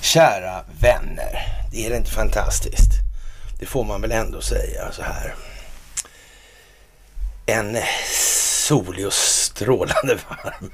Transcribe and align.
Kära 0.00 0.64
vänner, 0.80 1.38
det 1.72 1.86
är 1.86 1.96
inte 1.96 2.10
fantastiskt? 2.10 2.90
Det 3.58 3.66
får 3.66 3.84
man 3.84 4.00
väl 4.00 4.12
ändå 4.12 4.40
säga 4.40 4.92
så 4.92 5.02
här. 5.02 5.34
En 7.46 7.78
solig 8.66 9.06
och 9.06 9.12
strålande 9.12 10.18
varm 10.28 10.72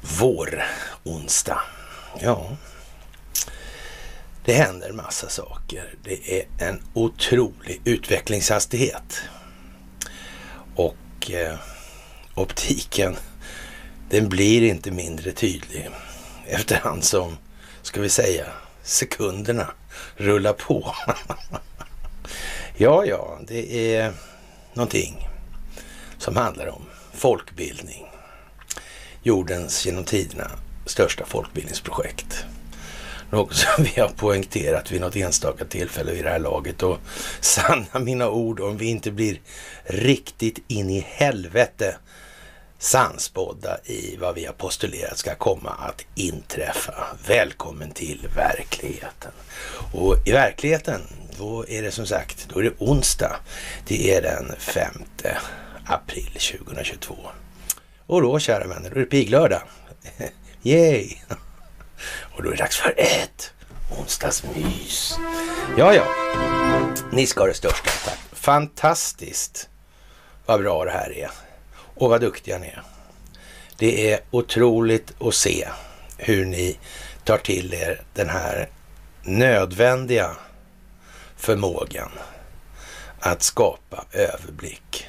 vår 0.00 0.64
onsdag. 1.04 1.60
Ja, 2.20 2.48
det 4.44 4.52
händer 4.52 4.92
massa 4.92 5.28
saker. 5.28 5.94
Det 6.02 6.40
är 6.40 6.46
en 6.58 6.82
otrolig 6.94 7.80
utvecklingshastighet. 7.84 9.20
Och 10.74 11.30
eh, 11.30 11.58
optiken, 12.34 13.16
den 14.10 14.28
blir 14.28 14.62
inte 14.62 14.90
mindre 14.90 15.32
tydlig 15.32 15.90
efterhand 16.46 17.04
som, 17.04 17.36
ska 17.82 18.00
vi 18.00 18.08
säga, 18.08 18.46
sekunderna 18.82 19.70
rullar 20.16 20.52
på. 20.52 20.94
ja, 22.76 23.04
ja, 23.04 23.38
det 23.46 23.94
är 23.94 24.12
någonting 24.74 25.28
som 26.18 26.36
handlar 26.36 26.66
om 26.66 26.82
folkbildning. 27.12 28.06
Jordens 29.22 29.86
genom 29.86 30.04
tiderna 30.04 30.50
största 30.86 31.24
folkbildningsprojekt. 31.26 32.44
Något 33.30 33.54
som 33.56 33.84
vi 33.84 34.00
har 34.00 34.08
poängterat 34.08 34.92
vid 34.92 35.00
något 35.00 35.16
enstaka 35.16 35.64
tillfälle 35.64 36.12
vid 36.12 36.24
det 36.24 36.30
här 36.30 36.38
laget. 36.38 36.82
Och 36.82 36.98
sanna 37.40 37.98
mina 37.98 38.28
ord, 38.28 38.60
om 38.60 38.76
vi 38.76 38.86
inte 38.86 39.10
blir 39.10 39.40
riktigt 39.84 40.58
in 40.68 40.90
i 40.90 41.06
helvete 41.08 41.96
sannspådda 42.78 43.78
i 43.84 44.16
vad 44.16 44.34
vi 44.34 44.44
har 44.44 44.52
postulerat 44.52 45.18
ska 45.18 45.34
komma 45.34 45.70
att 45.70 46.04
inträffa. 46.14 46.94
Välkommen 47.26 47.90
till 47.90 48.28
verkligheten. 48.36 49.32
Och 49.92 50.16
i 50.28 50.32
verkligheten, 50.32 51.00
då 51.38 51.68
är 51.68 51.82
det 51.82 51.90
som 51.90 52.06
sagt, 52.06 52.48
då 52.48 52.60
är 52.60 52.62
det 52.62 52.72
onsdag. 52.78 53.36
Det 53.86 54.14
är 54.14 54.22
den 54.22 54.52
5 54.58 54.92
april 55.86 56.30
2022. 56.60 57.16
Och 58.06 58.22
då, 58.22 58.38
kära 58.38 58.66
vänner, 58.66 58.90
då 58.90 58.96
är 58.96 59.00
det 59.00 59.06
piglördag. 59.06 59.62
Yay! 60.62 61.16
Och 62.06 62.42
då 62.42 62.48
är 62.48 62.52
det 62.52 62.62
dags 62.62 62.76
för 62.76 62.94
ett 62.96 63.52
onsdagsmys. 63.98 65.18
Ja, 65.76 65.94
ja. 65.94 66.04
Ni 67.12 67.26
ska 67.26 67.40
ha 67.40 67.46
det 67.46 67.54
största 67.54 67.90
tack. 68.04 68.18
Fantastiskt 68.32 69.68
vad 70.46 70.60
bra 70.60 70.84
det 70.84 70.90
här 70.90 71.12
är. 71.18 71.30
Och 71.74 72.10
vad 72.10 72.20
duktiga 72.20 72.58
ni 72.58 72.66
är. 72.66 72.82
Det 73.76 74.12
är 74.12 74.20
otroligt 74.30 75.22
att 75.22 75.34
se 75.34 75.68
hur 76.18 76.44
ni 76.44 76.78
tar 77.24 77.38
till 77.38 77.74
er 77.74 78.02
den 78.14 78.28
här 78.28 78.68
nödvändiga 79.22 80.30
förmågan 81.36 82.10
att 83.20 83.42
skapa 83.42 84.04
överblick. 84.12 85.06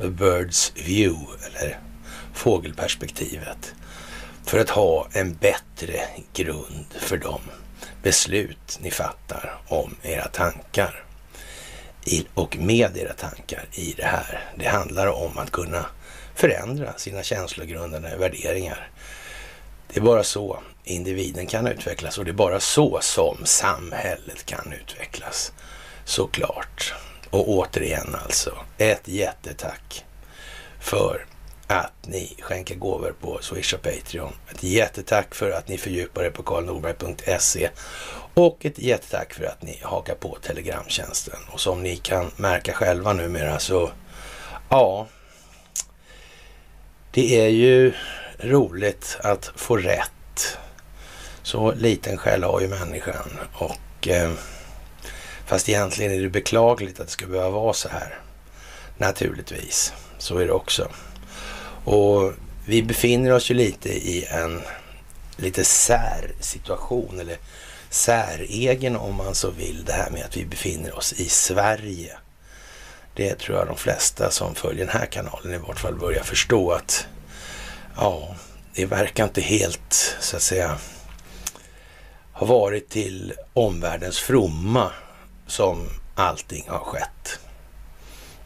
A 0.00 0.02
bird's 0.02 0.72
view, 0.74 1.26
eller 1.46 1.78
fågelperspektivet. 2.34 3.74
För 4.44 4.58
att 4.58 4.70
ha 4.70 5.08
en 5.12 5.34
bättre 5.34 6.00
grund 6.32 6.86
för 6.98 7.16
de 7.16 7.40
beslut 8.02 8.78
ni 8.82 8.90
fattar 8.90 9.58
om 9.68 9.96
era 10.02 10.28
tankar. 10.28 11.04
I, 12.04 12.26
och 12.34 12.56
med 12.56 12.96
era 12.96 13.12
tankar 13.12 13.64
i 13.72 13.94
det 13.96 14.04
här. 14.04 14.44
Det 14.56 14.66
handlar 14.66 15.06
om 15.06 15.38
att 15.38 15.50
kunna 15.50 15.86
förändra 16.34 16.92
sina 16.96 17.22
känslogrundande 17.22 18.16
värderingar. 18.16 18.88
Det 19.92 20.00
är 20.00 20.04
bara 20.04 20.24
så 20.24 20.58
individen 20.84 21.46
kan 21.46 21.66
utvecklas 21.66 22.18
och 22.18 22.24
det 22.24 22.30
är 22.30 22.32
bara 22.32 22.60
så 22.60 22.98
som 23.02 23.36
samhället 23.44 24.46
kan 24.46 24.72
utvecklas. 24.72 25.52
Såklart. 26.04 26.94
Och 27.30 27.48
återigen 27.48 28.16
alltså, 28.24 28.58
ett 28.78 29.08
jättetack 29.08 30.04
för 30.80 31.26
att 31.66 31.92
ni 32.06 32.36
skänker 32.40 32.74
gåvor 32.74 33.14
på 33.20 33.38
Swish 33.42 33.74
och 33.74 33.82
Patreon. 33.82 34.32
Ett 34.50 34.62
jättetack 34.62 35.34
för 35.34 35.50
att 35.50 35.68
ni 35.68 35.78
fördjupar 35.78 36.24
er 36.24 36.30
på 36.30 36.42
karlnorberg.se 36.42 37.70
och 38.34 38.64
ett 38.64 38.78
jättetack 38.78 39.34
för 39.34 39.44
att 39.44 39.62
ni 39.62 39.80
hakar 39.82 40.14
på 40.14 40.38
Telegramtjänsten. 40.42 41.38
Och 41.52 41.60
som 41.60 41.82
ni 41.82 41.96
kan 41.96 42.30
märka 42.36 42.72
själva 42.72 43.12
numera 43.12 43.58
så, 43.58 43.90
ja, 44.68 45.06
det 47.10 47.40
är 47.40 47.48
ju 47.48 47.92
roligt 48.38 49.18
att 49.22 49.52
få 49.56 49.76
rätt. 49.76 50.58
Så 51.42 51.72
liten 51.72 52.18
själ 52.18 52.42
har 52.42 52.60
ju 52.60 52.68
människan 52.68 53.38
och 53.52 54.08
eh, 54.08 54.32
fast 55.46 55.68
egentligen 55.68 56.12
är 56.12 56.20
det 56.20 56.28
beklagligt 56.28 57.00
att 57.00 57.06
det 57.06 57.12
ska 57.12 57.26
behöva 57.26 57.50
vara 57.50 57.72
så 57.72 57.88
här. 57.88 58.18
Naturligtvis, 58.98 59.92
så 60.18 60.38
är 60.38 60.46
det 60.46 60.52
också. 60.52 60.88
Och 61.84 62.32
vi 62.66 62.82
befinner 62.82 63.32
oss 63.32 63.50
ju 63.50 63.54
lite 63.54 63.88
i 63.88 64.26
en 64.30 64.62
lite 65.36 65.64
sär 65.64 66.32
situation 66.40 67.20
eller 67.20 67.38
säregen 67.90 68.96
om 68.96 69.14
man 69.14 69.34
så 69.34 69.50
vill 69.50 69.84
det 69.84 69.92
här 69.92 70.10
med 70.10 70.24
att 70.24 70.36
vi 70.36 70.44
befinner 70.44 70.94
oss 70.94 71.12
i 71.12 71.28
Sverige. 71.28 72.12
Det 73.14 73.34
tror 73.34 73.58
jag 73.58 73.66
de 73.66 73.76
flesta 73.76 74.30
som 74.30 74.54
följer 74.54 74.86
den 74.86 75.00
här 75.00 75.06
kanalen 75.06 75.54
i 75.54 75.58
vart 75.58 75.80
fall 75.80 75.94
börjar 75.94 76.22
förstå 76.22 76.72
att 76.72 77.06
ja, 77.96 78.36
det 78.74 78.86
verkar 78.86 79.24
inte 79.24 79.40
helt 79.40 80.16
så 80.20 80.36
att 80.36 80.42
säga 80.42 80.78
ha 82.32 82.46
varit 82.46 82.88
till 82.88 83.34
omvärldens 83.52 84.18
fromma 84.18 84.90
som 85.46 85.88
allting 86.14 86.64
har 86.68 86.78
skett. 86.78 87.38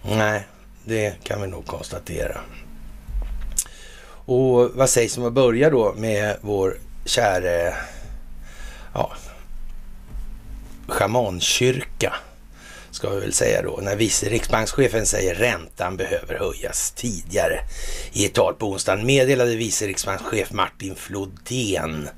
Nej, 0.02 0.46
det 0.84 1.24
kan 1.24 1.40
vi 1.40 1.46
nog 1.46 1.66
konstatera. 1.66 2.40
Och 4.28 4.70
vad 4.74 4.90
sägs 4.90 5.18
om 5.18 5.24
att 5.24 5.32
börja 5.32 5.70
då 5.70 5.94
med 5.96 6.36
vår 6.40 6.78
käre 7.04 7.74
ja, 8.94 9.12
schamankyrka 10.88 12.14
ska 12.90 13.10
vi 13.10 13.20
väl 13.20 13.32
säga 13.32 13.62
då, 13.62 13.78
när 13.82 13.96
vice 13.96 14.28
riksbankschefen 14.28 15.06
säger 15.06 15.34
räntan 15.34 15.96
behöver 15.96 16.38
höjas 16.38 16.90
tidigare. 16.90 17.60
I 18.12 18.26
ett 18.26 18.34
tal 18.34 18.54
på 18.54 18.66
onsdagen 18.66 19.06
meddelade 19.06 19.56
vice 19.56 19.86
riksbankschef 19.86 20.52
Martin 20.52 20.94
Flodén 20.94 22.08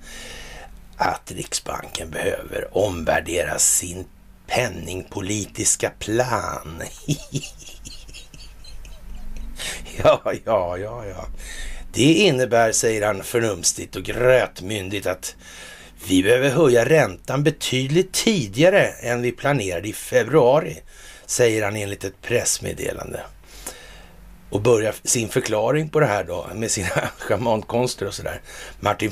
att 0.97 1.33
Riksbanken 1.33 2.11
behöver 2.11 2.69
omvärdera 2.79 3.59
sin 3.59 4.05
penningpolitiska 4.47 5.91
plan. 5.99 6.83
ja, 10.03 10.33
ja, 10.45 10.79
ja, 10.79 11.05
ja. 11.07 11.27
Det 11.93 12.13
innebär, 12.13 12.73
säger 12.73 13.07
han 13.07 13.23
förnumstigt 13.23 13.97
och 13.97 14.03
grötmyndigt, 14.03 15.07
att 15.07 15.37
vi 16.09 16.23
behöver 16.23 16.51
höja 16.51 16.85
räntan 16.85 17.43
betydligt 17.43 18.13
tidigare 18.13 18.87
än 18.87 19.23
vi 19.23 19.33
planerade 19.33 19.89
i 19.89 19.93
februari, 19.93 20.77
säger 21.27 21.65
han 21.65 21.77
enligt 21.77 22.05
ett 22.05 22.23
pressmeddelande. 22.23 23.21
Och 24.51 24.61
börjar 24.61 24.95
sin 25.05 25.29
förklaring 25.29 25.89
på 25.89 26.01
det 26.01 26.07
här 26.07 26.25
då 26.25 26.47
med 26.55 26.71
sina 26.71 26.89
schamankonster 27.19 28.07
och 28.07 28.15
sådär. 28.15 28.41
Martin 28.81 29.11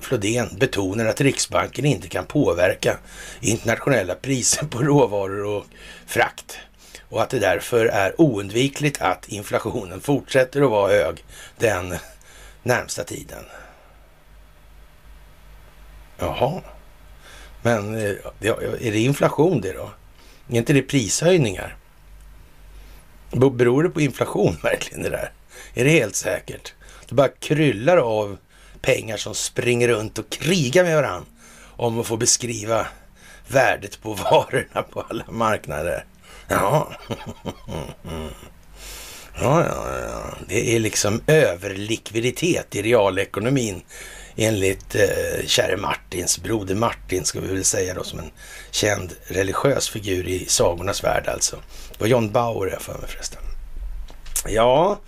Flodén 0.00 0.48
betonar 0.58 1.06
att 1.06 1.20
Riksbanken 1.20 1.84
inte 1.84 2.08
kan 2.08 2.26
påverka 2.26 2.98
internationella 3.40 4.14
priser 4.14 4.66
på 4.66 4.78
råvaror 4.78 5.44
och 5.44 5.64
frakt 6.06 6.58
och 7.08 7.22
att 7.22 7.30
det 7.30 7.38
därför 7.38 7.86
är 7.86 8.20
oundvikligt 8.20 9.00
att 9.00 9.28
inflationen 9.28 10.00
fortsätter 10.00 10.62
att 10.62 10.70
vara 10.70 10.92
hög 10.92 11.24
den 11.58 11.96
närmsta 12.68 13.04
tiden. 13.04 13.44
Jaha, 16.18 16.62
men 17.62 17.94
eh, 17.94 18.16
är 18.40 18.92
det 18.92 18.98
inflation 18.98 19.60
det 19.60 19.72
då? 19.72 19.90
Är 20.48 20.56
inte 20.56 20.72
det 20.72 20.82
prishöjningar? 20.82 21.76
Beror 23.30 23.82
det 23.82 23.90
på 23.90 24.00
inflation 24.00 24.56
verkligen 24.62 25.02
det 25.02 25.10
där? 25.10 25.32
Är 25.74 25.84
det 25.84 25.90
helt 25.90 26.16
säkert? 26.16 26.74
Det 27.08 27.14
bara 27.14 27.28
kryllar 27.28 27.96
av 27.96 28.38
pengar 28.80 29.16
som 29.16 29.34
springer 29.34 29.88
runt 29.88 30.18
och 30.18 30.30
krigar 30.30 30.84
med 30.84 30.96
varandra 30.96 31.26
om 31.76 32.00
att 32.00 32.06
få 32.06 32.16
beskriva 32.16 32.86
värdet 33.48 34.02
på 34.02 34.14
varorna 34.30 34.82
på 34.82 35.00
alla 35.00 35.24
marknader. 35.30 36.04
Ja, 36.48 36.92
ja, 39.40 39.64
ja, 39.66 39.98
ja. 40.00 40.38
det 40.48 40.76
är 40.76 40.80
liksom 40.80 41.20
överlikviditet 41.26 42.76
i 42.76 42.82
realekonomin 42.82 43.82
enligt 44.36 44.94
eh, 44.94 45.46
käre 45.46 45.76
Martins, 45.76 46.38
broder 46.42 46.74
Martin 46.74 47.24
ska 47.24 47.40
vi 47.40 47.46
väl 47.46 47.64
säga 47.64 47.94
då 47.94 48.04
som 48.04 48.18
en 48.18 48.30
känd 48.70 49.12
religiös 49.26 49.88
figur 49.88 50.28
i 50.28 50.44
sagornas 50.48 51.04
värld 51.04 51.28
alltså. 51.28 51.56
Det 51.92 52.00
var 52.00 52.06
John 52.06 52.32
Bauer 52.32 52.70
jag 52.70 52.82
för 52.82 52.98
mig 52.98 53.08
förresten. 53.08 53.42
Ja, 54.48 55.00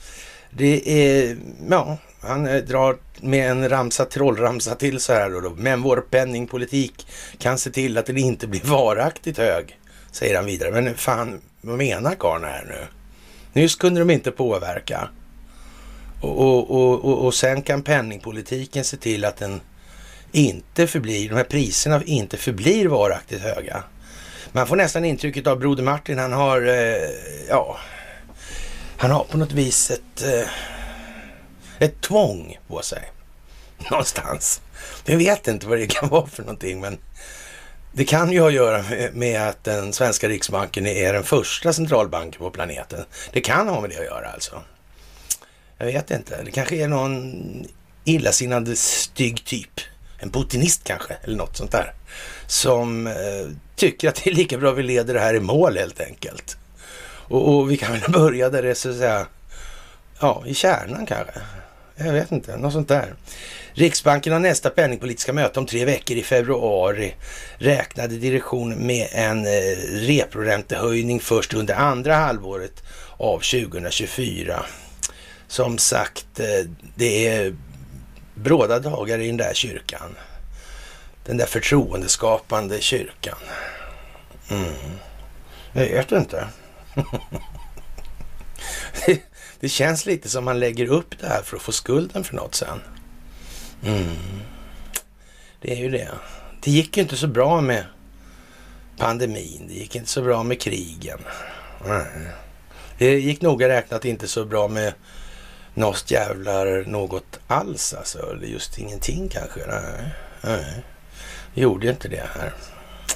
det 0.51 0.91
är, 0.91 1.37
ja, 1.71 1.99
han 2.21 2.47
eh, 2.47 2.57
drar 2.57 2.97
med 3.21 3.51
en 3.51 3.69
ramsa, 3.69 4.05
trollramsa 4.05 4.75
till 4.75 5.01
så 5.01 5.13
här 5.13 5.31
då. 5.31 5.51
Men 5.57 5.83
vår 5.83 5.97
penningpolitik 6.11 7.07
kan 7.39 7.59
se 7.59 7.71
till 7.71 7.99
att 7.99 8.07
den 8.07 8.19
inte 8.19 8.47
blir 8.47 8.61
varaktigt 8.65 9.39
hög, 9.39 9.79
säger 10.13 10.37
han 10.37 10.47
vidare. 10.47 10.71
Men 10.71 10.97
fan, 10.97 11.41
vad 11.61 11.79
menar 11.79 12.15
karln 12.15 12.45
här 12.45 12.65
nu? 12.69 13.00
Nyss 13.53 13.75
kunde 13.75 14.01
de 14.01 14.11
inte 14.11 14.31
påverka. 14.31 15.09
Och, 16.21 16.71
och, 16.71 17.05
och, 17.05 17.25
och, 17.27 17.35
sen 17.35 17.63
kan 17.63 17.83
penningpolitiken 17.83 18.85
se 18.85 18.97
till 18.97 19.25
att 19.25 19.37
den 19.37 19.61
inte 20.33 20.87
förblir, 20.87 21.29
de 21.29 21.35
här 21.35 21.45
priserna 21.45 22.03
inte 22.05 22.37
förblir 22.37 22.87
varaktigt 22.87 23.43
höga. 23.43 23.85
Man 24.53 24.67
får 24.67 24.77
nästan 24.77 25.05
intrycket 25.05 25.47
av 25.47 25.59
Broder 25.59 25.83
Martin, 25.83 26.19
han 26.19 26.33
har, 26.33 26.63
eh, 26.63 27.11
ja, 27.49 27.79
han 28.97 29.11
har 29.11 29.25
på 29.25 29.39
något 29.39 29.53
vis 29.53 29.91
ett, 29.91 30.23
eh, 30.23 30.49
ett 31.79 32.01
tvång 32.01 32.59
på 32.69 32.83
sig. 32.83 33.03
Någonstans. 33.91 34.61
Jag 35.05 35.17
vet 35.17 35.49
inte 35.49 35.67
vad 35.67 35.79
det 35.79 35.87
kan 35.87 36.09
vara 36.09 36.27
för 36.27 36.43
någonting, 36.43 36.81
men 36.81 36.99
det 37.93 38.05
kan 38.05 38.33
ju 38.33 38.41
ha 38.41 38.49
att 38.49 38.55
göra 38.55 38.85
med, 39.13 39.49
att 39.49 39.65
den 39.65 39.93
svenska 39.93 40.29
riksbanken 40.29 40.87
är 40.87 41.13
den 41.13 41.25
första 41.25 41.73
centralbanken 41.73 42.39
på 42.39 42.51
planeten. 42.51 43.05
Det 43.33 43.41
kan 43.41 43.69
ha 43.69 43.81
med 43.81 43.91
det 43.91 43.99
att 43.99 44.05
göra 44.05 44.29
alltså. 44.29 44.63
Jag 45.79 45.87
vet 45.87 46.11
inte. 46.11 46.43
Det 46.45 46.51
kanske 46.51 46.77
är 46.77 46.89
någon 46.89 47.43
illasinnad 48.05 48.79
stygg 48.79 49.45
typ. 49.45 49.81
En 50.19 50.31
putinist 50.31 50.85
kanske, 50.85 51.15
eller 51.25 51.37
något 51.37 51.57
sånt 51.57 51.73
där. 51.73 51.93
Som 52.47 53.07
eh, 53.07 53.15
tycker 53.77 54.09
att 54.09 54.15
det 54.25 54.31
är 54.31 54.35
lika 54.35 54.59
bra 54.59 54.71
att 54.71 54.79
vi 54.79 54.83
leder 54.83 55.15
det 55.15 55.21
här 55.21 55.35
i 55.35 55.41
mål 55.41 55.77
helt 55.77 56.01
enkelt. 56.01 56.57
Och, 57.31 57.55
och 57.55 57.71
vi 57.71 57.77
kan 57.77 57.93
väl 57.93 58.11
börja 58.13 58.51
där 58.51 58.63
det 58.63 58.71
är 58.71 58.75
så 58.75 58.91
att 58.91 58.97
säga, 58.97 59.27
ja, 60.21 60.43
i 60.47 60.55
kärnan 60.55 61.07
kanske. 61.07 61.41
Jag 61.97 62.13
vet 62.13 62.33
inte, 62.33 62.57
något 62.57 62.73
sånt 62.73 62.89
där. 62.89 63.15
Riksbanken 63.75 64.33
har 64.33 64.41
nästa 64.41 64.71
penningpolitiska 64.71 65.33
möte 65.33 65.61
om 65.61 65.67
tre 65.67 65.85
veckor 65.85 66.17
i 66.17 66.23
februari. 66.23 67.15
Räknade 67.59 68.17
direktion 68.17 68.87
med 68.87 69.09
en 69.13 69.47
eh, 69.47 69.51
reporäntehöjning 69.93 71.21
först 71.21 71.55
under 71.55 71.75
andra 71.75 72.15
halvåret 72.15 72.83
av 73.17 73.39
2024. 73.39 74.65
Som 75.49 75.79
sagt, 75.79 76.41
eh, 76.41 76.71
det 76.95 77.27
är 77.27 77.55
bråda 78.35 78.79
dagar 78.79 79.19
i 79.19 79.27
den 79.27 79.37
där 79.37 79.55
kyrkan. 79.55 80.17
Den 81.25 81.37
där 81.37 81.47
förtroendeskapande 81.47 82.81
kyrkan. 82.81 83.39
Mm. 84.51 84.73
Jag 85.73 85.89
vet 85.89 86.13
inte. 86.13 86.49
det, 89.07 89.19
det, 89.61 89.69
känns 89.69 90.07
lite 90.07 90.29
som 90.29 90.45
man 90.45 90.61
lägger 90.61 90.87
upp 90.87 91.19
det 91.21 91.27
här 91.27 91.43
för 91.43 91.57
att 91.57 91.63
få 91.63 91.73
skulden 91.73 92.25
för 92.25 92.35
något 92.35 92.55
sen. 92.55 92.81
Mm. 93.83 94.17
Det 95.61 95.73
är 95.73 95.77
ju 95.77 95.91
det. 95.91 96.11
Det 96.63 96.71
gick 96.71 96.97
ju 96.97 97.03
inte 97.03 97.17
så 97.17 97.27
bra 97.27 97.61
med 97.61 97.85
pandemin. 98.99 99.65
Det 99.69 99.75
gick 99.75 99.97
inte 99.97 100.09
så 100.09 100.23
bra 100.23 100.43
med 100.43 100.61
krigen. 100.61 101.19
Nej. 101.87 102.29
Det 102.99 103.21
gick 103.21 103.41
noga 103.41 103.69
räknat 103.69 104.05
inte 104.05 104.29
så 104.29 104.45
bra 104.45 104.69
med 104.69 104.93
något 105.75 106.11
jävlar 106.11 106.85
något 106.87 107.41
alls 107.47 107.95
alltså. 107.95 108.33
Eller 108.33 108.47
just 108.47 108.79
ingenting 108.79 109.29
kanske. 109.29 109.61
Nej. 109.67 110.11
Nej. 110.41 110.83
Det 111.55 111.61
gjorde 111.61 111.91
inte 111.91 112.09
det 112.09 112.27
här. 112.35 112.53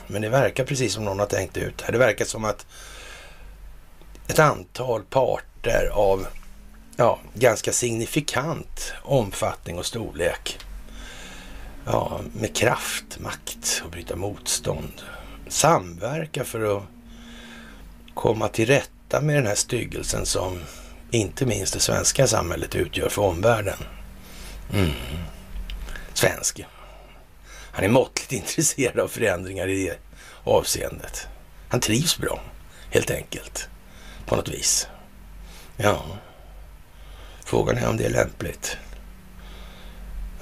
Men 0.06 0.22
det 0.22 0.28
verkar 0.28 0.64
precis 0.64 0.92
som 0.92 1.04
någon 1.04 1.18
har 1.18 1.26
tänkt 1.26 1.56
ut. 1.56 1.84
Det 1.86 1.98
verkar 1.98 2.24
som 2.24 2.44
att 2.44 2.66
ett 4.28 4.38
antal 4.38 5.02
parter 5.02 5.90
av 5.92 6.26
ja, 6.96 7.18
ganska 7.34 7.72
signifikant 7.72 8.92
omfattning 9.02 9.78
och 9.78 9.86
storlek. 9.86 10.58
Ja, 11.84 12.20
med 12.32 12.56
kraft, 12.56 13.18
makt 13.18 13.82
och 13.84 13.90
bryta 13.90 14.16
motstånd. 14.16 15.02
Samverka 15.48 16.44
för 16.44 16.76
att 16.76 16.82
komma 18.14 18.48
till 18.48 18.66
rätta 18.66 19.20
med 19.20 19.36
den 19.36 19.46
här 19.46 19.54
styggelsen 19.54 20.26
som 20.26 20.60
inte 21.10 21.46
minst 21.46 21.74
det 21.74 21.80
svenska 21.80 22.26
samhället 22.26 22.74
utgör 22.74 23.08
för 23.08 23.22
omvärlden. 23.22 23.78
Mm. 24.72 24.90
Svensk. 26.14 26.64
Han 27.46 27.84
är 27.84 27.88
måttligt 27.88 28.32
intresserad 28.42 28.98
av 28.98 29.08
förändringar 29.08 29.68
i 29.68 29.86
det 29.86 29.98
avseendet. 30.44 31.26
Han 31.68 31.80
trivs 31.80 32.18
bra, 32.18 32.40
helt 32.90 33.10
enkelt. 33.10 33.68
På 34.26 34.36
något 34.36 34.48
vis. 34.48 34.88
Ja. 35.76 36.04
Frågan 37.44 37.78
är 37.78 37.88
om 37.88 37.96
det 37.96 38.04
är 38.04 38.10
lämpligt. 38.10 38.76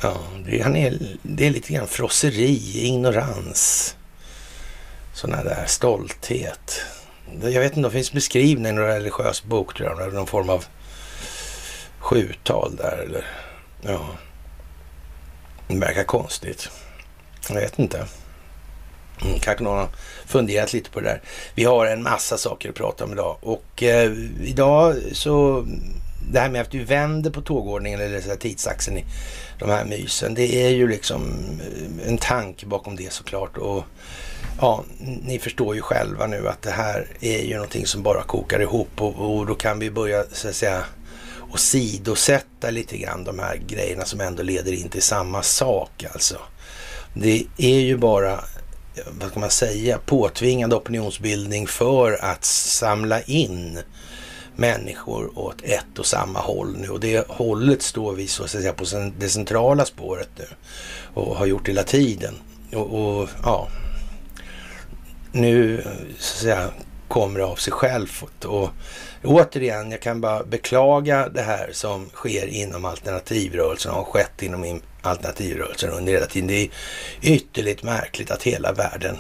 Ja, 0.01 0.17
det, 0.47 0.63
han 0.63 0.77
är, 0.77 0.99
det 1.23 1.47
är 1.47 1.51
lite 1.51 1.73
grann 1.73 1.87
frosseri, 1.87 2.87
ignorans, 2.87 3.97
sådana 5.15 5.45
där 5.45 5.65
stolthet. 5.67 6.81
Jag 7.43 7.61
vet 7.61 7.77
inte, 7.77 7.89
det 7.89 7.93
finns 7.93 8.13
beskrivna 8.13 8.69
i 8.69 8.73
någon 8.73 8.85
religiös 8.85 9.45
bok 9.45 9.75
tror 9.77 10.01
jag, 10.01 10.15
någon 10.15 10.27
form 10.27 10.51
av 10.51 10.65
sjutal 11.99 12.77
där 12.77 13.05
eller 13.07 13.27
ja. 13.83 14.09
Det 15.69 15.79
verkar 15.79 16.05
konstigt. 16.05 16.71
Jag 17.49 17.55
vet 17.55 17.79
inte. 17.79 18.07
Mm, 19.23 19.39
kanske 19.39 19.65
någon 19.65 19.79
har 19.79 19.89
funderat 20.27 20.73
lite 20.73 20.91
på 20.91 21.01
det 21.01 21.09
där. 21.09 21.21
Vi 21.55 21.65
har 21.65 21.87
en 21.87 22.03
massa 22.03 22.39
saker 22.39 22.69
att 22.69 22.75
prata 22.75 23.05
om 23.05 23.13
idag 23.13 23.37
och 23.41 23.83
eh, 23.83 24.13
idag 24.41 24.97
så 25.13 25.67
det 26.31 26.41
här 26.41 26.49
med 26.49 26.61
att 26.61 26.71
du 26.71 26.85
vänder 26.85 27.31
på 27.31 27.41
tågordningen 27.41 28.01
eller 28.01 28.21
så 28.21 28.37
tidsaxeln 28.37 28.99
i 28.99 29.05
de 29.59 29.71
här 29.71 29.85
mysen. 29.85 30.35
Det 30.35 30.67
är 30.67 30.71
ju 30.71 30.89
liksom 30.89 31.45
eh, 31.61 32.09
en 32.09 32.19
tanke 32.19 32.67
bakom 32.67 32.97
det 32.97 33.13
såklart. 33.13 33.57
Och 33.57 33.85
ja, 34.61 34.85
ni 35.23 35.39
förstår 35.39 35.75
ju 35.75 35.81
själva 35.81 36.27
nu 36.27 36.49
att 36.49 36.63
det 36.63 36.71
här 36.71 37.07
är 37.21 37.43
ju 37.43 37.55
någonting 37.55 37.87
som 37.87 38.03
bara 38.03 38.23
kokar 38.23 38.61
ihop 38.61 39.03
och, 39.03 39.15
och 39.15 39.47
då 39.47 39.55
kan 39.55 39.79
vi 39.79 39.91
börja 39.91 40.25
så 40.33 40.49
att 40.49 40.55
säga 40.55 40.85
och 41.53 41.61
sidosätta 41.61 42.71
lite 42.71 42.99
grann 42.99 43.25
de 43.25 43.39
här 43.39 43.57
grejerna 43.67 44.05
som 44.05 44.21
ändå 44.21 44.43
leder 44.43 44.73
in 44.73 44.89
till 44.89 45.03
samma 45.03 45.43
sak 45.43 46.05
alltså. 46.13 46.39
Det 47.15 47.45
är 47.57 47.81
ju 47.81 47.97
bara, 47.97 48.45
vad 49.21 49.31
ska 49.31 49.41
man 49.41 49.51
säga, 49.51 49.99
påtvingad 50.07 50.73
opinionsbildning 50.73 51.67
för 51.67 52.25
att 52.25 52.45
samla 52.45 53.23
in 53.23 53.79
människor 54.57 55.39
åt 55.39 55.63
ett 55.63 55.99
och 55.99 56.07
samma 56.07 56.39
håll 56.41 56.77
nu. 56.79 56.89
Och 56.89 57.01
det 57.01 57.29
hållet 57.29 57.83
står 57.83 58.13
vi 58.13 58.27
så 58.27 58.45
att 58.45 58.51
säga 58.51 58.73
på 58.73 58.85
det 59.19 59.29
centrala 59.29 59.85
spåret 59.85 60.31
nu 60.37 60.47
och 61.15 61.37
har 61.37 61.47
gjort 61.47 61.69
hela 61.69 61.83
tiden. 61.83 62.35
Och, 62.73 63.21
och 63.21 63.29
ja, 63.43 63.69
nu 65.33 65.83
så 66.19 66.35
att 66.35 66.41
säga 66.41 66.71
kommer 67.09 67.39
det 67.39 67.47
av 67.47 67.57
sig 67.57 67.73
självt. 67.73 68.45
Och 68.45 68.71
återigen, 69.23 69.91
jag 69.91 70.01
kan 70.01 70.21
bara 70.21 70.45
beklaga 70.45 71.29
det 71.29 71.43
här 71.43 71.71
som 71.73 72.11
sker 72.15 72.47
inom 72.47 72.85
alternativrörelsen 72.85 73.93
och 73.93 73.97
har 73.97 74.05
skett 74.05 74.43
inom 74.43 74.81
alternativrörelsen 75.03 75.91
under 75.91 76.13
hela 76.13 76.27
tiden. 76.27 76.49
Det 76.49 76.63
är 76.63 76.71
ytterligt 77.23 77.83
märkligt 77.83 78.31
att 78.31 78.43
hela 78.43 78.73
världen 78.73 79.17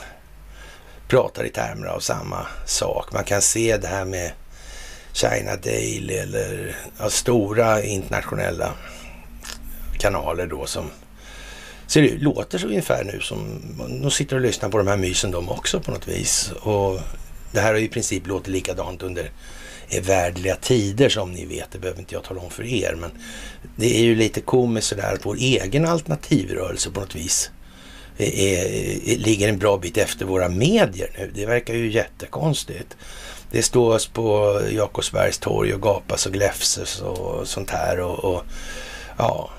pratar 1.09 1.45
i 1.45 1.49
termer 1.49 1.87
av 1.87 2.01
samma 2.01 2.47
sak. 2.67 3.13
Man 3.13 3.25
kan 3.25 3.43
se 3.43 3.77
det 3.77 3.89
här 3.89 4.05
med 4.05 4.33
China 5.13 5.57
Daily 5.57 6.15
eller 6.15 6.77
ja, 6.99 7.11
stora 7.11 7.83
internationella 7.83 8.73
kanaler 9.99 10.47
då 10.47 10.67
som 10.67 10.91
ser 11.87 12.19
låter 12.19 12.59
så 12.59 12.67
ungefär 12.67 13.05
nu 13.05 13.21
som 13.21 13.61
de 14.03 14.11
sitter 14.11 14.37
och 14.37 14.43
lyssnar 14.43 14.69
på 14.69 14.79
de 14.79 14.87
här 14.87 14.97
mysen 14.97 15.31
de 15.31 15.49
också 15.49 15.81
på 15.81 15.91
något 15.91 16.09
vis. 16.09 16.53
Och 16.61 17.01
det 17.53 17.61
här 17.61 17.73
har 17.73 17.79
ju 17.79 17.85
i 17.85 17.89
princip 17.89 18.27
låtit 18.27 18.49
likadant 18.49 19.03
under 19.03 19.31
värdliga 20.01 20.57
tider 20.57 21.09
som 21.09 21.33
ni 21.33 21.45
vet. 21.45 21.71
Det 21.73 21.79
behöver 21.79 22.01
inte 22.01 22.15
jag 22.15 22.25
tala 22.25 22.41
om 22.41 22.51
för 22.51 22.65
er. 22.65 22.97
Men 23.01 23.11
det 23.77 23.99
är 23.99 24.03
ju 24.03 24.15
lite 24.15 24.41
komiskt 24.41 24.87
sådär 24.87 25.15
att 25.15 25.27
vår 25.27 25.37
egen 25.37 25.87
alternativrörelse 25.87 26.91
på 26.91 27.01
något 27.01 27.17
vis 27.17 27.51
är, 28.19 28.25
är, 28.25 29.19
ligger 29.19 29.49
en 29.49 29.59
bra 29.59 29.79
bit 29.79 29.99
efter 29.99 30.25
våra 30.25 30.49
medier 30.49 31.11
nu. 31.19 31.31
Det 31.35 31.47
verkar 31.47 31.75
ju 31.75 31.91
jättekonstigt. 31.91 32.97
Det 33.53 33.63
stås 33.63 34.07
på 34.07 34.61
Jakobsbergs 34.71 35.39
torg 35.39 35.75
och 35.75 35.83
gapas 35.83 36.27
och 36.27 36.33
gläfses 36.33 37.01
och 37.01 37.49
sånt 37.49 37.71
här. 37.71 38.01
Och, 38.01 38.25
och 38.25 38.43
ja, 39.17 39.51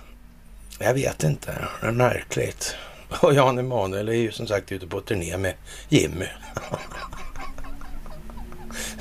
jag 0.80 0.94
vet 0.94 1.24
inte. 1.24 1.68
Det 1.82 1.88
är 1.88 1.92
märkligt. 1.92 2.76
Och 3.22 3.34
Jan 3.34 3.60
Emanuel 3.60 4.10
är 4.10 4.14
ju 4.14 4.32
som 4.32 4.48
sagt 4.48 4.72
ute 4.72 4.88
på 4.88 5.02
turné 5.02 5.38
med 5.38 5.54
Jimmy. 5.90 6.26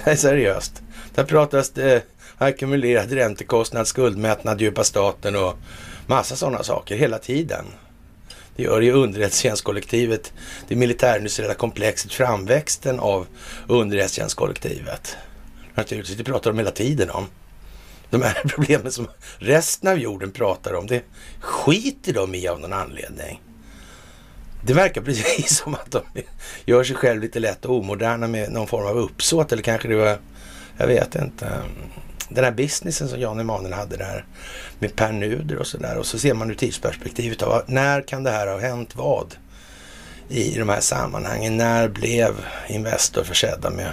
det 0.04 0.10
är 0.10 0.16
seriöst. 0.16 0.82
Där 1.14 1.24
pratas 1.24 1.70
det 1.70 2.02
ackumulerad 2.38 3.12
räntekostnad, 3.12 3.86
skuldmättnad, 3.86 4.60
djupa 4.60 4.84
staten 4.84 5.36
och 5.36 5.58
massa 6.06 6.36
sådana 6.36 6.62
saker 6.62 6.96
hela 6.96 7.18
tiden. 7.18 7.64
Det 8.56 8.62
gör 8.62 8.80
ju 8.80 8.92
underrättelsetjänstkollektivet, 8.92 10.32
det 10.68 10.76
militärindustriella 10.76 11.54
komplexet, 11.54 12.12
framväxten 12.12 13.00
av 13.00 13.26
underrättelsetjänstkollektivet. 13.68 15.16
Naturligtvis, 15.74 16.16
det 16.16 16.24
pratar 16.24 16.50
de 16.50 16.58
hela 16.58 16.70
tiden 16.70 17.10
om. 17.10 17.26
De 18.10 18.22
här 18.22 18.42
problemen 18.48 18.92
som 18.92 19.08
resten 19.38 19.88
av 19.88 19.98
jorden 19.98 20.30
pratar 20.30 20.74
om, 20.74 20.86
det 20.86 21.02
skiter 21.40 22.12
de 22.12 22.34
i 22.34 22.48
av 22.48 22.60
någon 22.60 22.72
anledning. 22.72 23.40
Det 24.64 24.74
verkar 24.74 25.00
precis 25.00 25.56
som 25.64 25.74
att 25.74 25.90
de 25.90 26.02
gör 26.64 26.84
sig 26.84 26.96
själv 26.96 27.20
lite 27.20 27.40
lätt 27.40 27.64
och 27.64 27.76
omoderna 27.76 28.28
med 28.28 28.52
någon 28.52 28.66
form 28.66 28.86
av 28.86 28.98
uppsåt 28.98 29.52
eller 29.52 29.62
kanske 29.62 29.88
det 29.88 29.96
var, 29.96 30.18
jag 30.76 30.86
vet 30.86 31.14
inte, 31.14 31.62
den 32.34 32.44
här 32.44 32.52
businessen 32.52 33.08
som 33.08 33.20
Jan 33.20 33.40
Emanuel 33.40 33.72
hade 33.72 33.96
där 33.96 34.24
med 34.78 34.96
Per 34.96 35.12
Nuder 35.12 35.56
och 35.56 35.66
sådär. 35.66 35.98
Och 35.98 36.06
så 36.06 36.18
ser 36.18 36.34
man 36.34 36.50
ur 36.50 36.54
tidsperspektivet 36.54 37.42
av 37.42 37.62
när 37.66 38.02
kan 38.02 38.22
det 38.22 38.30
här 38.30 38.46
ha 38.46 38.58
hänt 38.58 38.96
vad 38.96 39.34
i 40.28 40.58
de 40.58 40.68
här 40.68 40.80
sammanhangen? 40.80 41.56
När 41.56 41.88
blev 41.88 42.34
Investor 42.68 43.24
försedda 43.24 43.70
med 43.70 43.92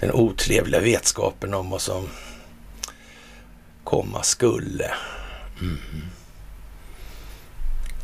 den 0.00 0.12
otrevliga 0.12 0.80
vetskapen 0.80 1.54
om 1.54 1.70
vad 1.70 1.80
som 1.80 2.08
komma 3.84 4.22
skulle? 4.22 4.90
Mm. 5.60 5.78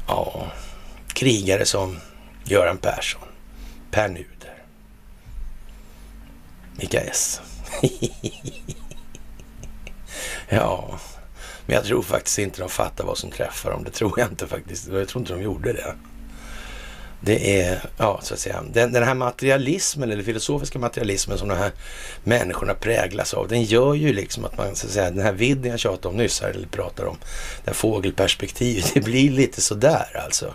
Ja, 0.07 0.53
krigare 1.13 1.65
som 1.65 1.99
Göran 2.45 2.79
Persson, 2.79 3.29
Per 3.91 4.09
Nuder, 4.09 4.63
Mika 6.77 7.01
S. 7.01 7.41
ja, 10.49 10.99
men 11.67 11.75
jag 11.75 11.85
tror 11.85 12.03
faktiskt 12.03 12.39
inte 12.39 12.61
de 12.61 12.69
fattar 12.69 13.05
vad 13.05 13.19
som 13.19 13.31
träffar 13.31 13.71
dem. 13.71 13.85
Det 13.85 13.91
tror 13.91 14.21
jag 14.21 14.29
inte 14.29 14.47
faktiskt. 14.47 14.89
Jag 14.89 15.09
tror 15.09 15.23
inte 15.23 15.33
de 15.33 15.43
gjorde 15.43 15.73
det. 15.73 15.95
Det 17.21 17.61
är, 17.61 17.81
ja, 17.97 18.21
så 18.23 18.35
att 18.35 18.41
säga, 18.41 18.65
den, 18.73 18.93
den 18.93 19.03
här 19.03 19.15
materialismen 19.15 20.11
eller 20.13 20.23
filosofiska 20.23 20.79
materialismen 20.79 21.39
som 21.39 21.49
de 21.49 21.59
här 21.59 21.73
människorna 22.25 22.75
präglas 22.75 23.35
av, 23.35 23.49
den 23.49 23.63
gör 23.63 23.95
ju 23.95 24.13
liksom 24.13 24.45
att 24.45 24.59
man, 24.59 24.77
så 24.77 24.87
att 24.87 24.93
säga, 24.93 25.11
den 25.11 25.23
här 25.23 25.33
vidden 25.33 25.71
jag 25.71 25.81
tjatade 25.81 26.09
om 26.09 26.17
nyss 26.17 26.41
här, 26.41 26.49
eller 26.51 26.67
pratar 26.67 27.05
om, 27.05 27.17
det 27.65 27.71
här 27.71 27.75
fågelperspektivet, 27.75 28.91
det 28.95 29.01
blir 29.01 29.31
lite 29.31 29.61
sådär 29.61 30.23
alltså. 30.25 30.55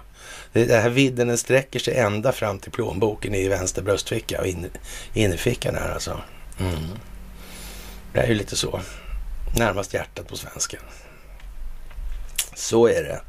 Den 0.53 0.81
här 0.81 0.89
vidden 0.89 1.27
den 1.27 1.37
sträcker 1.37 1.79
sig 1.79 1.97
ända 1.97 2.31
fram 2.31 2.59
till 2.59 2.71
plånboken 2.71 3.35
i 3.35 3.47
vänster 3.47 3.81
bröstficka 3.81 4.41
och 4.41 4.47
in, 4.47 4.67
innerfickan 5.13 5.75
här 5.75 5.91
alltså. 5.91 6.21
Mm. 6.59 6.73
Det 8.13 8.19
är 8.19 8.27
ju 8.27 8.33
lite 8.33 8.55
så. 8.55 8.81
Närmast 9.55 9.93
hjärtat 9.93 10.27
på 10.27 10.37
svensken. 10.37 10.79
Så 12.55 12.87
är 12.87 13.03
det. 13.03 13.21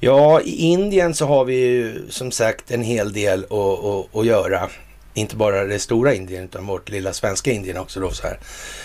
Ja, 0.00 0.40
i 0.40 0.56
Indien 0.56 1.14
så 1.14 1.26
har 1.26 1.44
vi 1.44 1.54
ju 1.54 2.10
som 2.10 2.32
sagt 2.32 2.70
en 2.70 2.82
hel 2.82 3.12
del 3.12 3.44
att, 3.44 3.84
att, 3.84 4.16
att 4.16 4.26
göra. 4.26 4.70
Inte 5.14 5.36
bara 5.36 5.64
det 5.64 5.78
stora 5.78 6.14
Indien 6.14 6.44
utan 6.44 6.66
vårt 6.66 6.88
lilla 6.88 7.12
svenska 7.12 7.52
Indien 7.52 7.76
också 7.76 8.00
då 8.00 8.10
så 8.10 8.22
här. 8.22 8.38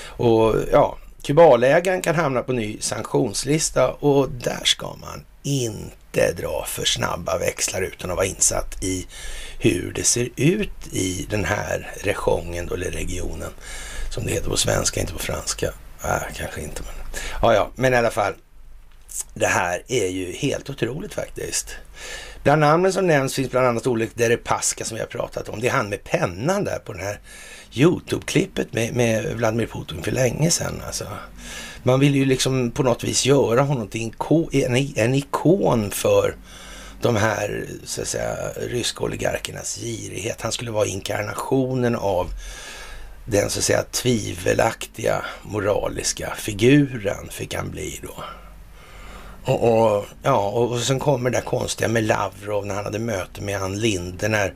Och 0.07 0.55
ja, 0.71 0.98
Kubalägaren 1.24 2.01
kan 2.01 2.15
hamna 2.15 2.41
på 2.41 2.53
ny 2.53 2.77
sanktionslista 2.79 3.91
och 3.91 4.29
där 4.29 4.62
ska 4.63 4.88
man 4.88 5.25
inte 5.43 6.31
dra 6.31 6.65
för 6.67 6.86
snabba 6.86 7.38
växlar 7.38 7.81
utan 7.81 8.12
att 8.12 8.17
vara 8.17 8.25
insatt 8.25 8.83
i 8.83 9.07
hur 9.59 9.91
det 9.95 10.03
ser 10.03 10.29
ut 10.36 10.93
i 10.93 11.27
den 11.29 11.45
här 11.45 11.91
regionen 12.03 12.65
då, 12.65 12.74
eller 12.74 12.91
regionen 12.91 13.51
som 14.09 14.25
det 14.25 14.31
heter 14.31 14.50
på 14.50 14.57
svenska, 14.57 15.00
inte 15.00 15.13
på 15.13 15.19
franska. 15.19 15.74
Nej, 16.03 16.22
kanske 16.36 16.62
inte. 16.62 16.82
Men, 16.82 17.22
ja, 17.41 17.53
ja, 17.53 17.72
men 17.75 17.94
i 17.94 17.98
alla 17.98 18.12
fall. 18.12 18.34
Det 19.34 19.46
här 19.46 19.84
är 19.88 20.08
ju 20.08 20.32
helt 20.32 20.70
otroligt 20.70 21.13
faktiskt. 21.13 21.75
Bland 22.44 22.62
namnen 22.62 22.94
som 22.94 23.08
nämns 23.08 23.36
finns 23.36 23.51
bland 23.51 23.68
annat 23.68 23.88
Oleg 23.88 24.10
Deripaska 24.13 24.86
som 24.86 24.96
vi 24.96 25.01
har 25.01 25.08
pratat 25.08 25.50
om. 25.50 25.60
Det 25.60 25.68
är 25.68 25.72
han 25.72 25.89
med 25.89 26.03
pennan 26.03 26.63
där 26.63 26.79
på 26.79 26.94
det 26.94 27.03
här 27.03 27.20
YouTube-klippet 27.74 28.74
med, 28.74 28.96
med, 28.96 29.36
Vladimir 29.36 29.65
Putin 29.65 30.03
för 30.03 30.12
länge 30.12 30.51
sedan. 30.51 30.82
Alltså. 30.86 31.08
Man 31.84 32.00
vill 32.00 32.15
ju 32.15 32.25
liksom 32.25 32.72
på 32.72 32.84
något 32.84 33.03
vis 33.03 33.25
göra 33.25 33.62
honom 33.62 33.88
till 33.88 34.13
en, 34.51 34.75
en 34.96 35.15
ikon 35.15 35.91
för 35.91 36.36
de 37.01 37.15
här 37.15 37.65
så 37.84 38.01
att 38.01 38.08
säga, 38.08 38.36
ryska 38.56 39.03
oligarkernas 39.03 39.79
girighet. 39.79 40.41
Han 40.41 40.51
skulle 40.51 40.72
vara 40.72 40.86
inkarnationen 40.86 41.96
av 41.96 42.29
den 43.31 43.50
så 43.50 43.59
att 43.59 43.63
säga 43.63 43.83
tvivelaktiga 43.83 45.25
moraliska 45.43 46.33
figuren 46.38 47.29
fick 47.29 47.55
han 47.55 47.71
bli 47.71 48.00
då. 48.03 48.24
Och, 49.51 49.95
och, 49.95 50.05
ja, 50.24 50.50
och 50.50 50.79
sen 50.79 51.00
kommer 51.00 51.29
det 51.29 51.38
där 51.38 51.45
konstiga 51.45 51.88
med 51.88 52.03
Lavrov 52.03 52.65
när 52.65 52.75
han 52.75 52.86
hade 52.86 53.00
möte 53.00 53.41
med 53.41 53.62
Ann 53.62 53.79
Linde 53.79 54.27
när 54.27 54.53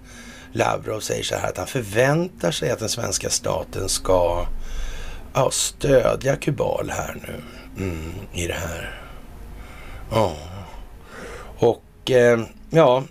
Lavrov 0.51 0.99
säger 0.99 1.23
så 1.23 1.35
här 1.35 1.49
att 1.49 1.57
han 1.57 1.67
förväntar 1.67 2.51
sig 2.51 2.71
att 2.71 2.79
den 2.79 2.89
svenska 2.89 3.29
staten 3.29 3.89
ska 3.89 4.47
ja, 5.33 5.51
stödja 5.51 6.35
Kubal 6.35 6.89
här 6.89 7.15
nu 7.27 7.41
mm, 7.83 8.13
i 8.33 8.47
det 8.47 8.53
här. 8.53 9.01
Ja. 10.11 10.33
Och 11.57 12.11
eh, 12.11 12.39
ja, 12.69 13.03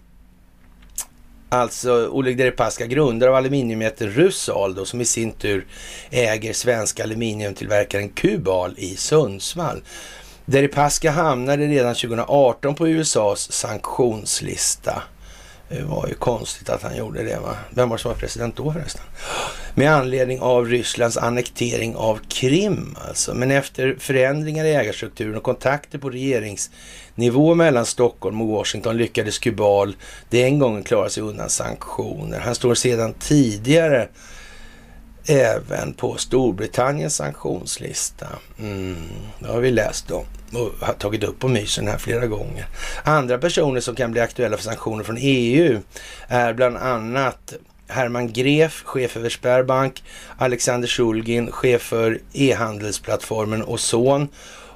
Alltså 1.53 2.09
Oleg 2.09 2.37
Deripaska, 2.37 2.87
grundare 2.87 3.31
av 3.31 3.37
aluminiumjätten 3.37 4.11
Rusal 4.11 4.75
då, 4.75 4.85
som 4.85 5.01
i 5.01 5.05
sin 5.05 5.33
tur 5.33 5.67
äger 6.11 6.53
svenska 6.53 7.03
aluminiumtillverkaren 7.03 8.09
Kubal 8.09 8.75
i 8.77 8.97
Sundsvall. 8.97 9.83
Deripaska 10.45 11.11
hamnade 11.11 11.67
redan 11.67 11.95
2018 11.95 12.75
på 12.75 12.89
USAs 12.89 13.53
sanktionslista. 13.53 15.03
Det 15.73 15.83
var 15.83 16.07
ju 16.09 16.15
konstigt 16.15 16.71
att 16.71 16.83
han 16.83 16.97
gjorde 16.97 17.23
det. 17.23 17.39
Va? 17.41 17.57
Vem 17.71 17.89
var 17.89 17.97
det 17.97 18.03
som 18.03 18.09
var 18.09 18.19
president 18.19 18.57
då 18.57 18.73
förresten? 18.73 19.03
Med 19.75 19.93
anledning 19.95 20.41
av 20.41 20.67
Rysslands 20.67 21.17
annektering 21.17 21.97
av 21.97 22.21
Krim 22.29 22.97
alltså. 23.09 23.35
Men 23.35 23.51
efter 23.51 23.97
förändringar 23.99 24.65
i 24.65 24.75
ägarstrukturen 24.75 25.37
och 25.37 25.43
kontakter 25.43 25.99
på 25.99 26.11
regeringsnivå 26.11 27.55
mellan 27.55 27.87
Stockholm 27.87 28.43
och 28.43 28.49
Washington 28.49 28.97
lyckades 28.97 29.39
Kubal 29.39 29.97
den 30.31 30.59
gången 30.59 30.83
klara 30.83 31.09
sig 31.09 31.23
undan 31.23 31.49
sanktioner. 31.49 32.41
Han 32.41 32.55
står 32.55 32.75
sedan 32.75 33.15
tidigare 33.19 34.09
även 35.27 35.93
på 35.93 36.17
Storbritanniens 36.17 37.17
sanktionslista. 37.17 38.27
Mm, 38.59 38.97
det 39.39 39.49
har 39.49 39.61
vi 39.61 39.71
läst 39.71 40.11
om 40.11 40.25
och 40.53 40.87
har 40.87 40.95
tagit 40.95 41.25
upp 41.25 41.39
på 41.39 41.49
mysen 41.49 41.89
här 41.89 41.99
flera 41.99 42.27
gånger. 42.27 42.67
Andra 43.05 43.39
personer 43.39 43.81
som 43.81 43.95
kan 43.95 44.13
bli 44.13 44.21
aktuella 44.21 44.57
för 44.57 44.65
sanktioner 44.65 45.05
från 45.05 45.19
EU 45.21 45.81
är 46.29 46.53
bland 46.53 46.77
annat 46.77 47.55
Herman 47.89 48.33
Gref, 48.33 48.83
chef 48.85 49.17
över 49.17 49.29
Sperbank, 49.29 50.03
Alexander 50.37 50.89
Shulgin, 50.89 51.51
chef 51.51 51.83
för 51.83 52.21
e-handelsplattformen 52.33 53.65
Ozon 53.65 54.29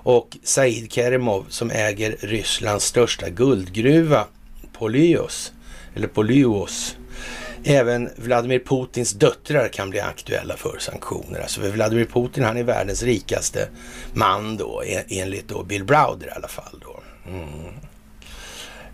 och 0.02 0.36
Said 0.42 0.92
Kerimov 0.92 1.46
som 1.48 1.70
äger 1.70 2.16
Rysslands 2.20 2.84
största 2.84 3.28
guldgruva, 3.28 4.24
Polyos, 4.72 5.52
eller 5.94 6.08
Polyos. 6.08 6.95
Även 7.68 8.10
Vladimir 8.16 8.58
Putins 8.58 9.12
döttrar 9.12 9.68
kan 9.68 9.90
bli 9.90 10.00
aktuella 10.00 10.56
för 10.56 10.78
sanktioner. 10.78 11.40
Alltså 11.40 11.60
för 11.60 11.70
Vladimir 11.70 12.04
Putin, 12.04 12.44
han 12.44 12.56
är 12.56 12.62
världens 12.62 13.02
rikaste 13.02 13.68
man 14.14 14.56
då, 14.56 14.82
e, 14.84 15.04
enligt 15.08 15.48
då 15.48 15.62
Bill 15.62 15.84
Browder 15.84 16.26
i 16.26 16.30
alla 16.30 16.48
fall 16.48 16.82
då. 16.82 17.02
Mm. 17.30 17.74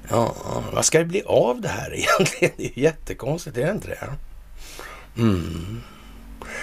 Ja, 0.09 0.35
vad 0.73 0.85
ska 0.85 0.99
det 0.99 1.05
bli 1.05 1.23
av 1.23 1.61
det 1.61 1.69
här 1.69 1.95
egentligen? 1.95 2.55
Det 2.57 2.64
är 2.64 2.73
ju 2.76 2.83
jättekonstigt, 2.83 3.57
är 3.57 3.67
det 3.67 3.73
inte 3.73 3.88
det? 3.88 4.09
Mm. 5.17 5.81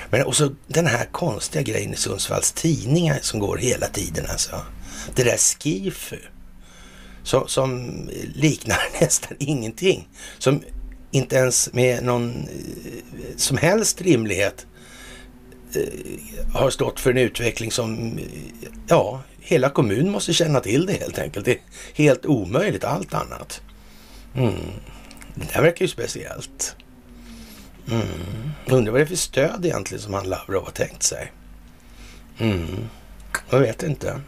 Men 0.10 0.26
och 0.26 0.36
så 0.36 0.52
den 0.68 0.88
här 0.88 1.06
konstiga 1.06 1.62
grejen 1.62 1.94
i 1.94 1.96
Sundsvalls 1.96 2.52
tidningar 2.52 3.20
som 3.22 3.40
går 3.40 3.58
hela 3.58 3.88
tiden 3.88 4.26
alltså. 4.30 4.56
Det 5.16 5.24
där 5.24 5.38
Skifu. 5.38 6.20
Som, 7.24 7.48
som 7.48 7.92
liknar 8.36 8.80
nästan 9.02 9.38
ingenting. 9.40 10.08
Som 10.38 10.62
inte 11.12 11.36
ens 11.36 11.74
med 11.74 12.04
någon 12.04 12.48
eh, 12.48 13.38
som 13.38 13.58
helst 13.58 14.02
rimlighet 14.02 14.68
eh, 15.76 16.54
har 16.54 16.70
stått 16.70 17.00
för 17.00 17.12
en 17.12 17.18
utveckling 17.18 17.72
som, 17.72 18.18
eh, 18.18 18.24
ja, 18.88 19.22
hela 19.40 19.70
kommunen 19.70 20.12
måste 20.12 20.34
känna 20.34 20.60
till 20.60 20.86
det 20.86 20.94
helt 20.94 21.20
enkelt. 21.20 21.46
Det 21.46 21.52
är 21.52 21.60
helt 21.94 22.26
omöjligt, 22.26 22.84
allt 22.84 23.14
annat. 23.14 23.62
Mm. 24.36 24.54
Det 25.36 25.54
där 25.54 25.62
verkar 25.62 25.86
ju 25.86 25.90
speciellt. 25.90 26.76
Mm. 27.92 28.04
Undrar 28.68 28.92
vad 28.92 29.02
det 29.02 29.06
är 29.06 29.08
för 29.08 29.16
stöd 29.16 29.66
egentligen 29.66 30.02
som 30.02 30.14
han 30.14 30.30
Lavrov 30.30 30.64
har 30.64 30.72
tänkt 30.72 31.04
sig. 31.04 31.32
Mm. 32.38 32.90
Jag 33.50 33.60
vet 33.60 33.84
inte. 33.84 34.22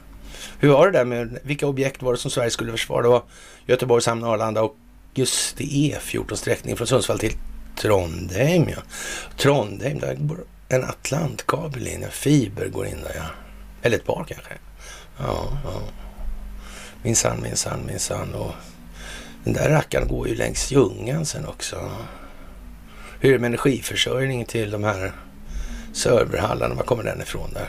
Hur 0.60 0.70
var 0.70 0.92
det 0.92 0.98
där 0.98 1.06
med 1.06 1.40
vilka 1.44 1.68
objekt 1.68 2.02
var 2.02 2.14
det 2.14 2.20
som 2.20 2.32
Sverige 2.32 2.50
skulle 2.50 2.72
försvara? 2.72 3.02
Det 3.02 3.08
var 3.08 3.24
Göteborgs 3.66 4.06
hamn, 4.06 4.24
Arlanda 4.24 4.62
och 4.62 4.76
just 5.14 5.58
det 5.58 5.64
E14-sträckning 5.64 6.76
från 6.76 6.88
Sundsvall 6.88 7.20
till 7.20 7.34
Trondheim. 7.76 8.70
Ja. 8.70 8.82
Trondheim, 9.38 10.00
där 10.00 10.16
går 10.16 10.38
en 10.70 10.84
atlantkabel 10.84 11.88
in, 11.88 12.04
en 12.04 12.12
fiber 12.12 12.68
går 12.68 12.88
in 12.88 13.02
där 13.04 13.16
ja. 13.16 13.26
Eller 13.82 13.98
ett 13.98 14.06
par 14.06 14.26
kanske. 14.28 14.54
Ja, 15.18 15.58
ja. 15.64 15.82
Minsann, 17.04 17.42
minsann, 17.42 17.86
minsann. 17.86 18.34
Och 18.34 18.52
Den 19.44 19.54
där 19.54 19.70
rackaren 19.70 20.08
går 20.08 20.28
ju 20.28 20.36
längs 20.36 20.72
Ljungan 20.72 21.26
sen 21.26 21.46
också. 21.46 21.92
Hur 23.20 23.30
är 23.30 23.34
det 23.34 23.40
med 23.40 23.48
energiförsörjningen 23.48 24.46
till 24.46 24.72
de 24.72 24.84
här 24.84 25.12
serverhallarna? 25.94 26.76
Var 26.76 26.84
kommer 26.84 27.04
den 27.04 27.22
ifrån 27.22 27.54
där? 27.54 27.68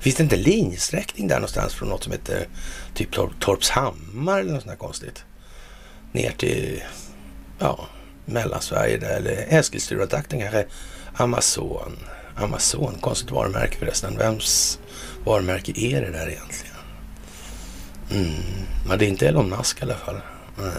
Finns 0.00 0.16
det 0.16 0.22
inte 0.22 0.36
linjesträckning 0.36 1.28
där 1.28 1.36
någonstans 1.36 1.74
från 1.74 1.88
något 1.88 2.02
som 2.02 2.12
heter 2.12 2.46
typ 2.94 3.08
Torpshammar 3.40 4.40
eller 4.40 4.52
något 4.52 4.62
sånt 4.62 4.70
där 4.70 4.86
konstigt? 4.86 5.24
Ner 6.12 6.30
till, 6.30 6.82
ja, 7.58 7.86
Mellansverige 8.24 8.98
där, 8.98 9.16
eller 9.16 9.46
Eskilstuna-trakten 9.48 10.40
kanske. 10.40 10.66
Amazon. 11.14 11.98
Amazon, 12.36 12.94
konstigt 13.00 13.30
varumärke 13.30 13.76
förresten. 13.76 14.18
Vems 14.18 14.78
varumärke 15.24 15.72
är 15.76 16.00
det 16.00 16.10
där 16.10 16.28
egentligen? 16.28 16.76
Mm. 18.10 18.42
Men 18.86 18.98
det 18.98 19.04
är 19.04 19.08
inte 19.08 19.28
Elon 19.28 19.48
Musk 19.48 19.80
i 19.80 19.84
alla 19.84 19.94
fall. 19.94 20.20
Mm. 20.58 20.72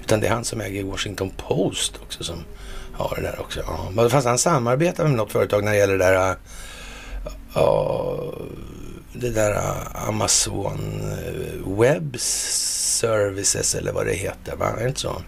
Utan 0.00 0.20
det 0.20 0.26
är 0.26 0.32
han 0.32 0.44
som 0.44 0.60
äger 0.60 0.84
Washington 0.84 1.30
Post 1.30 2.00
också 2.02 2.24
som 2.24 2.44
har 2.92 3.16
det 3.16 3.22
där 3.22 3.40
också. 3.40 3.60
Ja. 3.96 4.08
Fast 4.08 4.26
han 4.26 4.38
samarbetar 4.38 5.04
med 5.04 5.12
något 5.12 5.32
företag 5.32 5.64
när 5.64 5.72
det 5.72 5.78
gäller 5.78 5.98
det 5.98 6.04
där, 6.04 6.36
Uh, 7.56 8.32
det 9.12 9.30
där 9.30 9.62
Amazon 10.08 10.80
Web 11.78 12.20
Services 12.20 13.74
eller 13.74 13.92
vad 13.92 14.06
det 14.06 14.14
heter. 14.14 14.56
Va? 14.56 14.66
Är 14.66 14.82
det 14.82 14.88
inte 14.88 15.00
så? 15.00 15.22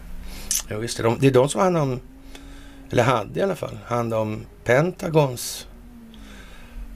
Jo, 0.70 0.78
visst. 0.78 0.96
Det, 0.96 1.16
det 1.20 1.26
är 1.26 1.30
de 1.30 1.48
som 1.48 1.60
hand 1.60 1.76
om, 1.76 2.00
eller 2.90 3.02
hade 3.02 3.40
i 3.40 3.42
alla 3.42 3.56
fall, 3.56 3.78
hand 3.86 4.14
om 4.14 4.46
Pentagons 4.64 5.66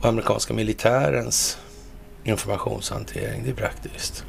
och 0.01 0.09
amerikanska 0.09 0.55
militärens 0.55 1.59
informationshantering. 2.25 3.45
Det 3.45 3.51
är 3.51 3.55
praktiskt. 3.55 4.25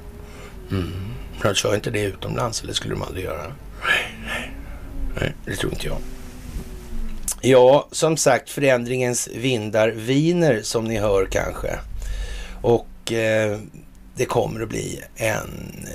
Mm. 0.72 1.14
De 1.42 1.54
kör 1.54 1.76
inte 1.76 1.92
det 1.92 2.04
utomlands, 2.04 2.64
eller 2.64 2.74
skulle 2.74 2.94
de 2.94 3.04
aldrig 3.04 3.26
göra. 3.26 3.54
Nej, 5.20 5.36
det 5.46 5.56
tror 5.56 5.74
inte 5.74 5.88
jag. 5.88 5.98
Ja, 7.42 7.88
som 7.92 8.18
sagt, 8.18 8.50
förändringens 8.50 9.30
vindar 9.36 9.90
viner 9.90 10.62
som 10.62 10.86
ni 10.86 10.98
hör 10.98 11.26
kanske. 11.26 11.80
Och 12.62 13.12
eh, 13.12 13.60
det 14.16 14.26
kommer 14.26 14.62
att 14.62 14.70
bli 14.70 15.02
en 15.16 15.86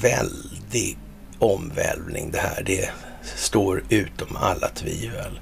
väldig 0.00 0.98
omvälvning 1.38 2.30
det 2.30 2.38
här. 2.38 2.62
Det 2.66 2.90
står 3.36 3.84
utom 3.88 4.36
alla 4.36 4.68
tvivel. 4.68 5.40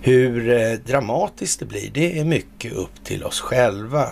Hur 0.00 0.50
eh, 0.50 0.72
dramatiskt 0.72 1.60
det 1.60 1.66
blir, 1.66 1.90
det 1.94 2.18
är 2.18 2.24
mycket 2.24 2.72
upp 2.72 3.04
till 3.04 3.24
oss 3.24 3.40
själva. 3.40 4.08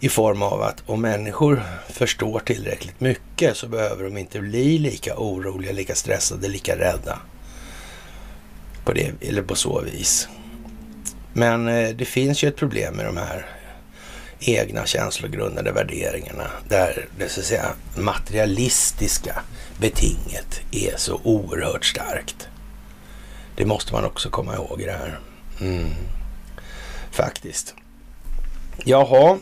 I 0.00 0.08
form 0.08 0.42
av 0.42 0.62
att 0.62 0.82
om 0.86 1.00
människor 1.00 1.62
förstår 1.88 2.40
tillräckligt 2.40 3.00
mycket 3.00 3.56
så 3.56 3.68
behöver 3.68 4.04
de 4.04 4.16
inte 4.16 4.40
bli 4.40 4.78
lika 4.78 5.14
oroliga, 5.16 5.72
lika 5.72 5.94
stressade, 5.94 6.48
lika 6.48 6.78
rädda. 6.78 7.18
På 8.84 8.92
det, 8.92 9.12
eller 9.20 9.42
på 9.42 9.54
så 9.54 9.80
vis. 9.80 10.28
Men 11.32 11.68
eh, 11.68 11.88
det 11.88 12.04
finns 12.04 12.44
ju 12.44 12.48
ett 12.48 12.56
problem 12.56 12.94
med 12.94 13.06
de 13.06 13.16
här 13.16 13.46
egna 14.40 14.86
känslogrundade 14.86 15.72
värderingarna 15.72 16.50
där 16.68 17.08
det 17.18 17.28
så 17.28 17.40
att 17.40 17.46
säga 17.46 17.72
materialistiska 17.96 19.42
betinget 19.78 20.60
är 20.70 20.96
så 20.96 21.20
oerhört 21.24 21.84
starkt. 21.84 22.48
Det 23.56 23.66
måste 23.66 23.92
man 23.92 24.04
också 24.04 24.30
komma 24.30 24.54
ihåg 24.54 24.80
i 24.80 24.84
det 24.84 24.92
här. 24.92 25.18
Mm. 25.60 25.90
Faktiskt. 27.10 27.74
Jaha, 28.84 29.38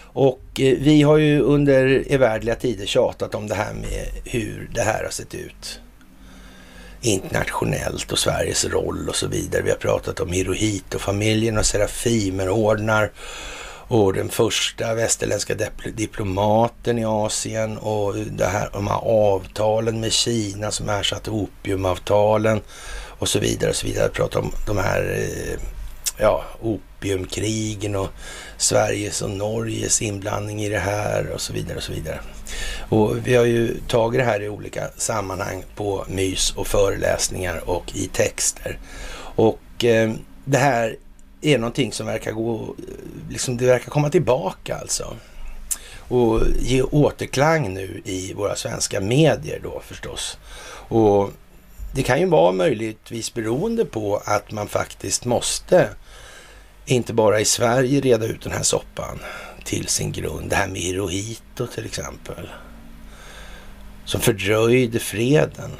och 0.00 0.60
eh, 0.60 0.78
vi 0.80 1.02
har 1.02 1.16
ju 1.16 1.40
under 1.40 2.04
evärdliga 2.08 2.54
tider 2.54 2.86
tjatat 2.86 3.34
om 3.34 3.46
det 3.46 3.54
här 3.54 3.74
med 3.74 4.08
hur 4.24 4.70
det 4.74 4.82
här 4.82 5.04
har 5.04 5.10
sett 5.10 5.34
ut 5.34 5.80
internationellt 7.00 8.12
och 8.12 8.18
Sveriges 8.18 8.64
roll 8.64 9.08
och 9.08 9.16
så 9.16 9.26
vidare. 9.26 9.62
Vi 9.62 9.70
har 9.70 9.76
pratat 9.76 10.20
om 10.20 10.32
Hirohito-familjen 10.32 11.58
och 11.58 11.66
Serafimerordnar 11.66 13.12
och 13.88 14.12
den 14.12 14.28
första 14.28 14.94
västerländska 14.94 15.54
diplomaten 15.94 16.98
i 16.98 17.04
Asien 17.04 17.78
och 17.78 18.14
det 18.14 18.46
här, 18.46 18.70
de 18.72 18.86
här 18.86 19.00
avtalen 19.02 20.00
med 20.00 20.12
Kina 20.12 20.70
som 20.70 20.88
ersatte 20.88 21.30
opiumavtalen 21.30 22.60
och 23.18 23.28
så 23.28 23.38
vidare. 23.38 23.70
och 23.70 23.76
så 23.76 23.86
vidare. 23.86 24.08
Prata 24.08 24.38
om 24.38 24.52
de 24.66 24.78
här 24.78 25.16
eh, 25.18 25.60
ja, 26.18 26.44
opiumkrigen 26.60 27.96
och 27.96 28.08
Sveriges 28.56 29.22
och 29.22 29.30
Norges 29.30 30.02
inblandning 30.02 30.62
i 30.62 30.68
det 30.68 30.78
här 30.78 31.30
och 31.34 31.40
så 31.40 31.52
vidare 31.52 31.76
och 31.76 31.82
så 31.82 31.92
vidare. 31.92 32.20
Och 32.88 33.26
vi 33.26 33.34
har 33.34 33.44
ju 33.44 33.80
tagit 33.88 34.20
det 34.20 34.24
här 34.24 34.42
i 34.42 34.48
olika 34.48 34.88
sammanhang 34.96 35.64
på 35.76 36.04
mys 36.08 36.50
och 36.50 36.66
föreläsningar 36.66 37.70
och 37.70 37.92
i 37.94 38.06
texter. 38.06 38.78
Och 39.34 39.84
eh, 39.84 40.12
det 40.44 40.58
här 40.58 40.96
är 41.40 41.58
någonting 41.58 41.92
som 41.92 42.06
verkar 42.06 42.32
gå, 42.32 42.74
liksom 43.30 43.56
det 43.56 43.66
verkar 43.66 43.90
komma 43.90 44.10
tillbaka 44.10 44.76
alltså. 44.76 45.16
Och 46.08 46.40
ge 46.58 46.82
återklang 46.82 47.74
nu 47.74 48.02
i 48.04 48.34
våra 48.34 48.56
svenska 48.56 49.00
medier 49.00 49.60
då 49.62 49.82
förstås. 49.84 50.38
Och 50.88 51.30
det 51.94 52.02
kan 52.02 52.20
ju 52.20 52.26
vara 52.26 52.52
möjligtvis 52.52 53.34
beroende 53.34 53.84
på 53.84 54.22
att 54.24 54.52
man 54.52 54.68
faktiskt 54.68 55.24
måste, 55.24 55.88
inte 56.86 57.12
bara 57.12 57.40
i 57.40 57.44
Sverige, 57.44 58.00
reda 58.00 58.26
ut 58.26 58.42
den 58.42 58.52
här 58.52 58.62
soppan 58.62 59.18
till 59.64 59.88
sin 59.88 60.12
grund. 60.12 60.50
Det 60.50 60.56
här 60.56 60.68
med 60.68 60.80
Hirohito 60.80 61.66
till 61.66 61.84
exempel. 61.84 62.48
Som 64.04 64.20
fördröjde 64.20 64.98
freden 64.98 65.70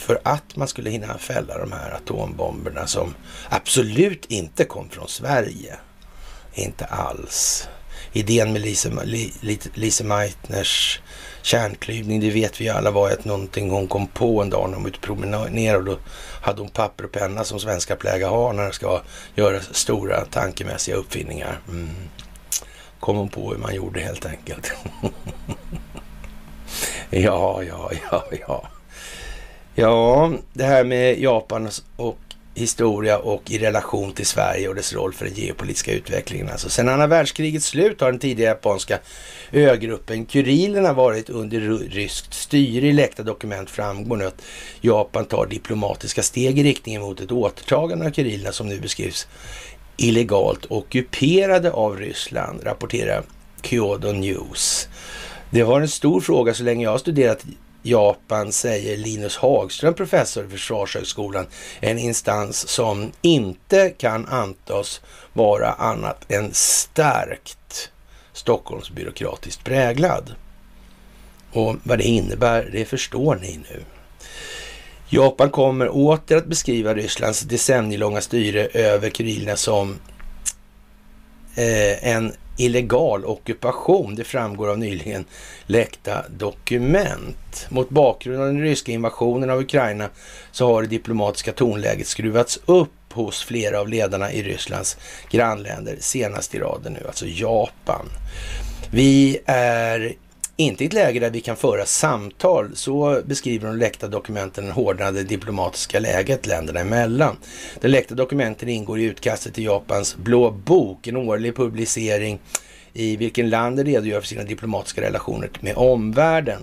för 0.00 0.20
att 0.24 0.56
man 0.56 0.68
skulle 0.68 0.90
hinna 0.90 1.18
fälla 1.18 1.58
de 1.58 1.72
här 1.72 1.90
atombomberna 1.90 2.86
som 2.86 3.14
absolut 3.48 4.26
inte 4.26 4.64
kom 4.64 4.90
från 4.90 5.08
Sverige. 5.08 5.76
Inte 6.54 6.84
alls. 6.84 7.68
Idén 8.12 8.52
med 8.52 8.62
Lise, 8.62 8.90
Lise 9.74 10.04
Meitners 10.04 11.00
kärnklyvning, 11.42 12.20
det 12.20 12.30
vet 12.30 12.60
vi 12.60 12.68
alla 12.68 12.90
var 12.90 13.10
att 13.10 13.24
någonting 13.24 13.70
hon 13.70 13.88
kom 13.88 14.06
på 14.06 14.42
en 14.42 14.50
dag 14.50 14.68
när 14.68 14.74
hon 14.74 14.82
var 14.82 14.90
ute 14.90 14.98
och 14.98 15.04
promenerade 15.04 15.78
och 15.78 15.84
då 15.84 15.98
hade 16.42 16.60
hon 16.60 16.70
papper 16.70 17.04
och 17.04 17.12
penna 17.12 17.44
som 17.44 17.60
svenska 17.60 17.96
plägar 17.96 18.28
har 18.28 18.52
när 18.52 18.62
de 18.62 18.72
ska 18.72 19.00
göra 19.34 19.60
stora 19.60 20.24
tankemässiga 20.24 20.96
uppfinningar. 20.96 21.60
Mm. 21.68 21.90
Kom 23.00 23.16
hon 23.16 23.28
på 23.28 23.50
hur 23.50 23.58
man 23.58 23.74
gjorde 23.74 24.00
helt 24.00 24.26
enkelt. 24.26 24.72
ja, 27.10 27.62
ja, 27.62 27.90
ja, 28.10 28.24
ja. 28.48 28.68
Ja, 29.80 30.32
det 30.52 30.64
här 30.64 30.84
med 30.84 31.20
Japan 31.20 31.68
och 31.96 32.18
historia 32.54 33.18
och 33.18 33.50
i 33.50 33.58
relation 33.58 34.12
till 34.12 34.26
Sverige 34.26 34.68
och 34.68 34.74
dess 34.74 34.92
roll 34.92 35.12
för 35.12 35.24
den 35.24 35.34
geopolitiska 35.34 35.92
utvecklingen. 35.92 36.48
Alltså, 36.48 36.70
sedan 36.70 36.88
andra 36.88 37.06
världskrigets 37.06 37.66
slut 37.66 38.00
har 38.00 38.10
den 38.10 38.20
tidigare 38.20 38.50
japanska 38.50 38.98
ögruppen 39.52 40.26
Kurilerna 40.26 40.92
varit 40.92 41.30
under 41.30 41.60
ryskt 41.90 42.34
styre. 42.34 42.86
I 42.86 42.92
läckta 42.92 43.22
dokument 43.22 43.70
framgår 43.70 44.16
nu 44.16 44.24
att 44.24 44.42
Japan 44.80 45.24
tar 45.24 45.46
diplomatiska 45.46 46.22
steg 46.22 46.58
i 46.58 46.62
riktning 46.62 47.00
mot 47.00 47.20
ett 47.20 47.32
återtagande 47.32 48.06
av 48.06 48.10
Kurilerna 48.10 48.52
som 48.52 48.68
nu 48.68 48.80
beskrivs 48.80 49.26
illegalt 49.96 50.66
ockuperade 50.68 51.72
av 51.72 51.96
Ryssland, 51.96 52.60
rapporterar 52.64 53.22
Kyodo 53.62 54.12
News. 54.12 54.88
Det 55.50 55.62
var 55.62 55.80
en 55.80 55.88
stor 55.88 56.20
fråga 56.20 56.54
så 56.54 56.62
länge 56.62 56.84
jag 56.84 56.90
har 56.90 56.98
studerat 56.98 57.44
Japan, 57.82 58.52
säger 58.52 58.96
Linus 58.96 59.36
Hagström, 59.36 59.94
professor 59.94 60.42
vid 60.42 60.50
Försvarshögskolan, 60.50 61.46
en 61.80 61.98
instans 61.98 62.68
som 62.68 63.12
inte 63.22 63.90
kan 63.90 64.26
antas 64.26 65.00
vara 65.32 65.72
annat 65.72 66.32
än 66.32 66.50
starkt 66.52 67.90
Stockholmsbyråkratiskt 68.32 69.64
präglad. 69.64 70.34
Och 71.52 71.76
vad 71.82 71.98
det 71.98 72.04
innebär, 72.04 72.68
det 72.72 72.84
förstår 72.84 73.36
ni 73.36 73.60
nu. 73.70 73.84
Japan 75.08 75.50
kommer 75.50 75.88
åter 75.88 76.36
att 76.36 76.46
beskriva 76.46 76.94
Rysslands 76.94 77.40
decennielånga 77.40 78.20
styre 78.20 78.66
över 78.66 79.10
Kurilerna 79.10 79.56
som 79.56 79.98
eh, 81.54 82.08
en 82.08 82.32
illegal 82.60 83.24
ockupation. 83.24 84.14
Det 84.14 84.24
framgår 84.24 84.68
av 84.70 84.78
nyligen 84.78 85.24
läckta 85.66 86.24
dokument. 86.28 87.66
Mot 87.68 87.90
bakgrund 87.90 88.40
av 88.40 88.46
den 88.46 88.60
ryska 88.60 88.92
invasionen 88.92 89.50
av 89.50 89.60
Ukraina 89.60 90.08
så 90.52 90.66
har 90.66 90.82
det 90.82 90.88
diplomatiska 90.88 91.52
tonläget 91.52 92.06
skruvats 92.06 92.60
upp 92.66 92.90
hos 93.12 93.44
flera 93.44 93.80
av 93.80 93.88
ledarna 93.88 94.32
i 94.32 94.42
Rysslands 94.42 94.96
grannländer, 95.30 95.96
senast 96.00 96.54
i 96.54 96.58
raden 96.58 96.92
nu, 96.92 97.06
alltså 97.06 97.26
Japan. 97.26 98.06
Vi 98.90 99.38
är 99.46 100.14
inte 100.60 100.84
i 100.84 100.86
ett 100.86 100.92
läge 100.92 101.20
där 101.20 101.30
vi 101.30 101.40
kan 101.40 101.56
föra 101.56 101.86
samtal. 101.86 102.70
Så 102.74 103.22
beskriver 103.24 103.68
de 103.68 103.76
läckta 103.76 104.08
dokumenten 104.08 104.66
det 104.66 104.72
hårdnade 104.72 105.22
diplomatiska 105.22 106.00
läget 106.00 106.46
länderna 106.46 106.80
emellan. 106.80 107.36
De 107.80 107.88
läckta 107.88 108.14
dokumenten 108.14 108.68
ingår 108.68 108.98
i 108.98 109.04
utkastet 109.04 109.54
till 109.54 109.64
Japans 109.64 110.16
blå 110.16 110.50
bok, 110.50 111.06
en 111.06 111.16
årlig 111.16 111.56
publicering 111.56 112.38
i 112.92 113.16
vilken 113.16 113.50
landet 113.50 113.86
redogör 113.86 114.20
för 114.20 114.26
sina 114.28 114.42
diplomatiska 114.42 115.00
relationer 115.00 115.50
med 115.60 115.76
omvärlden. 115.76 116.62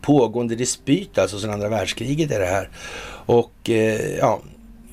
pågående 0.00 0.54
dispyt, 0.54 1.18
alltså 1.18 1.38
sedan 1.38 1.50
andra 1.50 1.68
världskriget 1.68 2.30
är 2.30 2.40
det 2.40 2.46
här. 2.46 2.68
Och 3.26 3.70
eh, 3.70 4.16
ja, 4.18 4.40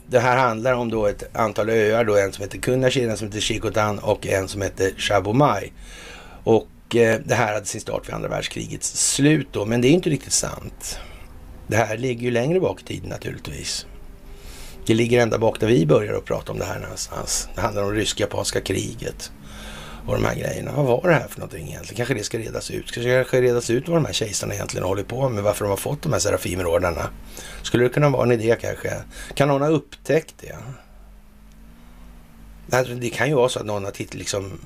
det 0.08 0.20
här 0.20 0.38
handlar 0.38 0.74
om 0.74 0.92
då 0.92 1.08
ett 1.08 1.36
antal 1.36 1.70
öar 1.70 2.04
då, 2.04 2.18
en 2.18 2.32
som 2.32 2.44
heter 2.44 2.58
Kunashi, 2.58 3.04
en 3.04 3.18
som 3.18 3.28
heter 3.28 3.40
Shikotan 3.40 4.00
och 4.00 4.28
en 4.28 4.48
som 4.48 4.62
heter 4.62 4.92
Shabomai. 4.98 5.72
Och 6.44 6.68
Eh, 6.96 7.20
det 7.26 7.36
här 7.36 7.54
hade 7.54 7.66
sin 7.66 7.82
start 7.82 8.08
vid 8.08 8.16
andra 8.16 8.30
världskrigets 8.30 9.14
slut 9.14 9.48
då, 9.52 9.66
men 9.66 9.82
det 9.82 9.88
är 9.88 9.92
inte 9.92 10.10
riktigt 10.10 10.34
sant. 10.34 11.00
Det 11.68 11.76
här 11.76 11.98
ligger 11.98 12.22
ju 12.22 12.32
längre 12.32 12.60
bak 12.60 12.82
i 12.82 12.84
tiden 12.84 13.10
naturligtvis. 13.10 13.86
Det 14.86 14.94
ligger 14.94 15.22
ända 15.22 15.38
bak 15.38 15.60
där 15.60 15.68
vi 15.68 15.86
börjar 15.86 16.14
att 16.14 16.26
prata 16.26 16.52
om 16.52 16.60
det 16.60 16.66
här 16.66 16.80
någonstans. 16.80 17.50
Det 17.56 17.62
handlar 17.62 17.84
om 17.84 17.92
rysk-japanska 17.92 18.62
kriget 18.62 19.32
och 20.08 20.16
de 20.16 20.26
här 20.26 20.36
grejerna. 20.36 20.72
Vad 20.72 20.86
var 20.86 21.10
det 21.10 21.14
här 21.14 21.28
för 21.28 21.40
någonting 21.40 21.68
egentligen? 21.68 21.98
Kanske 21.98 22.14
det 22.14 22.24
ska 22.24 22.38
redas 22.38 22.72
ut. 22.72 22.92
Kanske 22.92 23.42
redas 23.42 23.70
ut 23.70 23.88
vad 23.88 23.98
de 23.98 24.06
här 24.06 24.14
kejsarna 24.14 24.54
egentligen 24.54 24.88
håller 24.88 25.04
på 25.04 25.30
med. 25.30 25.44
Varför 25.44 25.66
de 25.66 25.70
har 25.70 25.78
fått 25.78 26.02
de 26.02 26.14
här 26.14 26.20
Serafimerordnarna? 26.20 27.10
Skulle 27.62 27.84
det 27.84 27.90
kunna 27.90 28.10
vara 28.10 28.24
en 28.24 28.32
idé 28.32 28.58
kanske? 28.62 28.94
Kan 29.34 29.48
någon 29.48 29.62
ha 29.62 29.70
upptäckt 29.70 30.36
det? 30.42 30.58
Alltså, 32.78 32.94
det 32.94 33.10
kan 33.10 33.28
ju 33.28 33.36
vara 33.36 33.50
så 33.50 33.60
att 33.60 33.66
någon 33.66 33.86
har 33.86 33.92
tittat 33.92 34.14
liksom 34.14 34.60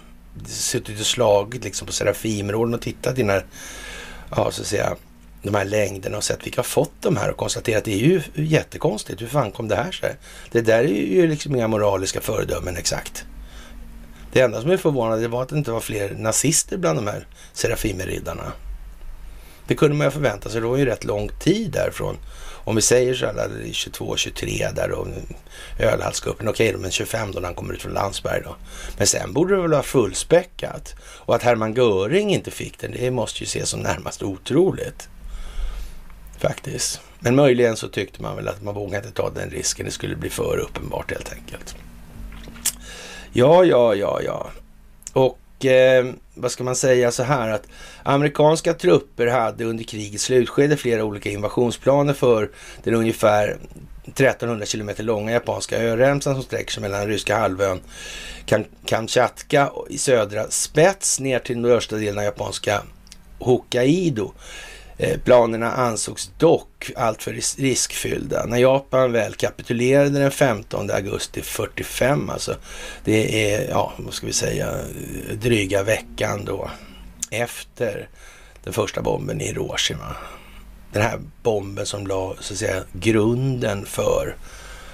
suttit 0.45 0.99
och 0.99 1.05
slagit 1.05 1.63
liksom 1.63 1.87
på 1.87 1.93
Serafimerorden 1.93 2.73
och 2.73 2.81
tittat 2.81 3.17
i 3.17 3.21
den 3.21 3.29
här, 3.29 3.45
ja 4.29 4.51
så 4.51 4.61
att 4.61 4.67
säga, 4.67 4.95
de 5.43 5.55
här 5.55 5.65
längderna 5.65 6.17
och 6.17 6.23
sett 6.23 6.45
vilka 6.45 6.59
har 6.59 6.63
fått 6.63 6.91
de 6.99 7.17
här 7.17 7.29
och 7.29 7.37
konstaterat 7.37 7.77
att 7.77 7.85
det 7.85 7.93
är 7.93 7.97
ju 7.97 8.21
jättekonstigt. 8.35 9.21
Hur 9.21 9.27
fan 9.27 9.51
kom 9.51 9.67
det 9.67 9.75
här 9.75 9.91
sig? 9.91 10.15
Det 10.51 10.61
där 10.61 10.79
är 10.79 10.87
ju 10.87 11.27
liksom 11.27 11.55
inga 11.55 11.67
moraliska 11.67 12.21
föredömen 12.21 12.77
exakt. 12.77 13.25
Det 14.33 14.41
enda 14.41 14.61
som 14.61 14.71
är 14.71 14.77
förvånande 14.77 15.27
var 15.27 15.43
att 15.43 15.49
det 15.49 15.57
inte 15.57 15.71
var 15.71 15.79
fler 15.79 16.15
nazister 16.17 16.77
bland 16.77 16.99
de 16.99 17.07
här 17.07 17.27
Serafimerriddarna. 17.53 18.51
Det 19.67 19.75
kunde 19.75 19.95
man 19.95 20.07
ju 20.07 20.11
förvänta 20.11 20.49
sig. 20.49 20.61
Det 20.61 20.67
var 20.67 20.77
ju 20.77 20.85
rätt 20.85 21.03
lång 21.03 21.29
tid 21.39 21.71
därifrån. 21.71 22.17
Om 22.63 22.75
vi 22.75 22.81
säger 22.81 23.13
så 23.13 23.25
här 23.25 23.49
22, 23.71 24.17
23 24.17 24.69
där 24.75 24.91
och 24.91 25.07
ölhallscupen. 25.79 26.47
Okej, 26.47 26.75
men 26.77 26.91
25 26.91 27.31
då 27.31 27.39
när 27.39 27.47
han 27.47 27.55
kommer 27.55 27.73
ut 27.73 27.81
från 27.81 27.93
Landsberg 27.93 28.41
då. 28.43 28.55
Men 28.97 29.07
sen 29.07 29.33
borde 29.33 29.55
det 29.55 29.61
väl 29.61 29.71
vara 29.71 29.83
fullspäckat. 29.83 30.95
Och 31.01 31.35
att 31.35 31.43
Hermann 31.43 31.73
Göring 31.73 32.33
inte 32.33 32.51
fick 32.51 32.79
den, 32.79 32.91
det 32.91 33.11
måste 33.11 33.39
ju 33.39 33.45
ses 33.45 33.69
som 33.69 33.79
närmast 33.79 34.23
otroligt. 34.23 35.09
Faktiskt. 36.37 37.01
Men 37.19 37.35
möjligen 37.35 37.77
så 37.77 37.87
tyckte 37.87 38.21
man 38.21 38.35
väl 38.35 38.47
att 38.47 38.61
man 38.61 38.75
vågade 38.75 39.07
inte 39.07 39.21
ta 39.21 39.29
den 39.29 39.49
risken. 39.49 39.85
Det 39.85 39.91
skulle 39.91 40.15
bli 40.15 40.29
för 40.29 40.57
uppenbart 40.57 41.11
helt 41.11 41.33
enkelt. 41.33 41.75
Ja, 43.33 43.63
ja, 43.63 43.95
ja, 43.95 44.21
ja. 44.21 44.49
Och 45.13 45.65
eh, 45.65 46.05
vad 46.41 46.51
ska 46.51 46.63
man 46.63 46.75
säga 46.75 47.11
så 47.11 47.23
här 47.23 47.49
att 47.49 47.67
amerikanska 48.03 48.73
trupper 48.73 49.27
hade 49.27 49.65
under 49.65 49.83
krigets 49.83 50.23
slutskede 50.23 50.77
flera 50.77 51.03
olika 51.03 51.29
invasionsplaner 51.29 52.13
för 52.13 52.49
den 52.83 52.93
ungefär 52.93 53.57
1300 54.05 54.65
kilometer 54.65 55.03
långa 55.03 55.31
japanska 55.31 55.77
öremsan 55.77 56.33
som 56.33 56.43
sträcker 56.43 56.71
sig 56.71 56.81
mellan 56.81 56.99
den 56.99 57.09
ryska 57.09 57.37
halvön 57.37 57.81
Kamchatka 58.85 59.71
i 59.89 59.97
södra 59.97 60.49
spets 60.49 61.19
ner 61.19 61.39
till 61.39 61.59
nordöstra 61.59 61.97
delen 61.97 62.17
av 62.17 62.23
japanska 62.23 62.81
Hokkaido. 63.39 64.31
Eh, 65.01 65.17
planerna 65.17 65.71
ansågs 65.71 66.31
dock 66.37 66.91
alltför 66.95 67.33
riskfyllda. 67.61 68.45
När 68.45 68.57
Japan 68.57 69.11
väl 69.11 69.33
kapitulerade 69.33 70.19
den 70.19 70.31
15 70.31 70.91
augusti 70.91 71.41
45, 71.41 72.29
alltså 72.29 72.55
det 73.03 73.53
är, 73.53 73.69
ja, 73.69 73.93
vad 73.97 74.13
ska 74.13 74.27
vi 74.27 74.33
säga, 74.33 74.75
dryga 75.33 75.83
veckan 75.83 76.45
då 76.45 76.69
efter 77.31 78.09
den 78.63 78.73
första 78.73 79.01
bomben 79.01 79.41
i 79.41 79.45
Hiroshima. 79.45 80.15
Den 80.93 81.01
här 81.01 81.19
bomben 81.43 81.85
som 81.85 82.07
la, 82.07 82.35
så 82.39 82.53
att 82.53 82.59
säga, 82.59 82.83
grunden 82.93 83.85
för 83.85 84.35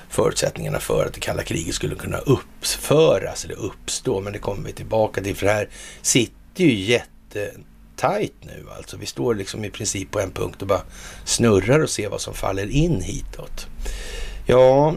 förutsättningarna 0.09 0.79
för 0.79 1.05
att 1.05 1.13
det 1.13 1.19
kalla 1.19 1.43
kriget 1.43 1.75
skulle 1.75 1.95
kunna 1.95 2.17
uppföras 2.17 3.45
eller 3.45 3.55
uppstå. 3.55 4.21
Men 4.21 4.33
det 4.33 4.39
kommer 4.39 4.67
vi 4.67 4.73
tillbaka 4.73 5.21
till, 5.21 5.35
för 5.35 5.47
här 5.47 5.69
sitter 6.01 6.63
ju 6.63 6.73
jätte 6.73 7.51
tajt 7.97 8.35
nu 8.41 8.65
alltså. 8.77 8.97
Vi 8.97 9.05
står 9.05 9.35
liksom 9.35 9.65
i 9.65 9.69
princip 9.69 10.11
på 10.11 10.19
en 10.19 10.31
punkt 10.31 10.61
och 10.61 10.67
bara 10.67 10.81
snurrar 11.25 11.79
och 11.79 11.89
ser 11.89 12.09
vad 12.09 12.21
som 12.21 12.33
faller 12.33 12.71
in 12.71 13.01
hitåt. 13.01 13.67
Ja, 14.45 14.95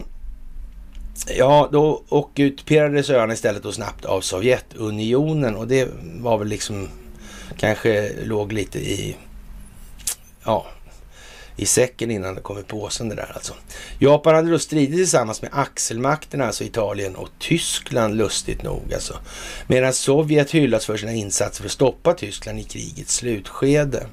ja 1.37 1.69
då 1.71 2.03
ockuperades 2.09 3.09
öarna 3.09 3.33
istället 3.33 3.65
och 3.65 3.73
snabbt 3.73 4.05
av 4.05 4.21
Sovjetunionen 4.21 5.55
och 5.55 5.67
det 5.67 5.89
var 6.19 6.37
väl 6.37 6.47
liksom 6.47 6.89
kanske 7.57 8.13
låg 8.23 8.51
lite 8.51 8.79
i 8.79 9.15
ja, 10.43 10.65
i 11.55 11.65
säcken 11.65 12.11
innan 12.11 12.35
det 12.35 12.41
kom 12.41 12.59
i 12.59 12.63
påsen 12.63 13.09
det 13.09 13.15
där 13.15 13.31
alltså. 13.33 13.53
Japan 13.99 14.35
hade 14.35 14.51
då 14.51 14.59
stridit 14.59 14.95
tillsammans 14.95 15.41
med 15.41 15.51
axelmakterna, 15.53 16.45
alltså 16.45 16.63
Italien 16.63 17.15
och 17.15 17.29
Tyskland 17.39 18.17
lustigt 18.17 18.63
nog 18.63 18.93
alltså. 18.93 19.17
Medan 19.67 19.93
Sovjet 19.93 20.51
hyllas 20.51 20.85
för 20.85 20.97
sina 20.97 21.13
insatser 21.13 21.61
för 21.61 21.67
att 21.67 21.71
stoppa 21.71 22.13
Tyskland 22.13 22.59
i 22.59 22.63
krigets 22.63 23.15
slutskede. 23.15 24.05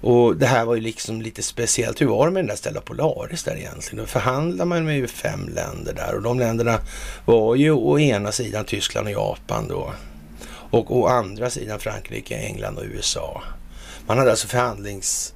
Och 0.00 0.36
det 0.36 0.46
här 0.46 0.64
var 0.64 0.74
ju 0.74 0.80
liksom 0.80 1.22
lite 1.22 1.42
speciellt. 1.42 2.00
Hur 2.00 2.06
var 2.06 2.26
det 2.26 2.32
med 2.32 2.42
den 2.42 2.48
där 2.48 2.56
Stella 2.56 2.80
Polaris 2.80 3.42
där 3.42 3.56
egentligen? 3.56 4.04
Då 4.04 4.06
förhandlade 4.06 4.68
man 4.68 4.84
med 4.84 4.96
ju 4.96 5.06
fem 5.06 5.48
länder 5.48 5.92
där 5.94 6.14
och 6.14 6.22
de 6.22 6.38
länderna 6.38 6.78
var 7.24 7.54
ju 7.54 7.70
å 7.70 7.98
ena 7.98 8.32
sidan 8.32 8.64
Tyskland 8.64 9.06
och 9.06 9.12
Japan 9.12 9.68
då. 9.68 9.92
Och 10.70 10.96
å 10.96 11.06
andra 11.06 11.50
sidan 11.50 11.78
Frankrike, 11.78 12.36
England 12.36 12.78
och 12.78 12.84
USA. 12.84 13.42
Man 14.06 14.18
hade 14.18 14.30
alltså 14.30 14.48
förhandlings 14.48 15.34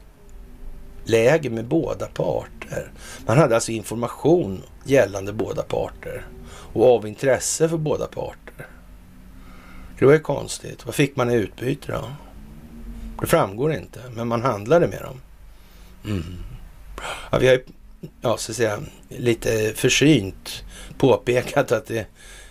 läge 1.04 1.50
med 1.50 1.64
båda 1.64 2.06
parter. 2.06 2.92
Man 3.26 3.38
hade 3.38 3.54
alltså 3.54 3.72
information 3.72 4.62
gällande 4.84 5.32
båda 5.32 5.62
parter 5.62 6.26
och 6.72 6.94
av 6.94 7.06
intresse 7.06 7.68
för 7.68 7.76
båda 7.76 8.06
parter. 8.06 8.66
Det 9.98 10.06
var 10.06 10.12
ju 10.12 10.20
konstigt. 10.20 10.86
Vad 10.86 10.94
fick 10.94 11.16
man 11.16 11.30
i 11.30 11.34
utbyte 11.34 11.92
då? 11.92 12.10
Det 13.20 13.26
framgår 13.26 13.72
inte, 13.72 14.00
men 14.10 14.28
man 14.28 14.42
handlade 14.42 14.86
med 14.86 15.02
dem. 15.02 15.20
Mm. 16.04 16.36
Ja, 17.30 17.38
vi 17.38 17.46
har 17.46 17.54
ju, 17.54 17.64
ja, 18.20 18.36
så 18.36 18.52
att 18.52 18.56
säga, 18.56 18.78
lite 19.08 19.72
försynt 19.76 20.64
påpekat 20.98 21.72
att 21.72 21.86
det, 21.86 22.06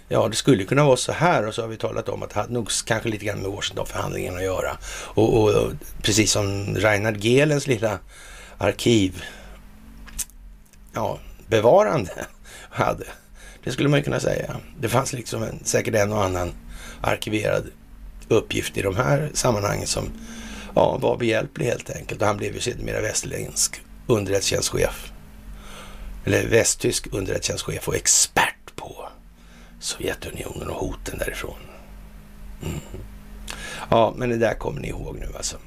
ja, 0.08 0.28
det 0.28 0.36
skulle 0.36 0.64
kunna 0.64 0.84
vara 0.84 0.98
så 0.98 1.12
här 1.12 1.48
och 1.48 1.56
så 1.56 1.62
har 1.62 1.68
vi 1.70 1.78
talat 1.78 2.10
om 2.10 2.24
att 2.24 2.30
det 2.30 2.40
hade 2.40 2.54
nog 2.54 2.70
kanske 2.86 3.10
lite 3.10 3.26
grann 3.26 3.40
med 3.40 3.52
Washingtonförhandlingen 3.52 4.36
att 4.36 4.44
göra. 4.44 4.78
Och, 5.06 5.34
och, 5.34 5.50
och 5.50 5.72
precis 6.02 6.32
som 6.32 6.76
Reinhard 6.76 7.18
Gehlens 7.18 7.68
lilla 7.68 8.00
arkiv 8.60 9.24
ja, 10.94 11.20
bevarande 11.48 12.26
hade. 12.70 13.06
Det 13.64 13.72
skulle 13.72 13.90
man 13.90 14.00
ju 14.00 14.04
kunna 14.04 14.20
säga. 14.20 14.56
Det 14.80 14.90
fanns 14.90 15.14
liksom 15.14 15.44
en, 15.44 15.60
säkert 15.64 15.96
en 15.96 16.12
och 16.12 16.24
annan 16.24 16.52
arkiverad 17.02 17.64
uppgift 18.28 18.78
i 18.78 18.82
de 18.82 18.96
här 18.96 19.30
sammanhangen 19.34 19.88
som 19.88 20.12
ja, 20.76 20.98
var 20.98 21.18
behjälplig 21.18 21.66
helt 21.66 21.90
enkelt. 21.90 22.22
Och 22.22 22.28
han 22.28 22.38
blev 22.38 22.54
ju 22.54 22.60
sedermera 22.60 23.02
västerländsk 23.02 23.82
underrättelsetjänstchef. 24.08 25.12
Eller 26.26 26.48
västtysk 26.48 27.08
underrättelsetjänstchef 27.12 27.88
och 27.88 27.96
expert 27.96 28.76
på 28.76 29.10
Sovjetunionen 29.80 30.70
och 30.70 30.76
hoten 30.76 31.18
därifrån. 31.18 31.60
Mm. 32.62 32.80
Ja, 33.90 34.14
men 34.18 34.30
det 34.30 34.38
där 34.38 34.54
kommer 34.54 34.82
ni 34.82 34.88
ihåg 34.88 35.20
nu 35.20 35.28
alltså. 35.38 35.58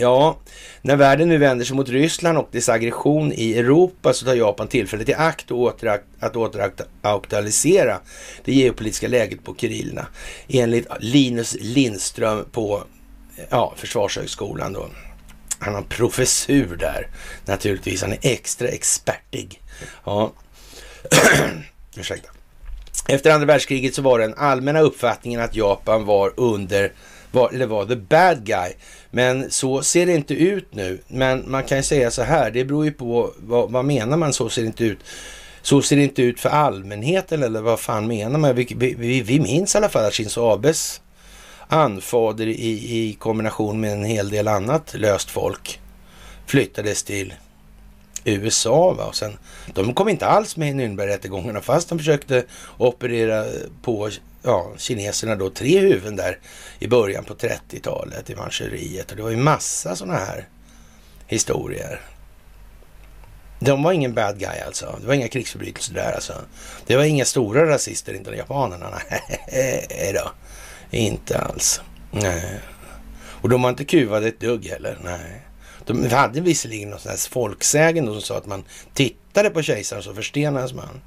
Ja, 0.00 0.38
när 0.82 0.96
världen 0.96 1.28
nu 1.28 1.38
vänder 1.38 1.64
sig 1.64 1.76
mot 1.76 1.88
Ryssland 1.88 2.38
och 2.38 2.48
dess 2.52 2.68
aggression 2.68 3.32
i 3.32 3.58
Europa 3.58 4.12
så 4.12 4.24
tar 4.24 4.34
Japan 4.34 4.68
tillfället 4.68 5.08
i 5.08 5.14
akt 5.14 5.46
att 6.20 6.36
återaktualisera 6.36 8.00
det 8.44 8.52
geopolitiska 8.52 9.08
läget 9.08 9.44
på 9.44 9.54
Kurillna. 9.54 10.06
Enligt 10.48 10.86
Linus 11.00 11.56
Lindström 11.60 12.44
på 12.52 12.82
ja, 13.50 13.74
Försvarshögskolan 13.76 14.72
då. 14.72 14.88
Han 15.58 15.74
har 15.74 15.80
en 15.80 15.88
professur 15.88 16.76
där 16.76 17.08
naturligtvis. 17.44 18.02
Han 18.02 18.12
är 18.12 18.18
extra 18.22 18.68
expertig. 18.68 19.62
Ja. 20.04 20.32
Ursäkta. 21.96 22.28
Efter 23.08 23.30
andra 23.30 23.46
världskriget 23.46 23.94
så 23.94 24.02
var 24.02 24.18
den 24.18 24.34
allmänna 24.34 24.80
uppfattningen 24.80 25.40
att 25.40 25.56
Japan 25.56 26.04
var 26.04 26.32
under 26.36 26.92
var, 27.32 27.50
eller 27.50 27.66
var 27.66 27.86
the 27.86 27.96
bad 27.96 28.44
guy. 28.44 28.72
Men 29.10 29.50
så 29.50 29.82
ser 29.82 30.06
det 30.06 30.14
inte 30.14 30.34
ut 30.34 30.74
nu. 30.74 31.00
Men 31.08 31.50
man 31.50 31.64
kan 31.64 31.78
ju 31.78 31.82
säga 31.82 32.10
så 32.10 32.22
här, 32.22 32.50
det 32.50 32.64
beror 32.64 32.84
ju 32.84 32.92
på 32.92 33.32
vad, 33.36 33.70
vad 33.70 33.84
menar 33.84 34.16
man 34.16 34.32
så 34.32 34.48
ser 34.48 34.62
det 34.62 34.66
inte 34.66 34.84
ut. 34.84 34.98
Så 35.62 35.82
ser 35.82 35.96
det 35.96 36.02
inte 36.02 36.22
ut 36.22 36.40
för 36.40 36.48
allmänheten 36.48 37.42
eller 37.42 37.60
vad 37.60 37.80
fan 37.80 38.06
menar 38.06 38.38
man? 38.38 38.54
Vi, 38.54 38.94
vi, 38.98 39.22
vi 39.22 39.40
minns 39.40 39.74
i 39.74 39.78
alla 39.78 39.88
fall 39.88 40.04
att 40.04 40.14
Shinzo 40.14 40.50
Abes 40.50 41.00
anfader 41.68 42.46
i, 42.46 42.70
i 43.08 43.16
kombination 43.18 43.80
med 43.80 43.92
en 43.92 44.04
hel 44.04 44.30
del 44.30 44.48
annat 44.48 44.94
löst 44.94 45.30
folk 45.30 45.80
flyttades 46.46 47.02
till 47.02 47.34
USA. 48.24 48.92
Va? 48.92 49.04
Och 49.04 49.16
sen, 49.16 49.38
de 49.74 49.94
kom 49.94 50.08
inte 50.08 50.26
alls 50.26 50.56
med 50.56 50.68
i 50.68 50.72
Nürnbergrättegångarna 50.72 51.60
fast 51.60 51.88
de 51.88 51.98
försökte 51.98 52.44
operera 52.78 53.44
på 53.82 54.10
ja, 54.42 54.72
kineserna 54.76 55.36
då 55.36 55.50
tre 55.50 55.78
huvuden 55.78 56.16
där 56.16 56.38
i 56.78 56.88
början 56.88 57.24
på 57.24 57.34
30-talet 57.34 58.30
i 58.30 58.36
Manchuriet. 58.36 59.10
Och 59.10 59.16
det 59.16 59.22
var 59.22 59.30
ju 59.30 59.36
massa 59.36 59.96
sådana 59.96 60.18
här 60.18 60.48
historier. 61.26 62.00
De 63.60 63.82
var 63.82 63.92
ingen 63.92 64.14
bad 64.14 64.38
guy 64.38 64.60
alltså. 64.66 64.98
Det 65.00 65.06
var 65.06 65.14
inga 65.14 65.28
krigsförbrytelser 65.28 65.94
där 65.94 66.12
alltså. 66.12 66.32
Det 66.86 66.96
var 66.96 67.04
inga 67.04 67.24
stora 67.24 67.68
rasister, 67.68 68.14
inte 68.14 68.30
japanerna. 68.30 68.90
Nej 69.52 70.12
då, 70.14 70.30
inte 70.90 71.38
alls. 71.38 71.80
Nej. 72.10 72.60
Och 73.40 73.48
de 73.48 73.62
var 73.62 73.70
inte 73.70 73.84
kuvade 73.84 74.28
ett 74.28 74.40
dugg 74.40 74.66
heller. 74.66 74.98
Nej. 75.04 75.42
De 75.84 76.10
hade 76.10 76.40
visserligen 76.40 76.90
någon 76.90 76.98
sån 77.00 77.10
här 77.10 77.30
folksägen 77.30 78.06
som 78.06 78.20
sa 78.20 78.36
att 78.36 78.46
man 78.46 78.64
tittade 78.94 79.50
på 79.50 79.62
kejsaren 79.62 80.02
så 80.02 80.14
förstenades 80.14 80.72
man. 80.72 81.00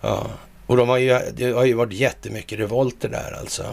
Ja. 0.00 0.30
Och 0.66 0.76
de 0.76 0.88
har 0.88 0.98
ju, 0.98 1.18
det 1.34 1.52
har 1.52 1.64
ju 1.64 1.74
varit 1.74 1.92
jättemycket 1.92 2.58
revolter 2.58 3.08
där 3.08 3.36
alltså. 3.40 3.64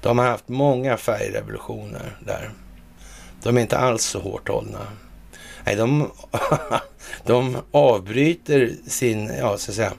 De 0.00 0.18
har 0.18 0.26
haft 0.26 0.48
många 0.48 0.96
färgrevolutioner 0.96 2.16
där. 2.26 2.50
De 3.42 3.56
är 3.56 3.60
inte 3.60 3.78
alls 3.78 4.04
så 4.04 4.20
hårt 4.20 4.48
hållna. 4.48 4.86
Nej, 5.64 5.76
de, 5.76 6.10
de 7.26 7.56
avbryter 7.70 8.72
sin, 8.86 9.26
ja 9.38 9.58
så 9.58 9.70
att 9.70 9.76
säga, 9.76 9.92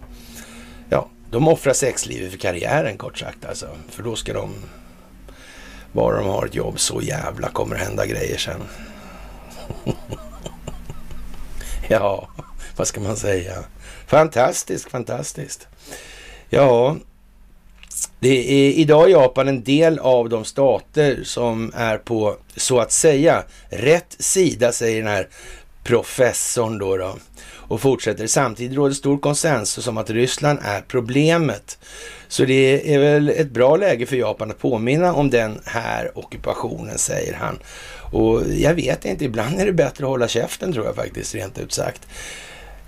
ja, 0.90 1.10
de 1.32 1.48
offrar 1.48 1.74
sexlivet 1.74 2.32
för 2.32 2.38
karriären 2.38 2.98
kort 2.98 3.18
sagt 3.18 3.46
alltså. 3.46 3.68
För 3.90 4.04
då 4.04 4.16
ska 4.16 4.34
de, 4.34 4.54
bara 5.92 6.18
de 6.18 6.26
har 6.26 6.46
ett 6.46 6.56
jobb, 6.56 6.80
så 6.80 7.02
jävla 7.02 7.50
kommer 7.50 7.76
det 7.76 7.84
hända 7.84 8.06
grejer 8.06 8.38
sen. 8.38 8.62
ja, 11.90 12.30
vad 12.78 12.88
ska 12.88 13.02
man 13.02 13.18
säga? 13.18 13.64
Fantastiskt, 14.08 14.90
fantastiskt. 14.90 15.68
Ja, 16.54 16.98
det 18.20 18.52
är 18.52 18.72
idag 18.72 19.10
Japan 19.10 19.48
en 19.48 19.64
del 19.64 20.00
av 20.00 20.30
de 20.30 20.46
stater 20.46 21.24
som 21.24 21.72
är 21.76 21.98
på, 21.98 22.36
så 22.56 22.80
att 22.80 22.92
säga, 22.92 23.44
rätt 23.70 24.16
sida, 24.20 24.72
säger 24.72 24.98
den 24.98 25.12
här 25.12 25.28
professorn 25.84 26.78
då. 26.78 26.98
då. 26.98 27.16
Och 27.68 27.82
fortsätter. 27.82 28.28
Samtidigt 28.28 28.78
råder 28.78 28.94
stor 28.94 29.18
konsensus 29.18 29.88
om 29.88 29.98
att 29.98 30.10
Ryssland 30.10 30.60
är 30.64 30.82
problemet. 30.82 31.78
Så 32.28 32.46
det 32.46 32.94
är 32.94 33.00
väl 33.00 33.30
ett 33.30 33.52
bra 33.52 33.76
läge 33.76 34.06
för 34.06 34.16
Japan 34.16 34.52
att 34.52 34.60
påminna 34.60 35.14
om 35.14 35.30
den 35.30 35.60
här 35.66 36.12
ockupationen, 36.18 36.98
säger 36.98 37.34
han. 37.34 37.60
Och 38.12 38.42
jag 38.58 38.74
vet 38.74 39.06
inte, 39.06 39.26
ibland 39.26 39.60
är 39.60 39.66
det 39.66 39.74
bättre 39.74 40.06
att 40.06 40.10
hålla 40.10 40.28
käften 40.28 40.74
tror 40.74 40.86
jag 40.86 40.96
faktiskt, 40.96 41.36
rent 41.36 41.60
ut 41.60 41.74
sagt. 41.74 42.02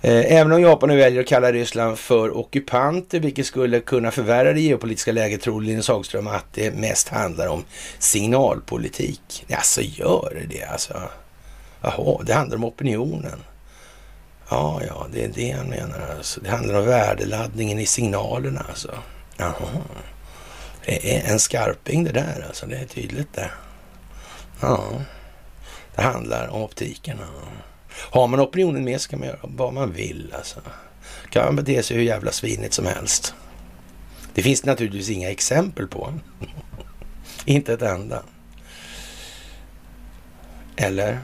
Eh, 0.02 0.32
även 0.32 0.52
om 0.52 0.62
Japan 0.62 0.88
nu 0.88 0.96
väljer 0.96 1.20
att 1.20 1.28
kalla 1.28 1.52
Ryssland 1.52 1.98
för 1.98 2.36
ockupanter, 2.36 3.20
vilket 3.20 3.46
skulle 3.46 3.80
kunna 3.80 4.10
förvärra 4.10 4.52
det 4.52 4.60
geopolitiska 4.60 5.12
läget, 5.12 5.42
tror 5.42 5.60
Linus 5.60 5.88
Hagström 5.88 6.26
att 6.26 6.46
det 6.52 6.74
mest 6.74 7.08
handlar 7.08 7.46
om 7.46 7.64
signalpolitik. 7.98 9.46
Alltså 9.50 9.80
gör 9.82 10.32
det 10.40 10.56
det 10.56 10.64
alltså? 10.64 11.02
Jaha, 11.80 12.22
det 12.22 12.34
handlar 12.34 12.56
om 12.56 12.64
opinionen. 12.64 13.44
Ja, 14.50 14.82
ja, 14.88 15.06
det 15.12 15.24
är 15.24 15.28
det 15.28 15.50
han 15.50 15.66
menar 15.66 16.14
alltså. 16.16 16.40
Det 16.40 16.50
handlar 16.50 16.74
om 16.78 16.86
värdeladdningen 16.86 17.78
i 17.78 17.86
signalerna 17.86 18.64
alltså. 18.68 18.94
Jaha. 19.36 19.54
Det 20.84 21.16
är 21.16 21.32
en 21.32 21.38
skarping 21.38 22.04
det 22.04 22.12
där 22.12 22.44
alltså, 22.48 22.66
det 22.66 22.76
är 22.76 22.86
tydligt 22.86 23.34
det. 23.34 23.50
Ja, 24.60 24.84
det 25.94 26.02
handlar 26.02 26.48
om 26.48 26.62
optikerna. 26.62 27.26
Har 27.98 28.26
man 28.26 28.40
opinionen 28.40 28.84
med 28.84 29.00
sig 29.00 29.10
kan 29.10 29.18
man 29.18 29.28
göra 29.28 29.38
vad 29.42 29.74
man 29.74 29.92
vill 29.92 30.34
alltså. 30.36 30.60
Kan 31.30 31.44
man 31.44 31.56
bete 31.56 31.82
sig 31.82 31.96
hur 31.96 32.04
jävla 32.04 32.32
svinigt 32.32 32.74
som 32.74 32.86
helst. 32.86 33.34
Det 34.34 34.42
finns 34.42 34.64
naturligtvis 34.64 35.10
inga 35.10 35.30
exempel 35.30 35.86
på. 35.86 36.12
Inte 37.44 37.72
ett 37.72 37.82
enda. 37.82 38.22
Eller? 40.76 41.20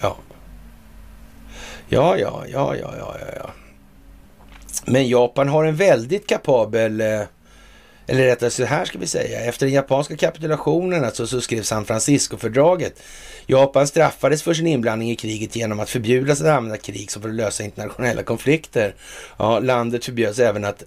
Ja. 0.00 0.16
Ja, 1.88 2.16
ja, 2.18 2.44
ja, 2.48 2.76
ja, 2.76 2.94
ja, 2.98 3.16
ja. 3.36 3.50
Men 4.86 5.08
Japan 5.08 5.48
har 5.48 5.64
en 5.64 5.76
väldigt 5.76 6.26
kapabel 6.26 7.00
eh, 7.00 7.22
eller 8.06 8.24
rättare 8.24 8.50
så 8.50 8.64
här 8.64 8.84
ska 8.84 8.98
vi 8.98 9.06
säga, 9.06 9.40
efter 9.40 9.66
den 9.66 9.74
japanska 9.74 10.16
kapitulationen 10.16 11.04
alltså, 11.04 11.26
så 11.26 11.40
skrev 11.40 11.62
San 11.62 11.84
Francisco-fördraget. 11.84 13.02
Japan 13.46 13.86
straffades 13.86 14.42
för 14.42 14.54
sin 14.54 14.66
inblandning 14.66 15.10
i 15.10 15.16
kriget 15.16 15.56
genom 15.56 15.80
att 15.80 15.90
förbjudas 15.90 16.40
att 16.40 16.46
använda 16.46 16.78
krig 16.78 17.10
som 17.10 17.22
för 17.22 17.28
att 17.28 17.34
lösa 17.34 17.64
internationella 17.64 18.22
konflikter. 18.22 18.94
Ja, 19.36 19.58
landet 19.58 20.04
förbjöds 20.04 20.38
även 20.38 20.64
att 20.64 20.82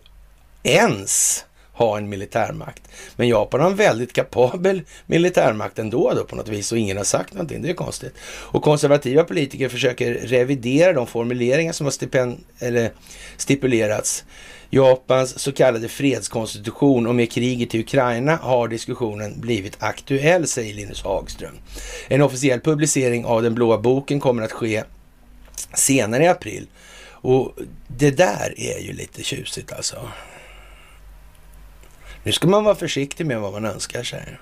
ens 0.63 1.46
ha 1.78 1.98
en 1.98 2.10
militärmakt. 2.10 2.84
Men 3.15 3.28
Japan 3.28 3.62
har 3.62 3.70
en 3.70 3.76
väldigt 3.76 4.13
kapabel 4.13 4.82
militärmakt 5.06 5.80
ändå 5.80 6.13
då 6.15 6.24
på 6.24 6.36
något 6.36 6.48
vis 6.48 6.72
och 6.72 6.78
ingen 6.78 6.98
har 6.98 7.04
sagt 7.04 7.34
någonting. 7.34 7.62
Det 7.62 7.70
är 7.70 7.74
konstigt. 7.74 8.13
Och 8.24 8.63
konservativa 8.63 9.24
politiker 9.24 9.70
försöker 9.70 10.13
revidera 10.13 10.93
de 10.93 11.08
formuleringar 11.08 11.74
som 11.74 11.86
har 11.86 11.91
stipen, 11.91 12.43
eller 12.60 12.91
stipulerats 13.38 14.26
Japans 14.69 15.39
så 15.39 15.51
kallade 15.51 15.88
fredskonstitution 15.89 17.08
och 17.08 17.15
med 17.15 17.32
kriget 17.32 17.75
i 17.75 17.80
Ukraina 17.80 18.36
har 18.36 18.67
diskussionen 18.67 19.39
blivit 19.41 19.77
aktuell, 19.80 20.47
säger 20.47 20.73
Linus 20.73 21.03
Hagström. 21.03 21.56
En 22.08 22.21
officiell 22.21 22.60
publicering 22.60 23.25
av 23.25 23.43
den 23.43 23.56
blåa 23.56 23.77
boken 23.77 24.19
kommer 24.19 24.43
att 24.43 24.51
ske 24.51 24.84
senare 25.73 26.23
i 26.23 26.27
april. 26.27 26.67
Och 27.10 27.53
det 27.88 28.12
där 28.12 28.53
är 28.58 28.80
ju 28.80 28.93
lite 28.93 29.23
tjusigt 29.23 29.71
alltså. 29.71 30.10
Nu 32.23 32.32
ska 32.32 32.47
man 32.47 32.63
vara 32.63 32.75
försiktig 32.75 33.25
med 33.25 33.41
vad 33.41 33.53
man 33.53 33.65
önskar 33.65 34.03
sig. 34.03 34.38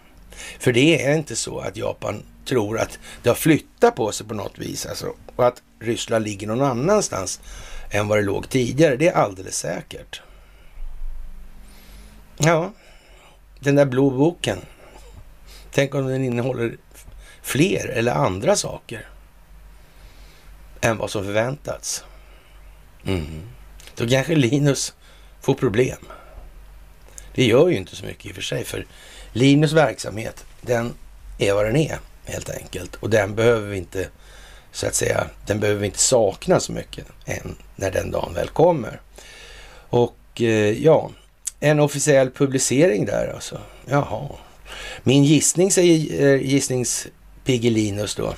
För 0.59 0.73
det 0.73 1.05
är 1.05 1.15
inte 1.15 1.35
så 1.35 1.59
att 1.59 1.77
Japan 1.77 2.23
tror 2.45 2.79
att 2.79 2.99
det 3.23 3.29
har 3.29 3.35
flyttat 3.35 3.95
på 3.95 4.11
sig 4.11 4.27
på 4.27 4.33
något 4.33 4.57
vis 4.57 4.85
alltså, 4.85 5.13
och 5.35 5.47
att 5.47 5.61
Ryssland 5.79 6.25
ligger 6.25 6.47
någon 6.47 6.61
annanstans 6.61 7.39
än 7.95 8.07
vad 8.07 8.17
det 8.17 8.23
låg 8.23 8.49
tidigare. 8.49 8.95
Det 8.95 9.07
är 9.07 9.13
alldeles 9.13 9.57
säkert. 9.57 10.21
Ja, 12.37 12.73
den 13.59 13.75
där 13.75 13.85
blå 13.85 14.09
boken. 14.09 14.57
Tänk 15.71 15.95
om 15.95 16.07
den 16.07 16.23
innehåller 16.23 16.77
fler 17.41 17.87
eller 17.87 18.11
andra 18.11 18.55
saker 18.55 19.07
än 20.81 20.97
vad 20.97 21.11
som 21.11 21.23
förväntats. 21.23 22.03
Mm. 23.05 23.41
Då 23.95 24.07
kanske 24.07 24.35
Linus 24.35 24.93
får 25.41 25.53
problem. 25.53 26.05
Det 27.33 27.45
gör 27.45 27.67
ju 27.67 27.75
inte 27.75 27.95
så 27.95 28.05
mycket 28.05 28.25
i 28.25 28.31
och 28.31 28.35
för 28.35 28.41
sig, 28.41 28.63
för 28.63 28.85
Linus 29.33 29.71
verksamhet, 29.71 30.45
den 30.61 30.93
är 31.37 31.53
vad 31.53 31.65
den 31.65 31.75
är 31.75 31.99
helt 32.25 32.49
enkelt. 32.49 32.95
Och 32.95 33.09
den 33.09 33.35
behöver 33.35 33.67
vi 33.67 33.77
inte 33.77 34.09
så 34.75 34.87
att 34.87 34.95
säga, 34.95 35.27
den 35.45 35.59
behöver 35.59 35.79
vi 35.79 35.85
inte 35.85 35.99
sakna 35.99 36.59
så 36.59 36.71
mycket 36.71 37.05
än 37.25 37.55
när 37.75 37.91
den 37.91 38.11
dagen 38.11 38.33
väl 38.33 38.47
kommer. 38.47 39.01
Och 39.89 40.17
eh, 40.41 40.83
ja, 40.83 41.11
en 41.59 41.79
officiell 41.79 42.31
publicering 42.31 43.05
där 43.05 43.33
alltså. 43.33 43.59
Jaha. 43.85 44.29
Min 45.03 45.23
gissning, 45.23 45.71
säger 45.71 46.23
eh, 46.25 46.41
gissningspiggelinus 46.41 48.15
då. 48.15 48.33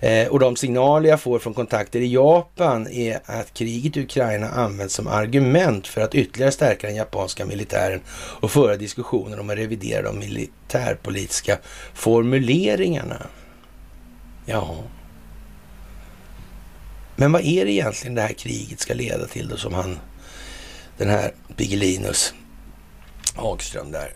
Eh, 0.00 0.28
och 0.28 0.38
de 0.38 0.56
signaler 0.56 1.08
jag 1.08 1.20
får 1.20 1.38
från 1.38 1.54
kontakter 1.54 2.00
i 2.00 2.12
Japan 2.12 2.88
är 2.88 3.20
att 3.24 3.54
kriget 3.54 3.96
i 3.96 4.00
Ukraina 4.00 4.48
används 4.48 4.94
som 4.94 5.06
argument 5.06 5.86
för 5.86 6.00
att 6.00 6.14
ytterligare 6.14 6.52
stärka 6.52 6.86
den 6.86 6.96
japanska 6.96 7.46
militären 7.46 8.00
och 8.40 8.50
föra 8.50 8.76
diskussioner 8.76 9.40
om 9.40 9.50
att 9.50 9.56
revidera 9.56 10.02
de 10.02 10.18
militärpolitiska 10.18 11.58
formuleringarna. 11.94 13.26
Ja. 14.46 14.76
Men 17.20 17.32
vad 17.32 17.44
är 17.44 17.64
det 17.64 17.72
egentligen 17.72 18.14
det 18.14 18.22
här 18.22 18.32
kriget 18.32 18.80
ska 18.80 18.94
leda 18.94 19.26
till 19.26 19.48
då 19.48 19.56
som 19.56 19.74
han, 19.74 19.98
den 20.96 21.08
här 21.08 21.34
Bigelinus 21.56 22.34
Hagström 23.34 23.92
där, 23.92 24.12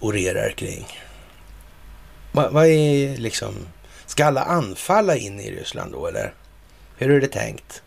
orerar 0.00 0.50
kring? 0.50 0.86
Vad, 2.32 2.52
vad 2.52 2.66
är 2.66 3.16
liksom, 3.16 3.54
ska 4.06 4.24
alla 4.24 4.42
anfalla 4.42 5.16
in 5.16 5.40
i 5.40 5.50
Ryssland 5.50 5.92
då 5.92 6.06
eller? 6.06 6.34
Hur 6.96 7.10
är 7.10 7.20
det 7.20 7.26
tänkt? 7.26 7.82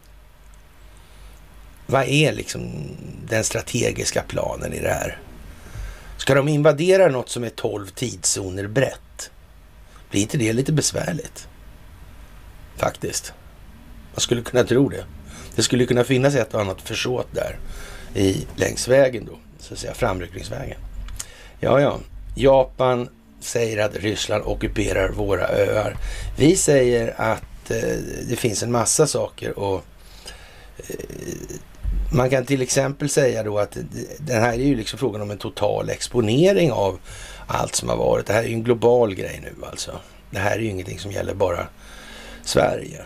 Vad 1.86 2.08
är 2.08 2.34
liksom 2.34 2.72
den 3.28 3.44
strategiska 3.44 4.24
planen 4.28 4.74
i 4.74 4.80
det 4.80 4.94
här? 4.94 5.20
Ska 6.18 6.36
de 6.36 6.48
invadera 6.48 7.08
något 7.08 7.30
som 7.30 7.44
är 7.44 7.50
12 7.50 7.88
tidszoner 7.88 8.68
brett? 8.68 9.32
Blir 10.10 10.22
inte 10.22 10.38
det 10.38 10.54
lite 10.54 10.72
besvärligt? 10.72 11.48
Faktiskt. 12.76 13.34
Man 14.18 14.22
skulle 14.22 14.42
kunna 14.42 14.64
tro 14.64 14.90
det. 14.90 15.04
Det 15.56 15.64
skulle 15.64 15.86
kunna 15.86 16.04
finnas 16.04 16.36
ett 16.36 16.54
och 16.54 16.62
annat 16.62 16.82
försåt 16.82 17.28
där 17.32 17.58
i, 18.16 18.46
längs 18.56 18.88
vägen 18.88 19.26
då, 19.26 19.38
så 19.60 19.74
att 19.74 19.80
säga 19.80 19.94
framryckningsvägen. 19.94 20.78
Ja, 21.60 21.82
ja, 21.82 22.00
Japan 22.36 23.10
säger 23.40 23.86
att 23.86 23.96
Ryssland 23.96 24.44
ockuperar 24.46 25.10
våra 25.10 25.48
öar. 25.48 25.98
Vi 26.38 26.56
säger 26.56 27.14
att 27.18 27.72
eh, 27.72 27.98
det 28.30 28.36
finns 28.36 28.64
en 28.64 28.72
massa 28.72 29.08
saker 29.08 29.60
och 29.60 29.84
eh, 30.78 30.96
man 32.14 32.30
kan 32.30 32.46
till 32.46 32.62
exempel 32.62 33.10
säga 33.10 33.44
då 33.44 33.60
att 33.60 33.78
den 34.20 34.42
här 34.42 34.54
är 34.54 34.66
ju 34.66 34.76
liksom 34.76 35.00
frågan 35.00 35.22
om 35.22 35.32
en 35.32 35.38
total 35.38 35.90
exponering 35.90 36.72
av 36.72 37.00
allt 37.48 37.76
som 37.76 37.90
har 37.90 37.98
varit. 37.98 38.26
Det 38.26 38.34
här 38.34 38.44
är 38.44 38.48
ju 38.48 38.54
en 38.54 38.64
global 38.64 39.16
grej 39.16 39.40
nu 39.44 39.66
alltså. 39.66 39.92
Det 40.30 40.40
här 40.40 40.56
är 40.56 40.60
ju 40.60 40.70
ingenting 40.70 41.00
som 41.00 41.12
gäller 41.12 41.34
bara 41.34 41.68
Sverige 42.44 43.06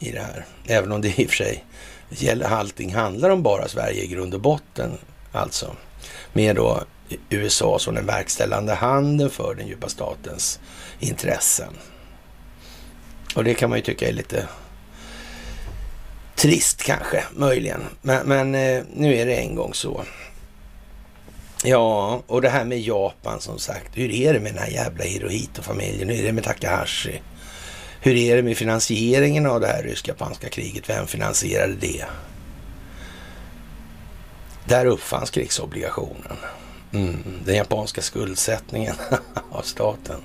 i 0.00 0.10
det 0.10 0.20
här. 0.20 0.44
Även 0.66 0.92
om 0.92 1.00
det 1.00 1.18
i 1.18 1.26
och 1.26 1.30
för 1.30 1.36
sig 1.36 1.64
allting 2.44 2.94
handlar 2.94 3.30
om 3.30 3.42
bara 3.42 3.68
Sverige 3.68 4.02
i 4.02 4.06
grund 4.06 4.34
och 4.34 4.40
botten. 4.40 4.98
Alltså 5.32 5.76
med 6.32 6.56
då 6.56 6.84
USA 7.28 7.78
som 7.78 7.94
den 7.94 8.06
verkställande 8.06 8.74
handen 8.74 9.30
för 9.30 9.54
den 9.54 9.66
djupa 9.66 9.88
statens 9.88 10.60
intressen. 11.00 11.72
Och 13.34 13.44
det 13.44 13.54
kan 13.54 13.70
man 13.70 13.78
ju 13.78 13.82
tycka 13.84 14.08
är 14.08 14.12
lite 14.12 14.48
trist 16.34 16.82
kanske, 16.82 17.24
möjligen. 17.32 17.80
Men, 18.02 18.28
men 18.28 18.54
eh, 18.54 18.82
nu 18.94 19.16
är 19.16 19.26
det 19.26 19.34
en 19.34 19.54
gång 19.54 19.74
så. 19.74 20.04
Ja, 21.64 22.22
och 22.26 22.42
det 22.42 22.48
här 22.48 22.64
med 22.64 22.80
Japan 22.80 23.40
som 23.40 23.58
sagt. 23.58 23.98
Hur 23.98 24.10
är 24.10 24.32
det 24.32 24.40
med 24.40 24.54
den 24.54 24.62
här 24.62 24.70
jävla 24.70 25.04
Hirohito-familjen? 25.04 26.08
Hur 26.08 26.20
är 26.20 26.22
det 26.22 26.32
med 26.32 26.44
Takahashi? 26.44 27.20
Hur 28.02 28.16
är 28.16 28.36
det 28.36 28.42
med 28.42 28.56
finansieringen 28.56 29.46
av 29.46 29.60
det 29.60 29.66
här 29.66 29.82
rysk-japanska 29.82 30.48
kriget? 30.48 30.90
Vem 30.90 31.06
finansierade 31.06 31.74
det? 31.74 32.04
Där 34.64 34.86
uppfanns 34.86 35.30
krigsobligationen. 35.30 36.36
Mm, 36.92 37.22
den 37.44 37.56
japanska 37.56 38.02
skuldsättningen 38.02 38.94
av 39.50 39.62
staten. 39.62 40.20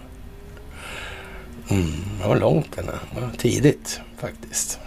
Mm, 1.69 1.91
det 2.21 2.27
var 2.27 2.35
långt 2.35 2.75
den. 2.75 2.85
var 3.21 3.31
tidigt 3.37 3.99
faktiskt. 4.17 4.79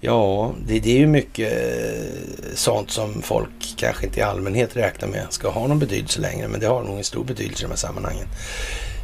Ja, 0.00 0.54
det, 0.66 0.80
det, 0.80 0.90
är 0.90 0.98
ju 0.98 1.06
mycket 1.06 1.52
eh, 1.52 2.54
sånt 2.54 2.90
som 2.90 3.22
folk 3.22 3.74
kanske 3.76 4.06
inte 4.06 4.20
i 4.20 4.22
allmänhet 4.22 4.76
räknar 4.76 5.08
med 5.08 5.26
ska 5.30 5.50
ha 5.50 5.66
någon 5.66 5.78
betydelse 5.78 6.20
längre, 6.20 6.48
men 6.48 6.60
det 6.60 6.66
har 6.66 6.82
nog 6.82 6.98
en 6.98 7.04
stor 7.04 7.24
betydelse 7.24 7.62
i 7.62 7.64
de 7.64 7.70
här 7.70 7.76
sammanhangen. 7.76 8.26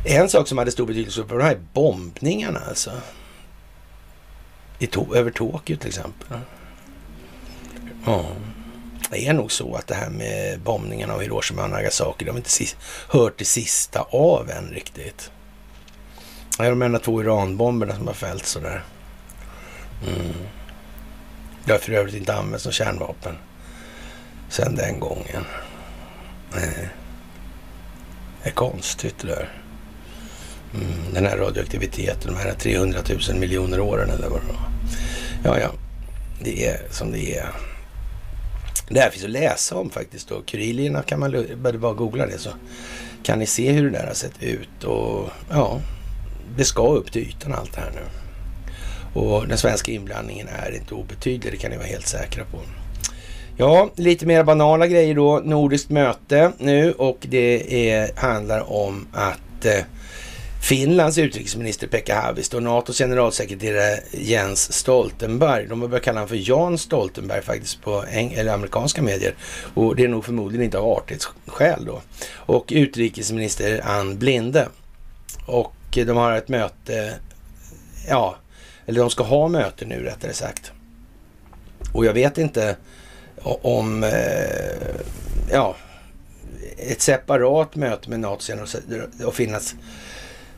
En 0.05 0.29
sak 0.29 0.49
som 0.49 0.59
hade 0.59 0.71
stor 0.71 0.87
betydelse 0.87 1.25
för 1.29 1.39
de 1.39 1.45
här 1.45 1.61
bombningarna 1.73 2.61
alltså. 2.69 2.91
I 4.79 4.87
to 4.87 5.15
över 5.15 5.31
Tokyo 5.31 5.77
till 5.77 5.89
exempel. 5.89 6.39
Ja, 8.07 8.27
det 9.11 9.27
är 9.27 9.33
nog 9.33 9.53
så 9.53 9.75
att 9.75 9.87
det 9.87 9.95
här 9.95 10.11
med 10.11 10.61
bombningarna 10.61 11.15
av 11.15 11.21
Hiroshima 11.21 11.65
och 11.65 11.71
Nagasaki, 11.71 12.25
de 12.25 12.31
har 12.31 12.39
inte 12.39 12.51
hört 13.09 13.39
det 13.39 13.45
sista 13.45 14.01
av 14.01 14.51
än 14.51 14.71
riktigt. 14.71 15.31
Det 16.59 16.65
är 16.67 16.71
de 16.71 16.83
enda 16.83 16.99
två 16.99 17.23
Iranbomberna 17.23 17.97
som 17.97 18.07
har 18.07 18.15
fällts 18.15 18.51
sådär. 18.51 18.85
Mm. 20.07 20.33
Det 21.65 21.73
har 21.73 21.79
för 21.79 21.93
övrigt 21.93 22.15
inte 22.15 22.35
använts 22.35 22.63
som 22.63 22.73
kärnvapen 22.73 23.37
sedan 24.49 24.77
den 24.77 25.01
gången. 25.01 25.45
Nej. 26.53 26.89
Det 28.43 28.49
är 28.49 28.55
konstigt 28.55 29.19
det 29.19 29.27
där. 29.27 29.60
Mm, 30.75 31.15
den 31.15 31.27
här 31.27 31.37
radioaktiviteten, 31.37 32.35
de 32.35 32.39
här 32.39 32.55
300 32.55 32.99
000 33.29 33.39
miljoner 33.39 33.81
åren 33.81 34.11
eller 34.11 34.29
vad 34.29 34.41
det 34.41 34.47
var. 34.47 34.71
Ja, 35.45 35.61
ja, 35.61 35.71
det 36.45 36.67
är 36.67 36.81
som 36.91 37.13
det 37.13 37.39
är. 37.39 37.51
Det 38.89 39.01
här 39.01 39.11
finns 39.11 39.25
att 39.25 39.31
läsa 39.31 39.77
om 39.77 39.91
faktiskt. 39.91 40.29
Då. 40.29 40.43
Kurilierna 40.47 41.03
kan 41.03 41.21
man 41.21 41.47
bara 41.57 41.93
googla 41.93 42.27
det 42.27 42.39
så 42.39 42.51
kan 43.23 43.39
ni 43.39 43.47
se 43.47 43.73
hur 43.73 43.91
det 43.91 43.99
där 43.99 44.07
har 44.07 44.15
sett 44.15 44.43
ut. 44.43 44.85
Och 44.85 45.31
ja, 45.51 45.81
det 46.57 46.65
ska 46.65 46.89
upp 46.89 47.13
till 47.13 47.23
ytan 47.23 47.55
allt 47.55 47.73
det 47.73 47.81
här 47.81 47.91
nu. 47.91 48.03
Och 49.21 49.49
den 49.49 49.59
svenska 49.59 49.93
inblandningen 49.93 50.49
är 50.49 50.77
inte 50.77 50.95
obetydlig, 50.95 51.53
det 51.53 51.57
kan 51.57 51.71
ni 51.71 51.77
vara 51.77 51.87
helt 51.87 52.07
säkra 52.07 52.45
på. 52.45 52.59
Ja, 53.57 53.91
lite 53.97 54.27
mer 54.27 54.45
banala 54.45 54.87
grejer 54.87 55.15
då. 55.15 55.41
Nordiskt 55.45 55.91
möte 55.91 56.53
nu 56.59 56.93
och 56.93 57.19
det 57.29 57.91
är, 57.91 58.11
handlar 58.17 58.73
om 58.73 59.07
att 59.13 59.65
eh, 59.65 59.85
Finlands 60.61 61.19
utrikesminister 61.19 61.87
Pekka 61.87 62.21
Haavisto 62.21 62.57
och 62.57 62.63
NATOs 62.63 62.99
generalsekreterare 62.99 64.01
Jens 64.11 64.73
Stoltenberg, 64.73 65.67
de 65.67 65.81
har 65.81 65.89
börjat 65.89 66.05
kalla 66.05 66.21
honom 66.21 66.29
för 66.29 66.49
Jan 66.51 66.79
Stoltenberg 66.79 67.43
faktiskt 67.43 67.83
på 67.83 68.05
eller 68.11 68.53
amerikanska 68.53 69.03
medier. 69.03 69.35
Och 69.75 69.97
det 69.97 70.05
är 70.05 70.09
nog 70.09 70.25
förmodligen 70.25 70.65
inte 70.65 70.79
av 70.79 70.89
artighetsskäl 70.89 71.85
då. 71.85 72.03
Och 72.35 72.67
utrikesminister 72.69 73.81
Ann 73.85 74.19
Blinde. 74.19 74.69
Och 75.47 75.75
de 75.91 76.17
har 76.17 76.33
ett 76.33 76.49
möte, 76.49 77.15
ja, 78.09 78.37
eller 78.87 79.01
de 79.01 79.11
ska 79.11 79.25
ha 79.25 79.49
möte 79.49 79.85
nu 79.85 80.03
rättare 80.03 80.33
sagt. 80.33 80.73
Och 81.93 82.05
jag 82.05 82.13
vet 82.13 82.39
inte 82.39 82.77
om, 83.43 84.05
eh, 84.05 84.11
ja, 85.53 85.77
ett 86.79 87.01
separat 87.01 87.77
möte 87.77 88.11
med 88.11 88.21
NATO 88.21 88.53
och 89.27 89.35
Finlands 89.35 89.75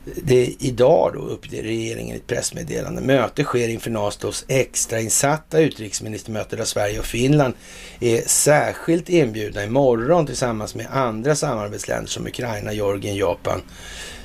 det 0.05 0.47
är 0.47 0.53
idag 0.59 1.11
då 1.13 1.19
uppger 1.19 1.63
regeringen 1.63 2.15
i 2.15 2.17
ett 2.17 2.27
pressmeddelande. 2.27 3.01
Möte 3.01 3.43
sker 3.43 3.67
inför 3.69 3.89
NATOs 3.89 4.45
extrainsatta 4.47 5.59
utrikesministermöte 5.59 6.55
där 6.55 6.63
Sverige 6.63 6.99
och 6.99 7.05
Finland 7.05 7.53
är 7.99 8.21
särskilt 8.21 9.09
inbjudna 9.09 9.63
imorgon 9.63 10.25
tillsammans 10.25 10.75
med 10.75 10.87
andra 10.91 11.35
samarbetsländer 11.35 12.09
som 12.09 12.27
Ukraina, 12.27 12.73
Georgien, 12.73 13.15
Japan, 13.15 13.61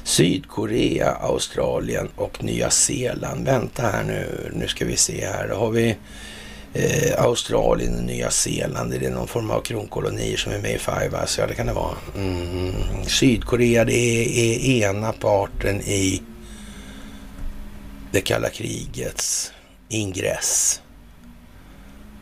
Sydkorea, 0.04 1.10
Australien 1.10 2.08
och 2.16 2.44
Nya 2.44 2.70
Zeeland. 2.70 3.44
Vänta 3.44 3.82
här 3.82 4.04
nu, 4.04 4.50
nu 4.54 4.68
ska 4.68 4.84
vi 4.84 4.96
se 4.96 5.26
här. 5.26 5.48
Då 5.48 5.54
har 5.54 5.70
vi 5.70 5.96
eh, 6.78 7.24
Australien 7.24 7.96
och 7.96 8.04
Nya 8.04 8.30
Zeeland. 8.30 8.94
Är 8.94 8.98
det 8.98 9.10
någon 9.10 9.28
form 9.28 9.50
av 9.50 9.60
kronkolonier 9.60 10.36
som 10.36 10.52
är 10.52 10.58
med 10.58 10.74
i 10.74 10.78
Five 10.78 11.18
Eyes? 11.18 11.38
Ja, 11.38 11.46
det 11.46 11.54
kan 11.54 11.66
det 11.66 11.72
vara. 11.72 11.96
Mm. 12.16 12.74
Sydkorea, 13.06 13.84
det 13.84 13.94
är, 13.94 14.28
är 14.58 14.88
ena 14.88 15.12
parten 15.12 15.80
i 15.80 16.22
det 18.12 18.20
kalla 18.20 18.48
krigets 18.48 19.52
ingress. 19.88 20.82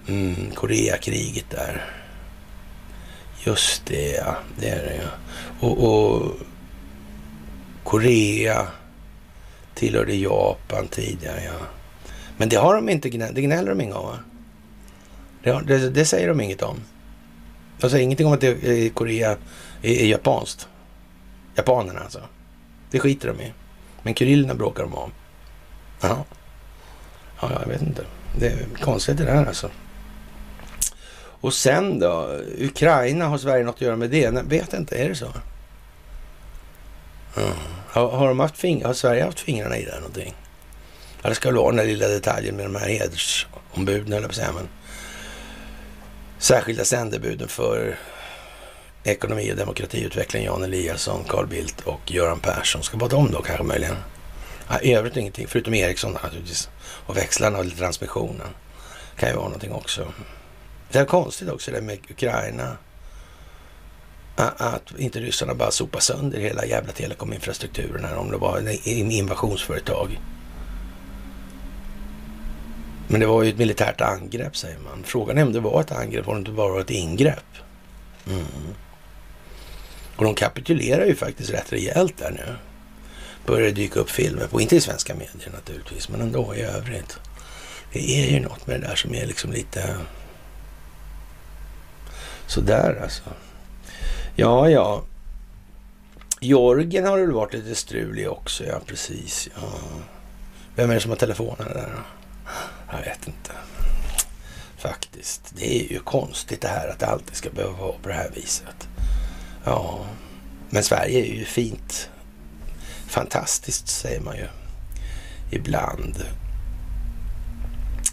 Mm, 0.08 0.50
Koreakriget 0.54 1.50
där. 1.50 1.84
Just 3.44 3.86
det, 3.86 4.10
ja. 4.10 4.36
Det 4.60 4.68
är 4.68 4.82
det 4.84 5.00
ja. 5.02 5.08
Och, 5.66 5.84
och 5.84 6.32
Korea 7.84 8.66
tillhörde 9.74 10.14
Japan 10.14 10.88
tidigare, 10.88 11.42
ja. 11.44 11.66
Men 12.36 12.48
det 12.48 12.56
har 12.56 12.74
de 12.74 12.88
inte 12.88 13.08
gnällt, 13.08 13.34
det 13.34 13.42
gnäller 13.42 13.68
de 13.68 13.80
inget 13.80 13.96
om 13.96 14.06
va? 14.06 14.18
Det, 15.46 15.62
det, 15.66 15.90
det, 15.90 16.04
säger 16.04 16.28
de 16.28 16.40
inget 16.40 16.62
om. 16.62 16.80
De 17.80 17.90
säger 17.90 18.04
ingenting 18.04 18.26
om 18.26 18.32
att 18.32 18.40
det, 18.40 18.94
Korea 18.94 19.30
är, 19.82 19.90
är 19.90 20.06
japanskt. 20.06 20.68
Japanerna 21.54 22.00
alltså. 22.00 22.20
Det 22.90 23.00
skiter 23.00 23.28
de 23.28 23.44
i. 23.44 23.52
Men 24.02 24.14
kyrillerna 24.14 24.54
bråkar 24.54 24.82
de 24.82 24.94
om. 24.94 25.12
Jaha. 26.00 26.24
Ja, 27.40 27.50
jag 27.60 27.68
vet 27.68 27.82
inte. 27.82 28.04
Det 28.38 28.46
är 28.46 28.66
konstigt 28.80 29.16
det 29.16 29.24
där 29.24 29.46
alltså. 29.46 29.70
Och 31.40 31.54
sen 31.54 31.98
då? 31.98 32.30
Ukraina, 32.58 33.26
har 33.26 33.38
Sverige 33.38 33.64
något 33.64 33.74
att 33.74 33.80
göra 33.80 33.96
med 33.96 34.10
det? 34.10 34.30
Nej, 34.30 34.42
vet 34.46 34.72
inte, 34.72 34.96
är 34.96 35.08
det 35.08 35.14
så? 35.14 35.26
Mm. 37.36 37.50
Har, 37.88 38.08
har, 38.08 38.28
de 38.28 38.40
haft 38.40 38.54
fing- 38.54 38.84
har 38.86 38.94
Sverige 38.94 39.24
haft 39.24 39.40
fingrarna 39.40 39.78
i 39.78 39.84
det 39.84 39.96
någonting? 39.96 40.34
Ja, 41.22 41.28
det 41.28 41.34
ska 41.34 41.48
väl 41.48 41.56
vara 41.56 41.66
den 41.68 41.76
där 41.76 41.84
lilla 41.86 42.08
detaljen 42.08 42.56
med 42.56 42.64
de 42.66 42.74
här 42.74 42.88
hedersombuden, 42.88 44.12
eller 44.12 44.28
på 44.28 44.34
säga, 44.34 44.52
men 44.52 44.68
särskilda 46.38 46.84
sändebuden 46.84 47.48
för 47.48 47.98
ekonomi 49.04 49.52
och 49.52 49.56
demokratiutveckling, 49.56 50.44
Jan 50.44 50.64
Eliasson, 50.64 51.24
Carl 51.28 51.46
Bildt 51.46 51.80
och 51.80 52.00
Göran 52.06 52.40
Persson. 52.40 52.82
Ska 52.82 52.96
vara 52.96 53.10
de 53.10 53.32
då 53.32 53.42
kanske 53.42 53.64
möjligen? 53.64 53.96
Ja, 54.68 54.80
I 54.80 54.94
övrigt 54.94 55.16
ingenting, 55.16 55.46
förutom 55.48 55.74
Ericsson 55.74 56.12
naturligtvis. 56.12 56.68
Och 56.80 57.16
växlarna 57.16 57.58
och 57.58 57.76
transmissionen. 57.78 58.48
Kan 59.16 59.28
ju 59.28 59.34
vara 59.34 59.44
någonting 59.44 59.72
också. 59.72 60.12
Det 60.90 60.98
är 60.98 61.04
konstigt 61.04 61.50
också 61.50 61.70
det 61.70 61.80
med 61.80 61.98
Ukraina. 62.10 62.76
Att 64.36 64.98
inte 64.98 65.20
ryssarna 65.20 65.54
bara 65.54 65.70
sopar 65.70 66.00
sönder 66.00 66.40
hela 66.40 66.66
jävla 66.66 66.92
telekominfrastrukturen 66.92 68.04
här 68.04 68.16
om 68.16 68.30
det 68.30 68.36
var 68.36 68.58
en 68.58 69.10
invasionsföretag. 69.10 70.20
Men 73.08 73.20
det 73.20 73.26
var 73.26 73.42
ju 73.42 73.50
ett 73.50 73.58
militärt 73.58 74.00
angrepp 74.00 74.56
säger 74.56 74.78
man. 74.78 75.02
Frågan 75.04 75.38
är 75.38 75.42
om 75.42 75.52
det 75.52 75.60
var 75.60 75.80
ett 75.80 75.92
angrepp, 75.92 76.28
om 76.28 76.34
det 76.34 76.38
inte 76.38 76.50
bara 76.50 76.72
var 76.72 76.80
ett 76.80 76.90
ingrepp. 76.90 77.44
Mm. 78.26 78.44
Och 80.16 80.24
de 80.24 80.34
kapitulerar 80.34 81.04
ju 81.04 81.14
faktiskt 81.14 81.50
rätt 81.50 81.72
rejält 81.72 82.18
där 82.18 82.30
nu. 82.30 82.56
Börjar 83.46 83.70
dyka 83.70 84.00
upp 84.00 84.10
filmer 84.10 84.46
på, 84.46 84.60
inte 84.60 84.76
i 84.76 84.80
svenska 84.80 85.14
medier 85.14 85.50
naturligtvis, 85.52 86.08
men 86.08 86.20
ändå 86.20 86.54
i 86.54 86.62
övrigt. 86.62 87.18
Det 87.92 88.24
är 88.24 88.30
ju 88.30 88.40
något 88.40 88.66
med 88.66 88.80
det 88.80 88.86
där 88.86 88.96
som 88.96 89.14
är 89.14 89.26
liksom 89.26 89.52
lite 89.52 89.96
sådär 92.46 93.00
alltså. 93.02 93.22
Ja, 94.36 94.70
ja. 94.70 95.02
Jorgen 96.40 97.06
har 97.06 97.18
det 97.18 97.26
varit 97.26 97.52
lite 97.52 97.74
strulig 97.74 98.30
också, 98.30 98.64
ja 98.64 98.80
precis. 98.86 99.48
Ja. 99.54 99.68
Vem 100.74 100.90
är 100.90 100.94
det 100.94 101.00
som 101.00 101.10
har 101.10 101.18
telefonen 101.18 101.68
där 101.68 101.90
då? 101.96 102.02
Jag 102.90 102.98
vet 102.98 103.26
inte. 103.28 103.52
Faktiskt. 104.78 105.52
Det 105.56 105.80
är 105.80 105.92
ju 105.92 105.98
konstigt 105.98 106.60
det 106.60 106.68
här 106.68 106.88
att 106.88 106.98
det 106.98 107.06
alltid 107.06 107.36
ska 107.36 107.50
behöva 107.50 107.76
vara 107.76 107.98
på 108.02 108.08
det 108.08 108.14
här 108.14 108.30
viset. 108.34 108.88
Ja, 109.64 110.06
men 110.70 110.82
Sverige 110.82 111.20
är 111.20 111.34
ju 111.34 111.44
fint. 111.44 112.10
Fantastiskt 113.08 113.88
säger 113.88 114.20
man 114.20 114.36
ju. 114.36 114.46
ibland. 115.50 116.24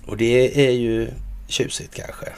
Och 0.08 0.18
det 0.18 0.68
är 0.68 0.72
ju 0.72 1.12
tjusigt 1.48 1.96
kanske. 1.96 2.34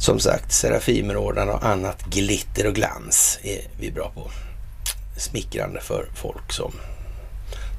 Som 0.00 0.20
sagt, 0.20 0.52
Serafimerorden 0.52 1.48
och 1.48 1.64
annat 1.64 2.02
glitter 2.04 2.66
och 2.66 2.74
glans 2.74 3.38
är 3.42 3.60
vi 3.80 3.90
bra 3.90 4.10
på. 4.14 4.30
Smickrande 5.18 5.80
för 5.80 6.08
folk 6.14 6.52
som 6.52 6.72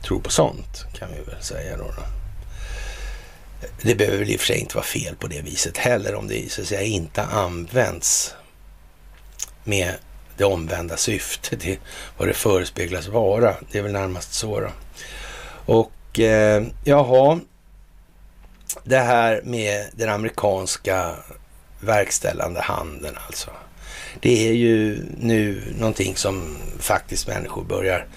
tror 0.04 0.20
på 0.20 0.30
sånt, 0.30 0.86
kan 0.93 1.10
vi 1.14 1.32
väl 1.32 1.43
säga 1.43 1.78
då. 1.78 1.84
då. 1.84 2.20
Det 3.82 3.95
behöver 3.95 4.18
väl 4.18 4.30
i 4.30 4.36
och 4.36 4.39
för 4.39 4.47
sig 4.47 4.59
inte 4.59 4.76
vara 4.76 4.86
fel 4.86 5.16
på 5.16 5.28
det 5.28 5.41
viset 5.41 5.78
heller 5.78 6.16
om 6.16 6.28
det 6.28 6.51
så 6.51 6.62
att 6.62 6.68
säga 6.68 6.82
inte 6.82 7.22
används 7.22 8.36
med 9.64 9.93
det 10.38 10.45
omvända 10.45 10.97
syftet, 10.97 11.59
det, 11.62 11.80
vad 12.18 12.28
det 12.28 12.34
förespeglas 12.34 13.07
vara. 13.07 13.55
Det 13.72 13.78
är 13.78 13.82
väl 13.82 13.91
närmast 13.91 14.34
så 14.34 14.59
då. 14.59 14.70
Och 15.66 16.20
eh, 16.20 16.64
jaha, 16.84 17.39
det 18.84 18.99
här 18.99 19.41
med 19.43 19.86
den 19.93 20.09
amerikanska 20.09 21.16
verkställande 21.80 22.62
handeln 22.62 23.18
alltså. 23.28 23.51
Det 24.20 24.49
är 24.49 24.53
ju 24.53 25.05
nu 25.18 25.64
någonting 25.78 26.16
som 26.16 26.57
faktiskt 26.80 27.28
människor 27.28 27.64
börjar, 27.64 28.07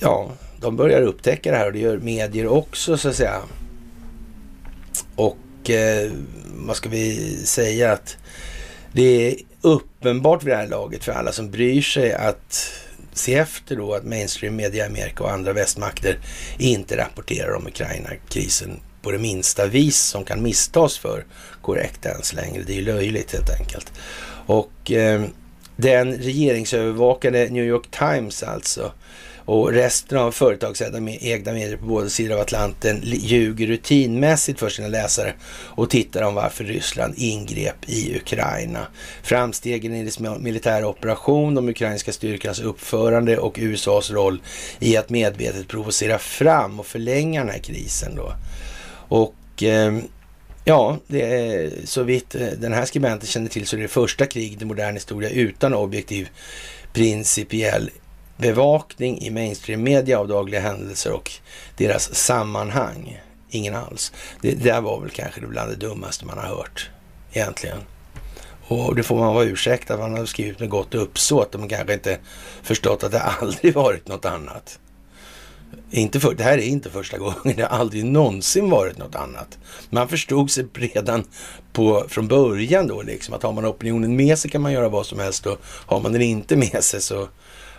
ja, 0.00 0.30
de 0.60 0.76
börjar 0.76 1.02
upptäcka 1.02 1.50
det 1.50 1.56
här 1.56 1.66
och 1.66 1.72
det 1.72 1.78
gör 1.78 1.98
medier 1.98 2.46
också 2.46 2.96
så 2.96 3.08
att 3.08 3.16
säga. 3.16 3.42
Och 5.16 5.70
eh, 5.70 6.10
vad 6.46 6.76
ska 6.76 6.88
vi 6.88 7.36
säga 7.44 7.92
att 7.92 8.16
det 8.92 9.02
är 9.02 9.36
uppenbart 9.60 10.42
vid 10.42 10.52
det 10.52 10.56
här 10.56 10.66
laget 10.66 11.04
för 11.04 11.12
alla 11.12 11.32
som 11.32 11.50
bryr 11.50 11.82
sig 11.82 12.12
att 12.12 12.72
se 13.12 13.34
efter 13.34 13.76
då 13.76 13.94
att 13.94 14.04
mainstream 14.04 14.56
media 14.56 14.84
i 14.84 14.86
Amerika 14.86 15.24
och 15.24 15.32
andra 15.32 15.52
västmakter 15.52 16.18
inte 16.58 16.96
rapporterar 16.96 17.54
om 17.54 17.66
Ukraina-krisen 17.66 18.80
på 19.02 19.12
det 19.12 19.18
minsta 19.18 19.66
vis 19.66 19.98
som 19.98 20.24
kan 20.24 20.42
misstas 20.42 20.98
för 20.98 21.24
korrekt 21.62 22.06
ens 22.06 22.32
längre. 22.32 22.62
Det 22.66 22.72
är 22.72 22.76
ju 22.76 22.82
löjligt 22.82 23.32
helt 23.32 23.60
enkelt. 23.60 23.92
Och 24.46 24.92
eh, 24.92 25.24
den 25.76 26.14
regeringsövervakade 26.14 27.48
New 27.48 27.64
York 27.64 27.90
Times 27.90 28.42
alltså 28.42 28.92
och 29.46 29.72
resten 29.72 30.18
av 30.18 30.32
företagsägda 30.32 31.00
medier 31.00 31.76
på 31.76 31.86
båda 31.86 32.08
sidor 32.08 32.34
av 32.34 32.40
Atlanten 32.40 33.00
ljuger 33.04 33.66
rutinmässigt 33.66 34.60
för 34.60 34.68
sina 34.68 34.88
läsare 34.88 35.34
och 35.50 35.90
tittar 35.90 36.22
om 36.22 36.34
varför 36.34 36.64
Ryssland 36.64 37.14
ingrep 37.16 37.76
i 37.86 38.16
Ukraina. 38.16 38.86
Framstegen 39.22 39.94
i 39.94 40.04
dess 40.04 40.18
militära 40.18 40.88
operation, 40.88 41.54
de 41.54 41.68
ukrainska 41.68 42.12
styrkornas 42.12 42.60
uppförande 42.60 43.38
och 43.38 43.58
USAs 43.58 44.10
roll 44.10 44.42
i 44.78 44.96
att 44.96 45.10
medvetet 45.10 45.68
provocera 45.68 46.18
fram 46.18 46.80
och 46.80 46.86
förlänga 46.86 47.40
den 47.40 47.50
här 47.50 47.58
krisen 47.58 48.14
då. 48.16 48.32
Och 49.08 49.62
eh, 49.62 49.98
ja, 50.64 50.98
det 51.06 51.22
är, 51.22 51.70
så 51.84 52.02
vitt 52.02 52.34
eh, 52.34 52.46
den 52.46 52.72
här 52.72 52.84
skribenten 52.84 53.26
känner 53.26 53.48
till 53.48 53.66
så 53.66 53.76
är 53.76 53.80
det 53.80 53.88
första 53.88 54.26
kriget 54.26 54.62
i 54.62 54.64
modern 54.64 54.94
historia 54.94 55.30
utan 55.30 55.74
objektiv 55.74 56.28
principiell 56.92 57.90
bevakning 58.36 59.18
i 59.18 59.30
mainstream 59.30 59.82
media 59.82 60.18
av 60.18 60.28
dagliga 60.28 60.60
händelser 60.60 61.12
och 61.12 61.30
deras 61.76 62.14
sammanhang. 62.14 63.20
Ingen 63.50 63.74
alls. 63.74 64.12
Det 64.42 64.52
där 64.52 64.80
var 64.80 65.00
väl 65.00 65.10
kanske 65.10 65.40
det 65.40 65.46
bland 65.46 65.70
det 65.70 65.76
dummaste 65.76 66.26
man 66.26 66.38
har 66.38 66.46
hört 66.46 66.90
egentligen. 67.32 67.78
Och 68.68 68.96
det 68.96 69.02
får 69.02 69.18
man 69.18 69.34
vara 69.34 69.44
ursäktad 69.44 69.94
att 69.94 70.00
man 70.00 70.16
har 70.16 70.26
skrivit 70.26 70.60
med 70.60 70.68
gott 70.68 70.94
uppsåt 70.94 71.52
De 71.52 71.68
kanske 71.68 71.94
inte 71.94 72.18
förstått 72.62 73.04
att 73.04 73.12
det 73.12 73.20
aldrig 73.40 73.74
varit 73.74 74.08
något 74.08 74.24
annat. 74.24 74.78
Inte 75.90 76.20
för, 76.20 76.34
det 76.34 76.44
här 76.44 76.58
är 76.58 76.62
inte 76.62 76.90
första 76.90 77.18
gången, 77.18 77.36
det 77.56 77.62
har 77.62 77.78
aldrig 77.78 78.04
någonsin 78.04 78.70
varit 78.70 78.98
något 78.98 79.14
annat. 79.14 79.58
Man 79.90 80.08
förstod 80.08 80.50
sig 80.50 80.66
redan 80.74 81.24
på, 81.72 82.04
från 82.08 82.28
början 82.28 82.86
då 82.86 83.02
liksom 83.02 83.34
att 83.34 83.42
har 83.42 83.52
man 83.52 83.66
opinionen 83.66 84.16
med 84.16 84.38
sig 84.38 84.50
kan 84.50 84.62
man 84.62 84.72
göra 84.72 84.88
vad 84.88 85.06
som 85.06 85.18
helst 85.18 85.46
och 85.46 85.58
har 85.64 86.00
man 86.00 86.12
den 86.12 86.22
inte 86.22 86.56
med 86.56 86.84
sig 86.84 87.00
så 87.00 87.28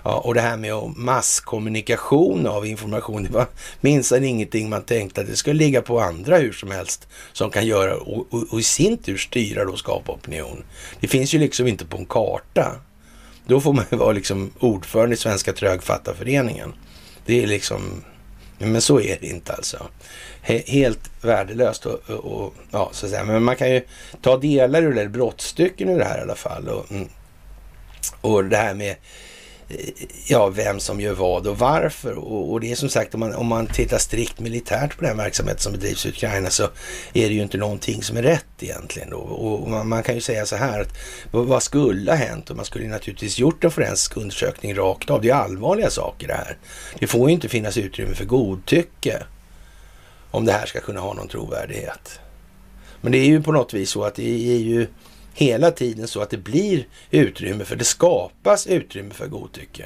Ja, 0.08 0.18
och 0.18 0.34
det 0.34 0.41
här 0.41 0.58
med 0.58 0.74
masskommunikation 0.95 2.47
av 2.47 2.66
information, 2.66 3.24
det 3.24 3.30
var 3.30 3.45
minsann 3.82 4.24
ingenting 4.24 4.70
man 4.70 4.82
tänkte 4.82 5.22
att 5.22 5.28
det 5.28 5.36
skulle 5.36 5.60
ligga 5.60 5.82
på 5.82 5.99
andra 5.99 6.38
hur 6.38 6.51
som 6.51 6.72
helst 6.72 7.08
som 7.34 7.51
kan 7.51 7.66
göra 7.66 7.97
och, 7.97 8.34
och, 8.34 8.43
och 8.51 8.60
i 8.60 8.64
sin 8.64 8.97
tur 8.97 9.18
styra 9.18 9.70
och 9.70 9.80
skapa 9.80 10.12
opinion. 10.12 10.64
Det 10.99 11.08
finns 11.08 11.34
ju 11.34 11.39
liksom 11.39 11.68
inte 11.68 11.86
på 11.86 11.97
en 11.97 12.05
karta. 12.05 12.72
Då 13.47 13.62
får 13.62 13.74
man 13.74 13.86
ju 13.91 13.97
vara 13.97 14.12
liksom 14.12 14.51
ordförande 14.60 15.14
i 15.14 15.18
Svenska 15.18 15.53
Trögfattarföreningen. 15.53 16.74
Det 17.26 17.43
är 17.43 17.47
liksom, 17.47 18.03
men 18.58 18.82
så 18.82 18.99
är 18.99 19.18
det 19.22 19.28
inte 19.28 19.53
alltså. 19.53 19.88
Helt 20.41 21.12
värdelöst 21.22 21.86
och, 21.86 22.10
och, 22.10 22.53
ja, 22.72 22.89
så 22.91 23.05
att 23.05 23.12
säga. 23.12 23.24
Men 23.24 23.43
man 23.43 23.55
kan 23.55 23.72
ju 23.72 23.82
ta 24.22 24.38
delar 24.38 24.84
ur 24.84 24.93
det, 24.93 25.10
brottstycken 25.10 25.89
ur 25.89 25.99
det 25.99 26.05
här 26.05 26.20
i 26.20 26.22
alla 26.22 26.36
fall. 26.36 26.68
Och, 26.68 26.91
mm. 26.91 27.08
och 28.22 28.45
det 28.45 28.58
här 28.58 28.74
med 28.74 28.95
ja, 30.28 30.49
vem 30.49 30.80
som 30.80 31.01
gör 31.01 31.13
vad 31.13 31.47
och 31.47 31.57
varför. 31.57 32.18
Och, 32.18 32.51
och, 32.51 32.59
det 32.59 32.72
är 32.72 32.76
som 32.76 32.89
sagt, 32.89 33.13
om 33.13 33.20
man, 33.20 33.34
om 33.34 33.47
man 33.47 33.68
tittar 33.68 33.97
strikt 33.97 34.39
militärt 34.39 34.97
på 34.97 35.03
den 35.03 35.18
verksamhet 35.18 35.61
som 35.61 35.72
bedrivs 35.72 36.05
i 36.05 36.09
Ukraina 36.09 36.49
så 36.49 36.63
är 37.13 37.28
det 37.28 37.34
ju 37.34 37.41
inte 37.41 37.57
någonting 37.57 38.03
som 38.03 38.18
är 38.18 38.24
rätt 38.24 38.45
egentligen. 38.59 39.09
Då. 39.09 39.18
Och 39.18 39.70
man, 39.70 39.88
man 39.88 40.03
kan 40.03 40.15
ju 40.15 40.22
säga 40.22 40.45
så 40.45 40.55
här 40.55 40.82
att 40.82 40.97
vad 41.32 41.63
skulle 41.63 42.11
ha 42.11 42.18
hänt? 42.18 42.49
Och 42.49 42.55
man 42.55 42.65
skulle 42.65 42.88
naturligtvis 42.88 43.39
gjort 43.39 43.63
en 43.63 43.72
forensisk 43.72 44.18
undersökning 44.18 44.76
rakt 44.76 45.09
av. 45.09 45.22
Det 45.22 45.30
är 45.30 45.36
allvarliga 45.36 45.89
saker 45.89 46.28
det 46.28 46.34
här. 46.34 46.57
Det 46.99 47.07
får 47.07 47.30
ju 47.30 47.34
inte 47.34 47.49
finnas 47.49 47.78
utrymme 47.78 48.15
för 48.15 48.26
godtycke 48.26 49.24
om 50.32 50.45
det 50.45 50.51
här 50.51 50.65
ska 50.65 50.80
kunna 50.80 50.99
ha 50.99 51.13
någon 51.13 51.28
trovärdighet. 51.28 52.20
Men 53.01 53.11
det 53.11 53.18
är 53.18 53.26
ju 53.26 53.43
på 53.43 53.51
något 53.51 53.74
vis 53.74 53.89
så 53.89 54.03
att 54.03 54.15
det 54.15 54.53
är 54.53 54.59
ju 54.59 54.88
hela 55.38 55.72
tiden 55.72 56.08
så 56.08 56.22
att 56.22 56.30
det 56.30 56.38
blir 56.38 56.88
utrymme 57.12 57.66
för, 57.66 57.76
det 57.76 57.84
skapas 57.84 58.68
utrymme 58.68 59.14
för 59.14 59.28
godtycke. 59.28 59.86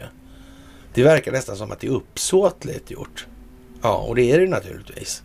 Det 0.94 1.04
verkar 1.04 1.32
nästan 1.32 1.58
som 1.58 1.72
att 1.72 1.80
det 1.80 1.88
är 1.88 1.92
uppsåtligt 1.92 2.92
gjort. 2.92 3.26
Ja, 3.82 3.98
och 3.98 4.16
det 4.16 4.32
är 4.32 4.40
det 4.40 4.48
naturligtvis. 4.48 5.24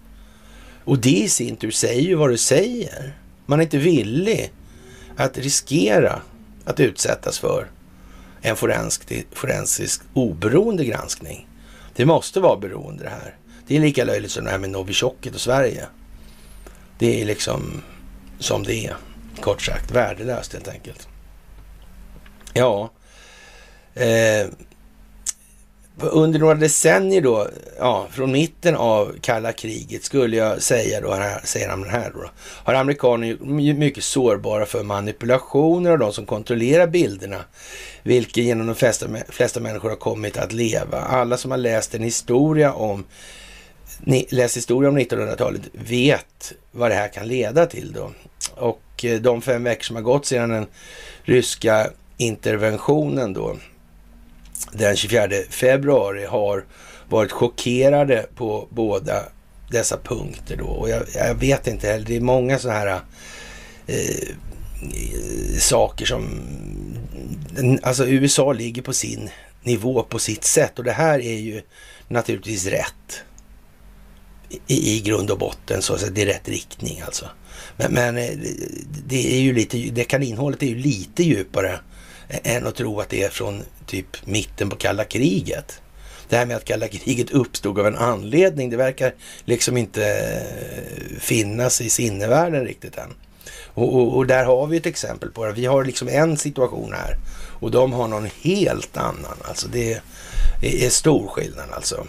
Och 0.85 0.99
det 0.99 1.19
i 1.19 1.29
sin 1.29 1.57
tur 1.57 1.71
säger 1.71 2.03
ju 2.03 2.15
vad 2.15 2.31
det 2.31 2.39
säger. 2.39 3.19
Man 3.47 3.59
är 3.59 3.63
inte 3.63 3.79
villig 3.79 4.53
att 5.17 5.39
riskera 5.39 6.23
att 6.65 6.81
utsättas 6.81 7.39
för 7.39 7.71
en 8.41 8.57
forensisk, 8.57 9.27
forensisk 9.33 10.03
oberoende 10.15 10.85
granskning. 10.85 11.49
Det 11.97 12.07
måste 12.07 12.41
vara 12.41 12.57
beroende 12.57 13.05
det 13.05 13.11
här. 13.11 13.37
Det 13.67 13.77
är 13.77 13.81
lika 13.81 14.05
löjligt 14.05 14.31
som 14.31 14.45
det 14.45 14.51
här 14.51 14.59
med 14.59 14.71
Novichokket 14.71 15.35
och 15.35 15.41
Sverige. 15.41 15.87
Det 16.99 17.23
är 17.23 17.25
liksom 17.25 17.83
som 18.39 18.63
det 18.63 18.87
är. 18.87 18.97
Kort 19.41 19.63
sagt, 19.63 19.91
värdelöst 19.91 20.53
helt 20.53 20.69
enkelt. 20.69 21.09
Ja, 22.55 22.91
eh, 23.95 24.47
under 26.01 26.39
några 26.39 26.55
decennier 26.55 27.21
då, 27.21 27.49
ja, 27.79 28.07
från 28.11 28.33
mitten 28.33 28.77
av 28.77 29.15
kalla 29.21 29.53
kriget 29.53 30.05
skulle 30.05 30.37
jag 30.37 30.63
säga 30.63 31.01
då, 31.01 31.15
här, 31.15 31.41
säger 31.45 31.69
han 31.69 31.85
här 31.85 32.13
då, 32.15 32.31
har 32.39 32.75
amerikaner 32.75 33.37
mycket 33.75 34.05
sårbara 34.05 34.67
för 34.67 34.83
manipulationer 34.83 35.91
av 35.91 35.99
de 35.99 36.13
som 36.13 36.27
kontrollerar 36.27 36.87
bilderna, 36.87 37.45
vilket 38.03 38.45
genom 38.45 38.67
de 38.67 38.75
flesta, 38.75 39.07
flesta 39.29 39.61
människor 39.61 39.89
har 39.89 39.97
kommit 39.97 40.37
att 40.37 40.53
leva. 40.53 41.01
Alla 41.01 41.37
som 41.37 41.51
har 41.51 41.59
läst 41.59 41.95
en 41.95 42.03
historia 42.03 42.73
om 42.73 43.05
läst 44.29 44.57
historia 44.57 44.89
om 44.89 44.99
1900-talet 44.99 45.63
vet 45.73 46.53
vad 46.73 46.91
det 46.91 46.95
här 46.95 47.09
kan 47.09 47.29
leda 47.29 47.67
till 47.67 47.93
då. 47.93 48.11
Och 48.55 49.05
eh, 49.05 49.21
de 49.21 49.43
fem 49.43 49.65
veckor 49.65 49.83
som 49.83 49.97
har 49.97 50.03
gått 50.03 50.27
sedan 50.27 50.49
den 50.49 50.67
ryska 51.23 51.91
interventionen 52.17 53.33
då 53.33 53.57
den 54.73 54.97
24 54.97 55.29
februari 55.51 56.25
har 56.25 56.65
varit 57.09 57.33
chockerade 57.33 58.27
på 58.37 58.69
båda 58.71 59.23
dessa 59.71 59.97
punkter 59.97 60.57
då. 60.57 60.67
Och 60.67 60.89
jag, 60.89 61.03
jag 61.15 61.35
vet 61.35 61.67
inte 61.67 61.87
heller, 61.87 62.07
det 62.07 62.17
är 62.17 62.21
många 62.21 62.59
sådana 62.59 62.79
här 62.79 63.01
eh, 63.87 63.97
eh, 63.97 65.59
saker 65.59 66.07
som... 66.07 66.41
Alltså 67.83 68.07
USA 68.07 68.53
ligger 68.53 68.83
på 68.83 68.93
sin 68.93 69.31
nivå 69.63 70.03
på 70.03 70.19
sitt 70.19 70.45
sätt 70.45 70.79
och 70.79 70.85
det 70.85 70.93
här 70.93 71.19
är 71.19 71.37
ju 71.39 71.63
naturligtvis 72.09 72.67
rätt. 72.67 73.25
I, 74.67 74.97
i 74.97 75.01
grund 75.01 75.31
och 75.31 75.39
botten 75.39 75.83
så 75.83 75.95
att 75.95 76.01
säga, 76.01 76.13
det 76.15 76.23
är 76.23 76.27
rätt 76.27 76.49
riktning 76.49 77.01
alltså. 77.07 77.27
Men, 77.77 77.93
men 77.93 78.17
eh, 78.19 78.31
det 79.07 79.37
är 79.37 79.41
ju 79.41 79.53
lite, 79.53 79.77
det 79.77 80.05
kaninnhålet 80.05 80.63
är 80.63 80.67
ju 80.67 80.79
lite 80.79 81.23
djupare 81.23 81.81
än 82.29 82.67
att 82.67 82.75
tro 82.75 83.01
att 83.01 83.09
det 83.09 83.23
är 83.23 83.29
från 83.29 83.63
typ 83.87 84.27
mitten 84.27 84.71
på 84.71 84.77
kalla 84.77 85.05
kriget. 85.05 85.81
Det 86.29 86.37
här 86.37 86.47
med 86.47 86.57
att 86.57 86.65
kalla 86.65 86.89
kriget 86.89 87.31
uppstod 87.31 87.79
av 87.79 87.87
en 87.87 87.97
anledning, 87.97 88.71
det 88.71 88.77
verkar 88.77 89.15
liksom 89.45 89.77
inte 89.77 90.07
eh, 90.07 91.19
finnas 91.21 91.81
i 91.81 91.91
sinnevärlden 91.91 92.65
riktigt 92.65 92.97
än. 92.97 93.15
Och, 93.75 93.95
och, 93.95 94.17
och, 94.17 94.27
där 94.27 94.45
har 94.45 94.67
vi 94.67 94.77
ett 94.77 94.87
exempel 94.87 95.31
på 95.31 95.45
det. 95.45 95.53
Vi 95.53 95.67
har 95.67 95.85
liksom 95.85 96.09
en 96.09 96.37
situation 96.37 96.93
här 96.93 97.17
och 97.61 97.71
de 97.71 97.93
har 97.93 98.09
någon 98.09 98.29
helt 98.43 98.97
annan. 98.97 99.37
Alltså 99.43 99.69
det 99.69 99.93
är, 99.93 100.01
är 100.63 100.89
stor 100.89 101.29
skillnad 101.29 101.71
alltså. 101.73 102.07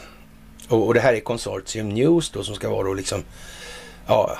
Och, 0.69 0.87
och, 0.87 0.93
det 0.93 0.99
här 0.99 1.13
är 1.13 1.19
Consortium 1.19 1.89
News 1.89 2.29
då 2.29 2.43
som 2.43 2.55
ska 2.55 2.69
vara 2.69 2.87
då 2.87 2.93
liksom, 2.93 3.23
ja, 4.07 4.37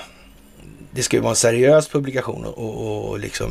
det 0.92 1.04
ska 1.04 1.18
ju 1.18 1.22
vara 1.22 1.30
en 1.30 1.36
seriös 1.36 1.88
publikation 1.88 2.46
och, 2.46 2.58
och, 2.58 3.10
och 3.10 3.20
liksom, 3.20 3.50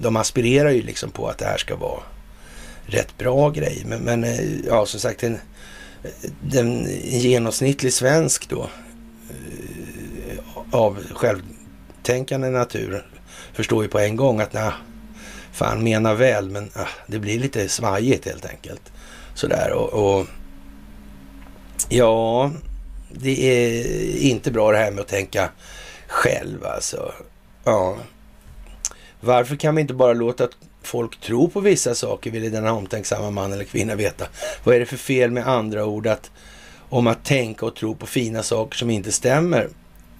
de 0.00 0.16
aspirerar 0.16 0.70
ju 0.70 0.82
liksom 0.82 1.10
på 1.10 1.28
att 1.28 1.38
det 1.38 1.44
här 1.44 1.58
ska 1.58 1.76
vara 1.76 2.00
rätt 2.86 3.18
bra 3.18 3.50
grej. 3.50 3.82
Men, 3.86 4.00
men 4.00 4.24
eh, 4.24 4.66
ja, 4.66 4.86
som 4.86 5.00
sagt, 5.00 5.22
en, 5.22 5.38
den, 6.40 6.86
en 6.86 7.18
genomsnittlig 7.18 7.92
svensk 7.92 8.48
då 8.48 8.70
eh, 9.30 10.38
av 10.74 10.98
självtänkande 11.14 12.50
natur 12.50 13.06
förstår 13.52 13.82
ju 13.82 13.88
på 13.88 13.98
en 13.98 14.16
gång 14.16 14.40
att 14.40 14.52
nej, 14.52 14.72
fan 15.52 15.84
menar 15.84 16.14
väl, 16.14 16.50
men 16.50 16.70
ah, 16.74 16.88
det 17.06 17.18
blir 17.18 17.38
lite 17.38 17.68
svajigt 17.68 18.24
helt 18.24 18.46
enkelt. 18.46 18.92
Sådär 19.34 19.72
och, 19.72 20.18
och 20.18 20.26
ja, 21.88 22.50
det 23.10 23.46
är 23.46 24.16
inte 24.16 24.50
bra 24.50 24.72
det 24.72 24.78
här 24.78 24.90
med 24.90 25.00
att 25.00 25.08
tänka 25.08 25.50
själv 26.08 26.64
alltså. 26.64 27.12
Ja. 27.64 27.96
Varför 29.20 29.56
kan 29.56 29.74
vi 29.74 29.80
inte 29.80 29.94
bara 29.94 30.12
låta 30.12 30.48
folk 30.82 31.20
tro 31.20 31.50
på 31.50 31.60
vissa 31.60 31.94
saker, 31.94 32.30
ville 32.30 32.48
denna 32.48 32.72
omtänksamma 32.72 33.30
man 33.30 33.52
eller 33.52 33.64
kvinna 33.64 33.94
veta. 33.94 34.26
Vad 34.64 34.74
är 34.74 34.80
det 34.80 34.86
för 34.86 34.96
fel 34.96 35.30
med 35.30 35.48
andra 35.48 35.84
ord 35.84 36.06
att 36.06 36.30
om 36.88 37.06
att 37.06 37.24
tänka 37.24 37.66
och 37.66 37.76
tro 37.76 37.94
på 37.94 38.06
fina 38.06 38.42
saker 38.42 38.78
som 38.78 38.90
inte 38.90 39.12
stämmer? 39.12 39.68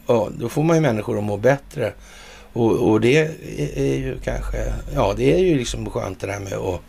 Ja, 0.06 0.28
då 0.38 0.48
får 0.48 0.62
man 0.62 0.76
ju 0.76 0.82
människor 0.82 1.18
att 1.18 1.24
må 1.24 1.36
bättre. 1.36 1.92
Och, 2.52 2.90
och 2.90 3.00
det 3.00 3.16
är, 3.76 3.94
ju 3.94 4.18
kanske, 4.24 4.56
ja 4.94 5.14
det 5.16 5.34
är 5.34 5.38
ju 5.38 5.58
liksom 5.58 5.90
skönt 5.90 6.20
det 6.20 6.26
där 6.26 6.40
med 6.40 6.52
att 6.52 6.80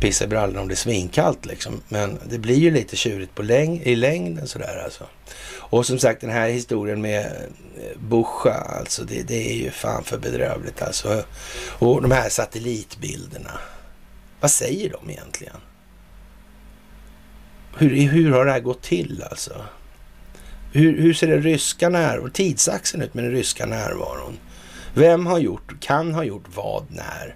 pissa 0.00 0.24
i 0.24 0.28
brallorna 0.28 0.60
om 0.60 0.68
det 0.68 0.74
är 0.74 0.76
svinkallt 0.76 1.46
liksom. 1.46 1.80
Men 1.88 2.18
det 2.28 2.38
blir 2.38 2.58
ju 2.58 2.70
lite 2.70 2.96
tjurigt 2.96 3.34
på 3.34 3.42
läng 3.42 3.80
i 3.84 3.96
längden 3.96 4.46
sådär 4.46 4.82
alltså. 4.84 5.04
Och 5.70 5.86
som 5.86 5.98
sagt 5.98 6.20
den 6.20 6.30
här 6.30 6.48
historien 6.48 7.00
med 7.00 7.26
eh, 7.26 7.98
Buscha, 8.00 8.52
alltså 8.52 9.04
det, 9.04 9.22
det 9.22 9.50
är 9.50 9.54
ju 9.54 9.70
fan 9.70 10.04
för 10.04 10.18
bedrövligt 10.18 10.82
alltså. 10.82 11.24
Och 11.78 12.02
de 12.02 12.10
här 12.10 12.28
satellitbilderna, 12.28 13.58
vad 14.40 14.50
säger 14.50 14.90
de 14.90 15.10
egentligen? 15.10 15.56
Hur, 17.78 17.90
hur 17.90 18.32
har 18.32 18.44
det 18.44 18.52
här 18.52 18.60
gått 18.60 18.82
till 18.82 19.24
alltså? 19.30 19.64
Hur, 20.72 20.98
hur 20.98 21.14
ser 21.14 21.26
den 21.26 21.42
ryska 21.42 21.88
närvaron, 21.88 22.30
tidsaxeln 22.30 23.02
ut 23.02 23.14
med 23.14 23.24
den 23.24 23.32
ryska 23.32 23.66
närvaron? 23.66 24.38
Vem 24.94 25.26
har 25.26 25.38
gjort, 25.38 25.80
kan 25.80 26.14
ha 26.14 26.24
gjort 26.24 26.44
vad, 26.54 26.86
när? 26.90 27.34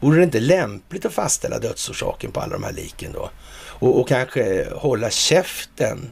Vore 0.00 0.16
det 0.18 0.24
inte 0.24 0.40
lämpligt 0.40 1.04
att 1.04 1.12
fastställa 1.12 1.58
dödsorsaken 1.58 2.32
på 2.32 2.40
alla 2.40 2.52
de 2.52 2.64
här 2.64 2.72
liken 2.72 3.12
då? 3.12 3.30
Och, 3.58 4.00
och 4.00 4.08
kanske 4.08 4.68
hålla 4.72 5.10
käften 5.10 6.10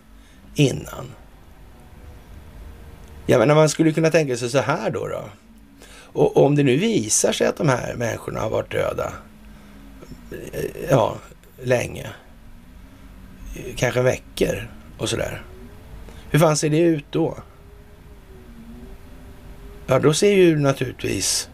innan? 0.55 1.11
Ja, 3.27 3.39
men 3.39 3.49
man 3.49 3.69
skulle 3.69 3.93
kunna 3.93 4.11
tänka 4.11 4.37
sig 4.37 4.51
så 4.51 4.59
här 4.59 4.91
då. 4.91 5.09
då. 5.09 5.25
Och 5.97 6.37
om 6.37 6.57
det 6.57 6.63
nu 6.63 6.77
visar 6.77 7.33
sig 7.33 7.47
att 7.47 7.57
de 7.57 7.69
här 7.69 7.95
människorna 7.95 8.41
har 8.41 8.51
varit 8.51 8.71
döda, 8.71 9.13
eh, 10.53 10.65
ja, 10.91 11.17
länge, 11.63 12.07
kanske 13.77 14.03
veckor 14.03 14.69
och 14.99 15.09
sådär. 15.09 15.43
Hur 16.31 16.39
fan 16.39 16.57
ser 16.57 16.71
det 16.71 16.79
ut 16.79 17.05
då? 17.11 17.39
Ja, 19.87 19.99
då 19.99 20.15
ser 20.15 20.33
ju 20.33 20.59
naturligtvis 20.59 21.49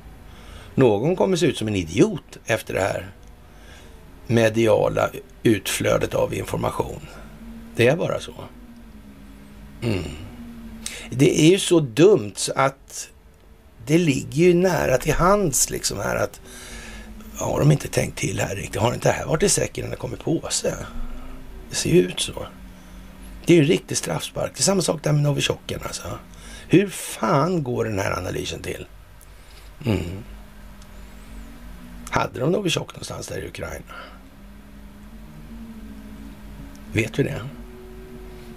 någon 0.81 1.17
kommer 1.17 1.37
se 1.37 1.47
ut 1.47 1.59
som 1.59 1.69
en 1.69 1.77
idiot 1.77 2.39
efter 2.47 2.75
det 2.75 2.81
här 2.81 3.11
mediala 4.27 5.11
utflödet 5.43 6.15
av 6.15 6.35
information. 6.35 7.01
Det 7.77 7.89
är 7.89 7.97
bara 7.97 8.21
så. 8.21 8.35
Mm. 9.83 10.05
Det 11.11 11.41
är 11.41 11.51
ju 11.51 11.59
så 11.59 11.81
dumt 11.81 12.33
så 12.37 12.53
att 12.57 13.11
det 13.87 13.99
ligger 13.99 14.43
ju 14.43 14.55
nära 14.55 14.99
till 14.99 15.13
hands 15.15 15.71
liksom 15.71 15.99
här 15.99 16.17
att 16.17 16.41
har 17.37 17.61
de 17.61 17.73
inte 17.73 17.89
tänkt 17.89 18.19
till 18.19 18.41
här 18.41 18.57
riktigt? 18.57 18.81
Har 18.81 18.95
inte 18.95 19.09
det 19.09 19.13
här 19.13 19.27
varit 19.27 19.43
i 19.43 19.49
säcken 19.49 19.85
när 19.85 19.91
det 19.91 19.97
kommer 19.97 20.17
på 20.17 20.49
sig? 20.51 20.75
Det 21.71 21.77
ser 21.77 21.91
ju 21.91 22.01
ut 22.01 22.21
så. 22.21 22.47
Det 23.47 23.53
är 23.53 23.57
ju 23.57 23.63
en 23.63 23.69
riktig 23.69 23.97
straffspark. 23.97 24.53
Det 24.55 24.61
är 24.61 24.63
samma 24.63 24.83
sak 24.83 25.03
där 25.03 25.13
med 25.13 25.23
Novichoken 25.23 25.81
alltså. 25.83 26.19
Hur 26.69 26.89
fan 26.89 27.63
går 27.63 27.85
den 27.85 27.99
här 27.99 28.19
analysen 28.19 28.63
till? 28.63 28.87
Mm. 29.87 30.25
Hade 32.11 32.41
de 32.41 32.53
Novichok 32.53 32.93
någonstans 32.95 33.27
där 33.27 33.39
i 33.39 33.49
Ukraina? 33.49 33.95
Vet 36.93 37.19
vi 37.19 37.23
det? 37.23 37.41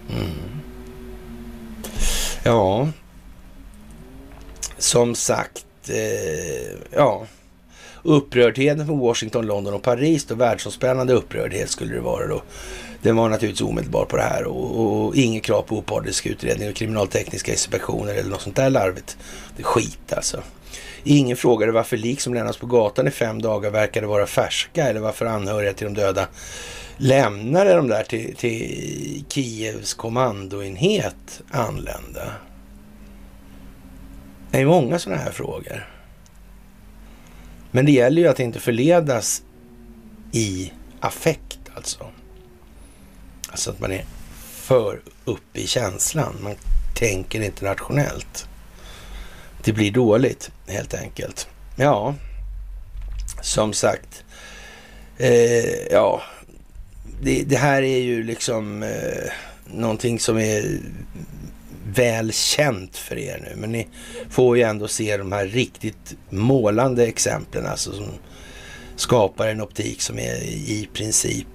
Mm. 0.09 0.61
Ja, 2.43 2.87
som 4.77 5.15
sagt, 5.15 5.65
eh, 5.89 6.77
ja. 6.91 7.25
Upprördheten 8.03 8.85
från 8.85 8.99
Washington, 8.99 9.45
London 9.45 9.73
och 9.73 9.81
Paris, 9.81 10.25
då 10.25 10.35
världsomspännande 10.35 11.13
upprördhet 11.13 11.69
skulle 11.69 11.93
det 11.93 12.01
vara 12.01 12.27
då. 12.27 12.41
Den 13.01 13.15
var 13.15 13.29
naturligtvis 13.29 13.69
omedelbar 13.69 14.05
på 14.05 14.17
det 14.17 14.23
här 14.23 14.43
och, 14.43 15.05
och 15.05 15.15
inget 15.15 15.43
krav 15.43 15.61
på 15.61 15.77
opartisk 15.77 16.25
utredning 16.25 16.69
och 16.69 16.75
kriminaltekniska 16.75 17.51
inspektioner 17.51 18.13
eller 18.13 18.29
något 18.29 18.41
sånt 18.41 18.55
där 18.55 18.69
larvigt. 18.69 19.17
Det 19.55 19.61
är 19.61 19.65
skit 19.65 20.13
alltså. 20.13 20.43
Ingen 21.03 21.37
frågade 21.37 21.71
varför 21.71 21.97
lik 21.97 22.21
som 22.21 22.33
lämnas 22.33 22.57
på 22.57 22.65
gatan 22.65 23.07
i 23.07 23.11
fem 23.11 23.41
dagar 23.41 23.71
verkade 23.71 24.07
vara 24.07 24.25
färska 24.25 24.89
eller 24.89 24.99
varför 24.99 25.25
anhöriga 25.25 25.73
till 25.73 25.85
de 25.85 25.93
döda 25.93 26.27
lämnade 26.97 27.73
de 27.73 27.87
där 27.87 28.03
till, 28.03 28.35
till 28.35 29.23
Kievs 29.29 29.93
kommandoenhet 29.93 31.41
anlända? 31.51 32.33
Det 34.51 34.61
är 34.61 34.65
många 34.65 34.99
sådana 34.99 35.21
här 35.21 35.31
frågor. 35.31 35.89
Men 37.71 37.85
det 37.85 37.91
gäller 37.91 38.21
ju 38.21 38.27
att 38.27 38.39
inte 38.39 38.59
förledas 38.59 39.43
i 40.31 40.71
affekt 40.99 41.59
alltså. 41.75 42.07
Alltså 43.49 43.71
att 43.71 43.79
man 43.79 43.91
är 43.91 44.05
för 44.39 45.01
uppe 45.25 45.59
i 45.59 45.67
känslan. 45.67 46.35
Man 46.41 46.55
tänker 46.95 47.41
internationellt. 47.41 48.47
Det 49.63 49.73
blir 49.73 49.91
dåligt 49.91 50.51
helt 50.67 50.93
enkelt. 50.93 51.47
Ja, 51.75 52.15
som 53.41 53.73
sagt. 53.73 54.23
Eh, 55.17 55.91
ja, 55.91 56.21
det, 57.21 57.43
det, 57.43 57.57
här 57.57 57.81
är 57.81 57.99
ju 57.99 58.23
liksom 58.23 58.83
eh, 58.83 59.31
någonting 59.65 60.19
som 60.19 60.37
är 60.37 60.79
väl 61.95 62.33
känt 62.33 62.97
för 62.97 63.17
er 63.17 63.39
nu. 63.43 63.55
Men 63.55 63.71
ni 63.71 63.87
får 64.29 64.57
ju 64.57 64.63
ändå 64.63 64.87
se 64.87 65.17
de 65.17 65.31
här 65.31 65.45
riktigt 65.45 66.15
målande 66.29 67.05
exemplen 67.05 67.65
alltså 67.65 67.91
som 67.93 68.09
skapar 68.95 69.47
en 69.47 69.61
optik 69.61 70.01
som 70.01 70.19
är 70.19 70.43
i 70.43 70.89
princip 70.93 71.47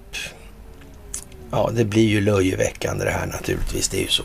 Ja, 1.51 1.71
det 1.73 1.85
blir 1.85 2.07
ju 2.07 2.21
löjeväckande 2.21 3.05
det 3.05 3.11
här 3.11 3.27
naturligtvis. 3.27 3.89
Det 3.89 3.97
är 3.97 4.01
ju 4.01 4.07
så. 4.07 4.23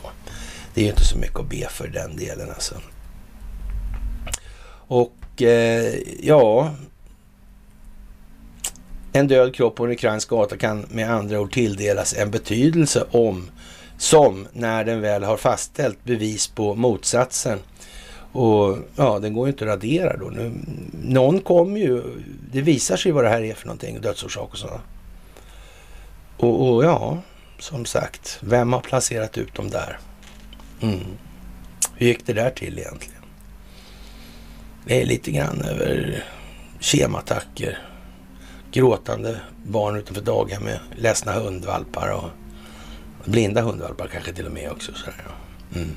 Det 0.73 0.81
är 0.81 0.83
ju 0.83 0.89
inte 0.89 1.05
så 1.05 1.17
mycket 1.17 1.39
att 1.39 1.49
be 1.49 1.67
för 1.69 1.87
den 1.87 2.15
delen 2.15 2.49
alltså. 2.49 2.75
Och 4.87 5.41
eh, 5.41 5.93
ja, 6.19 6.71
en 9.13 9.27
död 9.27 9.55
kropp 9.55 9.75
på 9.75 9.85
en 9.85 9.91
ukrainsk 9.91 10.29
gata 10.29 10.57
kan 10.57 10.85
med 10.89 11.11
andra 11.11 11.39
ord 11.39 11.53
tilldelas 11.53 12.13
en 12.13 12.31
betydelse 12.31 13.05
om 13.11 13.51
som 13.97 14.47
när 14.53 14.83
den 14.83 15.01
väl 15.01 15.23
har 15.23 15.37
fastställt 15.37 16.03
bevis 16.03 16.47
på 16.47 16.75
motsatsen. 16.75 17.59
Och 18.31 18.77
ja, 18.95 19.19
den 19.19 19.33
går 19.33 19.47
ju 19.47 19.51
inte 19.51 19.63
att 19.63 19.69
radera 19.69 20.17
då. 20.17 20.25
Nu, 20.25 20.53
någon 21.03 21.41
kommer 21.41 21.79
ju, 21.79 22.03
det 22.51 22.61
visar 22.61 22.97
sig 22.97 23.11
vad 23.11 23.23
det 23.23 23.29
här 23.29 23.41
är 23.41 23.53
för 23.53 23.67
någonting, 23.67 24.01
dödsorsak 24.01 24.51
och 24.51 24.57
sådana. 24.57 24.81
Och, 26.37 26.69
och 26.69 26.85
ja, 26.85 27.17
som 27.59 27.85
sagt, 27.85 28.39
vem 28.41 28.73
har 28.73 28.79
placerat 28.79 29.37
ut 29.37 29.55
dem 29.55 29.69
där? 29.69 29.99
Mm. 30.81 30.99
Hur 31.95 32.07
gick 32.07 32.25
det 32.25 32.33
där 32.33 32.49
till 32.49 32.79
egentligen? 32.79 33.14
Det 34.87 35.01
är 35.01 35.05
lite 35.05 35.31
grann 35.31 35.61
över 35.61 36.23
kemattacker 36.79 37.77
gråtande 38.71 39.39
barn 39.63 39.95
utanför 39.95 40.21
daghem 40.21 40.63
med 40.63 40.79
ledsna 40.95 41.33
hundvalpar 41.33 42.09
och 42.09 42.29
blinda 43.29 43.61
hundvalpar 43.61 44.07
kanske 44.07 44.33
till 44.33 44.45
och 44.45 44.51
med 44.51 44.71
också. 44.71 44.91
Sådär. 44.93 45.25
Mm. 45.75 45.95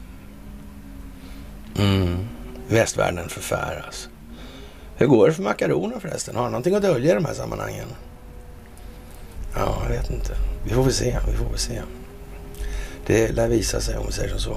Mm. 1.79 2.29
Västvärlden 2.69 3.29
förfäras. 3.29 4.09
Hur 4.97 5.07
går 5.07 5.29
det 5.29 5.35
för 5.35 5.43
makaroner 5.43 5.99
förresten? 6.01 6.37
Har 6.37 6.43
han 6.43 6.53
någonting 6.53 6.75
att 6.75 6.83
dölja 6.83 7.13
i 7.13 7.15
de 7.15 7.25
här 7.25 7.35
sammanhangen? 7.35 7.89
Ja, 9.55 9.83
jag 9.83 9.91
vet 9.91 10.11
inte. 10.11 10.37
Vi 10.65 10.71
får 10.71 10.83
väl 10.83 10.93
se. 10.93 11.19
Vi 11.31 11.37
får 11.37 11.45
väl 11.45 11.59
se. 11.59 11.83
Det 13.07 13.33
lär 13.33 13.49
visa 13.49 13.81
sig 13.81 13.97
om 13.97 14.07
vi 14.07 14.13
säger 14.13 14.29
som 14.29 14.39
så. 14.39 14.57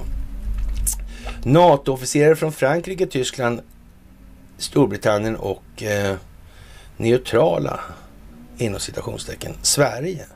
NATO-officerare 1.44 2.36
från 2.36 2.52
Frankrike, 2.52 3.06
Tyskland, 3.06 3.60
Storbritannien 4.58 5.36
och 5.36 5.82
eh, 5.82 6.16
neutrala 6.96 7.80
inom 8.58 8.80
citationstecken 8.80 9.54
Sverige 9.62 10.26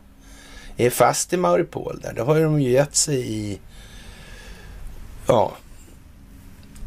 är 0.77 0.91
fast 0.91 1.33
i 1.33 1.37
Mauripol 1.37 2.01
där. 2.03 2.13
Då 2.13 2.25
har 2.25 2.41
de 2.41 2.61
ju 2.61 2.71
gett 2.71 2.97
sig 2.97 3.35
i 3.35 3.61
ja, 5.27 5.53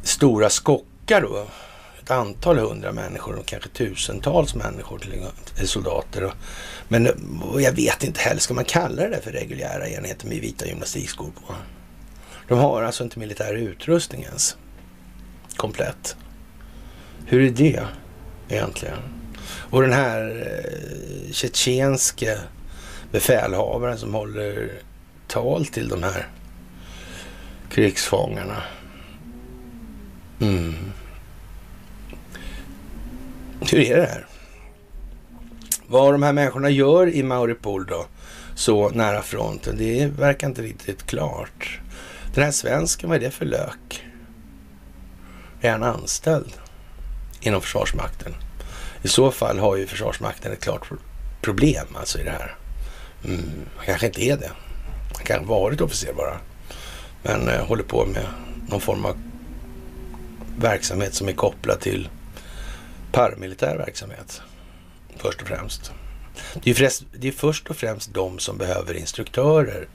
stora 0.04 0.50
skockar 0.50 1.22
då. 1.22 1.48
Ett 2.04 2.12
antal 2.12 2.58
hundra 2.58 2.92
människor 2.92 3.36
och 3.36 3.46
kanske 3.46 3.70
tusentals 3.70 4.56
människor 4.56 5.00
till 5.56 5.68
soldater. 5.68 6.34
Men 6.88 7.10
jag 7.60 7.72
vet 7.72 8.04
inte 8.04 8.22
heller, 8.22 8.40
ska 8.40 8.54
man 8.54 8.66
kalla 8.66 9.08
det 9.08 9.22
för 9.22 9.32
reguljära 9.32 9.90
enheter 9.90 10.28
med 10.28 10.38
vita 10.38 10.66
gymnastikskor 10.66 11.32
på? 11.48 11.54
De 12.48 12.60
har 12.60 12.84
alltså 12.84 13.04
inte 13.04 13.20
militär 13.20 13.54
utrustning 13.54 14.24
ens. 14.24 14.58
Komplett. 15.56 16.16
Hur 17.32 17.42
är 17.42 17.50
det 17.50 17.88
egentligen? 18.50 18.98
Och 19.70 19.82
den 19.82 19.94
här 19.94 20.48
eh, 20.48 21.32
tjetjenske 21.32 22.38
befälhavaren 23.12 23.98
som 23.98 24.14
håller 24.14 24.72
tal 25.28 25.66
till 25.66 25.90
de 25.90 26.04
här 26.04 26.28
krigsfångarna. 27.70 28.64
Mm. 30.42 30.76
Hur 33.72 33.80
är 33.80 33.98
det 33.98 34.08
här? 34.08 34.26
Vad 35.88 36.14
de 36.14 36.24
här 36.24 36.34
människorna 36.34 36.70
gör 36.70 37.10
i 37.10 37.24
Mauripol 37.24 37.86
då, 37.86 38.06
så 38.56 38.90
nära 38.90 39.22
fronten, 39.22 39.78
det 39.78 40.06
verkar 40.06 40.48
inte 40.48 40.62
riktigt 40.62 41.06
klart. 41.06 41.80
Den 42.34 42.44
här 42.44 42.52
svensken, 42.52 43.10
vad 43.10 43.18
är 43.18 43.22
det 43.22 43.32
för 43.32 43.46
lök? 43.46 44.06
Är 45.62 45.72
han 45.72 45.84
anställd 45.84 46.59
inom 47.42 47.62
Försvarsmakten? 47.62 48.36
I 49.02 49.08
så 49.08 49.32
fall 49.32 49.60
har 49.60 49.76
ju 49.76 49.88
Försvarsmakten 49.88 50.52
ett 50.52 50.64
klart 50.64 50.90
problem 51.42 51.88
alltså 51.96 52.20
i 52.20 52.24
det 52.24 52.32
här. 52.32 52.56
Mm, 53.26 53.50
han 53.76 53.86
kanske 53.86 54.08
inte 54.08 54.24
är 54.24 54.38
det. 54.38 54.52
Han 55.16 55.26
kanske 55.26 55.46
varit 55.46 55.82
officer 55.82 56.14
bara. 56.14 56.38
Men 57.24 57.50
eh, 57.50 57.66
håller 57.66 57.84
på 57.84 58.06
med 58.06 58.26
någon 58.70 58.82
form 58.82 59.06
av 59.06 59.18
verksamhet 60.58 61.14
som 61.14 61.28
är 61.28 61.34
kopplad 61.34 61.80
till 61.80 62.10
paramilitär 63.12 63.78
verksamhet. 63.78 64.42
Först 65.18 65.42
och 65.42 65.48
främst. 65.48 65.92
Det 66.64 66.70
är, 66.70 66.74
förrest, 66.74 67.04
det 67.14 67.28
är 67.28 67.32
först 67.32 67.70
och 67.70 67.76
främst 67.76 68.14
de 68.14 68.40
som 68.40 68.58
behöver 68.58 68.94
instruktörer. 68.94 69.88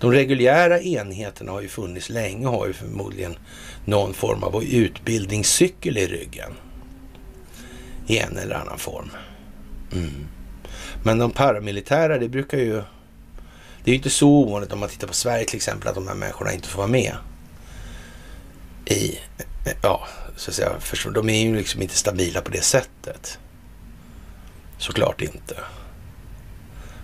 De 0.00 0.12
reguljära 0.12 0.80
enheterna 0.80 1.52
har 1.52 1.60
ju 1.60 1.68
funnits 1.68 2.08
länge 2.08 2.46
och 2.46 2.52
har 2.52 2.66
ju 2.66 2.72
förmodligen 2.72 3.38
någon 3.84 4.14
form 4.14 4.42
av 4.42 4.64
utbildningscykel 4.64 5.98
i 5.98 6.06
ryggen. 6.06 6.52
I 8.06 8.18
en 8.18 8.38
eller 8.38 8.54
annan 8.54 8.78
form. 8.78 9.10
Mm. 9.92 10.26
Men 11.02 11.18
de 11.18 11.30
paramilitära, 11.30 12.18
det 12.18 12.28
brukar 12.28 12.58
ju... 12.58 12.82
Det 13.84 13.90
är 13.90 13.92
ju 13.92 13.96
inte 13.96 14.10
så 14.10 14.28
ovanligt 14.28 14.72
om 14.72 14.78
man 14.78 14.88
tittar 14.88 15.06
på 15.06 15.14
Sverige 15.14 15.44
till 15.44 15.56
exempel 15.56 15.88
att 15.88 15.94
de 15.94 16.08
här 16.08 16.14
människorna 16.14 16.52
inte 16.52 16.68
får 16.68 16.78
vara 16.78 16.88
med 16.88 17.14
i... 18.86 19.18
Ja, 19.82 20.06
så 20.36 20.50
att 20.50 20.54
säga. 20.54 20.80
För 20.80 21.10
de 21.10 21.28
är 21.28 21.42
ju 21.42 21.56
liksom 21.56 21.82
inte 21.82 21.94
stabila 21.94 22.40
på 22.40 22.50
det 22.50 22.62
sättet. 22.64 23.38
Såklart 24.78 25.22
inte. 25.22 25.56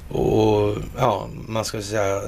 Och 0.09 0.77
ja, 0.97 1.29
man 1.49 1.65
ska 1.65 1.83
säga 1.83 2.23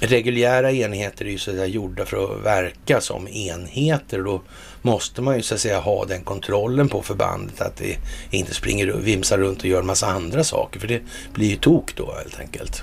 reguljära 0.00 0.72
enheter 0.72 1.24
är 1.24 1.30
ju 1.30 1.38
så 1.38 1.50
att 1.50 1.56
säga 1.56 1.66
gjorda 1.66 2.06
för 2.06 2.24
att 2.24 2.44
verka 2.44 3.00
som 3.00 3.28
enheter. 3.28 4.22
Då 4.22 4.42
måste 4.82 5.22
man 5.22 5.36
ju 5.36 5.42
så 5.42 5.54
att 5.54 5.60
säga 5.60 5.80
ha 5.80 6.04
den 6.04 6.24
kontrollen 6.24 6.88
på 6.88 7.02
förbandet 7.02 7.60
att 7.60 7.76
det 7.76 7.96
inte 8.30 8.54
springer 8.54 8.90
och 8.90 9.06
vimsar 9.06 9.38
runt 9.38 9.58
och 9.58 9.66
gör 9.66 9.80
en 9.80 9.86
massa 9.86 10.06
andra 10.06 10.44
saker. 10.44 10.80
För 10.80 10.88
det 10.88 11.02
blir 11.34 11.48
ju 11.48 11.56
tok 11.56 11.96
då 11.96 12.12
helt 12.12 12.40
enkelt. 12.40 12.82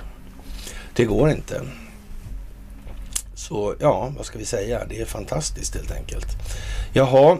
Det 0.94 1.04
går 1.04 1.30
inte. 1.30 1.62
Så 3.34 3.74
ja, 3.80 4.12
vad 4.16 4.26
ska 4.26 4.38
vi 4.38 4.44
säga? 4.44 4.84
Det 4.88 5.00
är 5.00 5.04
fantastiskt 5.04 5.74
helt 5.74 5.92
enkelt. 5.92 6.26
Jaha, 6.92 7.38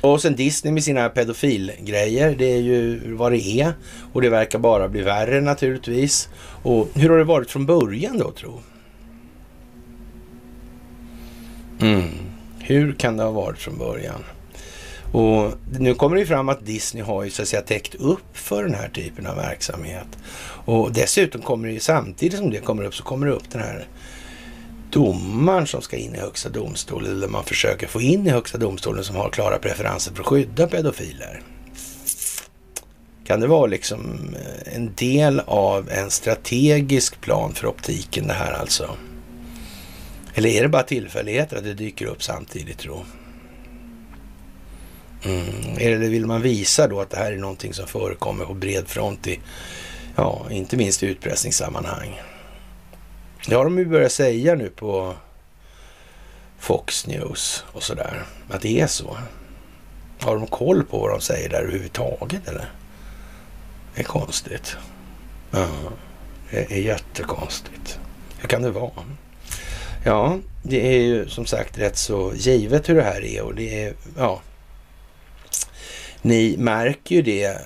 och 0.00 0.22
sen 0.22 0.36
Disney 0.36 0.72
med 0.72 0.84
sina 0.84 1.08
pedofilgrejer. 1.08 2.34
Det 2.38 2.52
är 2.52 2.60
ju 2.60 3.14
vad 3.14 3.32
det 3.32 3.46
är. 3.46 3.72
Och 4.12 4.22
det 4.22 4.28
verkar 4.28 4.58
bara 4.58 4.88
bli 4.88 5.02
värre 5.02 5.40
naturligtvis. 5.40 6.28
Och 6.62 6.88
hur 6.94 7.10
har 7.10 7.18
det 7.18 7.24
varit 7.24 7.50
från 7.50 7.66
början 7.66 8.18
då 8.18 8.30
tro? 8.30 8.60
Mm. 11.80 12.33
Hur 12.66 12.92
kan 12.92 13.16
det 13.16 13.22
ha 13.22 13.30
varit 13.30 13.58
från 13.58 13.78
början? 13.78 14.24
Och 15.12 15.52
nu 15.78 15.94
kommer 15.94 16.16
det 16.16 16.26
fram 16.26 16.48
att 16.48 16.66
Disney 16.66 17.02
har 17.02 17.24
ju 17.24 17.30
så 17.30 17.42
att 17.42 17.48
säga 17.48 17.62
täckt 17.62 17.94
upp 17.94 18.36
för 18.36 18.64
den 18.64 18.74
här 18.74 18.88
typen 18.88 19.26
av 19.26 19.36
verksamhet. 19.36 20.06
Och 20.64 20.92
dessutom 20.92 21.42
kommer 21.42 21.68
det 21.68 21.74
ju 21.74 21.80
samtidigt 21.80 22.38
som 22.38 22.50
det 22.50 22.60
kommer 22.60 22.84
upp 22.84 22.94
så 22.94 23.04
kommer 23.04 23.26
det 23.26 23.32
upp 23.32 23.50
den 23.50 23.60
här 23.60 23.86
domaren 24.90 25.66
som 25.66 25.82
ska 25.82 25.96
in 25.96 26.14
i 26.14 26.18
Högsta 26.18 26.48
domstolen 26.48 27.12
eller 27.12 27.28
man 27.28 27.44
försöker 27.44 27.86
få 27.86 28.00
in 28.00 28.26
i 28.26 28.30
Högsta 28.30 28.58
domstolen 28.58 29.04
som 29.04 29.16
har 29.16 29.30
klara 29.30 29.58
preferenser 29.58 30.14
för 30.14 30.20
att 30.20 30.26
skydda 30.26 30.66
pedofiler. 30.66 31.42
Kan 33.26 33.40
det 33.40 33.46
vara 33.46 33.66
liksom 33.66 34.34
eh, 34.34 34.76
en 34.76 34.94
del 34.94 35.40
av 35.40 35.90
en 35.90 36.10
strategisk 36.10 37.20
plan 37.20 37.54
för 37.54 37.66
optiken 37.66 38.26
det 38.26 38.34
här 38.34 38.52
alltså? 38.52 38.96
Eller 40.34 40.48
är 40.48 40.62
det 40.62 40.68
bara 40.68 40.82
tillfälligheter 40.82 41.56
att 41.56 41.64
det 41.64 41.74
dyker 41.74 42.06
upp 42.06 42.22
samtidigt 42.22 42.78
tro? 42.78 43.04
Mm. 45.24 45.78
Eller 45.78 45.98
vill 45.98 46.26
man 46.26 46.42
visa 46.42 46.88
då 46.88 47.00
att 47.00 47.10
det 47.10 47.16
här 47.16 47.32
är 47.32 47.36
någonting 47.36 47.74
som 47.74 47.86
förekommer 47.86 48.44
på 48.44 48.54
bred 48.54 48.88
front 48.88 49.26
i, 49.26 49.40
ja, 50.16 50.46
inte 50.50 50.76
minst 50.76 51.02
i 51.02 51.06
utpressningssammanhang? 51.06 52.20
Det 53.48 53.54
har 53.54 53.64
de 53.64 53.78
ju 53.78 53.84
börjat 53.84 54.12
säga 54.12 54.54
nu 54.54 54.68
på 54.68 55.14
Fox 56.58 57.06
News 57.06 57.64
och 57.72 57.82
sådär, 57.82 58.22
att 58.50 58.60
det 58.60 58.80
är 58.80 58.86
så. 58.86 59.16
Har 60.20 60.36
de 60.36 60.46
koll 60.46 60.84
på 60.84 60.98
vad 60.98 61.10
de 61.10 61.20
säger 61.20 61.48
där 61.48 61.62
överhuvudtaget 61.62 62.48
eller? 62.48 62.72
Det 63.94 64.00
är 64.00 64.04
konstigt. 64.04 64.76
Ja, 65.50 65.68
det 66.50 66.72
är 66.72 66.80
jättekonstigt. 66.80 67.98
Hur 68.38 68.48
kan 68.48 68.62
det 68.62 68.70
vara? 68.70 68.92
Ja, 70.06 70.38
det 70.62 70.96
är 70.96 71.00
ju 71.00 71.28
som 71.28 71.46
sagt 71.46 71.78
rätt 71.78 71.96
så 71.96 72.32
givet 72.34 72.88
hur 72.88 72.94
det 72.94 73.02
här 73.02 73.24
är 73.24 73.42
och 73.42 73.54
det 73.54 73.84
är, 73.84 73.94
ja. 74.16 74.40
Ni 76.22 76.56
märker 76.58 77.14
ju 77.14 77.22
det 77.22 77.44
eh, 77.44 77.56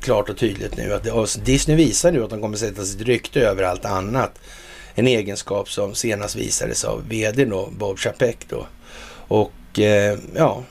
klart 0.00 0.28
och 0.28 0.36
tydligt 0.36 0.76
nu 0.76 0.94
att 0.94 1.04
det, 1.04 1.44
Disney 1.44 1.76
visar 1.76 2.12
nu 2.12 2.24
att 2.24 2.30
de 2.30 2.40
kommer 2.40 2.56
sätta 2.56 2.84
sitt 2.84 3.00
rykte 3.00 3.40
över 3.40 3.62
allt 3.62 3.84
annat. 3.84 4.38
En 4.94 5.06
egenskap 5.06 5.70
som 5.70 5.94
senast 5.94 6.36
visades 6.36 6.84
av 6.84 7.08
vd 7.08 7.44
då, 7.44 7.68
Bob 7.78 7.98
Chapek 7.98 8.38
då. 8.48 8.66
Och 9.28 9.78
eh, 9.78 10.18
ja, 10.36 10.62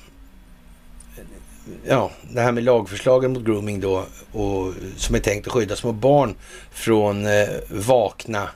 ja, 1.87 2.11
det 2.31 2.41
här 2.41 2.51
med 2.51 2.63
lagförslagen 2.63 3.33
mot 3.33 3.45
grooming 3.45 3.79
då 3.79 4.05
och 4.31 4.73
som 4.97 5.15
är 5.15 5.19
tänkt 5.19 5.47
att 5.47 5.53
skydda 5.53 5.75
små 5.75 5.91
barn 5.91 6.35
från 6.71 7.25
eh, 7.25 7.47
vakna 7.69 8.49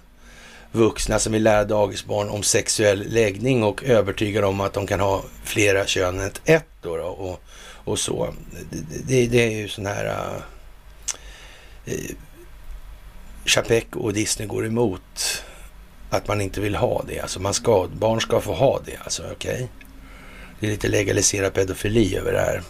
vuxna 0.71 1.19
som 1.19 1.33
vill 1.33 1.43
lära 1.43 1.63
dagisbarn 1.65 2.29
om 2.29 2.43
sexuell 2.43 3.05
läggning 3.07 3.63
och 3.63 3.83
övertygar 3.83 4.43
om 4.43 4.61
att 4.61 4.73
de 4.73 4.87
kan 4.87 4.99
ha 4.99 5.23
flera 5.43 5.85
kön 5.85 6.19
än 6.19 6.31
ett. 6.45 6.65
Då, 6.81 6.97
då 6.97 7.03
och, 7.03 7.41
och 7.83 7.99
så. 7.99 8.33
Det, 8.71 8.97
det, 9.07 9.27
det, 9.27 9.43
är 9.43 9.51
ju 9.51 9.67
sån 9.67 9.85
här... 9.85 10.05
Äh, 11.85 11.93
Chapek 13.45 13.95
och 13.95 14.13
Disney 14.13 14.47
går 14.47 14.65
emot 14.65 15.43
att 16.09 16.27
man 16.27 16.41
inte 16.41 16.61
vill 16.61 16.75
ha 16.75 17.03
det. 17.07 17.19
Alltså 17.19 17.39
man 17.39 17.53
ska, 17.53 17.87
barn 17.87 18.21
ska 18.21 18.41
få 18.41 18.53
ha 18.53 18.81
det. 18.85 18.97
Alltså 19.03 19.23
okej. 19.31 19.53
Okay. 19.53 19.67
Det 20.59 20.67
är 20.67 20.71
lite 20.71 20.87
legaliserad 20.87 21.53
pedofili 21.53 22.17
över 22.17 22.33
det 22.33 22.39
här. 22.39 22.61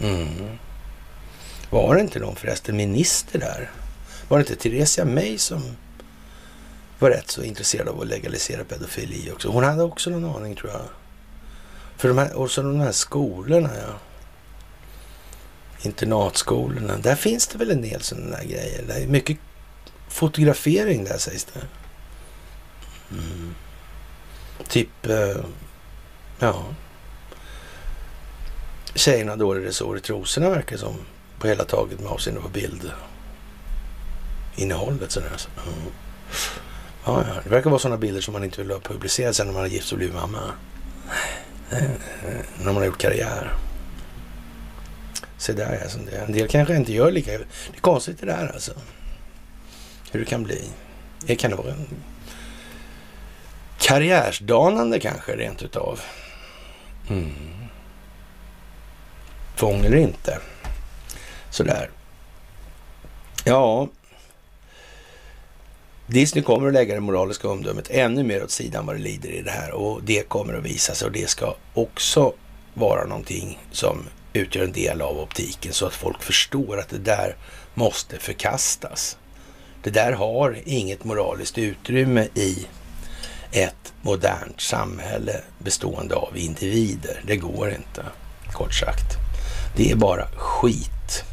Mm. 0.00 0.28
Var 1.70 1.94
det 1.94 2.00
inte 2.00 2.18
någon 2.18 2.36
förresten 2.36 2.76
minister 2.76 3.38
där? 3.38 3.70
Var 4.28 4.38
det 4.38 4.50
inte 4.50 4.62
Theresia 4.62 5.04
May 5.04 5.38
som 5.38 5.62
var 7.02 7.10
rätt 7.10 7.30
så 7.30 7.42
intresserad 7.42 7.88
av 7.88 8.00
att 8.00 8.06
legalisera 8.06 8.64
pedofili 8.64 9.30
också. 9.32 9.48
Hon 9.48 9.64
hade 9.64 9.82
också 9.82 10.10
någon 10.10 10.36
aning 10.36 10.56
tror 10.56 10.70
jag. 10.70 10.80
För 11.96 12.08
de 12.08 12.18
här, 12.18 12.34
och 12.34 12.50
så 12.50 12.62
de 12.62 12.80
här 12.80 12.92
skolorna 12.92 13.70
ja. 13.76 13.94
Internatskolorna. 15.82 16.96
Där 16.96 17.14
finns 17.14 17.46
det 17.46 17.58
väl 17.58 17.70
en 17.70 17.82
del 17.82 18.02
sådana 18.02 18.36
där 18.36 18.44
grejer. 18.44 18.82
Det 18.86 18.94
är 18.94 19.06
mycket 19.06 19.38
fotografering 20.08 21.04
där 21.04 21.18
sägs 21.18 21.44
det. 21.44 21.60
Mm. 23.10 23.54
Typ, 24.68 25.06
eh, 25.06 25.36
ja. 26.38 26.64
Tjejerna 28.94 29.36
då 29.36 29.54
det 29.54 29.72
så 29.72 29.96
i 29.96 30.00
trosorna 30.00 30.50
verkar 30.50 30.76
som. 30.76 30.96
På 31.38 31.48
hela 31.48 31.64
taget 31.64 32.00
med 32.00 32.12
avseende 32.12 32.40
på 32.40 32.48
bild. 32.48 32.90
Innehållet 34.56 35.10
sådär. 35.10 35.40
Mm. 35.66 35.92
Ja, 37.04 37.24
ja. 37.28 37.40
Det 37.44 37.50
verkar 37.50 37.70
vara 37.70 37.80
sådana 37.80 37.96
bilder 37.96 38.20
som 38.20 38.32
man 38.32 38.44
inte 38.44 38.62
vill 38.62 38.70
ha 38.70 38.80
publicerat 38.80 39.36
sen 39.36 39.46
när 39.46 39.54
man 39.54 39.62
har 39.62 39.68
gift 39.68 39.92
och 39.92 39.98
blivit 39.98 40.14
mamma. 40.14 40.38
Eh, 41.70 41.82
när 42.58 42.64
man 42.64 42.76
har 42.76 42.84
gjort 42.84 42.98
karriär. 42.98 43.52
Se 45.38 45.52
där 45.52 45.80
alltså. 45.82 45.98
En 46.26 46.32
del 46.32 46.48
kanske 46.48 46.76
inte 46.76 46.92
gör 46.92 47.10
lika... 47.10 47.30
Det 47.30 47.36
är 47.76 47.80
konstigt 47.80 48.20
det 48.20 48.26
där 48.26 48.50
alltså. 48.54 48.72
hur 50.12 50.20
det 50.20 50.26
kan 50.26 50.42
bli. 50.42 50.68
Det 51.26 51.36
kan 51.36 51.50
det 51.50 51.56
vara 51.56 51.70
en 51.70 51.86
karriärsdanande 53.78 55.00
kanske 55.00 55.36
rent 55.36 55.62
utav. 55.62 56.00
Mm. 57.08 57.32
Fång 59.56 59.84
eller 59.84 59.96
inte. 59.96 60.38
Sådär. 61.50 61.90
Ja, 63.44 63.88
Disney 66.06 66.44
kommer 66.44 66.66
att 66.66 66.72
lägga 66.72 66.94
det 66.94 67.00
moraliska 67.00 67.48
omdömet 67.48 67.90
ännu 67.90 68.22
mer 68.22 68.44
åt 68.44 68.50
sidan 68.50 68.86
vad 68.86 68.96
det 68.96 69.02
lider 69.02 69.30
i 69.30 69.42
det 69.42 69.50
här 69.50 69.72
och 69.72 70.02
det 70.02 70.28
kommer 70.28 70.54
att 70.54 70.64
visa 70.64 70.94
sig 70.94 71.06
och 71.06 71.12
det 71.12 71.30
ska 71.30 71.54
också 71.74 72.32
vara 72.74 73.04
någonting 73.04 73.58
som 73.70 73.98
utgör 74.32 74.64
en 74.64 74.72
del 74.72 75.02
av 75.02 75.18
optiken 75.18 75.72
så 75.72 75.86
att 75.86 75.94
folk 75.94 76.22
förstår 76.22 76.78
att 76.78 76.88
det 76.88 76.98
där 76.98 77.36
måste 77.74 78.18
förkastas. 78.18 79.16
Det 79.82 79.90
där 79.90 80.12
har 80.12 80.58
inget 80.64 81.04
moraliskt 81.04 81.58
utrymme 81.58 82.28
i 82.34 82.66
ett 83.52 83.92
modernt 84.02 84.60
samhälle 84.60 85.40
bestående 85.58 86.14
av 86.14 86.36
individer. 86.36 87.22
Det 87.26 87.36
går 87.36 87.68
inte, 87.70 88.04
kort 88.52 88.74
sagt. 88.74 89.16
Det 89.76 89.90
är 89.90 89.96
bara 89.96 90.26
skit. 90.36 91.24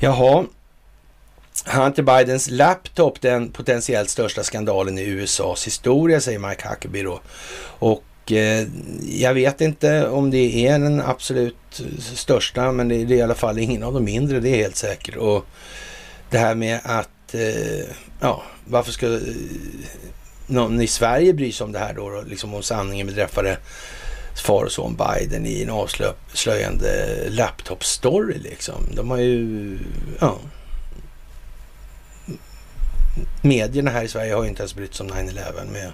Jaha, 0.00 0.44
Hunter 1.66 2.02
Bidens 2.02 2.50
laptop 2.50 3.20
den 3.20 3.50
potentiellt 3.50 4.10
största 4.10 4.42
skandalen 4.42 4.98
i 4.98 5.02
USAs 5.02 5.66
historia, 5.66 6.20
säger 6.20 6.38
Mike 6.38 6.68
Huckabee 6.68 7.02
då. 7.02 7.20
Och 7.78 8.32
eh, 8.32 8.66
jag 9.02 9.34
vet 9.34 9.60
inte 9.60 10.08
om 10.08 10.30
det 10.30 10.66
är 10.66 10.78
den 10.78 11.00
absolut 11.00 11.82
största, 11.98 12.72
men 12.72 12.88
det, 12.88 13.04
det, 13.04 13.14
är 13.14 13.18
i 13.18 13.22
alla 13.22 13.34
fall 13.34 13.58
ingen 13.58 13.82
av 13.82 13.94
de 13.94 14.04
mindre, 14.04 14.40
det 14.40 14.48
är 14.48 14.56
helt 14.56 14.76
säkert. 14.76 15.16
Och 15.16 15.46
det 16.30 16.38
här 16.38 16.54
med 16.54 16.80
att, 16.84 17.34
eh, 17.34 17.86
ja, 18.20 18.42
varför 18.64 18.92
ska 18.92 19.06
eh, 19.06 19.20
någon 20.46 20.80
i 20.80 20.86
Sverige 20.86 21.32
bry 21.32 21.52
sig 21.52 21.64
om 21.64 21.72
det 21.72 21.78
här 21.78 21.94
då, 21.94 22.10
då 22.10 22.22
liksom 22.22 22.54
om 22.54 22.62
sanningen 22.62 23.06
beträffande 23.06 23.56
far 24.44 24.64
och 24.64 24.72
son 24.72 24.96
Biden 24.96 25.46
i 25.46 25.62
en 25.62 25.70
avslöjande 25.70 27.06
laptop-story 27.28 28.42
liksom. 28.42 28.74
De 28.94 29.10
har 29.10 29.18
ju, 29.18 29.78
ja 30.20 30.38
medierna 33.42 33.90
här 33.90 34.04
i 34.04 34.08
Sverige 34.08 34.34
har 34.34 34.42
ju 34.42 34.48
inte 34.48 34.62
ens 34.62 34.74
brytt 34.74 34.94
sig 34.94 35.06
om 35.06 35.12
9-11 35.12 35.72
med 35.72 35.92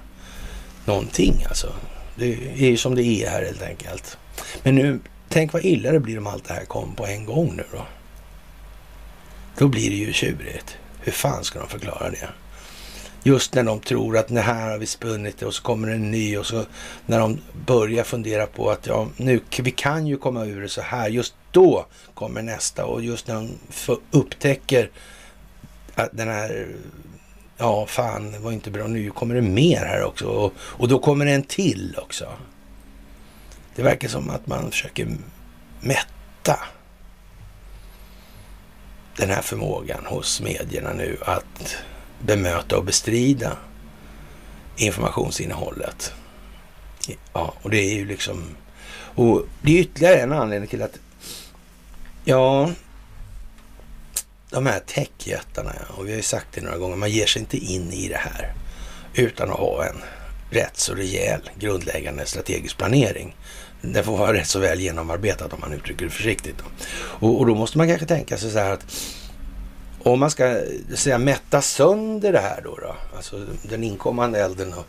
någonting 0.85 1.45
alltså. 1.49 1.72
Det 2.16 2.33
är 2.55 2.70
ju 2.70 2.77
som 2.77 2.95
det 2.95 3.03
är 3.03 3.31
här 3.31 3.43
helt 3.43 3.62
enkelt. 3.62 4.18
Men 4.62 4.74
nu, 4.74 5.01
tänk 5.29 5.53
vad 5.53 5.64
illa 5.64 5.93
det 5.93 6.01
blir 6.01 6.18
om 6.18 6.27
allt 6.27 6.45
det 6.45 6.55
här 6.55 6.64
kom 6.64 6.95
på 6.95 7.07
en 7.07 7.24
gång 7.24 7.57
nu 7.57 7.64
då. 7.72 7.87
Då 9.59 9.68
blir 9.68 9.91
det 9.91 9.97
ju 9.97 10.12
tjurigt. 10.12 10.77
Hur 11.01 11.12
fan 11.12 11.45
ska 11.45 11.59
de 11.59 11.68
förklara 11.68 12.11
det? 12.11 12.29
Just 13.22 13.55
när 13.55 13.62
de 13.62 13.81
tror 13.81 14.16
att 14.18 14.29
det 14.29 14.41
här 14.41 14.70
har 14.70 14.79
vi 14.79 14.87
spunnit 14.87 15.43
och 15.43 15.55
så 15.55 15.62
kommer 15.62 15.89
en 15.89 16.11
ny 16.11 16.37
och 16.37 16.47
så 16.47 16.64
när 17.07 17.18
de 17.18 17.39
börjar 17.66 18.05
fundera 18.05 18.47
på 18.47 18.70
att 18.70 18.87
ja, 18.87 19.09
nu, 19.16 19.41
vi 19.59 19.70
kan 19.70 20.07
ju 20.07 20.16
komma 20.16 20.45
ur 20.45 20.62
det 20.62 20.68
så 20.68 20.81
här. 20.81 21.09
Just 21.09 21.35
då 21.51 21.87
kommer 22.14 22.43
nästa 22.43 22.85
och 22.85 23.03
just 23.03 23.27
när 23.27 23.35
de 23.35 23.51
upptäcker 24.11 24.91
att 25.95 26.11
den 26.12 26.29
här 26.29 26.66
ja 27.57 27.86
fan, 27.86 28.32
det 28.32 28.38
var 28.38 28.52
inte 28.52 28.70
bra, 28.70 28.86
nu 28.86 29.11
kommer 29.11 29.34
det 29.34 29.42
mer 29.42 29.84
här 29.84 30.04
också. 30.04 30.26
Och, 30.26 30.52
och 30.59 30.88
då 30.88 30.98
kommer 30.98 31.24
det 31.24 31.32
en 31.32 31.42
till 31.42 31.98
också. 32.02 32.28
Det 33.74 33.82
verkar 33.82 34.09
som 34.09 34.30
att 34.30 34.46
man 34.46 34.70
försöker 34.70 35.16
mätta 35.80 36.59
den 39.16 39.30
här 39.30 39.42
förmågan 39.42 40.07
hos 40.07 40.40
medierna 40.40 40.92
nu 40.92 41.18
att 41.20 41.76
bemöta 42.20 42.76
och 42.76 42.84
bestrida 42.84 43.57
informationsinnehållet. 44.76 46.12
Ja, 47.32 47.54
och 47.62 47.70
det 47.70 47.78
är 47.78 47.94
ju 47.94 48.07
liksom... 48.07 48.44
Och 49.14 49.42
det 49.62 49.78
är 49.78 49.80
ytterligare 49.80 50.20
en 50.20 50.32
anledning 50.32 50.68
till 50.68 50.82
att... 50.82 50.98
Ja, 52.24 52.70
de 54.51 54.66
här 54.66 54.80
techjättarna, 54.80 55.72
och 55.97 56.07
vi 56.07 56.11
har 56.11 56.16
ju 56.16 56.22
sagt 56.22 56.47
det 56.55 56.61
några 56.61 56.78
gånger, 56.78 56.97
man 56.97 57.11
ger 57.11 57.26
sig 57.26 57.42
inte 57.42 57.57
in 57.57 57.92
i 57.92 58.09
det 58.09 58.16
här 58.16 58.55
utan 59.14 59.51
att 59.51 59.57
ha 59.57 59.84
en 59.84 59.97
rätt 60.51 60.78
så 60.78 60.94
rejäl 60.94 61.51
grundläggande 61.59 62.26
strategisk 62.26 62.78
planering. 62.78 63.36
Det 63.82 64.03
får 64.03 64.16
vara 64.16 64.32
rätt 64.32 64.49
så 64.49 64.59
väl 64.59 64.80
genomarbetat 64.80 65.53
om 65.53 65.61
man 65.61 65.72
uttrycker 65.72 66.05
det 66.05 66.11
försiktigt. 66.11 66.57
Och, 66.97 67.38
och, 67.38 67.47
då 67.47 67.55
måste 67.55 67.78
man 67.78 67.88
kanske 67.88 68.07
tänka 68.07 68.36
sig 68.36 68.51
så 68.51 68.59
här 68.59 68.72
att 68.72 68.86
om 70.03 70.20
man 70.20 70.30
ska 70.30 70.61
säga 70.94 71.18
mätta 71.18 71.62
sönder 71.62 72.32
det 72.32 72.38
här 72.38 72.61
då, 72.64 72.78
då 72.82 72.97
alltså 73.16 73.47
den 73.62 73.84
inkommande 73.84 74.38
elden 74.38 74.72
och 74.72 74.86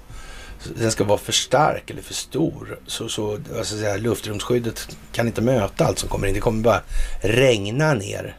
den 0.76 0.91
ska 0.91 1.03
vara 1.03 1.18
för 1.18 1.32
stark 1.32 1.89
eller 1.89 2.01
för 2.01 2.14
stor. 2.14 2.80
Så, 2.88 3.10
så 3.10 3.39
alltså 3.58 3.76
luftrumsskyddet 3.97 4.97
kan 5.12 5.28
inte 5.28 5.41
möta 5.41 5.86
allt 5.86 5.99
som 5.99 6.10
kommer 6.10 6.28
in. 6.28 6.34
Det 6.34 6.39
kommer 6.39 6.64
bara 6.64 6.82
regna 7.22 7.93
ner 7.93 8.38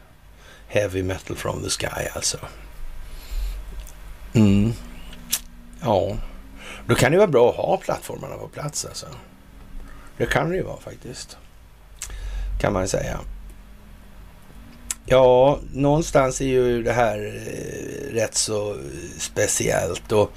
Heavy 0.68 1.02
metal 1.02 1.36
from 1.36 1.62
the 1.62 1.70
sky 1.70 2.08
alltså. 2.14 2.38
Mm. 4.34 4.72
Ja, 5.80 6.16
då 6.86 6.94
kan 6.94 7.12
det 7.12 7.18
vara 7.18 7.28
bra 7.28 7.50
att 7.50 7.56
ha 7.56 7.76
plattformarna 7.76 8.36
på 8.36 8.48
plats 8.48 8.84
alltså. 8.84 9.06
Det 10.16 10.26
kan 10.26 10.50
det 10.50 10.56
ju 10.56 10.62
vara 10.62 10.80
faktiskt. 10.80 11.36
Kan 12.60 12.72
man 12.72 12.88
säga. 12.88 13.20
Ja, 15.06 15.58
någonstans 15.72 16.40
är 16.40 16.44
ju 16.44 16.82
det 16.82 16.92
här 16.92 17.18
eh, 17.18 18.14
rätt 18.14 18.34
så 18.34 18.76
speciellt 19.18 20.12
och 20.12 20.32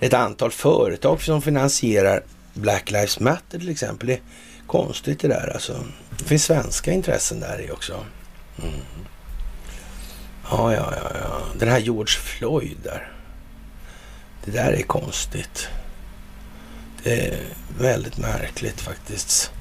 ett 0.00 0.14
antal 0.14 0.50
företag 0.50 1.22
som 1.22 1.42
finansierar 1.42 2.22
Black 2.54 2.90
Lives 2.90 3.20
Matter 3.20 3.58
till 3.58 3.70
exempel. 3.70 4.06
Det 4.06 4.14
är 4.14 4.20
konstigt 4.66 5.20
det 5.20 5.28
där 5.28 5.52
alltså. 5.54 5.84
Det 6.18 6.24
finns 6.24 6.44
svenska 6.44 6.92
intressen 6.92 7.40
där 7.40 7.66
i 7.68 7.70
också. 7.70 8.04
Mm. 8.62 8.80
Ja, 10.50 10.74
ja, 10.74 10.92
ja, 10.96 11.10
ja. 11.20 11.40
Den 11.58 11.68
här 11.68 11.78
George 11.78 12.18
Floyd 12.18 12.76
där. 12.82 13.12
Det 14.44 14.50
där 14.50 14.72
är 14.72 14.82
konstigt. 14.82 15.68
Det 17.02 17.26
är 17.26 17.36
väldigt 17.78 18.18
märkligt 18.18 18.80
faktiskt. 18.80 19.52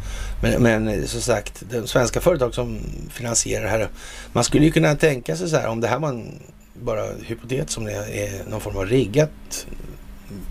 Men, 0.41 0.63
men 0.63 1.07
som 1.07 1.21
sagt, 1.21 1.63
de 1.71 1.87
svenska 1.87 2.21
företag 2.21 2.53
som 2.53 2.79
finansierar 3.11 3.63
det 3.63 3.69
här. 3.69 3.89
Man 4.33 4.43
skulle 4.43 4.65
ju 4.65 4.71
kunna 4.71 4.95
tänka 4.95 5.35
sig 5.35 5.49
så 5.49 5.57
här 5.57 5.67
om 5.67 5.81
det 5.81 5.87
här 5.87 5.99
var 5.99 6.09
en 6.09 6.39
bara 6.73 7.05
hypotet 7.23 7.69
som 7.69 7.85
det 7.85 7.93
är 7.93 8.49
någon 8.49 8.61
form 8.61 8.77
av 8.77 8.85
riggat. 8.85 9.65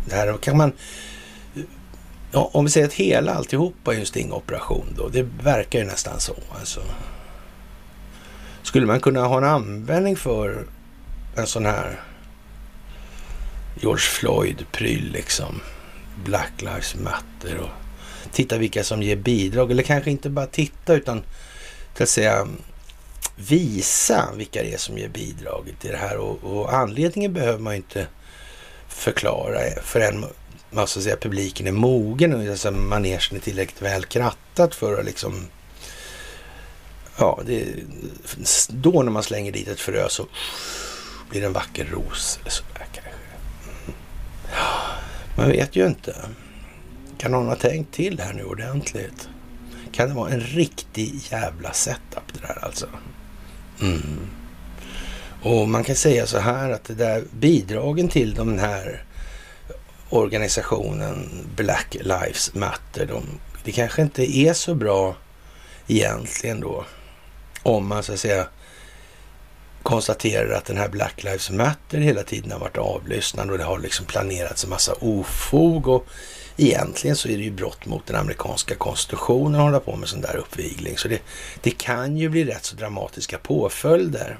Det 0.08 0.14
här 0.14 0.36
kan 0.36 0.56
man 0.56 0.72
Ja, 2.32 2.50
om 2.52 2.64
vi 2.64 2.70
säger 2.70 2.86
att 2.86 2.92
hela 2.92 3.34
alltihopa 3.34 3.94
är 3.94 3.98
en 3.98 4.06
stingoperation 4.06 4.94
då. 4.96 5.08
Det 5.08 5.22
verkar 5.42 5.78
ju 5.78 5.84
nästan 5.84 6.20
så. 6.20 6.34
Alltså. 6.60 6.80
Skulle 8.68 8.86
man 8.86 9.00
kunna 9.00 9.26
ha 9.26 9.38
en 9.38 9.44
användning 9.44 10.16
för 10.16 10.66
en 11.36 11.46
sån 11.46 11.66
här 11.66 12.00
George 13.80 14.02
Floyd-pryl 14.02 15.12
liksom? 15.12 15.60
Black 16.24 16.52
Lives 16.58 16.94
Matter 16.94 17.58
och 17.58 17.68
titta 18.32 18.58
vilka 18.58 18.84
som 18.84 19.02
ger 19.02 19.16
bidrag. 19.16 19.70
Eller 19.70 19.82
kanske 19.82 20.10
inte 20.10 20.30
bara 20.30 20.46
titta 20.46 20.94
utan 20.94 21.22
till 21.94 22.02
att 22.02 22.08
säga 22.08 22.48
visa 23.36 24.28
vilka 24.36 24.62
det 24.62 24.74
är 24.74 24.78
som 24.78 24.98
ger 24.98 25.08
bidrag 25.08 25.74
till 25.80 25.90
det 25.90 25.96
här. 25.96 26.16
Och, 26.16 26.44
och 26.44 26.74
anledningen 26.74 27.32
behöver 27.32 27.58
man 27.58 27.74
inte 27.74 28.06
förklara 28.88 29.60
förrän 29.82 30.24
man 30.70 30.86
ska 30.86 31.00
säga, 31.00 31.16
publiken 31.16 31.66
är 31.66 31.72
mogen 31.72 32.34
och 32.34 32.50
alltså, 32.50 32.70
manegen 32.70 33.36
är 33.36 33.40
tillräckligt 33.40 33.82
väl 33.82 34.04
krattat 34.04 34.74
för 34.74 35.00
att 35.00 35.04
liksom 35.04 35.48
Ja, 37.18 37.40
det 37.46 37.66
då 38.68 39.02
när 39.02 39.12
man 39.12 39.22
slänger 39.22 39.52
dit 39.52 39.68
ett 39.68 39.80
frö 39.80 40.08
så 40.08 40.26
blir 41.30 41.40
det 41.40 41.46
en 41.46 41.52
vacker 41.52 41.84
ros 41.84 42.38
eller 42.40 42.50
sådär 42.50 42.86
kanske. 42.92 43.10
Mm. 43.64 43.96
Man 45.36 45.48
vet 45.48 45.76
ju 45.76 45.86
inte. 45.86 46.16
Kan 47.18 47.30
någon 47.30 47.46
ha 47.46 47.56
tänkt 47.56 47.94
till 47.94 48.20
här 48.20 48.32
nu 48.32 48.44
ordentligt? 48.44 49.28
Kan 49.92 50.08
det 50.08 50.14
vara 50.14 50.30
en 50.30 50.40
riktig 50.40 51.14
jävla 51.30 51.72
setup 51.72 52.32
det 52.32 52.40
där 52.40 52.64
alltså? 52.64 52.86
Mm. 53.80 54.28
Och 55.42 55.68
man 55.68 55.84
kan 55.84 55.96
säga 55.96 56.26
så 56.26 56.38
här 56.38 56.70
att 56.70 56.84
det 56.84 56.94
där 56.94 57.24
bidragen 57.30 58.08
till 58.08 58.34
den 58.34 58.58
här 58.58 59.04
organisationen 60.10 61.28
Black 61.56 61.96
Lives 62.00 62.54
Matter, 62.54 63.06
de, 63.06 63.24
det 63.64 63.72
kanske 63.72 64.02
inte 64.02 64.38
är 64.38 64.52
så 64.52 64.74
bra 64.74 65.16
egentligen 65.86 66.60
då 66.60 66.84
om 67.68 67.88
man 67.88 68.02
så 68.02 68.12
att 68.12 68.20
säga 68.20 68.48
konstaterar 69.82 70.50
att 70.50 70.64
den 70.64 70.76
här 70.76 70.88
Black 70.88 71.24
Lives 71.24 71.50
Matter 71.50 71.98
hela 71.98 72.22
tiden 72.22 72.52
har 72.52 72.58
varit 72.58 72.76
avlyssnad 72.76 73.50
och 73.50 73.58
det 73.58 73.64
har 73.64 73.78
liksom 73.78 74.06
planerats 74.06 74.64
en 74.64 74.70
massa 74.70 74.94
ofog 74.94 75.88
och 75.88 76.06
egentligen 76.56 77.16
så 77.16 77.28
är 77.28 77.36
det 77.36 77.42
ju 77.42 77.50
brott 77.50 77.86
mot 77.86 78.06
den 78.06 78.16
amerikanska 78.16 78.74
konstitutionen 78.74 79.54
att 79.54 79.60
hålla 79.60 79.80
på 79.80 79.96
med 79.96 80.08
sån 80.08 80.20
där 80.20 80.36
uppvigling. 80.36 80.98
Så 80.98 81.08
det, 81.08 81.22
det 81.60 81.70
kan 81.70 82.16
ju 82.16 82.28
bli 82.28 82.44
rätt 82.44 82.64
så 82.64 82.76
dramatiska 82.76 83.38
påföljder 83.38 84.38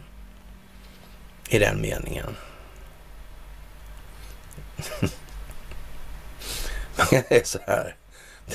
i 1.49 1.59
den 1.59 1.81
meningen. 1.81 2.37
det 7.11 7.33
är 7.33 7.45
så 7.45 7.59
här. 7.67 7.97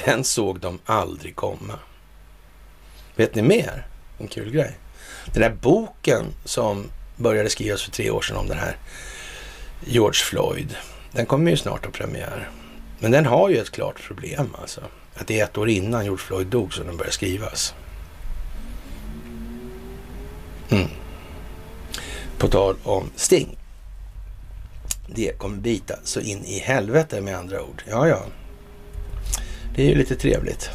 Den 0.06 0.24
såg 0.24 0.60
de 0.60 0.80
aldrig 0.86 1.36
komma. 1.36 1.80
Vet 3.16 3.36
ni 3.36 3.42
mer? 3.42 3.88
En 4.18 4.28
kul 4.28 4.52
grej. 4.52 4.78
Den 5.26 5.42
där 5.42 5.58
boken 5.62 6.26
som 6.46 6.90
började 7.16 7.50
skrivas 7.50 7.82
för 7.82 7.92
tre 7.92 8.10
år 8.10 8.22
sedan 8.22 8.38
om 8.38 8.48
den 8.48 8.58
här 8.58 8.78
George 9.86 10.20
Floyd. 10.24 10.76
Den 11.12 11.26
kommer 11.26 11.52
ju 11.52 11.58
snart 11.58 11.86
att 11.86 11.94
premiär. 11.94 12.50
Men 13.00 13.12
den 13.12 13.26
har 13.26 13.50
ju 13.50 13.58
ett 13.58 13.70
klart 13.72 14.04
problem 14.08 14.56
alltså. 14.62 14.82
Att 15.16 15.28
det 15.28 15.40
är 15.40 15.44
ett 15.44 15.58
år 15.58 15.70
innan 15.70 16.04
George 16.04 16.26
Floyd 16.26 16.48
dog 16.48 16.74
som 16.74 16.88
den 16.88 16.98
började 16.98 17.14
skrivas. 17.14 17.74
Mm. 20.70 20.88
På 22.38 22.48
tal 22.48 22.76
om 22.84 23.10
Sting. 23.16 23.58
Det 25.08 25.38
kommer 25.38 25.58
bita 25.58 25.96
så 26.04 26.20
in 26.20 26.46
i 26.46 26.60
helvete 26.60 27.22
med 27.22 27.38
andra 27.38 27.64
ord. 27.64 27.84
Ja, 27.90 28.08
ja. 28.08 28.26
Det 29.76 29.84
är 29.84 29.90
ju 29.90 29.96
lite 29.96 30.16
trevligt. 30.16 30.70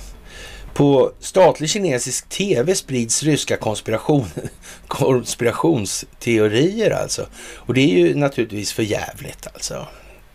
På 0.79 1.13
statlig 1.21 1.71
kinesisk 1.71 2.29
tv 2.29 2.75
sprids 2.75 3.23
ryska 3.23 3.57
konspiration, 3.57 4.27
konspirationsteorier 4.89 6.91
alltså. 6.91 7.27
Och 7.57 7.75
det 7.75 7.81
är 7.81 7.99
ju 7.99 8.15
naturligtvis 8.15 8.73
för 8.73 8.83
jävligt 8.83 9.47
alltså. 9.55 9.87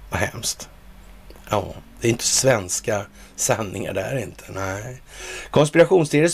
Vad 0.10 0.20
hemskt. 0.20 0.70
Ja, 1.50 1.74
det 2.02 2.08
är 2.08 2.12
inte 2.12 2.24
svenska 2.24 3.06
sanningar 3.36 3.94
där 3.94 4.18
inte. 4.18 4.44
Nej. 4.50 5.02
Konspirationsteorier 5.52 6.32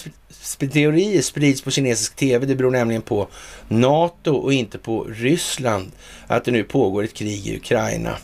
teorier 0.60 1.22
sprids 1.22 1.62
på 1.62 1.72
kinesisk 1.72 2.16
tv. 2.16 2.46
Det 2.46 2.56
beror 2.56 2.72
nämligen 2.72 3.02
på 3.02 3.28
NATO 3.68 4.34
och 4.34 4.54
inte 4.54 4.78
på 4.78 5.04
Ryssland 5.04 5.92
att 6.28 6.46
det 6.46 6.52
nu 6.52 6.64
pågår 6.64 7.04
ett 7.04 7.14
krig 7.14 7.48
i 7.48 7.58
Ukraina. 7.58 8.18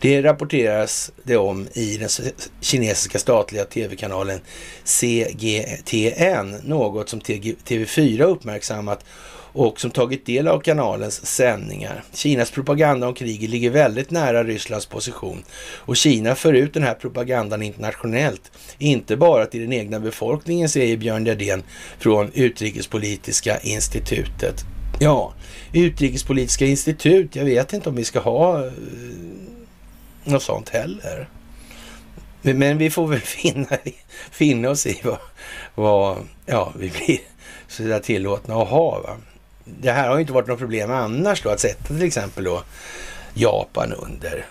Det 0.00 0.22
rapporteras 0.22 1.12
det 1.22 1.36
om 1.36 1.68
i 1.72 1.96
den 1.96 2.08
kinesiska 2.60 3.18
statliga 3.18 3.64
tv-kanalen 3.64 4.40
CGTN, 4.84 6.56
något 6.64 7.08
som 7.08 7.20
TV4 7.20 8.22
uppmärksammat 8.22 9.04
och 9.52 9.80
som 9.80 9.90
tagit 9.90 10.26
del 10.26 10.48
av 10.48 10.60
kanalens 10.60 11.26
sändningar. 11.26 12.04
Kinas 12.12 12.50
propaganda 12.50 13.08
om 13.08 13.14
kriget 13.14 13.50
ligger 13.50 13.70
väldigt 13.70 14.10
nära 14.10 14.44
Rysslands 14.44 14.86
position 14.86 15.44
och 15.76 15.96
Kina 15.96 16.34
för 16.34 16.52
ut 16.52 16.74
den 16.74 16.82
här 16.82 16.94
propagandan 16.94 17.62
internationellt, 17.62 18.52
inte 18.78 19.16
bara 19.16 19.46
till 19.46 19.60
den 19.60 19.72
egna 19.72 20.00
befolkningen, 20.00 20.68
säger 20.68 20.96
Björn 20.96 21.24
Derdén 21.24 21.62
från 21.98 22.30
Utrikespolitiska 22.34 23.58
institutet. 23.60 24.64
Ja, 25.00 25.34
Utrikespolitiska 25.72 26.66
institut, 26.66 27.36
jag 27.36 27.44
vet 27.44 27.72
inte 27.72 27.88
om 27.88 27.96
vi 27.96 28.04
ska 28.04 28.20
ha 28.20 28.66
eh, 28.66 28.72
något 30.24 30.42
sånt 30.42 30.68
heller. 30.68 31.28
Men 32.42 32.78
vi 32.78 32.90
får 32.90 33.06
väl 33.06 33.20
finna, 33.42 33.66
finna 34.30 34.70
oss 34.70 34.86
i 34.86 35.00
vad, 35.04 35.18
vad 35.74 36.18
ja, 36.46 36.72
vi 36.78 36.90
blir 36.90 37.18
så 37.68 37.82
där 37.82 38.00
tillåtna 38.00 38.54
att 38.54 38.68
ha. 38.68 39.00
Va? 39.00 39.16
Det 39.80 39.92
här 39.92 40.08
har 40.08 40.14
ju 40.14 40.20
inte 40.20 40.32
varit 40.32 40.48
något 40.48 40.58
problem 40.58 40.90
annars 40.90 41.42
då, 41.42 41.50
att 41.50 41.60
sätta 41.60 41.94
till 41.94 42.02
exempel 42.02 42.44
då 42.44 42.62
Japan 43.34 43.92
under 43.92 44.46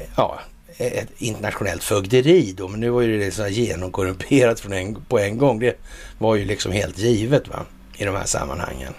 eh, 0.00 0.06
ja, 0.16 0.40
ett 0.76 1.08
internationellt 1.18 1.82
fögderi 1.82 2.54
då. 2.56 2.68
Men 2.68 2.80
nu 2.80 2.90
var 2.90 3.02
ju 3.02 3.18
det 3.18 3.30
så 3.30 3.46
genomkorrumperat 3.46 4.60
från 4.60 4.72
en, 4.72 4.94
på 4.94 5.18
en 5.18 5.38
gång. 5.38 5.58
Det 5.58 5.78
var 6.18 6.36
ju 6.36 6.44
liksom 6.44 6.72
helt 6.72 6.98
givet 6.98 7.48
va, 7.48 7.66
i 7.96 8.04
de 8.04 8.14
här 8.14 8.24
sammanhangen. 8.24 8.92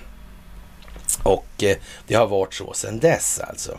Och 1.24 1.64
eh, 1.64 1.78
det 2.08 2.16
har 2.16 2.28
varit 2.28 2.54
så 2.54 2.74
sedan 2.74 3.00
dess 3.00 3.40
alltså. 3.40 3.78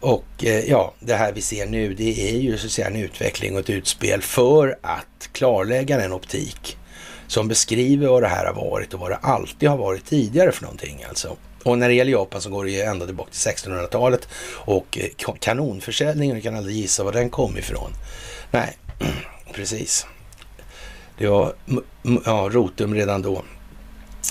Och 0.00 0.44
eh, 0.44 0.70
ja, 0.70 0.94
det 1.00 1.14
här 1.14 1.32
vi 1.32 1.40
ser 1.40 1.66
nu, 1.66 1.94
det 1.94 2.30
är 2.30 2.38
ju 2.38 2.58
så 2.58 2.66
att 2.66 2.72
säga 2.72 2.86
en 2.86 2.96
utveckling 2.96 3.54
och 3.54 3.60
ett 3.60 3.70
utspel 3.70 4.22
för 4.22 4.78
att 4.82 5.28
klarlägga 5.32 5.96
den 5.96 6.12
optik 6.12 6.78
som 7.32 7.48
beskriver 7.48 8.08
vad 8.08 8.22
det 8.22 8.28
här 8.28 8.46
har 8.46 8.54
varit 8.70 8.94
och 8.94 9.00
vad 9.00 9.10
det 9.10 9.16
alltid 9.16 9.68
har 9.68 9.76
varit 9.76 10.06
tidigare 10.06 10.52
för 10.52 10.62
någonting 10.62 11.04
alltså. 11.08 11.36
Och 11.62 11.78
när 11.78 11.88
det 11.88 11.94
gäller 11.94 12.12
Japan 12.12 12.40
så 12.40 12.50
går 12.50 12.64
det 12.64 12.70
ju 12.70 12.80
ända 12.80 13.06
tillbaka 13.06 13.30
till 13.30 13.52
1600-talet 13.52 14.28
och 14.54 14.98
eh, 14.98 15.34
kanonförsäljningen, 15.40 16.36
du 16.36 16.42
kan 16.42 16.56
aldrig 16.56 16.76
gissa 16.76 17.04
var 17.04 17.12
den 17.12 17.30
kom 17.30 17.58
ifrån. 17.58 17.90
Nej, 18.50 18.76
precis. 19.54 20.06
Det 21.18 21.28
var 21.28 21.54
ja, 22.24 22.48
rotum 22.52 22.94
redan 22.94 23.22
då. 23.22 23.42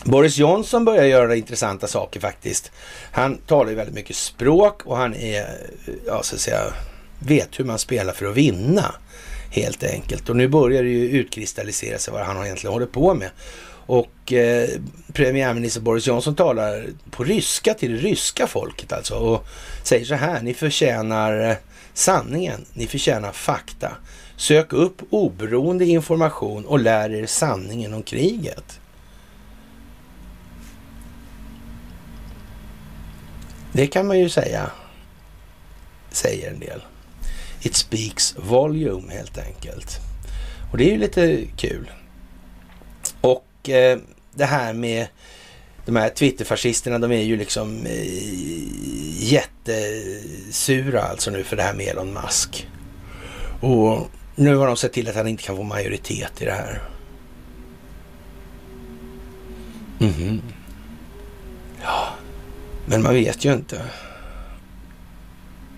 Boris 0.06 0.38
Johnson 0.38 0.86
börjar 0.86 1.06
göra 1.06 1.36
intressanta 1.36 1.88
saker 1.88 2.20
faktiskt. 2.20 2.72
Han 3.12 3.38
talar 3.38 3.70
ju 3.70 3.76
väldigt 3.76 3.96
mycket 3.96 4.16
språk 4.16 4.86
och 4.86 4.98
han 4.98 5.16
är, 5.16 5.40
eh, 5.40 5.94
ja 6.06 6.24
så 6.24 6.36
att 6.36 6.42
säga, 6.42 6.62
vet 7.20 7.60
hur 7.60 7.66
man 7.66 7.80
spelar 7.80 8.14
för 8.14 8.26
att 8.26 8.36
vinna 8.36 8.96
helt 9.52 9.84
enkelt. 9.84 10.30
Och 10.30 10.36
nu 10.36 10.48
börjar 10.48 10.84
det 10.84 10.90
ju 10.90 11.10
utkristallisera 11.10 11.98
sig 11.98 12.14
vad 12.14 12.26
han 12.26 12.46
egentligen 12.46 12.74
håller 12.74 12.86
på 12.86 13.14
med. 13.14 13.30
Och 13.86 14.34
eh, 14.34 14.70
premiärminister 15.14 15.82
Boris 15.82 16.08
Johnson 16.08 16.36
talar 16.36 16.86
på 17.12 17.24
ryska 17.24 17.74
till 17.74 17.92
det 17.92 17.98
ryska 17.98 18.48
folket 18.48 18.94
alltså 18.94 19.16
och 19.16 19.48
säger 19.84 20.06
så 20.06 20.16
här, 20.16 20.42
ni 20.42 20.54
förtjänar 20.54 21.50
eh, 21.50 21.56
sanningen, 21.94 22.66
ni 22.74 22.88
förtjänar 22.88 23.32
fakta. 23.32 23.92
Sök 24.36 24.74
upp 24.74 25.02
oberoende 25.10 25.86
information 25.86 26.66
och 26.66 26.80
lär 26.80 27.14
er 27.14 27.26
sanningen 27.26 27.94
om 27.94 28.04
kriget. 28.04 28.80
Det 33.72 33.88
kan 33.88 34.08
man 34.08 34.20
ju 34.20 34.30
säga, 34.30 34.72
säger 36.12 36.52
en 36.52 36.60
del. 36.60 36.82
It 37.62 37.76
speaks 37.76 38.36
volume 38.38 39.14
helt 39.14 39.38
enkelt. 39.38 40.00
Och 40.72 40.78
det 40.78 40.84
är 40.84 40.92
ju 40.92 40.98
lite 40.98 41.46
kul. 41.58 41.92
Och 43.22 43.70
eh, 43.70 44.00
det 44.34 44.46
här 44.46 44.74
med 44.74 45.08
de 45.86 45.96
här 45.96 46.10
Twitterfascisterna, 46.10 47.00
de 47.00 47.12
är 47.12 47.24
ju 47.24 47.38
liksom 47.38 47.86
eh, 47.86 48.04
jättesura 49.24 51.02
alltså 51.02 51.32
nu 51.32 51.44
för 51.44 51.56
det 51.56 51.64
här 51.64 51.74
med 51.74 51.88
Elon 51.88 52.14
Musk. 52.14 52.68
Och 53.62 54.10
nu 54.36 54.56
har 54.56 54.68
de 54.68 54.78
sett 54.78 54.94
till 54.94 55.10
att 55.10 55.16
han 55.16 55.28
inte 55.28 55.44
kan 55.44 55.58
få 55.58 55.64
majoritet 55.64 56.42
i 56.42 56.46
det 56.46 56.52
här. 56.52 56.82
Mm 60.00 60.14
-hmm. 60.14 60.42
Ja, 61.82 62.08
men 62.86 63.04
man 63.04 63.14
vet 63.14 63.46
ju 63.46 63.54
inte 63.54 63.82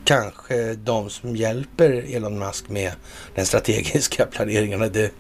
kanske 0.05 0.73
de 0.73 1.09
som 1.09 1.35
hjälper 1.35 2.15
Elon 2.15 2.39
Musk 2.39 2.69
med 2.69 2.91
den 3.35 3.45
strategiska 3.45 4.25
planeringen 4.31 4.81
hade 4.81 5.11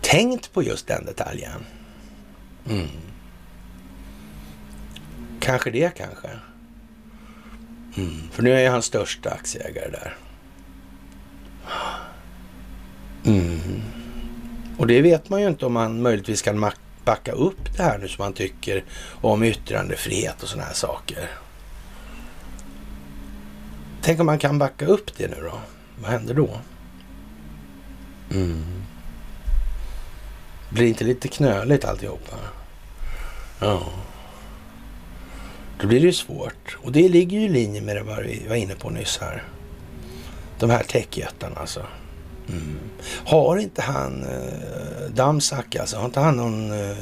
tänkt 0.00 0.52
på 0.52 0.62
just 0.62 0.86
den 0.86 1.04
detaljen. 1.04 1.64
Mm. 2.70 2.88
Kanske 5.40 5.70
det 5.70 5.94
kanske. 5.96 6.28
Mm. 7.96 8.22
För 8.32 8.42
nu 8.42 8.52
är 8.52 8.70
han 8.70 8.82
största 8.82 9.30
aktieägare 9.30 9.90
där. 9.90 10.16
Mm. 13.26 13.82
Och 14.78 14.86
det 14.86 15.00
vet 15.00 15.28
man 15.28 15.40
ju 15.40 15.48
inte 15.48 15.66
om 15.66 15.72
man 15.72 16.02
möjligtvis 16.02 16.42
kan 16.42 16.70
backa 17.04 17.32
upp 17.32 17.76
det 17.76 17.82
här 17.82 17.98
nu 17.98 18.08
som 18.08 18.22
man 18.22 18.32
tycker 18.32 18.84
om 19.20 19.42
yttrandefrihet 19.42 20.42
och 20.42 20.48
sådana 20.48 20.66
här 20.66 20.74
saker. 20.74 21.30
Tänk 24.06 24.20
om 24.20 24.26
man 24.26 24.38
kan 24.38 24.58
backa 24.58 24.86
upp 24.86 25.16
det 25.16 25.28
nu 25.28 25.36
då? 25.42 25.58
Vad 26.02 26.10
händer 26.10 26.34
då? 26.34 26.50
Mm. 28.30 28.64
Blir 30.70 30.86
inte 30.86 31.04
lite 31.04 31.28
knöligt 31.28 31.84
alltihopa? 31.84 32.36
Ja. 33.60 33.82
Då 35.80 35.86
blir 35.86 36.00
det 36.00 36.06
ju 36.06 36.12
svårt. 36.12 36.78
Och 36.82 36.92
det 36.92 37.08
ligger 37.08 37.38
ju 37.38 37.44
i 37.44 37.48
linje 37.48 37.80
med 37.80 37.96
det 37.96 38.02
vi 38.02 38.48
var 38.48 38.56
inne 38.56 38.74
på 38.74 38.90
nyss 38.90 39.18
här. 39.18 39.42
De 40.58 40.70
här 40.70 40.82
techjättarna 40.82 41.56
alltså. 41.56 41.86
Mm. 42.48 42.78
Har 43.24 43.56
inte 43.56 43.82
han 43.82 44.22
eh, 44.22 45.10
Damsak 45.14 45.76
alltså, 45.76 45.96
har 45.96 46.04
inte 46.04 46.20
han 46.20 46.36
någon, 46.36 46.70
eh, 46.70 46.96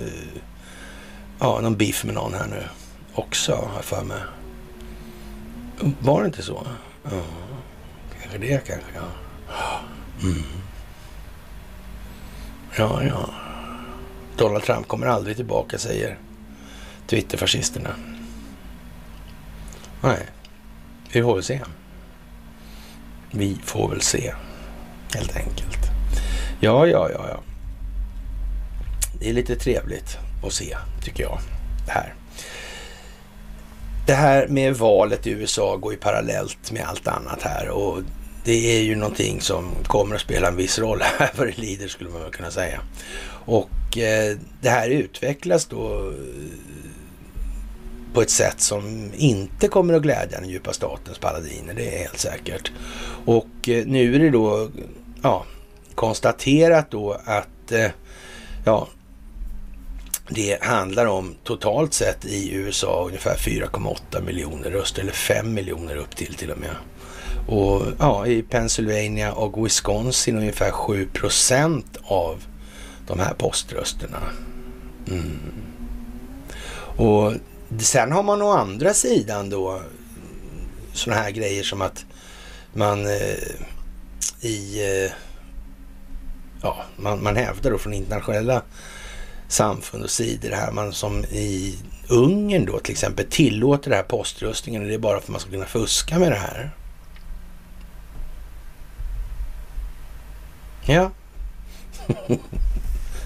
ja, 1.39 1.61
någon 1.61 1.77
beef 1.77 2.05
med 2.05 2.15
någon 2.15 2.35
här 2.35 2.47
nu 2.47 2.63
också, 3.15 3.53
har 3.53 3.75
jag 3.75 3.85
för 3.85 4.05
mig. 4.05 4.21
Var 6.01 6.21
det 6.21 6.27
inte 6.27 6.43
så? 6.43 6.67
Ja, 7.05 7.23
kanske 8.21 8.39
det 8.39 8.67
kanske, 8.67 8.91
ja. 8.95 9.81
Mm. 10.23 10.43
Ja, 12.77 13.03
ja. 13.03 13.31
Donald 14.37 14.65
Trump 14.65 14.89
kommer 14.89 15.07
aldrig 15.07 15.37
tillbaka, 15.37 15.79
säger 15.79 16.19
Twitterfascisterna. 17.07 17.91
Nej, 20.03 20.27
vi 21.13 21.23
får 21.23 21.35
väl 21.35 21.45
se. 21.45 21.61
Vi 23.31 23.59
får 23.65 23.89
väl 23.89 24.01
se, 24.01 24.35
helt 25.15 25.37
enkelt. 25.37 25.91
Ja, 26.61 26.87
ja, 26.87 27.11
ja, 27.11 27.29
ja. 27.29 27.41
Det 29.21 29.31
är 29.31 29.33
lite 29.33 29.57
trevligt 29.57 30.19
att 30.47 30.53
se, 30.53 30.77
tycker 31.03 31.23
jag, 31.23 31.39
det 31.87 31.93
här 31.93 32.15
det 34.07 34.15
här 34.15 34.47
med 34.47 34.77
valet 34.77 35.27
i 35.27 35.31
USA 35.31 35.77
går 35.77 35.93
ju 35.93 35.99
parallellt 35.99 36.73
med 36.73 36.85
allt 36.87 37.09
annat 37.09 37.43
här 37.43 37.69
och 37.69 38.03
det 38.45 38.79
är 38.79 38.83
ju 38.83 38.97
någonting 38.97 39.41
som 39.41 39.71
kommer 39.87 40.15
att 40.15 40.21
spela 40.21 40.49
en 40.49 40.57
viss 40.57 40.79
roll 40.79 41.01
här 41.19 41.31
vad 41.37 41.47
det 41.47 41.59
lider 41.59 41.89
skulle 41.89 42.11
man 42.11 42.31
kunna 42.31 42.51
säga. 42.51 42.81
Och 43.47 43.99
eh, 43.99 44.37
det 44.61 44.69
här 44.69 44.91
utvecklas 44.91 45.67
då 45.67 46.09
eh, 46.09 46.15
på 48.15 48.23
ett 48.23 48.31
sätt 48.31 48.61
som 48.61 49.11
inte 49.17 49.69
kommer 49.69 49.95
att 49.95 50.03
glädja 50.03 50.41
den 50.41 50.49
djupa 50.49 50.73
statens 50.73 51.19
paladiner, 51.19 51.75
det 51.75 51.95
är 51.95 51.99
helt 51.99 52.19
säkert. 52.19 52.73
Och 53.25 53.69
eh, 53.69 53.87
nu 53.87 54.15
är 54.15 54.19
det 54.19 54.31
då 54.31 54.69
ja, 55.23 55.45
konstaterat 55.95 56.91
då 56.91 57.21
att 57.25 57.73
eh, 57.73 57.91
ja, 58.65 58.89
det 60.29 60.63
handlar 60.63 61.07
om 61.07 61.35
totalt 61.45 61.95
sett 61.95 62.25
i 62.25 62.55
USA 62.55 63.05
ungefär 63.07 63.37
4,8 63.37 64.23
miljoner 64.25 64.71
röster, 64.71 65.03
eller 65.03 65.13
5 65.13 65.55
miljoner 65.55 65.97
upp 65.97 66.17
till 66.17 66.35
till 66.35 66.51
och 66.51 66.59
med. 66.59 66.77
Och 67.49 67.83
ja, 67.99 68.27
i 68.27 68.43
Pennsylvania 68.43 69.33
och 69.33 69.67
Wisconsin 69.67 70.37
ungefär 70.37 70.71
7 70.71 71.09
procent 71.13 71.97
av 72.03 72.45
de 73.07 73.19
här 73.19 73.35
poströsterna. 73.35 74.19
Mm. 75.11 75.39
Och 76.97 77.33
sen 77.79 78.13
har 78.13 78.23
man 78.23 78.43
å 78.43 78.51
andra 78.51 78.95
sidan 78.95 79.51
då 79.51 79.81
sådana 80.93 81.23
här 81.23 81.31
grejer 81.31 81.63
som 81.63 81.83
att 81.83 82.05
man 82.73 83.07
eh, 83.07 83.39
i... 84.41 84.83
Eh, 85.05 85.13
ja, 86.63 86.85
man, 86.97 87.23
man 87.23 87.37
hävdar 87.37 87.71
då 87.71 87.79
från 87.79 87.95
internationella 87.95 88.63
samfund 89.55 90.05
och 90.05 90.11
sidor 90.11 90.51
här, 90.51 90.73
man 90.73 90.93
som 90.93 91.25
i 91.25 91.79
Ungern 92.09 92.67
då 92.67 92.79
till 92.79 92.93
exempel 92.93 93.27
tillåter 93.31 93.91
det 93.91 93.97
här 93.97 94.03
poströstningen 94.03 94.83
och 94.83 94.89
det 94.89 94.95
är 94.95 94.99
bara 94.99 95.21
för 95.21 95.25
att 95.25 95.29
man 95.29 95.41
ska 95.41 95.51
kunna 95.51 95.67
fuska 95.67 96.19
med 96.19 96.33
det 96.33 96.37
här. 96.37 96.71
Ja. 100.87 101.11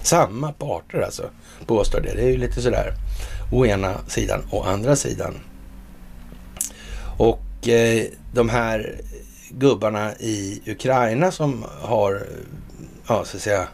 Samma 0.03 0.53
parter 0.53 1.01
alltså, 1.01 1.31
påstår 1.67 2.01
det. 2.01 2.15
Det 2.15 2.23
är 2.23 2.29
ju 2.29 2.37
lite 2.37 2.63
sådär 2.63 2.93
å 3.53 3.67
ena 3.67 3.99
sidan 4.07 4.43
och 4.51 4.69
andra 4.69 4.97
sidan. 4.97 5.35
Och 7.19 7.69
eh, 7.69 8.07
de 8.33 8.49
här 8.49 9.01
gubbarna 9.51 10.17
i 10.17 10.63
Ukraina 10.67 11.31
som 11.31 11.65
har, 11.83 12.27
ja 13.07 13.25
så 13.25 13.37
att 13.37 13.43
säga, 13.43 13.69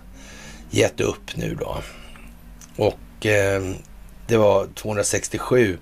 gett 0.71 1.01
upp 1.01 1.37
nu 1.37 1.57
då. 1.61 1.77
Och 2.77 3.27
eh, 3.27 3.63
det 4.27 4.37
var 4.37 4.67
267 4.75 5.79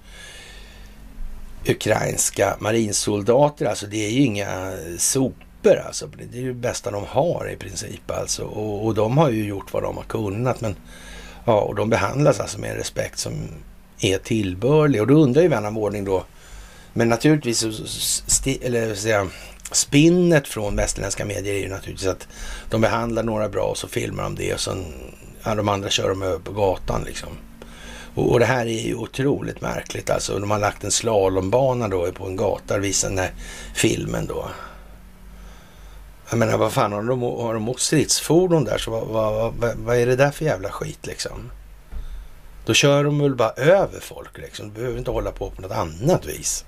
ukrainska 1.66 2.57
marinsoldater, 2.61 3.66
alltså 3.66 3.86
det 3.86 4.07
är 4.07 4.11
ju 4.11 4.20
inga 4.20 4.72
sopor 4.99 5.76
alltså. 5.86 6.07
Det 6.07 6.38
är 6.38 6.43
ju 6.43 6.49
det 6.49 6.59
bästa 6.59 6.90
de 6.90 7.05
har 7.09 7.51
i 7.53 7.57
princip 7.57 8.11
alltså. 8.11 8.45
Och, 8.45 8.86
och 8.86 8.95
de 8.95 9.18
har 9.18 9.30
ju 9.30 9.45
gjort 9.45 9.72
vad 9.72 9.82
de 9.82 9.97
har 9.97 10.05
kunnat 10.05 10.61
men 10.61 10.76
ja, 11.45 11.61
och 11.61 11.74
de 11.74 11.90
behandlas 11.90 12.40
alltså 12.40 12.61
med 12.61 12.70
en 12.70 12.76
respekt 12.76 13.18
som 13.18 13.32
är 14.01 14.18
tillbörlig. 14.18 15.01
Och 15.01 15.07
då 15.07 15.14
undrar 15.14 15.43
ju 15.43 15.49
vän 15.49 15.66
av 15.66 15.78
ordning 15.78 16.05
då, 16.05 16.24
men 16.93 17.09
naturligtvis, 17.09 17.64
eller 18.62 18.95
säga, 18.95 19.28
spinnet 19.72 20.49
från 20.49 20.76
västerländska 20.76 21.24
medier 21.24 21.55
är 21.55 21.59
ju 21.59 21.68
naturligtvis 21.68 22.09
att 22.09 22.28
de 22.70 22.80
behandlar 22.80 23.22
några 23.22 23.49
bra 23.49 23.64
och 23.64 23.78
så 23.78 23.88
filmar 23.88 24.22
de 24.22 24.34
det 24.34 24.55
och 24.55 24.61
sen 24.61 24.84
de 25.45 25.68
andra 25.68 25.90
kör 25.90 26.09
de 26.09 26.22
över 26.22 26.38
på 26.38 26.53
gatan 26.53 27.03
liksom. 27.05 27.28
Och, 28.14 28.32
och, 28.32 28.38
det 28.38 28.45
här 28.45 28.66
är 28.66 28.86
ju 28.86 28.95
otroligt 28.95 29.61
märkligt 29.61 30.11
alltså. 30.11 30.38
De 30.38 30.51
har 30.51 30.59
lagt 30.59 30.84
en 30.84 30.90
slalombana 30.90 31.88
då 31.88 32.12
på 32.12 32.26
en 32.26 32.36
gata 32.36 32.74
och 32.74 32.84
visar 32.84 33.09
den 33.09 33.18
här 33.18 33.32
filmen 33.74 34.26
då. 34.26 34.49
Jag 36.30 36.38
menar 36.38 36.59
vad 36.59 36.72
fan, 36.72 36.93
har 36.93 37.03
de, 37.03 37.22
har 37.22 37.55
de 37.55 37.68
åkt 37.68 37.80
stridsfordon 37.80 38.64
där 38.64 38.78
så 38.78 38.90
vad, 38.90 39.07
vad, 39.07 39.55
vad, 39.55 39.76
vad 39.76 39.97
är 39.97 40.07
det 40.07 40.16
där 40.16 40.30
för 40.30 40.45
jävla 40.45 40.70
skit 40.70 41.07
liksom? 41.07 41.51
Då 42.66 42.74
kör 42.74 43.05
de 43.05 43.18
väl 43.18 43.34
bara 43.34 43.51
över 43.51 44.01
folk 44.01 44.38
liksom. 44.38 44.68
Du 44.68 44.74
behöver 44.74 44.99
inte 44.99 45.11
hålla 45.11 45.32
på 45.32 45.51
på 45.51 45.62
något 45.62 45.72
annat 45.72 46.26
vis. 46.26 46.64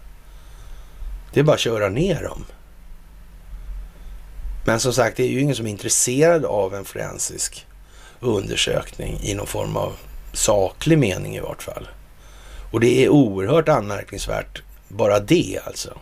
Det 1.33 1.41
är 1.41 1.45
bara 1.45 1.55
att 1.55 1.61
köra 1.61 1.89
ner 1.89 2.23
dem. 2.23 2.45
Men 4.67 4.81
som 4.81 4.93
sagt, 4.93 5.17
det 5.17 5.23
är 5.23 5.29
ju 5.29 5.41
ingen 5.41 5.57
som 5.57 5.67
är 5.67 5.71
intresserad 5.71 6.45
av 6.45 6.75
en 6.75 6.85
forensisk 6.85 7.67
undersökning 8.25 9.19
i 9.23 9.35
någon 9.35 9.47
form 9.47 9.77
av 9.77 9.93
saklig 10.33 10.99
mening 10.99 11.37
i 11.37 11.41
vart 11.41 11.63
fall. 11.63 11.89
Och 12.73 12.81
det 12.81 13.05
är 13.05 13.09
oerhört 13.09 13.69
anmärkningsvärt 13.69 14.63
bara 14.89 15.21
det 15.21 15.59
alltså 15.67 15.99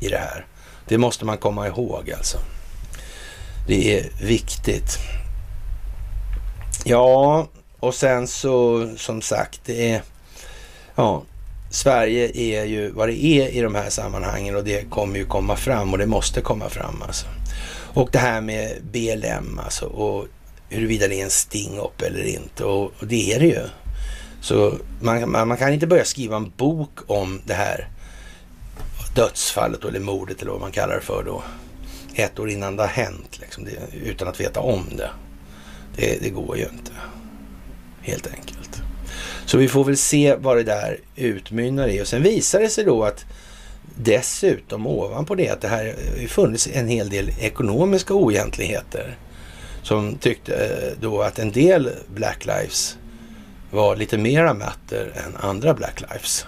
i 0.00 0.08
det 0.08 0.18
här. 0.18 0.46
Det 0.88 0.98
måste 0.98 1.24
man 1.24 1.38
komma 1.38 1.66
ihåg 1.66 2.10
alltså. 2.10 2.38
Det 3.66 3.98
är 3.98 4.06
viktigt. 4.20 4.98
Ja, 6.84 7.48
och 7.80 7.94
sen 7.94 8.26
så 8.26 8.88
som 8.96 9.22
sagt, 9.22 9.60
det 9.64 9.90
är... 9.90 10.02
Ja, 10.94 11.22
Sverige 11.70 12.30
är 12.34 12.64
ju 12.64 12.90
vad 12.90 13.08
det 13.08 13.24
är 13.24 13.48
i 13.48 13.60
de 13.60 13.74
här 13.74 13.90
sammanhangen 13.90 14.56
och 14.56 14.64
det 14.64 14.90
kommer 14.90 15.18
ju 15.18 15.26
komma 15.26 15.56
fram 15.56 15.92
och 15.92 15.98
det 15.98 16.06
måste 16.06 16.40
komma 16.40 16.68
fram 16.68 17.02
alltså. 17.02 17.26
Och 17.94 18.08
det 18.12 18.18
här 18.18 18.40
med 18.40 18.76
BLM 18.82 19.60
alltså 19.64 19.86
och 19.86 20.26
huruvida 20.68 21.08
det 21.08 21.20
är 21.20 21.24
en 21.24 21.30
sting-up 21.30 22.02
eller 22.02 22.24
inte 22.24 22.64
och, 22.64 22.92
och, 22.98 23.06
det 23.06 23.32
är 23.32 23.40
det 23.40 23.46
ju. 23.46 23.62
Så 24.40 24.78
man, 25.00 25.30
man, 25.30 25.48
man, 25.48 25.56
kan 25.56 25.72
inte 25.72 25.86
börja 25.86 26.04
skriva 26.04 26.36
en 26.36 26.52
bok 26.56 26.98
om 27.06 27.40
det 27.44 27.54
här 27.54 27.88
dödsfallet 29.14 29.84
eller 29.84 30.00
mordet 30.00 30.42
eller 30.42 30.50
vad 30.50 30.60
man 30.60 30.72
kallar 30.72 30.94
det 30.94 31.00
för 31.00 31.22
då. 31.26 31.42
Ett 32.14 32.38
år 32.38 32.50
innan 32.50 32.76
det 32.76 32.82
har 32.82 32.88
hänt 32.88 33.38
liksom, 33.40 33.64
det, 33.64 33.96
utan 34.04 34.28
att 34.28 34.40
veta 34.40 34.60
om 34.60 34.84
det. 34.96 35.10
det. 35.96 36.18
Det 36.22 36.30
går 36.30 36.56
ju 36.56 36.62
inte 36.62 36.92
helt 38.02 38.26
enkelt. 38.26 38.82
Så 39.46 39.58
vi 39.58 39.68
får 39.68 39.84
väl 39.84 39.96
se 39.96 40.36
vad 40.36 40.56
det 40.56 40.62
där 40.62 40.98
utmynnar 41.16 41.88
i 41.88 42.02
och 42.02 42.08
sen 42.08 42.22
visar 42.22 42.60
det 42.60 42.68
sig 42.68 42.84
då 42.84 43.04
att 43.04 43.24
dessutom 43.94 44.86
ovanpå 44.86 45.34
det 45.34 45.48
att 45.48 45.60
det 45.60 45.68
här 45.68 45.94
eh, 46.16 46.26
funnits 46.26 46.68
en 46.72 46.88
hel 46.88 47.08
del 47.08 47.30
ekonomiska 47.40 48.14
oegentligheter 48.14 49.16
som 49.86 50.18
tyckte 50.18 50.54
eh, 50.54 51.00
då 51.00 51.22
att 51.22 51.38
en 51.38 51.52
del 51.52 51.90
Black 52.14 52.46
Lives 52.46 52.98
var 53.70 53.96
lite 53.96 54.18
mera 54.18 54.54
matter 54.54 55.12
än 55.26 55.36
andra 55.36 55.74
Black 55.74 56.00
Lives. 56.00 56.46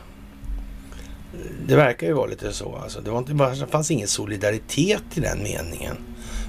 Det 1.67 1.77
verkar 1.77 2.07
ju 2.07 2.13
vara 2.13 2.27
lite 2.27 2.53
så. 2.53 2.77
Alltså. 2.77 3.01
Det, 3.01 3.11
var 3.11 3.19
inte 3.19 3.35
bara, 3.35 3.55
det 3.55 3.67
fanns 3.67 3.91
ingen 3.91 4.09
solidaritet 4.09 5.03
i 5.15 5.21
den 5.21 5.43
meningen. 5.43 5.97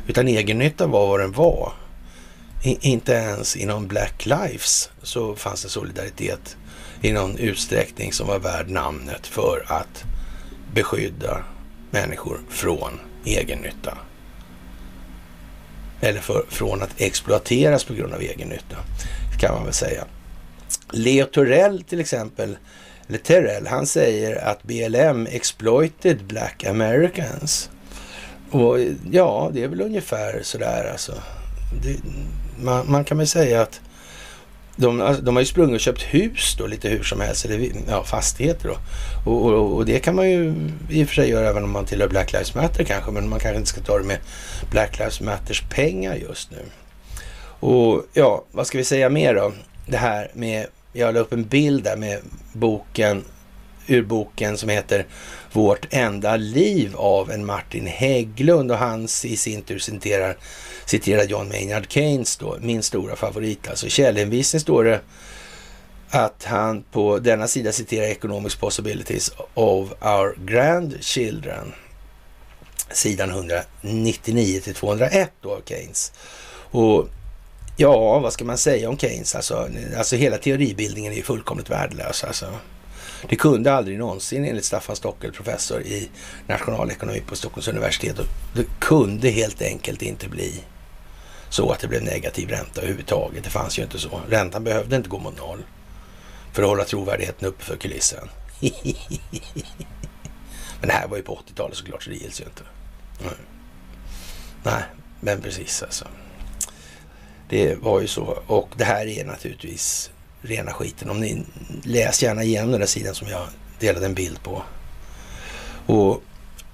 Utan 0.07 0.27
egennytta 0.27 0.87
var 0.87 1.07
vad 1.07 1.19
den 1.19 1.31
var 1.31 1.73
inte 2.63 3.13
ens 3.13 3.55
inom 3.55 3.87
Black 3.87 4.25
Lives 4.25 4.89
så 5.01 5.35
fanns 5.35 5.63
det 5.63 5.69
solidaritet 5.69 6.57
i 7.01 7.11
någon 7.11 7.37
utsträckning 7.37 8.13
som 8.13 8.27
var 8.27 8.39
värd 8.39 8.69
namnet 8.69 9.27
för 9.27 9.65
att 9.67 10.03
beskydda 10.73 11.43
människor 11.91 12.39
från 12.49 12.99
egennytta. 13.25 13.97
Eller 16.01 16.19
för, 16.19 16.45
från 16.49 16.81
att 16.81 17.01
exploateras 17.01 17.83
på 17.83 17.93
grund 17.93 18.13
av 18.13 18.21
egennytta, 18.21 18.77
kan 19.39 19.53
man 19.53 19.63
väl 19.63 19.73
säga. 19.73 20.03
Leo 20.91 21.25
Torell 21.25 21.83
till 21.83 21.99
exempel, 21.99 22.57
eller 23.07 23.17
Terrell, 23.17 23.67
han 23.67 23.85
säger 23.85 24.45
att 24.45 24.63
BLM 24.63 25.27
exploited 25.27 26.23
black 26.23 26.63
Americans. 26.63 27.69
Och 28.51 28.79
ja, 29.11 29.49
det 29.53 29.63
är 29.63 29.67
väl 29.67 29.81
ungefär 29.81 30.39
sådär 30.43 30.89
alltså. 30.91 31.13
Det, 31.83 31.97
man, 32.63 32.91
man 32.91 33.03
kan 33.03 33.17
väl 33.17 33.27
säga 33.27 33.61
att 33.61 33.81
de, 34.79 35.01
alltså, 35.01 35.23
de, 35.23 35.35
har 35.35 35.41
ju 35.41 35.45
sprungit 35.45 35.75
och 35.75 35.79
köpt 35.79 36.01
hus 36.01 36.55
då 36.57 36.67
lite 36.67 36.89
hur 36.89 37.03
som 37.03 37.21
helst, 37.21 37.45
eller 37.45 37.71
ja, 37.87 38.03
fastigheter 38.03 38.69
då. 38.69 38.77
Och, 39.31 39.45
och, 39.45 39.75
och, 39.75 39.85
det 39.85 39.99
kan 39.99 40.15
man 40.15 40.29
ju 40.29 40.53
i 40.89 41.03
och 41.03 41.07
för 41.07 41.15
sig 41.15 41.29
göra 41.29 41.49
även 41.49 41.63
om 41.63 41.71
man 41.71 41.85
tillhör 41.85 42.07
Black 42.07 42.31
Lives 42.31 42.55
Matter 42.55 42.83
kanske, 42.83 43.11
men 43.11 43.29
man 43.29 43.39
kanske 43.39 43.57
inte 43.57 43.69
ska 43.69 43.81
ta 43.81 43.97
det 43.97 44.05
med 44.05 44.17
Black 44.71 44.99
Lives 44.99 45.21
Matters 45.21 45.61
pengar 45.69 46.15
just 46.15 46.51
nu. 46.51 46.57
Och 47.59 48.05
ja, 48.13 48.43
vad 48.51 48.67
ska 48.67 48.77
vi 48.77 48.83
säga 48.83 49.09
mer 49.09 49.35
då? 49.35 49.53
Det 49.87 49.97
här 49.97 50.31
med, 50.33 50.67
jag 50.93 51.13
la 51.13 51.19
upp 51.19 51.33
en 51.33 51.43
bild 51.43 51.83
där 51.83 51.97
med 51.97 52.19
boken, 52.53 53.23
ur 53.87 54.03
boken 54.03 54.57
som 54.57 54.69
heter 54.69 55.05
Vårt 55.51 55.87
enda 55.89 56.35
liv 56.35 56.95
av 56.95 57.31
en 57.31 57.45
Martin 57.45 57.87
Hägglund 57.87 58.71
och 58.71 58.77
han 58.77 59.03
i 59.03 59.37
sin 59.37 59.61
tur 59.61 59.79
citerar 59.79 60.37
citerar 60.89 61.23
John 61.23 61.47
Maynard 61.47 61.91
Keynes 61.91 62.37
då, 62.37 62.57
min 62.61 62.83
stora 62.83 63.15
favorit. 63.15 63.67
Alltså 63.67 63.89
källhänvisning 63.89 64.59
står 64.59 64.83
det 64.83 65.01
att 66.09 66.43
han 66.43 66.83
på 66.91 67.19
denna 67.19 67.47
sida 67.47 67.71
citerar 67.71 68.05
Economics 68.05 68.55
Possibilities 68.55 69.31
of 69.53 69.91
Our 70.01 70.45
Grandchildren. 70.45 71.73
Sidan 72.91 73.29
199 73.29 74.59
till 74.59 74.73
201 74.73 75.31
då 75.41 75.51
av 75.51 75.61
Keynes. 75.65 76.11
Och 76.71 77.09
ja, 77.77 78.19
vad 78.19 78.33
ska 78.33 78.45
man 78.45 78.57
säga 78.57 78.89
om 78.89 78.97
Keynes? 78.97 79.35
Alltså, 79.35 79.69
alltså 79.97 80.15
hela 80.15 80.37
teoribildningen 80.37 81.11
är 81.11 81.17
ju 81.17 81.23
fullkomligt 81.23 81.69
värdelös. 81.69 82.23
Alltså. 82.23 82.45
Det 83.29 83.35
kunde 83.35 83.73
aldrig 83.73 83.99
någonsin 83.99 84.45
enligt 84.45 84.65
Staffan 84.65 84.95
Stockel, 84.95 85.31
professor 85.31 85.81
i 85.81 86.09
nationalekonomi 86.47 87.21
på 87.27 87.35
Stockholms 87.35 87.67
universitet. 87.67 88.15
Det 88.53 88.65
kunde 88.79 89.29
helt 89.29 89.61
enkelt 89.61 90.01
inte 90.01 90.29
bli 90.29 90.63
så 91.49 91.71
att 91.71 91.79
det 91.79 91.87
blev 91.87 92.03
negativ 92.03 92.49
ränta 92.49 92.81
överhuvudtaget. 92.81 93.43
Det 93.43 93.49
fanns 93.49 93.79
ju 93.79 93.83
inte 93.83 93.99
så. 93.99 94.21
Räntan 94.29 94.63
behövde 94.63 94.95
inte 94.95 95.09
gå 95.09 95.19
mot 95.19 95.37
noll 95.37 95.63
för 96.53 96.61
att 96.63 96.69
hålla 96.69 96.83
trovärdigheten 96.83 97.47
uppe 97.47 97.63
för 97.63 97.75
kulissen. 97.75 98.29
Men 100.79 100.87
det 100.87 100.93
här 100.93 101.07
var 101.07 101.17
ju 101.17 101.23
på 101.23 101.35
80-talet 101.35 101.77
såklart, 101.77 102.03
så 102.03 102.09
det 102.09 102.15
gills 102.15 102.41
ju 102.41 102.45
inte. 102.45 102.63
Nej. 103.23 103.33
Nej, 104.63 104.83
men 105.19 105.41
precis 105.41 105.83
alltså. 105.83 106.05
Det 107.49 107.75
var 107.75 108.01
ju 108.01 108.07
så. 108.07 108.37
Och 108.47 108.69
det 108.77 108.83
här 108.83 109.05
är 109.05 109.25
naturligtvis 109.25 110.11
rena 110.41 110.73
skiten. 110.73 111.09
Om 111.09 111.19
ni 111.19 111.43
läs 111.83 112.23
gärna 112.23 112.43
igenom 112.43 112.71
den 112.71 112.79
där 112.79 112.87
sidan 112.87 113.15
som 113.15 113.27
jag 113.27 113.47
delade 113.79 114.05
en 114.05 114.13
bild 114.13 114.43
på. 114.43 114.63
Och 115.85 116.23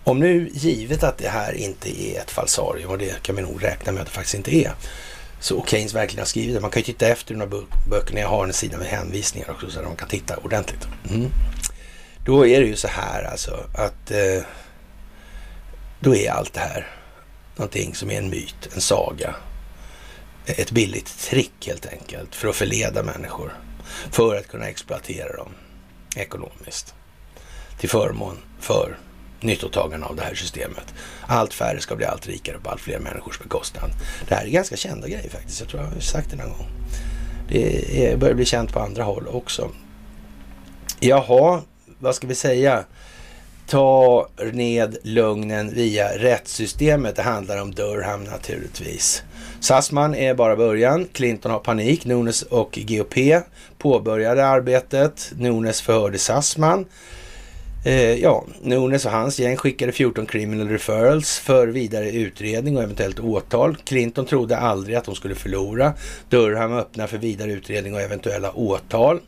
om 0.06 0.20
nu, 0.20 0.50
givet 0.54 1.04
att 1.04 1.18
det 1.18 1.30
här 1.30 1.54
inte 1.54 2.02
är 2.02 2.20
ett 2.20 2.32
falsarium, 2.32 2.92
och 2.92 2.98
det 2.98 3.22
kan 3.22 3.36
vi 3.36 3.42
nog 3.42 3.64
räkna 3.64 3.92
med 3.92 4.02
att 4.02 4.08
det 4.08 4.14
faktiskt 4.14 4.36
inte 4.36 4.56
är, 4.56 4.72
så 5.40 5.66
Keynes 5.68 5.94
verkligen 5.94 6.22
har 6.22 6.26
skrivit 6.26 6.56
det. 6.56 6.62
Man 6.62 6.72
kan 6.72 6.80
ju 6.80 6.86
titta 6.86 7.08
efter 7.08 7.34
de 7.34 7.40
här 7.40 7.66
böckerna. 7.90 8.20
Jag 8.20 8.28
har 8.28 8.44
en 8.44 8.54
sida 8.54 8.78
med 8.78 8.88
hänvisningar 8.88 9.52
också 9.52 9.70
så 9.70 9.80
att 9.80 9.86
man 9.86 9.96
kan 9.96 10.08
titta 10.08 10.38
ordentligt. 10.38 10.88
Mm. 11.10 11.30
Då 12.26 12.48
är 12.48 12.62
det 12.62 12.68
ju 12.68 12.76
så 12.76 12.88
här 12.88 13.24
alltså 13.24 13.60
att 13.76 14.12
eh, 14.12 14.44
då 16.00 16.16
är 16.16 16.32
allt 16.32 16.54
det 16.54 16.60
här 16.60 16.88
någonting 17.56 17.96
som 17.96 18.12
är 18.12 18.18
en 18.18 18.30
myt, 18.30 18.70
en 18.74 18.82
saga. 18.82 19.36
Ett 20.46 20.72
billigt 20.72 21.20
trick 21.20 21.68
helt 21.68 21.86
enkelt 21.86 22.36
för 22.36 22.48
att 22.48 22.56
förleda 22.56 23.04
människor. 23.04 23.54
För 24.12 24.36
att 24.36 24.48
kunna 24.48 24.68
exploatera 24.68 25.38
dem 25.38 25.50
ekonomiskt. 26.16 26.94
Till 27.80 27.90
förmån 27.90 28.38
för 28.60 28.98
nyttotagarna 29.46 30.06
av 30.06 30.16
det 30.16 30.22
här 30.22 30.36
systemet. 30.36 30.94
Allt 31.28 31.54
färre 31.54 31.80
ska 31.80 31.96
bli 31.96 32.06
allt 32.06 32.28
rikare 32.28 32.58
på 32.64 32.70
allt 32.70 32.82
fler 32.82 33.00
människors 33.00 33.40
bekostnad. 33.40 33.90
Det 34.28 34.36
här 34.36 34.46
är 34.46 34.50
ganska 34.50 34.76
kända 34.76 35.08
grejer 35.08 35.30
faktiskt. 35.30 35.60
Jag 35.60 35.70
tror 35.70 35.82
jag 35.84 35.90
har 35.90 36.00
sagt 36.00 36.32
det 36.32 36.36
någon 36.38 36.50
gång. 36.50 36.68
Det 37.50 38.20
börjar 38.20 38.36
bli 38.36 38.46
känt 38.46 38.74
på 38.74 38.80
andra 38.80 39.04
håll 39.04 39.28
också. 39.28 39.70
Jaha, 41.00 41.62
vad 42.00 42.16
ska 42.16 42.28
vi 42.28 42.36
säga? 42.36 42.84
Ta 43.68 44.30
ned 44.54 44.98
lögnen 45.04 45.74
via 45.74 46.18
rättssystemet. 46.18 47.16
Det 47.16 47.22
handlar 47.22 47.62
om 47.62 47.76
Durham 47.76 48.24
naturligtvis. 48.24 49.24
Sassman 49.60 50.16
är 50.16 50.34
bara 50.34 50.56
början. 50.56 51.08
Clinton 51.14 51.52
har 51.52 51.60
panik. 51.60 52.06
Nunes 52.06 52.42
och 52.42 52.80
GOP 52.88 53.16
påbörjade 53.78 54.46
arbetet. 54.46 55.32
Nunes 55.38 55.82
förhörde 55.82 56.18
Sassman. 56.18 56.86
Eh, 57.86 58.14
ja, 58.14 58.46
Nunes 58.62 59.06
och 59.06 59.12
hans 59.12 59.40
gäng 59.40 59.58
skickade 59.58 59.92
14 59.92 60.26
criminal 60.26 60.70
referrals 60.70 61.40
för 61.40 61.68
vidare 61.68 62.12
utredning 62.12 62.78
och 62.78 62.84
eventuellt 62.84 63.20
åtal. 63.20 63.78
Clinton 63.84 64.26
trodde 64.26 64.58
aldrig 64.58 64.96
att 64.96 65.06
de 65.06 65.16
skulle 65.16 65.36
förlora. 65.36 65.94
Durham 66.30 66.74
öppnar 66.74 67.08
för 67.08 67.18
vidare 67.18 67.52
utredning 67.52 67.94
och 67.94 68.02
eventuella 68.02 68.52
åtal 68.52 69.20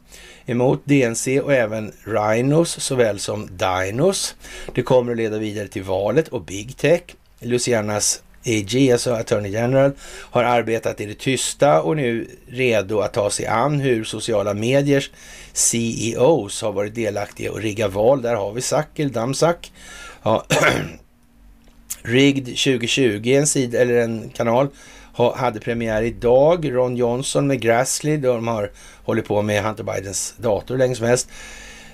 emot 0.45 0.81
DNC 0.85 1.41
och 1.41 1.53
även 1.53 1.91
Rhinos 2.03 2.79
såväl 2.79 3.19
som 3.19 3.49
Dinos. 3.57 4.35
Det 4.73 4.81
kommer 4.81 5.11
att 5.11 5.17
leda 5.17 5.37
vidare 5.37 5.67
till 5.67 5.83
valet 5.83 6.27
och 6.27 6.41
Big 6.41 6.77
Tech. 6.77 7.01
Lucianas 7.39 8.21
AG, 8.47 8.91
alltså 8.91 9.13
Attorney 9.13 9.51
General, 9.51 9.91
har 10.31 10.43
arbetat 10.43 11.01
i 11.01 11.05
det 11.05 11.19
tysta 11.19 11.81
och 11.81 11.95
nu 11.95 12.27
redo 12.47 12.99
att 12.99 13.13
ta 13.13 13.29
sig 13.29 13.45
an 13.45 13.79
hur 13.79 14.03
sociala 14.03 14.53
mediers 14.53 15.11
CEOs 15.53 16.61
har 16.61 16.71
varit 16.71 16.95
delaktiga 16.95 17.51
och 17.51 17.61
rigga 17.61 17.87
val. 17.87 18.21
Där 18.21 18.35
har 18.35 18.53
vi 18.53 18.61
Sackel, 18.61 19.11
Damsack. 19.11 19.71
Ja. 20.23 20.45
Rigged 22.01 22.45
2020, 22.45 23.21
en 23.27 23.47
sida 23.47 23.81
eller 23.81 23.97
en 23.97 24.29
kanal, 24.29 24.67
hade 25.35 25.59
premiär 25.59 26.01
idag. 26.01 26.75
Ron 26.75 26.95
Johnson 26.95 27.47
med 27.47 27.61
Grassley, 27.61 28.17
de 28.17 28.47
har 28.47 28.71
hållit 29.03 29.27
på 29.27 29.41
med 29.41 29.63
Hunter 29.63 29.83
Bidens 29.83 30.33
dator 30.37 30.77
länge 30.77 30.95
som 30.95 31.05
helst 31.05 31.29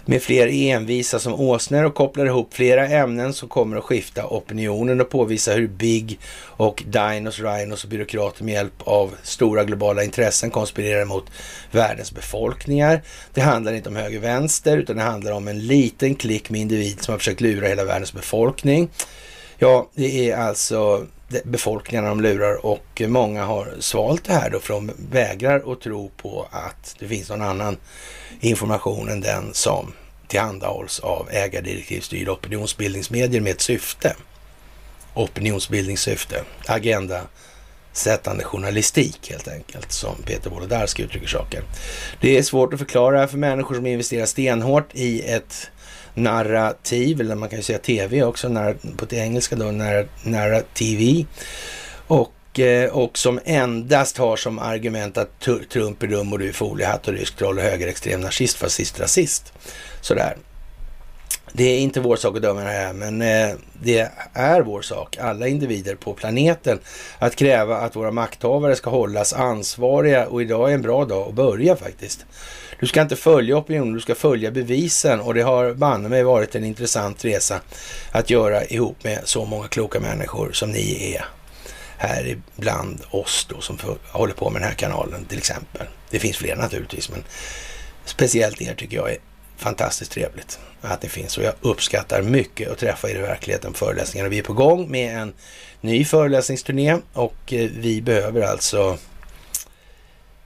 med 0.05 0.21
fler 0.21 0.47
envisa 0.47 1.19
som 1.19 1.33
åsnor 1.33 1.83
och 1.83 1.95
kopplar 1.95 2.25
ihop 2.25 2.53
flera 2.53 2.87
ämnen 2.87 3.33
som 3.33 3.49
kommer 3.49 3.77
att 3.77 3.83
skifta 3.83 4.27
opinionen 4.27 5.01
och 5.01 5.09
påvisa 5.09 5.53
hur 5.53 5.67
Big 5.67 6.19
och 6.35 6.83
Dinos, 6.87 7.39
Rhinos 7.39 7.83
och 7.83 7.89
byråkrater 7.89 8.43
med 8.43 8.53
hjälp 8.53 8.81
av 8.83 9.15
stora 9.23 9.63
globala 9.63 10.03
intressen 10.03 10.49
konspirerar 10.49 11.05
mot 11.05 11.25
världens 11.71 12.11
befolkningar. 12.11 13.01
Det 13.33 13.41
handlar 13.41 13.73
inte 13.73 13.89
om 13.89 13.95
höger-vänster 13.95 14.77
utan 14.77 14.95
det 14.95 15.03
handlar 15.03 15.31
om 15.31 15.47
en 15.47 15.67
liten 15.67 16.15
klick 16.15 16.49
med 16.49 16.61
individ 16.61 17.01
som 17.01 17.11
har 17.11 17.19
försökt 17.19 17.41
lura 17.41 17.67
hela 17.67 17.83
världens 17.83 18.13
befolkning. 18.13 18.89
Ja, 19.57 19.89
det 19.95 20.29
är 20.29 20.37
alltså 20.37 21.05
befolkningarna 21.43 22.09
de 22.09 22.21
lurar 22.21 22.65
och 22.65 23.01
många 23.07 23.45
har 23.45 23.73
svalt 23.79 24.23
det 24.23 24.33
här 24.33 24.49
då 24.49 24.59
för 24.59 24.73
de 24.73 24.91
vägrar 25.11 25.73
att 25.73 25.81
tro 25.81 26.11
på 26.17 26.47
att 26.51 26.95
det 26.99 27.07
finns 27.07 27.29
någon 27.29 27.41
annan 27.41 27.77
information 28.39 29.09
än 29.09 29.21
den 29.21 29.53
som 29.53 29.93
tillhandahålls 30.27 30.99
av 30.99 31.29
ägardirektivstyrda 31.31 32.31
opinionsbildningsmedier 32.31 33.41
med 33.41 33.51
ett 33.51 33.61
syfte. 33.61 34.15
Opinionsbildningssyfte, 35.13 36.43
agenda 36.65 37.21
sättande 37.93 38.43
journalistik 38.43 39.29
helt 39.29 39.47
enkelt, 39.47 39.91
som 39.91 40.15
Peter 40.25 40.49
Wolodarski 40.49 41.03
uttrycker 41.03 41.27
saken. 41.27 41.63
Det 42.21 42.37
är 42.37 42.43
svårt 42.43 42.73
att 42.73 42.79
förklara 42.79 43.27
för 43.27 43.37
människor 43.37 43.75
som 43.75 43.85
investerar 43.85 44.25
stenhårt 44.25 44.89
i 44.93 45.21
ett 45.21 45.71
narrativ, 46.13 47.21
eller 47.21 47.35
man 47.35 47.49
kan 47.49 47.59
ju 47.59 47.63
säga 47.63 47.79
tv 47.79 48.23
också, 48.23 48.75
på 48.97 49.05
det 49.05 49.15
engelska 49.15 49.55
då, 49.55 49.71
narrativ. 50.23 51.25
Och, 52.07 52.59
eh, 52.59 52.89
och 52.91 53.17
som 53.17 53.39
endast 53.45 54.17
har 54.17 54.35
som 54.35 54.59
argument 54.59 55.17
att 55.17 55.39
Trump 55.69 56.03
är 56.03 56.07
dum 56.07 56.33
och 56.33 56.39
du 56.39 56.47
är 56.47 56.53
foliehatt 56.53 57.07
och 57.07 57.13
rysk 57.13 57.35
troll 57.35 57.57
och 57.57 57.63
högerextrem 57.63 58.21
nazist, 58.21 58.57
fascist, 58.57 58.99
rasist. 58.99 59.53
Sådär. 60.01 60.37
Det 61.55 61.63
är 61.63 61.79
inte 61.79 61.99
vår 61.99 62.15
sak 62.15 62.35
att 62.35 62.41
döma 62.41 62.59
det 62.59 62.69
här, 62.69 62.93
men 62.93 63.21
eh, 63.21 63.55
det 63.73 64.11
är 64.33 64.61
vår 64.61 64.81
sak, 64.81 65.17
alla 65.17 65.47
individer 65.47 65.95
på 65.95 66.13
planeten, 66.13 66.79
att 67.19 67.35
kräva 67.35 67.77
att 67.77 67.95
våra 67.95 68.11
makthavare 68.11 68.75
ska 68.75 68.89
hållas 68.89 69.33
ansvariga 69.33 70.27
och 70.27 70.41
idag 70.41 70.69
är 70.69 70.73
en 70.73 70.81
bra 70.81 71.05
dag 71.05 71.27
att 71.27 71.33
börja 71.33 71.75
faktiskt. 71.75 72.25
Du 72.79 72.87
ska 72.87 73.01
inte 73.01 73.15
följa 73.15 73.57
opinionen, 73.57 73.93
du 73.93 74.01
ska 74.01 74.15
följa 74.15 74.51
bevisen 74.51 75.19
och 75.19 75.33
det 75.33 75.41
har 75.41 75.73
banne 75.73 76.09
mig 76.09 76.23
varit 76.23 76.55
en 76.55 76.63
intressant 76.63 77.25
resa 77.25 77.61
att 78.11 78.29
göra 78.29 78.65
ihop 78.65 79.03
med 79.03 79.19
så 79.23 79.45
många 79.45 79.67
kloka 79.67 79.99
människor 79.99 80.51
som 80.51 80.71
ni 80.71 81.13
är 81.13 81.25
här 81.97 82.37
bland 82.55 83.01
oss 83.09 83.47
då 83.49 83.61
som 83.61 83.77
håller 84.11 84.33
på 84.33 84.49
med 84.49 84.61
den 84.61 84.69
här 84.69 84.75
kanalen 84.75 85.25
till 85.25 85.37
exempel. 85.37 85.87
Det 86.09 86.19
finns 86.19 86.37
fler 86.37 86.55
naturligtvis, 86.55 87.09
men 87.09 87.23
speciellt 88.05 88.61
er 88.61 88.73
tycker 88.73 88.97
jag 88.97 89.11
är 89.11 89.17
fantastiskt 89.57 90.11
trevligt 90.11 90.59
att 90.81 91.01
det 91.01 91.09
finns 91.09 91.37
och 91.37 91.43
jag 91.43 91.53
uppskattar 91.61 92.21
mycket 92.21 92.71
att 92.71 92.77
träffa 92.77 93.09
er 93.09 93.15
i 93.15 93.21
verkligheten 93.21 93.71
på 93.71 93.77
föreläsningarna. 93.77 94.29
Vi 94.29 94.39
är 94.39 94.43
på 94.43 94.53
gång 94.53 94.91
med 94.91 95.17
en 95.17 95.33
ny 95.81 96.05
föreläsningsturné 96.05 96.97
och 97.13 97.53
eh, 97.53 97.69
vi 97.77 98.01
behöver 98.01 98.41
alltså 98.41 98.97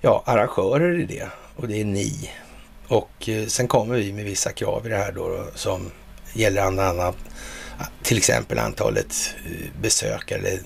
ja, 0.02 0.24
arrangörer 0.26 1.00
i 1.00 1.06
det 1.06 1.28
och 1.58 1.68
det 1.68 1.82
är 1.82 1.86
ni. 1.86 2.32
Och 2.88 3.30
eh, 3.30 3.48
sen 3.48 3.68
kommer 3.68 3.96
vi 3.96 4.14
med 4.14 4.26
vissa 4.26 4.52
krav 4.52 4.86
i 4.86 4.90
det 4.90 4.98
här 4.98 5.12
då, 5.12 5.48
som 5.56 5.92
gäller 6.34 6.62
andra, 6.62 6.88
andra 6.90 7.14
till 8.04 8.18
exempel 8.18 8.60
antalet 8.60 9.36
eh, 9.46 9.82
besökare 9.82 10.40
eller 10.40 10.60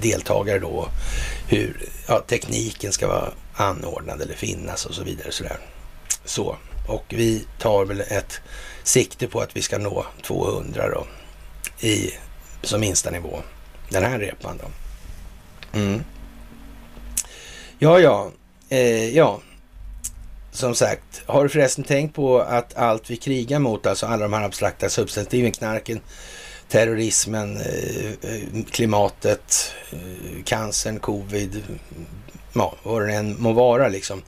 deltagare 0.00 0.58
då, 0.58 0.88
hur 1.48 1.88
ja, 2.08 2.24
tekniken 2.28 2.92
ska 2.92 3.08
vara 3.08 3.32
anordnad 3.54 4.20
eller 4.22 4.34
finnas 4.34 4.86
och 4.86 4.94
så 4.94 5.02
vidare. 5.02 5.32
Sådär. 5.32 5.58
Så, 6.24 6.56
och 6.88 7.04
vi 7.08 7.46
tar 7.58 7.84
väl 7.84 8.00
ett 8.00 8.40
sikte 8.82 9.28
på 9.28 9.40
att 9.40 9.56
vi 9.56 9.62
ska 9.62 9.78
nå 9.78 10.06
200 10.22 10.88
då 10.90 11.06
i 11.86 12.10
som 12.62 12.80
minsta 12.80 13.10
nivå. 13.10 13.42
Den 13.88 14.04
här 14.04 14.18
repan 14.18 14.60
då. 14.62 14.68
Mm. 15.78 16.04
Ja, 17.78 18.00
ja, 18.00 18.30
eh, 18.68 19.16
ja, 19.16 19.40
som 20.56 20.74
sagt, 20.74 21.22
har 21.26 21.42
du 21.42 21.48
förresten 21.48 21.84
tänkt 21.84 22.14
på 22.14 22.40
att 22.40 22.76
allt 22.76 23.10
vi 23.10 23.16
krigar 23.16 23.58
mot, 23.58 23.86
alltså 23.86 24.06
alla 24.06 24.22
de 24.22 24.32
här 24.32 24.44
abstrakta 24.44 24.88
substantiven, 24.88 25.52
knarken, 25.52 26.00
terrorismen, 26.68 27.56
eh, 27.56 28.10
eh, 28.22 28.64
klimatet, 28.70 29.74
eh, 29.92 30.42
cancern, 30.44 30.98
covid, 30.98 31.62
ja, 32.52 32.74
vad 32.82 33.06
det 33.06 33.14
än 33.14 33.36
må 33.38 33.52
vara 33.52 33.88
liksom. 33.88 34.22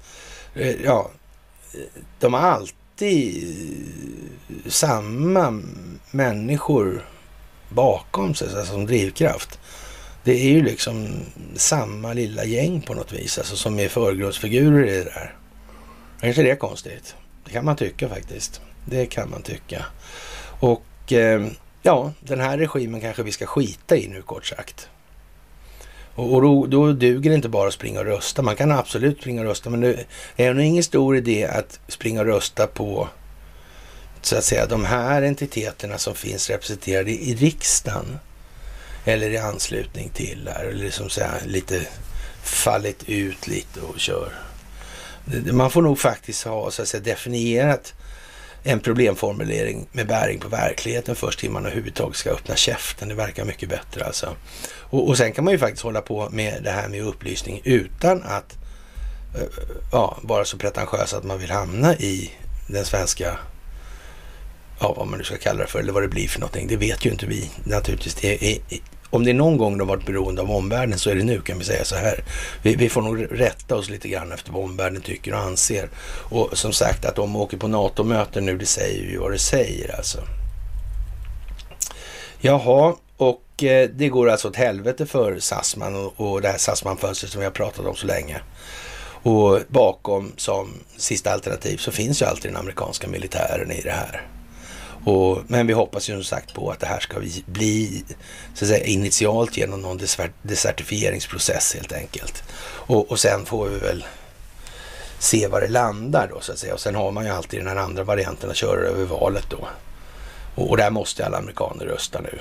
Ja, 0.84 1.10
de 2.18 2.34
har 2.34 2.40
alltid 2.40 3.56
samma 4.66 5.62
människor 6.10 7.04
bakom 7.68 8.34
sig 8.34 8.48
alltså 8.48 8.72
som 8.72 8.86
drivkraft. 8.86 9.58
Det 10.24 10.32
är 10.32 10.48
ju 10.48 10.62
liksom 10.62 11.08
samma 11.56 12.12
lilla 12.12 12.44
gäng 12.44 12.80
på 12.80 12.94
något 12.94 13.12
vis, 13.12 13.38
alltså 13.38 13.56
som 13.56 13.78
är 13.78 13.88
förgrundsfigurer 13.88 14.86
i 14.86 14.90
det 14.90 15.04
där. 15.04 15.37
Är 16.20 16.28
inte 16.28 16.42
det 16.42 16.56
konstigt? 16.56 17.14
Det 17.44 17.50
kan 17.50 17.64
man 17.64 17.76
tycka 17.76 18.08
faktiskt. 18.08 18.60
Det 18.84 19.06
kan 19.06 19.30
man 19.30 19.42
tycka. 19.42 19.84
Och 20.60 21.12
eh, 21.12 21.46
ja, 21.82 22.12
den 22.20 22.40
här 22.40 22.58
regimen 22.58 23.00
kanske 23.00 23.22
vi 23.22 23.32
ska 23.32 23.46
skita 23.46 23.96
i 23.96 24.08
nu 24.08 24.22
kort 24.22 24.46
sagt. 24.46 24.88
Och, 26.14 26.34
och 26.34 26.42
då, 26.42 26.66
då 26.66 26.92
duger 26.92 27.30
det 27.30 27.36
inte 27.36 27.48
bara 27.48 27.68
att 27.68 27.74
springa 27.74 28.00
och 28.00 28.06
rösta. 28.06 28.42
Man 28.42 28.56
kan 28.56 28.72
absolut 28.72 29.20
springa 29.20 29.40
och 29.40 29.46
rösta, 29.46 29.70
men 29.70 29.80
det 29.80 30.04
är 30.36 30.54
nog 30.54 30.64
ingen 30.64 30.84
stor 30.84 31.16
idé 31.16 31.44
att 31.44 31.80
springa 31.88 32.20
och 32.20 32.26
rösta 32.26 32.66
på 32.66 33.08
så 34.22 34.36
att 34.36 34.44
säga 34.44 34.66
de 34.66 34.84
här 34.84 35.22
entiteterna 35.22 35.98
som 35.98 36.14
finns 36.14 36.50
representerade 36.50 37.10
i 37.10 37.34
riksdagen 37.34 38.18
eller 39.04 39.30
i 39.30 39.38
anslutning 39.38 40.08
till 40.08 40.44
där, 40.44 40.64
eller 40.64 40.84
liksom 40.84 41.10
så 41.10 41.20
här, 41.20 41.42
lite 41.46 41.86
fallit 42.42 43.04
ut 43.06 43.46
lite 43.46 43.80
och 43.80 44.00
kör. 44.00 44.32
Man 45.52 45.70
får 45.70 45.82
nog 45.82 45.98
faktiskt 45.98 46.44
ha 46.44 46.70
så 46.70 46.82
att 46.82 46.88
säga 46.88 47.02
definierat 47.02 47.94
en 48.62 48.80
problemformulering 48.80 49.88
med 49.92 50.06
bäring 50.06 50.40
på 50.40 50.48
verkligheten 50.48 51.16
först 51.16 51.44
innan 51.44 51.52
man 51.52 51.66
överhuvudtaget 51.66 52.16
ska 52.16 52.30
öppna 52.30 52.56
käften. 52.56 53.08
Det 53.08 53.14
verkar 53.14 53.44
mycket 53.44 53.68
bättre 53.68 54.04
alltså. 54.04 54.36
Och, 54.70 55.08
och 55.08 55.16
sen 55.16 55.32
kan 55.32 55.44
man 55.44 55.52
ju 55.52 55.58
faktiskt 55.58 55.82
hålla 55.82 56.00
på 56.00 56.28
med 56.30 56.62
det 56.62 56.70
här 56.70 56.88
med 56.88 57.02
upplysning 57.02 57.60
utan 57.64 58.22
att 58.22 58.56
uh, 59.36 59.42
ja, 59.92 60.18
vara 60.22 60.44
så 60.44 60.58
pretentiös 60.58 61.14
att 61.14 61.24
man 61.24 61.38
vill 61.38 61.50
hamna 61.50 61.94
i 61.94 62.32
den 62.66 62.84
svenska 62.84 63.38
ja, 64.80 64.94
vad 64.96 65.06
man 65.06 65.18
nu 65.18 65.24
ska 65.24 65.36
kalla 65.36 65.60
det 65.60 65.66
för, 65.66 65.78
eller 65.78 65.92
vad 65.92 66.02
det 66.02 66.08
blir 66.08 66.28
för 66.28 66.40
någonting. 66.40 66.68
Det 66.68 66.76
vet 66.76 67.06
ju 67.06 67.10
inte 67.10 67.26
vi 67.26 67.50
naturligtvis. 67.64 68.14
Det 68.14 68.52
är, 68.52 68.58
om 69.10 69.24
det 69.24 69.30
är 69.30 69.34
någon 69.34 69.56
gång 69.56 69.78
de 69.78 69.88
varit 69.88 70.06
beroende 70.06 70.42
av 70.42 70.50
omvärlden 70.50 70.98
så 70.98 71.10
är 71.10 71.14
det 71.14 71.24
nu 71.24 71.40
kan 71.40 71.58
vi 71.58 71.64
säga 71.64 71.84
så 71.84 71.96
här. 71.96 72.24
Vi, 72.62 72.76
vi, 72.76 72.88
får 72.88 73.02
nog 73.02 73.26
rätta 73.30 73.76
oss 73.76 73.90
lite 73.90 74.08
grann 74.08 74.32
efter 74.32 74.52
vad 74.52 74.64
omvärlden 74.64 75.02
tycker 75.02 75.34
och 75.34 75.40
anser. 75.40 75.88
Och 76.30 76.58
som 76.58 76.72
sagt 76.72 77.04
att 77.04 77.16
de 77.16 77.36
åker 77.36 77.56
på 77.56 77.68
NATO-möten 77.68 78.46
nu, 78.46 78.58
det 78.58 78.66
säger 78.66 79.04
ju 79.04 79.18
vad 79.18 79.32
det 79.32 79.38
säger 79.38 79.96
alltså. 79.96 80.18
Jaha, 82.40 82.94
och 83.16 83.62
eh, 83.62 83.88
det 83.88 84.08
går 84.08 84.30
alltså 84.30 84.48
åt 84.48 84.56
helvete 84.56 85.06
för 85.06 85.38
Sassman 85.38 85.96
och, 85.96 86.12
och 86.16 86.42
det 86.42 86.48
här 86.48 86.58
Sassman-fönstret 86.58 87.30
som 87.30 87.38
vi 87.38 87.44
har 87.44 87.52
pratat 87.52 87.86
om 87.86 87.96
så 87.96 88.06
länge. 88.06 88.40
Och 89.22 89.60
bakom 89.68 90.32
som 90.36 90.74
sista 90.96 91.32
alternativ 91.32 91.76
så 91.76 91.92
finns 91.92 92.22
ju 92.22 92.26
alltid 92.26 92.50
den 92.50 92.60
amerikanska 92.60 93.08
militären 93.08 93.70
i 93.70 93.80
det 93.80 93.90
här. 93.90 94.26
Och, 95.04 95.38
men 95.46 95.66
vi 95.66 95.72
hoppas 95.72 96.10
ju 96.10 96.14
som 96.14 96.24
sagt 96.24 96.54
på 96.54 96.70
att 96.70 96.80
det 96.80 96.86
här 96.86 97.00
ska 97.00 97.20
bli 97.46 98.04
så 98.54 98.64
att 98.64 98.68
säga, 98.68 98.84
initialt 98.84 99.56
genom 99.56 99.82
någon 99.82 100.00
desertifieringsprocess 100.42 101.74
helt 101.74 101.92
enkelt. 101.92 102.42
Och, 102.62 103.10
och 103.10 103.18
sen 103.20 103.44
får 103.44 103.68
vi 103.68 103.78
väl 103.78 104.04
se 105.18 105.48
var 105.48 105.60
det 105.60 105.68
landar 105.68 106.28
då 106.34 106.40
så 106.40 106.52
att 106.52 106.58
säga. 106.58 106.74
Och 106.74 106.80
sen 106.80 106.94
har 106.94 107.12
man 107.12 107.24
ju 107.24 107.30
alltid 107.30 107.60
den 107.60 107.68
här 107.68 107.76
andra 107.76 108.04
varianten 108.04 108.50
att 108.50 108.56
köra 108.56 108.80
över 108.80 109.04
valet 109.04 109.46
då. 109.50 109.68
Och, 110.54 110.70
och 110.70 110.76
där 110.76 110.90
måste 110.90 111.26
alla 111.26 111.38
amerikaner 111.38 111.84
rösta 111.84 112.20
nu. 112.20 112.38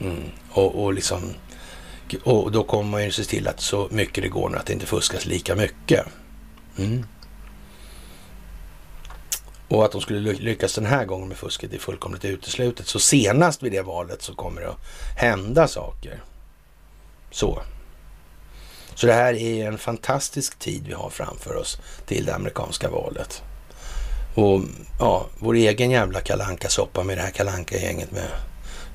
Mm. 0.00 0.22
Och, 0.50 0.84
och, 0.84 0.92
liksom, 0.92 1.34
och 2.22 2.52
då 2.52 2.64
kommer 2.64 2.90
man 2.90 3.04
ju 3.04 3.10
se 3.10 3.24
till 3.24 3.48
att 3.48 3.60
så 3.60 3.88
mycket 3.90 4.24
det 4.24 4.28
går 4.28 4.48
nu 4.48 4.56
att 4.56 4.66
det 4.66 4.72
inte 4.72 4.86
fuskas 4.86 5.26
lika 5.26 5.54
mycket. 5.54 6.06
Mm. 6.78 7.06
Och 9.72 9.84
att 9.84 9.92
de 9.92 10.00
skulle 10.00 10.32
lyckas 10.32 10.74
den 10.74 10.86
här 10.86 11.04
gången 11.04 11.28
med 11.28 11.36
fusket 11.36 11.72
är 11.72 11.78
fullkomligt 11.78 12.24
uteslutet. 12.24 12.86
Så 12.86 13.00
senast 13.00 13.62
vid 13.62 13.72
det 13.72 13.82
valet 13.82 14.22
så 14.22 14.34
kommer 14.34 14.60
det 14.60 14.68
att 14.68 14.78
hända 15.16 15.68
saker. 15.68 16.22
Så. 17.30 17.62
Så 18.94 19.06
det 19.06 19.12
här 19.12 19.34
är 19.34 19.66
en 19.66 19.78
fantastisk 19.78 20.58
tid 20.58 20.86
vi 20.86 20.92
har 20.92 21.10
framför 21.10 21.56
oss 21.56 21.78
till 22.06 22.24
det 22.24 22.34
amerikanska 22.34 22.90
valet. 22.90 23.42
Och 24.34 24.60
ja, 24.98 25.26
vår 25.38 25.54
egen 25.54 25.90
jävla 25.90 26.20
kalanka 26.20 26.68
soppa 26.68 27.04
med 27.04 27.18
det 27.18 27.22
här 27.22 27.30
kalanka 27.30 27.76
gänget 27.76 28.10
med 28.10 28.28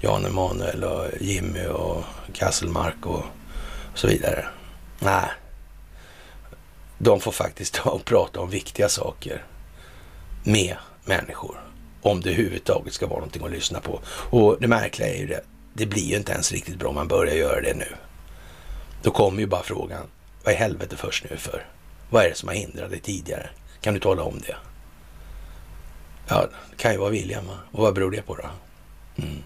Jan 0.02 0.26
Emanuel 0.26 0.84
och 0.84 1.06
Jimmy 1.20 1.66
och 1.66 2.04
Kasselmark 2.34 3.06
och 3.06 3.24
så 3.96 4.08
vidare. 4.08 4.46
Nej, 5.00 5.30
de 6.98 7.20
får 7.20 7.32
faktiskt 7.32 7.74
ta 7.84 7.90
och 7.90 8.06
prata 8.06 8.40
om 8.40 8.50
viktiga 8.50 8.90
saker 8.90 9.44
med 10.48 10.76
människor. 11.06 11.62
Om 12.02 12.22
det 12.22 12.30
överhuvudtaget 12.30 12.94
ska 12.94 13.08
vara 13.08 13.20
någonting 13.20 13.46
att 13.46 13.52
lyssna 13.52 13.80
på. 13.80 14.02
Och 14.08 14.58
det 14.60 14.68
märkliga 14.68 15.08
är 15.08 15.18
ju 15.18 15.28
det, 15.28 15.42
det 15.74 15.86
blir 15.86 16.04
ju 16.04 16.18
inte 16.18 16.32
ens 16.32 16.52
riktigt 16.52 16.80
bra 16.80 16.90
om 16.90 16.96
man 16.96 17.08
börjar 17.08 17.36
göra 17.36 17.62
det 17.62 17.74
nu. 17.74 17.96
Då 19.02 19.12
kommer 19.12 19.40
ju 19.40 19.48
bara 19.48 19.64
frågan, 19.64 20.04
vad 20.44 20.54
i 20.54 20.58
helvete 20.58 20.98
först 20.98 21.26
nu 21.30 21.38
för? 21.38 21.66
Vad 22.10 22.26
är 22.26 22.30
det 22.30 22.36
som 22.36 22.48
har 22.48 22.56
hindrat 22.56 22.90
dig 22.90 23.00
tidigare? 23.00 23.50
Kan 23.82 23.94
du 23.94 24.00
tala 24.00 24.24
om 24.24 24.40
det? 24.40 24.56
Ja, 26.28 26.48
det 26.70 26.78
kan 26.78 26.92
ju 26.92 26.98
vara 26.98 27.10
William. 27.10 27.50
Och 27.72 27.84
vad 27.84 27.94
beror 27.94 28.12
det 28.12 28.22
på 28.22 28.36
då? 28.36 28.50
Mm. 29.24 29.44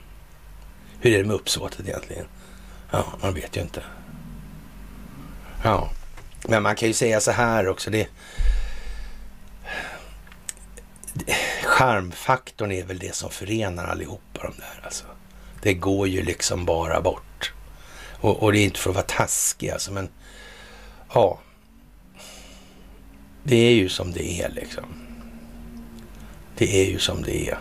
Hur 1.00 1.14
är 1.14 1.18
det 1.18 1.26
med 1.26 1.36
uppsåtet 1.36 1.88
egentligen? 1.88 2.26
Ja, 2.92 3.06
man 3.22 3.34
vet 3.34 3.58
ju 3.58 3.62
inte. 3.62 3.84
Ja, 5.64 5.90
men 6.48 6.64
man 6.64 6.76
kan 6.76 6.88
ju 6.88 6.94
säga 6.94 7.20
så 7.20 7.32
här 7.32 7.68
också. 7.68 7.90
Det, 7.90 8.08
charmfaktorn 11.64 12.72
är 12.72 12.84
väl 12.84 13.00
det 13.00 13.16
som 13.16 13.30
förenar 13.30 13.86
allihopa 13.86 14.44
de 14.44 14.54
där 14.58 14.86
alltså. 14.86 15.06
Det 15.62 15.74
går 15.74 16.08
ju 16.08 16.24
liksom 16.24 16.66
bara 16.66 17.02
bort. 17.02 17.54
Och, 18.12 18.44
och 18.44 18.52
det 18.52 18.60
är 18.60 18.64
inte 18.64 18.80
för 18.80 18.90
att 18.90 18.96
vara 18.96 19.06
taskig 19.06 19.70
alltså, 19.70 19.92
men 19.92 20.10
ja. 21.14 21.40
Det 23.44 23.56
är 23.56 23.74
ju 23.74 23.90
som 23.90 24.12
det 24.12 24.42
är 24.42 24.50
liksom. 24.50 24.84
Det 26.58 26.82
är 26.82 26.92
ju 26.92 27.00
som 27.00 27.22
det 27.22 27.50
är. 27.50 27.60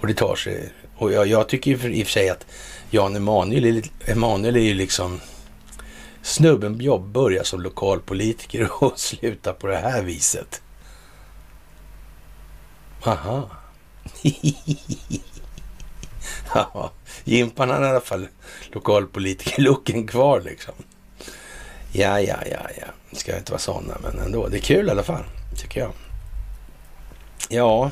Och 0.00 0.06
det 0.06 0.14
tar 0.14 0.36
sig. 0.36 0.72
Och 0.96 1.12
jag, 1.12 1.26
jag 1.26 1.48
tycker 1.48 1.70
i 1.70 2.02
och 2.02 2.06
för 2.06 2.12
sig 2.12 2.28
att 2.28 2.46
Jan 2.90 3.16
Emanuel 3.16 3.64
är, 3.64 3.82
Emanuel 4.10 4.56
är 4.56 4.60
ju 4.60 4.74
liksom 4.74 5.20
snubben 6.22 6.80
jobb 6.80 7.08
börjar 7.08 7.44
som 7.44 7.60
lokalpolitiker 7.60 8.70
och 8.84 8.98
slutar 8.98 9.52
på 9.52 9.66
det 9.66 9.76
här 9.76 10.02
viset. 10.02 10.62
Aha. 13.04 13.50
ja, 16.54 16.90
Jimpan 17.24 17.70
har 17.70 17.82
i 17.82 17.88
alla 17.88 18.00
fall 18.00 18.28
lokalpolitiker-looken 18.72 20.06
kvar 20.06 20.40
liksom. 20.40 20.74
Ja, 21.92 22.20
ja, 22.20 22.36
ja, 22.50 22.68
ja. 22.80 22.86
Det 23.10 23.16
ska 23.16 23.36
inte 23.36 23.52
vara 23.52 23.60
sådana, 23.60 23.98
men 24.02 24.18
ändå. 24.18 24.48
Det 24.48 24.56
är 24.56 24.60
kul 24.60 24.86
i 24.86 24.90
alla 24.90 25.02
fall, 25.02 25.24
tycker 25.56 25.80
jag. 25.80 25.92
Ja. 27.48 27.90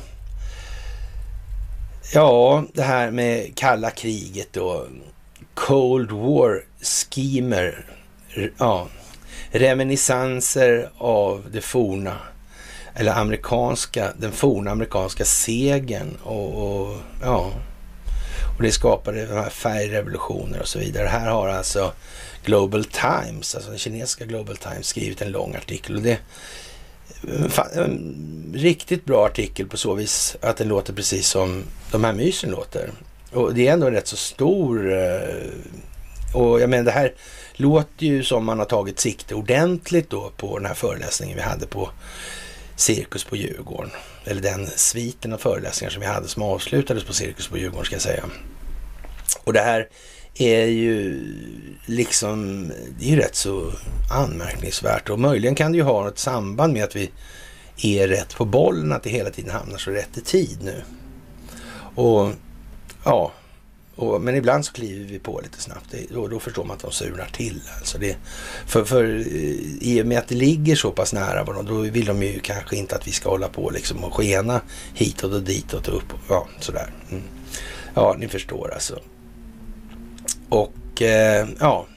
Ja, 2.13 2.63
det 2.73 2.83
här 2.83 3.11
med 3.11 3.55
kalla 3.55 3.91
kriget 3.91 4.57
och 4.57 4.87
Cold 5.53 6.11
War 6.11 6.63
schemer. 6.81 7.85
Ja, 8.57 8.87
reminiscenser 9.51 10.89
av 10.97 11.45
det 11.51 11.61
forna 11.61 12.17
eller 12.95 13.11
amerikanska, 13.11 14.13
den 14.17 14.31
forna 14.31 14.71
amerikanska 14.71 15.25
segern 15.25 16.17
och, 16.23 16.81
och 16.81 16.97
ja, 17.21 17.51
och 18.57 18.63
det 18.63 18.71
skapade 18.71 19.25
de 19.25 19.33
här 19.33 19.49
färgrevolutioner 19.49 20.61
och 20.61 20.67
så 20.67 20.79
vidare. 20.79 21.07
Här 21.07 21.29
har 21.29 21.47
alltså 21.47 21.93
Global 22.45 22.85
Times, 22.85 23.55
alltså 23.55 23.69
den 23.69 23.79
kinesiska 23.79 24.25
Global 24.25 24.57
Times, 24.57 24.87
skrivit 24.87 25.21
en 25.21 25.31
lång 25.31 25.55
artikel. 25.55 25.95
Och 25.95 26.01
det 26.01 26.19
eh, 27.27 27.77
en 27.77 28.53
riktigt 28.55 29.05
bra 29.05 29.25
artikel 29.25 29.67
på 29.67 29.77
så 29.77 29.93
vis 29.93 30.35
att 30.41 30.57
den 30.57 30.67
låter 30.67 30.93
precis 30.93 31.27
som 31.27 31.63
de 31.91 32.03
här 32.03 32.13
mysen 32.13 32.51
låter. 32.51 32.91
Och 33.31 33.53
det 33.53 33.67
är 33.67 33.73
ändå 33.73 33.89
rätt 33.89 34.07
så 34.07 34.17
stor... 34.17 34.93
Eh, 34.93 35.45
och 36.33 36.61
jag 36.61 36.69
menar 36.69 36.83
det 36.83 36.91
här 36.91 37.13
låter 37.53 38.05
ju 38.05 38.23
som 38.23 38.45
man 38.45 38.59
har 38.59 38.65
tagit 38.65 38.99
sikte 38.99 39.35
ordentligt 39.35 40.09
då 40.09 40.31
på 40.37 40.57
den 40.57 40.65
här 40.67 40.73
föreläsningen 40.73 41.37
vi 41.37 41.43
hade 41.43 41.67
på 41.67 41.89
Cirkus 42.75 43.23
på 43.23 43.35
Djurgården. 43.35 43.91
Eller 44.25 44.41
den 44.41 44.67
sviten 44.67 45.33
av 45.33 45.37
föreläsningar 45.37 45.91
som 45.91 46.01
vi 46.01 46.07
hade 46.07 46.27
som 46.27 46.43
avslutades 46.43 47.03
på 47.03 47.13
Cirkus 47.13 47.47
på 47.47 47.57
Djurgården 47.57 47.85
ska 47.85 47.95
jag 47.95 48.01
säga. 48.01 48.23
Och 49.43 49.53
det 49.53 49.61
här 49.61 49.87
är 50.35 50.65
ju 50.65 51.21
liksom, 51.85 52.67
det 52.99 53.05
är 53.05 53.09
ju 53.09 53.15
rätt 53.15 53.35
så 53.35 53.71
anmärkningsvärt 54.11 55.09
och 55.09 55.19
möjligen 55.19 55.55
kan 55.55 55.71
det 55.71 55.77
ju 55.77 55.83
ha 55.83 56.07
ett 56.07 56.19
samband 56.19 56.73
med 56.73 56.83
att 56.83 56.95
vi 56.95 57.11
är 57.77 58.07
rätt 58.07 58.35
på 58.35 58.45
bollen, 58.45 58.91
att 58.91 59.03
det 59.03 59.09
hela 59.09 59.29
tiden 59.29 59.51
hamnar 59.51 59.77
så 59.77 59.91
rätt 59.91 60.17
i 60.17 60.21
tid 60.21 60.57
nu. 60.61 60.83
Och 61.95 62.31
ja, 63.05 63.31
och, 63.95 64.21
men 64.21 64.35
ibland 64.35 64.65
så 64.65 64.73
kliver 64.73 65.05
vi 65.05 65.19
på 65.19 65.41
lite 65.43 65.61
snabbt. 65.61 65.85
Det, 65.91 66.13
då, 66.13 66.27
då 66.27 66.39
förstår 66.39 66.63
man 66.63 66.75
att 66.75 66.83
de 66.83 66.91
surnar 66.91 67.29
till. 67.33 67.61
Alltså 67.77 67.97
det, 67.97 68.17
för, 68.65 68.85
för 68.85 69.03
eh, 69.03 69.25
i 69.81 70.01
och 70.01 70.05
med 70.05 70.17
att 70.17 70.27
det 70.27 70.35
ligger 70.35 70.75
så 70.75 70.91
pass 70.91 71.13
nära 71.13 71.43
varandra, 71.43 71.73
då 71.73 71.79
vill 71.79 72.05
de 72.05 72.23
ju 72.23 72.39
kanske 72.39 72.75
inte 72.75 72.95
att 72.95 73.07
vi 73.07 73.11
ska 73.11 73.29
hålla 73.29 73.47
på 73.47 73.69
liksom 73.69 74.03
och 74.03 74.13
skena 74.13 74.61
hitåt 74.93 75.33
och 75.33 75.43
ditåt 75.43 75.87
och 75.87 75.97
upp. 75.97 76.13
Ja, 76.29 76.47
sådär. 76.59 76.93
Mm. 77.11 77.23
Ja, 77.93 78.15
ni 78.19 78.27
förstår 78.27 78.73
alltså. 78.73 78.99
Och 80.49 81.01
eh, 81.01 81.47
ja, 81.59 81.87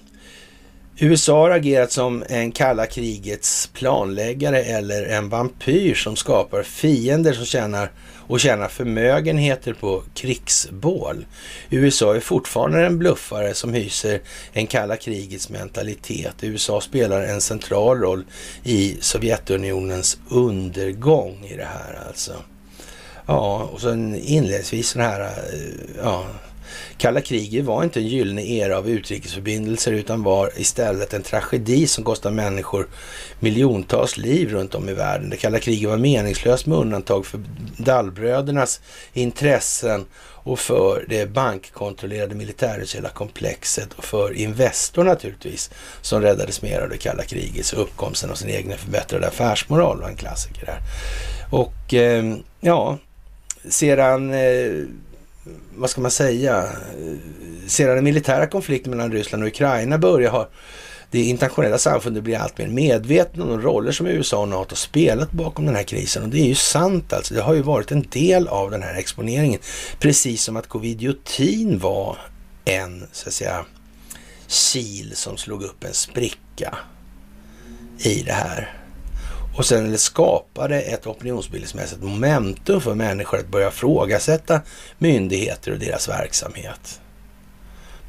USA 0.98 1.40
har 1.40 1.50
agerat 1.50 1.92
som 1.92 2.24
en 2.28 2.52
kalla 2.52 2.86
krigets 2.86 3.70
planläggare 3.72 4.62
eller 4.62 5.06
en 5.06 5.28
vampyr 5.28 5.94
som 5.94 6.16
skapar 6.16 6.62
fiender 6.62 7.32
som 7.32 7.44
tjänar 7.44 7.90
och 8.26 8.40
tjänar 8.40 8.68
förmögenheter 8.68 9.72
på 9.72 10.02
krigsbål. 10.14 11.26
USA 11.70 12.16
är 12.16 12.20
fortfarande 12.20 12.86
en 12.86 12.98
bluffare 12.98 13.54
som 13.54 13.74
hyser 13.74 14.20
en 14.52 14.66
kalla 14.66 14.96
krigets 14.96 15.48
mentalitet. 15.48 16.34
USA 16.40 16.80
spelar 16.80 17.22
en 17.22 17.40
central 17.40 17.98
roll 17.98 18.24
i 18.64 18.96
Sovjetunionens 19.00 20.18
undergång 20.28 21.44
i 21.44 21.56
det 21.56 21.68
här 21.68 22.06
alltså. 22.08 22.32
Ja, 23.26 23.70
och 23.72 23.80
sen 23.80 24.16
inledningsvis 24.16 24.92
den 24.92 25.02
här, 25.02 25.20
eh, 25.20 25.28
ja, 26.02 26.26
Kalla 26.98 27.20
kriget 27.20 27.64
var 27.64 27.84
inte 27.84 28.00
en 28.00 28.06
gyllene 28.06 28.42
era 28.42 28.78
av 28.78 28.88
utrikesförbindelser 28.88 29.92
utan 29.92 30.22
var 30.22 30.50
istället 30.56 31.14
en 31.14 31.22
tragedi 31.22 31.86
som 31.86 32.04
kostade 32.04 32.34
människor 32.34 32.86
miljontals 33.40 34.16
liv 34.16 34.50
runt 34.50 34.74
om 34.74 34.88
i 34.88 34.94
världen. 34.94 35.30
Det 35.30 35.36
kalla 35.36 35.58
kriget 35.58 35.90
var 35.90 35.96
meningslöst 35.96 36.66
med 36.66 36.78
undantag 36.78 37.26
för 37.26 37.40
Dallbrödernas 37.76 38.80
intressen 39.12 40.06
och 40.46 40.58
för 40.58 41.04
det 41.08 41.26
bankkontrollerade 41.26 42.34
militärindustriella 42.34 43.08
komplexet 43.08 43.92
och 43.92 44.04
för 44.04 44.32
Investor 44.32 45.04
naturligtvis 45.04 45.70
som 46.00 46.22
räddades 46.22 46.62
mer 46.62 46.80
av 46.80 46.88
det 46.88 46.98
kalla 46.98 47.22
krigets 47.22 47.72
uppkomsten 47.72 48.30
av 48.30 48.34
sin 48.34 48.48
egen 48.48 48.78
förbättrade 48.78 49.28
affärsmoral 49.28 50.00
var 50.00 50.08
en 50.08 50.16
klassiker 50.16 50.66
där. 50.66 50.80
Och 51.50 51.94
eh, 51.94 52.36
ja, 52.60 52.98
sedan 53.68 54.34
eh, 54.34 54.72
vad 55.76 55.90
ska 55.90 56.00
man 56.00 56.10
säga, 56.10 56.68
sedan 57.66 57.94
den 57.94 58.04
militära 58.04 58.46
konflikten 58.46 58.90
mellan 58.90 59.12
Ryssland 59.12 59.42
och 59.42 59.48
Ukraina 59.48 59.98
börjar 59.98 60.30
har 60.30 60.48
det 61.10 61.22
internationella 61.22 61.78
samfundet 61.78 62.22
blivit 62.22 62.40
allt 62.40 62.58
mer 62.58 62.68
medvetna 62.68 63.44
om 63.44 63.50
de 63.50 63.60
roller 63.60 63.92
som 63.92 64.06
USA 64.06 64.38
och 64.38 64.48
NATO 64.48 64.76
spelat 64.76 65.32
bakom 65.32 65.66
den 65.66 65.76
här 65.76 65.82
krisen. 65.82 66.22
Och 66.22 66.28
det 66.28 66.40
är 66.40 66.46
ju 66.46 66.54
sant 66.54 67.12
alltså. 67.12 67.34
Det 67.34 67.42
har 67.42 67.54
ju 67.54 67.62
varit 67.62 67.92
en 67.92 68.02
del 68.10 68.48
av 68.48 68.70
den 68.70 68.82
här 68.82 68.94
exponeringen. 68.94 69.60
Precis 69.98 70.42
som 70.42 70.56
att 70.56 70.66
covidiotin 70.66 71.78
var 71.78 72.18
en, 72.64 73.06
så 73.12 73.28
att 73.28 73.34
säga, 73.34 73.64
kil 74.48 75.12
som 75.14 75.36
slog 75.36 75.62
upp 75.62 75.84
en 75.84 75.94
spricka 75.94 76.78
i 77.98 78.22
det 78.22 78.32
här. 78.32 78.75
Och 79.56 79.66
sen 79.66 79.98
skapade 79.98 80.80
ett 80.80 81.06
opinionsbildningsmässigt 81.06 82.02
momentum 82.02 82.80
för 82.80 82.94
människor 82.94 83.38
att 83.38 83.48
börja 83.48 83.70
frågasätta 83.70 84.60
myndigheter 84.98 85.72
och 85.72 85.78
deras 85.78 86.08
verksamhet. 86.08 87.00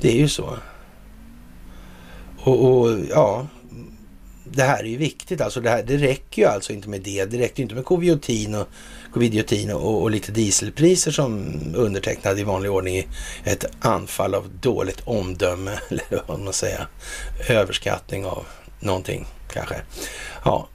Det 0.01 0.09
är 0.09 0.17
ju 0.17 0.29
så. 0.29 0.57
Och, 2.43 2.65
och 2.65 2.99
ja, 3.09 3.47
det 4.43 4.63
här 4.63 4.79
är 4.79 4.87
ju 4.87 4.97
viktigt 4.97 5.41
alltså. 5.41 5.61
Det, 5.61 5.69
här, 5.69 5.83
det 5.83 5.97
räcker 5.97 6.41
ju 6.41 6.47
alltså 6.47 6.73
inte 6.73 6.89
med 6.89 7.01
det. 7.01 7.25
Det 7.25 7.37
räcker 7.37 7.63
inte 7.63 7.75
med 7.75 7.85
covidiotin 7.85 8.55
och, 8.55 8.67
covid 9.13 9.71
och, 9.73 10.01
och 10.01 10.11
lite 10.11 10.31
dieselpriser 10.31 11.11
som 11.11 11.59
undertecknade 11.75 12.41
i 12.41 12.43
vanlig 12.43 12.71
ordning 12.71 13.07
ett 13.43 13.65
anfall 13.79 14.35
av 14.35 14.49
dåligt 14.61 15.01
omdöme 15.05 15.71
eller 15.89 16.23
vad 16.27 16.39
man 16.39 16.53
säger, 16.53 16.87
överskattning 17.49 18.25
av 18.25 18.45
någonting 18.79 19.27
kanske. 19.53 19.75
Ja, 20.45 20.67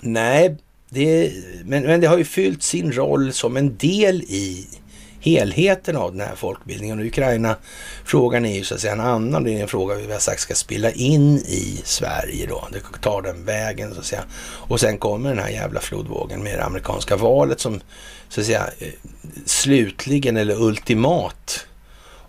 Nej, 0.00 0.56
det, 0.88 1.32
men, 1.64 1.82
men 1.82 2.00
det 2.00 2.06
har 2.06 2.18
ju 2.18 2.24
fyllt 2.24 2.62
sin 2.62 2.92
roll 2.92 3.32
som 3.32 3.56
en 3.56 3.76
del 3.76 4.22
i 4.22 4.66
helheten 5.20 5.96
av 5.96 6.12
den 6.12 6.20
här 6.20 6.34
folkbildningen. 6.34 6.98
Och 6.98 7.04
Ukraina-frågan 7.04 8.44
är 8.44 8.56
ju 8.56 8.64
så 8.64 8.74
att 8.74 8.80
säga 8.80 8.92
en 8.92 9.00
annan. 9.00 9.44
Det 9.44 9.58
är 9.58 9.62
en 9.62 9.68
fråga 9.68 9.94
vi 9.94 10.12
har 10.12 10.18
sagt 10.18 10.40
ska 10.40 10.54
spilla 10.54 10.90
in 10.90 11.36
i 11.36 11.80
Sverige 11.84 12.46
då. 12.46 12.68
Det 12.72 12.82
tar 13.00 13.22
den 13.22 13.44
vägen 13.44 13.94
så 13.94 14.00
att 14.00 14.06
säga. 14.06 14.24
Och 14.68 14.80
sen 14.80 14.98
kommer 14.98 15.28
den 15.28 15.38
här 15.38 15.50
jävla 15.50 15.80
flodvågen 15.80 16.42
med 16.42 16.58
det 16.58 16.64
amerikanska 16.64 17.16
valet 17.16 17.60
som 17.60 17.80
så 18.28 18.40
att 18.40 18.46
säga 18.46 18.70
eh, 18.78 18.88
slutligen 19.46 20.36
eller 20.36 20.62
ultimat 20.62 21.66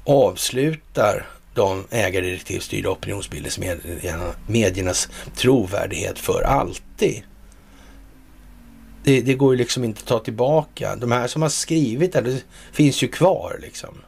avslutar 0.04 1.28
de 1.54 1.86
ägardirektivstyrda 1.90 2.90
opinionsbildningsmediernas 2.90 5.10
trovärdighet 5.36 6.20
för 6.20 6.42
alltid 6.42 7.24
det, 9.10 9.22
det, 9.22 9.34
går 9.34 9.54
ju 9.54 9.58
liksom 9.58 9.84
inte 9.84 10.00
att 10.00 10.08
ta 10.08 10.20
tillbaka. 10.20 10.96
De 10.96 11.12
här 11.12 11.28
som 11.28 11.42
har 11.42 11.50
skrivit 11.50 12.14
det, 12.14 12.22
det 12.22 12.44
finns 12.72 13.04
ju 13.04 13.08
kvar 13.08 13.60
liksom. 13.62 14.02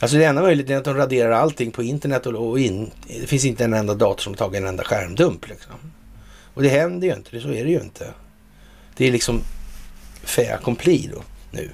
Alltså 0.00 0.16
det 0.16 0.24
enda 0.24 0.42
möjligheten 0.42 0.74
är 0.74 0.78
att 0.78 0.84
de 0.84 0.94
raderar 0.94 1.30
allting 1.30 1.70
på 1.70 1.82
internet 1.82 2.26
och, 2.26 2.50
och 2.50 2.60
in, 2.60 2.90
det 3.06 3.26
finns 3.26 3.44
inte 3.44 3.64
en 3.64 3.74
enda 3.74 3.94
dator 3.94 4.22
som 4.22 4.34
tagit 4.34 4.60
en 4.60 4.66
enda 4.66 4.84
skärmdump. 4.84 5.48
Liksom. 5.48 5.74
Och 6.54 6.62
det 6.62 6.68
händer 6.68 7.08
ju 7.08 7.14
inte, 7.14 7.40
så 7.40 7.48
är 7.48 7.64
det 7.64 7.70
ju 7.70 7.80
inte. 7.80 8.06
Det 8.96 9.06
är 9.08 9.12
liksom 9.12 9.40
fait 10.22 10.52
accompli 10.52 11.10
då 11.14 11.22
nu. 11.50 11.70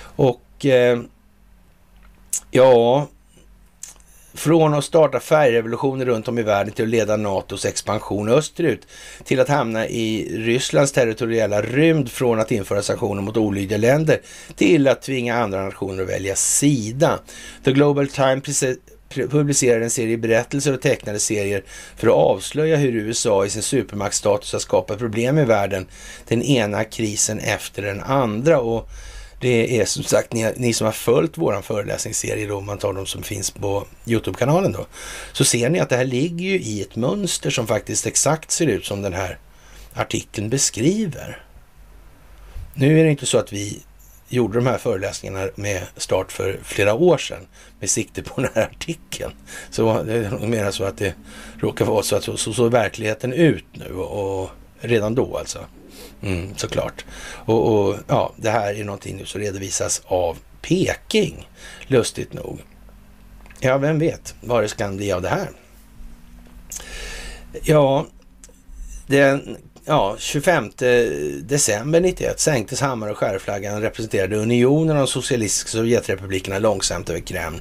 Och 0.00 0.66
eh, 0.66 1.00
ja, 2.50 3.08
från 4.38 4.74
att 4.74 4.84
starta 4.84 5.20
färgrevolutioner 5.20 6.04
runt 6.04 6.28
om 6.28 6.38
i 6.38 6.42
världen 6.42 6.72
till 6.72 6.84
att 6.84 6.88
leda 6.88 7.16
NATOs 7.16 7.64
expansion 7.64 8.28
österut 8.28 8.86
till 9.24 9.40
att 9.40 9.48
hamna 9.48 9.88
i 9.88 10.28
Rysslands 10.38 10.92
territoriella 10.92 11.62
rymd 11.62 12.10
från 12.10 12.40
att 12.40 12.52
införa 12.52 12.82
sanktioner 12.82 13.22
mot 13.22 13.36
olydiga 13.36 13.78
länder 13.78 14.20
till 14.56 14.88
att 14.88 15.02
tvinga 15.02 15.36
andra 15.36 15.64
nationer 15.64 16.02
att 16.02 16.08
välja 16.08 16.36
sida. 16.36 17.18
The 17.64 17.72
Global 17.72 18.08
Times 18.08 18.64
publicerade 19.14 19.84
en 19.84 19.90
serie 19.90 20.16
berättelser 20.16 20.74
och 20.74 20.80
tecknade 20.80 21.18
serier 21.18 21.64
för 21.96 22.06
att 22.06 22.14
avslöja 22.14 22.76
hur 22.76 22.94
USA 22.94 23.44
i 23.44 23.50
sin 23.50 23.62
supermaktsstatus 23.62 24.52
har 24.52 24.60
skapat 24.60 24.98
problem 24.98 25.38
i 25.38 25.44
världen, 25.44 25.86
den 26.28 26.42
ena 26.42 26.84
krisen 26.84 27.38
efter 27.38 27.82
den 27.82 28.00
andra. 28.00 28.60
Och 28.60 28.88
det 29.40 29.80
är 29.80 29.84
som 29.84 30.02
sagt 30.02 30.32
ni, 30.32 30.52
ni 30.56 30.72
som 30.72 30.84
har 30.84 30.92
följt 30.92 31.38
våran 31.38 31.62
föreläsningsserie 31.62 32.46
då, 32.46 32.56
om 32.56 32.66
man 32.66 32.78
tar 32.78 32.92
de 32.92 33.06
som 33.06 33.22
finns 33.22 33.50
på 33.50 33.86
Youtube-kanalen 34.06 34.72
då, 34.72 34.86
så 35.32 35.44
ser 35.44 35.70
ni 35.70 35.80
att 35.80 35.88
det 35.88 35.96
här 35.96 36.04
ligger 36.04 36.44
ju 36.46 36.60
i 36.60 36.82
ett 36.82 36.96
mönster 36.96 37.50
som 37.50 37.66
faktiskt 37.66 38.06
exakt 38.06 38.50
ser 38.50 38.66
ut 38.66 38.86
som 38.86 39.02
den 39.02 39.12
här 39.12 39.38
artikeln 39.94 40.48
beskriver. 40.48 41.42
Nu 42.74 43.00
är 43.00 43.04
det 43.04 43.10
inte 43.10 43.26
så 43.26 43.38
att 43.38 43.52
vi 43.52 43.82
gjorde 44.28 44.58
de 44.58 44.66
här 44.66 44.78
föreläsningarna 44.78 45.48
med 45.54 45.82
start 45.96 46.32
för 46.32 46.58
flera 46.62 46.94
år 46.94 47.18
sedan 47.18 47.46
med 47.80 47.90
sikte 47.90 48.22
på 48.22 48.40
den 48.40 48.50
här 48.54 48.62
artikeln. 48.62 49.32
Så 49.70 50.02
det 50.02 50.14
är 50.14 50.46
mer 50.46 50.70
så 50.70 50.84
att 50.84 50.98
det 50.98 51.14
råkar 51.58 51.84
vara 51.84 52.02
så 52.02 52.16
att 52.16 52.24
så, 52.24 52.36
så 52.36 52.52
såg 52.52 52.72
verkligheten 52.72 53.32
ut 53.32 53.64
nu 53.72 53.94
och, 53.94 54.42
och 54.42 54.50
redan 54.80 55.14
då 55.14 55.36
alltså. 55.36 55.58
Mm, 56.22 56.56
såklart. 56.56 57.04
Och, 57.44 57.88
och, 57.88 57.96
ja, 58.06 58.32
det 58.36 58.50
här 58.50 58.80
är 58.80 58.84
någonting 58.84 59.16
nu 59.16 59.24
som 59.24 59.40
redovisas 59.40 60.02
av 60.06 60.38
Peking, 60.62 61.48
lustigt 61.86 62.32
nog. 62.32 62.60
Ja, 63.60 63.78
vem 63.78 63.98
vet 63.98 64.34
vad 64.40 64.62
det 64.62 64.76
kan 64.76 64.96
bli 64.96 65.12
av 65.12 65.22
det 65.22 65.28
här? 65.28 65.50
Ja, 67.62 68.06
den 69.06 69.56
ja, 69.88 70.16
25 70.18 70.64
eh, 70.64 70.90
december 71.42 72.00
91 72.00 72.40
sänktes 72.40 72.80
hammar 72.80 73.08
och 73.08 73.16
skärflaggan 73.16 73.80
representerade 73.80 74.36
unionen 74.36 74.96
av 74.96 74.96
de 74.96 75.06
socialistiska 75.06 75.70
Sovjetrepublikerna 75.70 76.58
långsamt 76.58 77.10
över 77.10 77.20
Kreml 77.20 77.58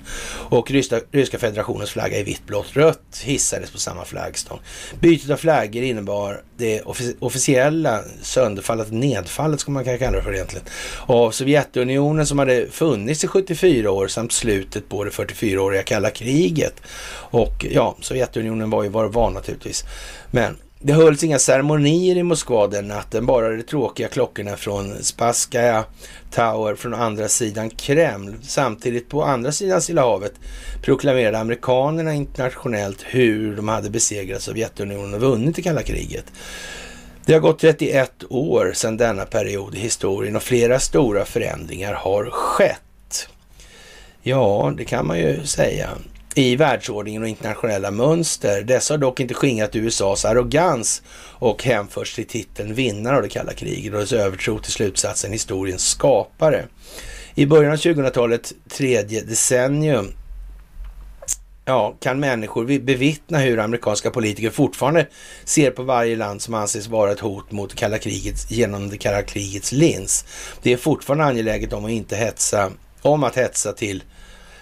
och 0.49 0.72
ryska, 0.72 0.99
ryska 1.12 1.38
federationens 1.38 1.90
flagga 1.90 2.18
i 2.18 2.24
vitt, 2.24 2.45
blått, 2.45 2.76
rött 2.76 3.22
hissades 3.24 3.72
på 3.72 3.78
samma 3.78 4.06
flaggstång. 4.06 4.60
Bytet 4.99 5.30
av 5.30 5.38
flaggor 5.38 5.84
innebar 5.84 6.41
det 6.58 6.82
officiella 7.20 8.04
sönderfallet, 8.22 8.91
nedfallet 8.91 9.60
ska 9.60 9.72
man 9.72 9.84
kanske 9.84 10.06
kalla 10.06 10.18
det 10.18 10.24
för 10.24 10.34
egentligen, 10.34 10.66
av 11.06 11.32
Sovjetunionen 11.32 12.26
som 12.26 12.40
hade 12.40 12.68
funnits 12.72 13.24
i 13.24 13.28
74 13.28 13.91
år 13.91 14.08
samt 14.08 14.32
slutet 14.32 14.90
på 14.90 15.04
det 15.04 15.10
44-åriga 15.10 15.84
kalla 15.84 16.10
kriget. 16.10 16.82
Och 17.30 17.66
ja, 17.72 17.95
Sovjetunionen 18.02 18.70
var 18.70 18.84
ju 18.84 18.90
var 18.90 19.30
naturligtvis. 19.30 19.84
Men 20.32 20.58
det 20.80 20.94
hölls 20.94 21.24
inga 21.24 21.40
ceremonier 21.40 22.16
i 22.16 22.24
Moskva 22.24 22.68
den 22.68 22.88
natten, 22.88 23.26
bara 23.26 23.49
de 23.49 23.64
tråkiga 23.64 24.08
klockorna 24.08 24.56
från 24.58 25.04
Spasskaja 25.04 25.86
Tower 26.32 26.76
från 26.76 26.94
andra 26.94 27.28
sidan 27.28 27.70
Kreml. 27.70 28.36
Samtidigt 28.41 29.10
på 29.10 29.24
andra 29.24 29.52
sidan 29.52 29.82
Stilla 29.82 30.02
havet 30.02 30.34
proklamerade 30.82 31.40
amerikanerna 31.40 32.14
internationellt 32.14 33.06
hur 33.06 33.56
de 33.56 33.68
hade 33.68 33.90
besegrat 33.90 34.41
Sovjetunionen 34.41 35.14
och 35.14 35.22
vunnit 35.22 35.56
det 35.56 35.62
kalla 35.62 35.84
kriget. 35.84 36.26
Det 37.26 37.34
har 37.34 37.40
gått 37.40 37.60
31 37.60 38.12
år 38.30 38.72
sedan 38.76 38.98
denna 38.98 39.26
period 39.26 39.76
i 39.76 39.80
historien 39.80 40.36
och 40.36 40.44
flera 40.44 40.80
stora 40.80 41.26
förändringar 41.26 41.94
har 41.94 42.30
skett. 42.30 43.30
Ja, 44.22 44.74
det 44.78 44.86
kan 44.86 45.08
man 45.08 45.20
ju 45.20 45.45
säga 45.45 45.90
i 46.38 46.56
världsordningen 46.56 47.22
och 47.22 47.28
internationella 47.28 47.92
mönster. 47.92 48.62
Dessa 48.62 48.94
har 48.94 48.98
dock 48.98 49.20
inte 49.20 49.34
skingrat 49.34 49.76
USAs 49.76 50.26
arrogans 50.26 51.02
och 51.20 51.64
hänförts 51.64 52.16
till 52.16 52.28
titeln 52.28 52.74
vinnare 52.74 53.16
av 53.16 53.22
det 53.22 53.30
kalla 53.30 53.54
kriget 53.54 53.94
och 53.94 54.00
dess 54.00 54.14
övertro 54.14 54.60
till 54.60 54.72
slutsatsen 54.72 55.32
historiens 55.32 55.88
skapare. 55.88 56.66
I 57.36 57.46
början 57.46 57.72
av 57.72 57.78
2000-talet, 57.78 58.54
tredje 58.70 59.22
decennium, 59.22 60.14
ja, 61.66 61.96
kan 62.00 62.20
människor 62.20 62.80
bevittna 62.80 63.38
hur 63.38 63.60
amerikanska 63.60 64.12
politiker 64.12 64.50
fortfarande 64.50 65.08
ser 65.46 65.72
på 65.72 65.84
varje 65.84 66.16
land 66.16 66.42
som 66.42 66.54
anses 66.54 66.88
vara 66.88 67.12
ett 67.12 67.20
hot 67.20 67.52
mot 67.52 67.76
kalla 67.76 67.98
kriget 67.98 68.52
genom 68.52 68.90
det 68.90 68.98
kalla 68.98 69.22
krigets 69.22 69.72
lins. 69.72 70.26
Det 70.62 70.74
är 70.74 70.78
fortfarande 70.78 71.26
angeläget 71.26 71.74
om 71.74 71.86
att 71.86 71.92
inte 71.92 72.16
hetsa, 72.16 72.72
om 73.02 73.24
att 73.24 73.36
hetsa 73.36 73.74
till 73.74 74.04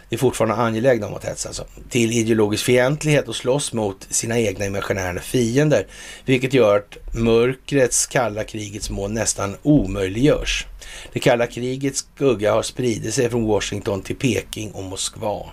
är 0.09 0.17
fortfarande 0.17 0.55
angelägna 0.55 1.07
om 1.07 1.13
att 1.13 1.25
hetsa 1.25 1.49
alltså, 1.49 1.65
till 1.89 2.11
ideologisk 2.11 2.65
fientlighet 2.65 3.27
och 3.27 3.35
slåss 3.35 3.73
mot 3.73 4.07
sina 4.09 4.39
egna 4.39 4.65
imaginära 4.65 5.19
fiender, 5.19 5.87
vilket 6.25 6.53
gör 6.53 6.77
att 6.77 7.15
mörkrets 7.15 8.05
kalla 8.05 8.43
krigets 8.43 8.89
mål 8.89 9.11
nästan 9.11 9.55
omöjliggörs. 9.63 10.65
Det 11.13 11.19
kalla 11.19 11.47
krigets 11.47 12.05
skugga 12.15 12.53
har 12.53 12.61
spridit 12.61 13.13
sig 13.13 13.29
från 13.29 13.45
Washington 13.45 14.01
till 14.01 14.15
Peking 14.15 14.71
och 14.71 14.83
Moskva. 14.83 15.45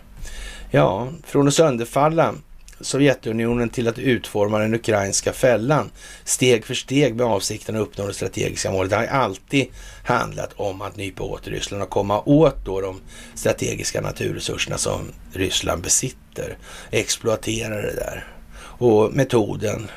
Ja, 0.70 1.08
från 1.26 1.48
att 1.48 1.54
sönderfalla 1.54 2.34
Sovjetunionen 2.80 3.68
till 3.68 3.88
att 3.88 3.98
utforma 3.98 4.58
den 4.58 4.74
ukrainska 4.74 5.32
fällan 5.32 5.90
steg 6.24 6.66
för 6.66 6.74
steg 6.74 7.14
med 7.14 7.26
avsikten 7.26 7.76
att 7.76 7.82
uppnå 7.82 8.06
det 8.06 8.14
strategiska 8.14 8.70
målet. 8.70 8.90
Det 8.90 8.96
har 8.96 9.06
alltid 9.06 9.66
handlat 10.04 10.52
om 10.56 10.82
att 10.82 10.96
nypa 10.96 11.22
åt 11.22 11.48
Ryssland 11.48 11.82
och 11.82 11.90
komma 11.90 12.20
åt 12.20 12.64
då 12.64 12.80
de 12.80 13.00
strategiska 13.34 14.00
naturresurserna 14.00 14.78
som 14.78 15.12
Ryssland 15.32 15.82
besitter. 15.82 16.56
Exploatera 16.90 17.82
det 17.82 17.94
där. 17.94 18.26
Och 18.58 19.12
metoden 19.12 19.90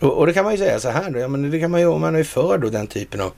och, 0.00 0.18
och 0.18 0.26
det 0.26 0.32
kan 0.32 0.44
man 0.44 0.52
ju 0.52 0.58
säga 0.58 0.80
så 0.80 0.88
här 0.88 1.10
då, 1.10 1.18
ja, 1.18 1.28
men 1.28 1.50
det 1.50 1.60
kan 1.60 1.70
man 1.70 1.80
ju, 1.80 1.86
om 1.86 2.00
man 2.00 2.16
är 2.16 2.24
för 2.24 2.58
då 2.58 2.68
den 2.68 2.86
typen 2.86 3.20
av 3.20 3.32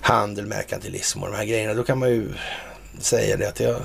handel, 0.00 0.46
merkantilism 0.46 1.22
och 1.22 1.30
de 1.30 1.36
här 1.36 1.44
grejerna, 1.44 1.74
då 1.74 1.82
kan 1.82 1.98
man 1.98 2.08
ju 2.08 2.28
säga 2.98 3.36
det 3.36 3.48
att 3.48 3.60
jag, 3.60 3.76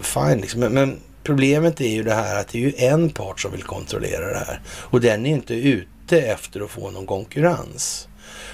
fine 0.00 0.40
liksom. 0.40 0.60
Men, 0.60 0.72
men 0.72 1.00
Problemet 1.24 1.80
är 1.80 1.88
ju 1.88 2.02
det 2.02 2.14
här 2.14 2.40
att 2.40 2.48
det 2.48 2.58
är 2.58 2.62
ju 2.62 2.72
en 2.76 3.10
part 3.10 3.40
som 3.40 3.52
vill 3.52 3.62
kontrollera 3.62 4.26
det 4.26 4.44
här 4.46 4.60
och 4.66 5.00
den 5.00 5.26
är 5.26 5.30
inte 5.30 5.54
ute 5.54 6.20
efter 6.20 6.60
att 6.60 6.70
få 6.70 6.90
någon 6.90 7.06
konkurrens. 7.06 8.08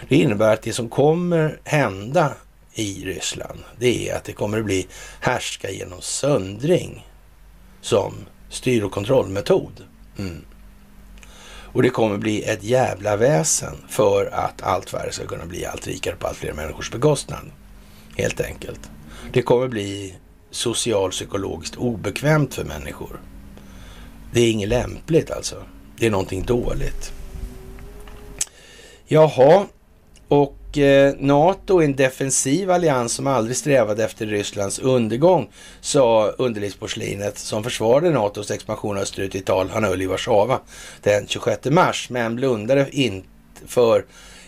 Det 0.08 0.16
innebär 0.16 0.52
att 0.52 0.62
det 0.62 0.72
som 0.72 0.88
kommer 0.88 1.60
hända 1.64 2.34
i 2.74 3.04
Ryssland, 3.04 3.58
det 3.78 4.08
är 4.08 4.16
att 4.16 4.24
det 4.24 4.32
kommer 4.32 4.58
att 4.58 4.64
bli 4.64 4.86
härska 5.20 5.70
genom 5.70 6.00
söndring 6.00 7.06
som 7.80 8.14
styr 8.48 8.82
och 8.82 8.92
kontrollmetod. 8.92 9.84
Mm. 10.18 10.44
Och 11.72 11.82
det 11.82 11.90
kommer 11.90 12.18
bli 12.18 12.42
ett 12.42 12.64
jävla 12.64 13.16
väsen 13.16 13.76
för 13.88 14.26
att 14.26 14.62
allt 14.62 14.94
värre 14.94 15.12
ska 15.12 15.26
kunna 15.26 15.46
bli 15.46 15.66
allt 15.66 15.86
rikare 15.86 16.16
på 16.16 16.26
allt 16.26 16.36
fler 16.36 16.52
människors 16.52 16.90
bekostnad. 16.90 17.50
Helt 18.16 18.40
enkelt. 18.40 18.90
Det 19.32 19.42
kommer 19.42 19.68
bli 19.68 20.14
socialpsykologiskt 20.50 21.76
obekvämt 21.76 22.54
för 22.54 22.64
människor. 22.64 23.20
Det 24.32 24.40
är 24.40 24.50
inget 24.50 24.68
lämpligt 24.68 25.30
alltså. 25.30 25.62
Det 25.96 26.06
är 26.06 26.10
någonting 26.10 26.42
dåligt. 26.42 27.12
Jaha, 29.06 29.66
och 30.30 30.78
eh, 30.78 31.14
NATO 31.18 31.80
är 31.80 31.84
en 31.84 31.96
defensiv 31.96 32.70
allians 32.70 33.12
som 33.12 33.26
aldrig 33.26 33.56
strävade 33.56 34.04
efter 34.04 34.26
Rysslands 34.26 34.78
undergång, 34.78 35.50
sa 35.80 36.28
underlivsporslinet 36.38 37.38
som 37.38 37.64
försvarade 37.64 38.10
NATOs 38.10 38.50
expansion 38.50 38.98
österut 38.98 39.34
i 39.34 39.40
tal 39.40 39.68
han 39.70 39.84
höll 39.84 40.02
i 40.02 40.06
Warszawa 40.06 40.60
den 41.02 41.26
26 41.26 41.64
mars, 41.64 42.10
men 42.10 42.36
blundade 42.36 42.86
in 42.90 43.24
för 43.66 44.04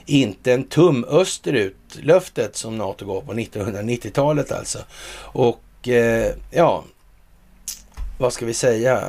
inte 0.06 0.52
en 0.52 0.64
tum 0.64 1.04
österut, 1.04 1.98
löftet 2.02 2.56
som 2.56 2.78
NATO 2.78 3.06
gav 3.06 3.20
på 3.20 3.32
1990-talet 3.32 4.52
alltså. 4.52 4.78
Och 5.18 5.88
eh, 5.88 6.34
ja, 6.50 6.84
vad 8.18 8.32
ska 8.32 8.46
vi 8.46 8.54
säga? 8.54 9.02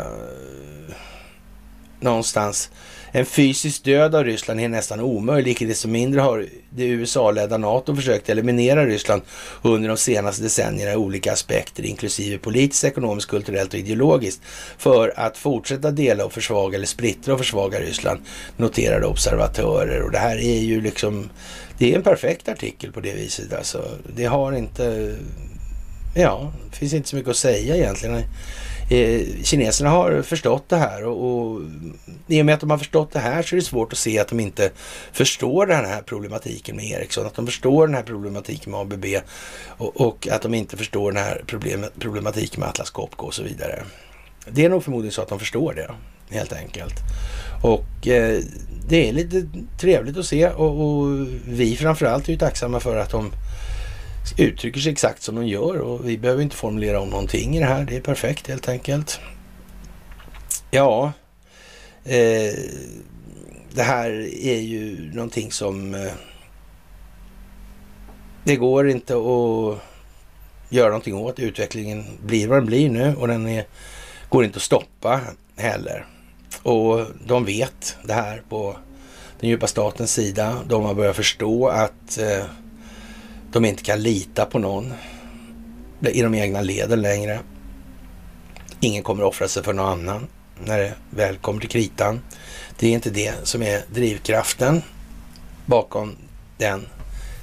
Någonstans 2.03 2.69
en 3.11 3.25
fysisk 3.25 3.83
död 3.83 4.15
av 4.15 4.23
Ryssland 4.23 4.59
är 4.59 4.67
nästan 4.67 4.99
omöjlig. 4.99 5.51
Icke 5.51 5.65
desto 5.65 5.87
mindre 5.87 6.21
har 6.21 6.45
det 6.69 6.85
USA-ledda 6.85 7.57
NATO 7.57 7.95
försökt 7.95 8.29
eliminera 8.29 8.85
Ryssland 8.85 9.21
under 9.61 9.87
de 9.87 9.97
senaste 9.97 10.43
decennierna 10.43 10.93
i 10.93 10.95
olika 10.95 11.33
aspekter, 11.33 11.85
inklusive 11.85 12.37
politiskt, 12.37 12.83
ekonomiskt, 12.83 13.29
kulturellt 13.29 13.73
och 13.73 13.79
ideologiskt, 13.79 14.41
för 14.77 15.13
att 15.15 15.37
fortsätta 15.37 15.91
dela 15.91 16.25
och 16.25 16.33
försvaga 16.33 16.77
eller 16.77 16.87
splittra 16.87 17.33
och 17.33 17.39
försvaga 17.39 17.79
Ryssland, 17.79 18.19
noterade 18.57 19.05
observatörer. 19.05 20.01
Och 20.01 20.11
det 20.11 20.19
här 20.19 20.37
är 20.37 20.59
ju 20.59 20.81
liksom, 20.81 21.29
det 21.77 21.91
är 21.91 21.95
en 21.95 22.03
perfekt 22.03 22.49
artikel 22.49 22.91
på 22.91 22.99
det 22.99 23.13
viset 23.13 23.53
alltså. 23.53 23.85
Det 24.15 24.25
har 24.25 24.51
inte 24.51 25.15
Ja, 26.15 26.53
det 26.71 26.77
finns 26.77 26.93
inte 26.93 27.09
så 27.09 27.15
mycket 27.15 27.31
att 27.31 27.37
säga 27.37 27.75
egentligen. 27.75 28.23
Eh, 28.89 29.43
kineserna 29.43 29.89
har 29.89 30.21
förstått 30.21 30.69
det 30.69 30.77
här 30.77 31.05
och, 31.05 31.51
och 31.51 31.61
i 32.27 32.41
och 32.41 32.45
med 32.45 32.53
att 32.55 32.59
de 32.61 32.69
har 32.69 32.77
förstått 32.77 33.11
det 33.11 33.19
här 33.19 33.43
så 33.43 33.55
är 33.55 33.59
det 33.59 33.65
svårt 33.65 33.93
att 33.93 33.99
se 33.99 34.19
att 34.19 34.27
de 34.27 34.39
inte 34.39 34.71
förstår 35.11 35.65
den 35.65 35.85
här 35.85 36.01
problematiken 36.01 36.75
med 36.75 36.85
Ericsson, 36.85 37.25
att 37.25 37.35
de 37.35 37.45
förstår 37.45 37.87
den 37.87 37.95
här 37.95 38.03
problematiken 38.03 38.71
med 38.71 38.81
ABB 38.81 39.05
och, 39.67 40.01
och 40.01 40.27
att 40.31 40.41
de 40.41 40.53
inte 40.53 40.77
förstår 40.77 41.11
den 41.11 41.23
här 41.23 41.43
problem, 41.47 41.85
problematiken 41.99 42.59
med 42.59 42.69
Atlas 42.69 42.89
Copco 42.89 43.25
och 43.25 43.33
så 43.33 43.43
vidare. 43.43 43.83
Det 44.49 44.65
är 44.65 44.69
nog 44.69 44.83
förmodligen 44.83 45.11
så 45.11 45.21
att 45.21 45.29
de 45.29 45.39
förstår 45.39 45.73
det 45.73 45.89
helt 46.35 46.53
enkelt. 46.53 46.95
Och 47.63 48.07
eh, 48.07 48.39
det 48.87 49.09
är 49.09 49.13
lite 49.13 49.47
trevligt 49.79 50.17
att 50.17 50.25
se 50.25 50.49
och, 50.49 50.81
och 50.81 51.27
vi 51.47 51.75
framförallt 51.75 52.27
är 52.27 52.31
ju 52.31 52.37
tacksamma 52.37 52.79
för 52.79 52.97
att 52.97 53.09
de 53.09 53.31
uttrycker 54.37 54.79
sig 54.79 54.91
exakt 54.91 55.21
som 55.21 55.35
de 55.35 55.47
gör 55.47 55.77
och 55.77 56.09
vi 56.09 56.17
behöver 56.17 56.43
inte 56.43 56.55
formulera 56.55 56.99
om 56.99 57.09
någonting 57.09 57.55
i 57.57 57.59
det 57.59 57.65
här. 57.65 57.85
Det 57.85 57.95
är 57.95 58.01
perfekt 58.01 58.47
helt 58.47 58.69
enkelt. 58.69 59.19
Ja, 60.71 61.11
eh, 62.03 62.53
det 63.73 63.83
här 63.83 64.09
är 64.45 64.59
ju 64.59 65.11
någonting 65.13 65.51
som 65.51 65.95
eh, 65.95 66.11
det 68.43 68.55
går 68.55 68.89
inte 68.89 69.13
att 69.13 69.79
göra 70.69 70.87
någonting 70.87 71.15
åt. 71.15 71.39
Utvecklingen 71.39 72.05
blir 72.21 72.47
vad 72.47 72.57
den 72.57 72.65
blir 72.65 72.89
nu 72.89 73.15
och 73.15 73.27
den 73.27 73.47
är, 73.47 73.65
går 74.29 74.43
inte 74.43 74.57
att 74.57 74.63
stoppa 74.63 75.21
heller. 75.55 76.05
Och 76.63 77.05
de 77.25 77.45
vet 77.45 77.97
det 78.03 78.13
här 78.13 78.41
på 78.49 78.77
den 79.39 79.49
djupa 79.49 79.67
statens 79.67 80.13
sida. 80.13 80.63
De 80.67 80.83
har 80.83 80.93
börjat 80.93 81.15
förstå 81.15 81.67
att 81.67 82.17
eh, 82.17 82.45
de 83.53 83.65
inte 83.65 83.83
kan 83.83 84.01
lita 84.01 84.45
på 84.45 84.59
någon 84.59 84.93
i 86.01 86.21
de 86.21 86.35
egna 86.35 86.61
leden 86.61 87.01
längre. 87.01 87.39
Ingen 88.79 89.03
kommer 89.03 89.23
offra 89.23 89.47
sig 89.47 89.63
för 89.63 89.73
någon 89.73 89.85
annan 89.85 90.27
när 90.65 90.77
det 90.77 90.93
väl 91.09 91.37
kommer 91.37 91.61
till 91.61 91.69
kritan. 91.69 92.21
Det 92.79 92.87
är 92.87 92.91
inte 92.91 93.09
det 93.09 93.33
som 93.43 93.63
är 93.63 93.81
drivkraften 93.93 94.81
bakom 95.65 96.15
den 96.57 96.87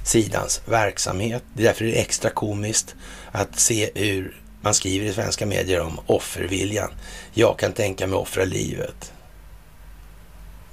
sidans 0.03 0.61
verksamhet. 0.65 1.43
Det 1.53 1.63
är 1.63 1.67
därför 1.67 1.85
det 1.85 1.97
är 1.97 2.01
extra 2.01 2.29
komiskt 2.29 2.95
att 3.31 3.59
se 3.59 3.91
hur 3.95 4.41
man 4.61 4.73
skriver 4.73 5.05
i 5.05 5.13
svenska 5.13 5.45
medier 5.45 5.81
om 5.81 5.99
offerviljan. 6.05 6.91
Jag 7.33 7.59
kan 7.59 7.73
tänka 7.73 8.07
mig 8.07 8.17
offra 8.17 8.45
livet. 8.45 9.13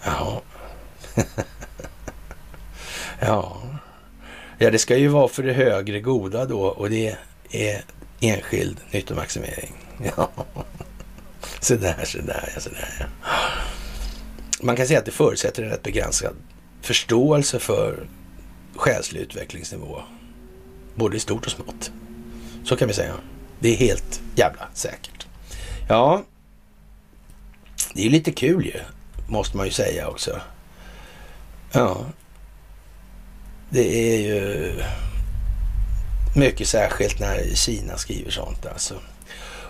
Jaha. 0.04 0.40
ja. 3.20 3.67
Ja, 4.58 4.70
det 4.70 4.78
ska 4.78 4.96
ju 4.96 5.08
vara 5.08 5.28
för 5.28 5.42
det 5.42 5.52
högre 5.52 6.00
goda 6.00 6.44
då 6.44 6.60
och 6.60 6.90
det 6.90 7.16
är 7.50 7.84
enskild 8.20 8.80
nyttomaximering. 8.90 9.72
Ja, 10.16 10.30
så 11.60 11.74
där, 11.74 12.04
så 12.04 12.18
där, 12.18 12.52
ja, 12.54 12.60
så 12.60 12.70
där. 12.70 12.94
Ja. 13.00 13.06
Man 14.60 14.76
kan 14.76 14.86
säga 14.86 14.98
att 14.98 15.04
det 15.04 15.10
förutsätter 15.10 15.62
en 15.62 15.70
rätt 15.70 15.82
begränsad 15.82 16.36
förståelse 16.80 17.58
för 17.58 18.08
själslig 18.76 19.20
utvecklingsnivå. 19.20 20.02
Både 20.94 21.16
i 21.16 21.20
stort 21.20 21.46
och 21.46 21.52
smått. 21.52 21.90
Så 22.64 22.76
kan 22.76 22.88
vi 22.88 22.94
säga. 22.94 23.14
Det 23.58 23.68
är 23.68 23.76
helt 23.76 24.20
jävla 24.34 24.68
säkert. 24.74 25.26
Ja, 25.88 26.22
det 27.94 28.06
är 28.06 28.10
lite 28.10 28.32
kul 28.32 28.66
ju, 28.66 28.80
måste 29.28 29.56
man 29.56 29.66
ju 29.66 29.72
säga 29.72 30.08
också. 30.08 30.40
Ja, 31.72 32.06
det 33.70 34.14
är 34.14 34.18
ju 34.18 34.72
mycket 36.36 36.68
särskilt 36.68 37.20
när 37.20 37.54
Kina 37.54 37.96
skriver 37.96 38.30
sånt 38.30 38.66
alltså. 38.66 38.94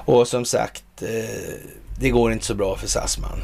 Och 0.08 0.28
som 0.28 0.44
sagt, 0.44 1.02
eh, 1.02 1.54
det 1.98 2.10
går 2.10 2.32
inte 2.32 2.46
så 2.46 2.54
bra 2.54 2.76
för 2.76 2.86
Sassman. 2.86 3.42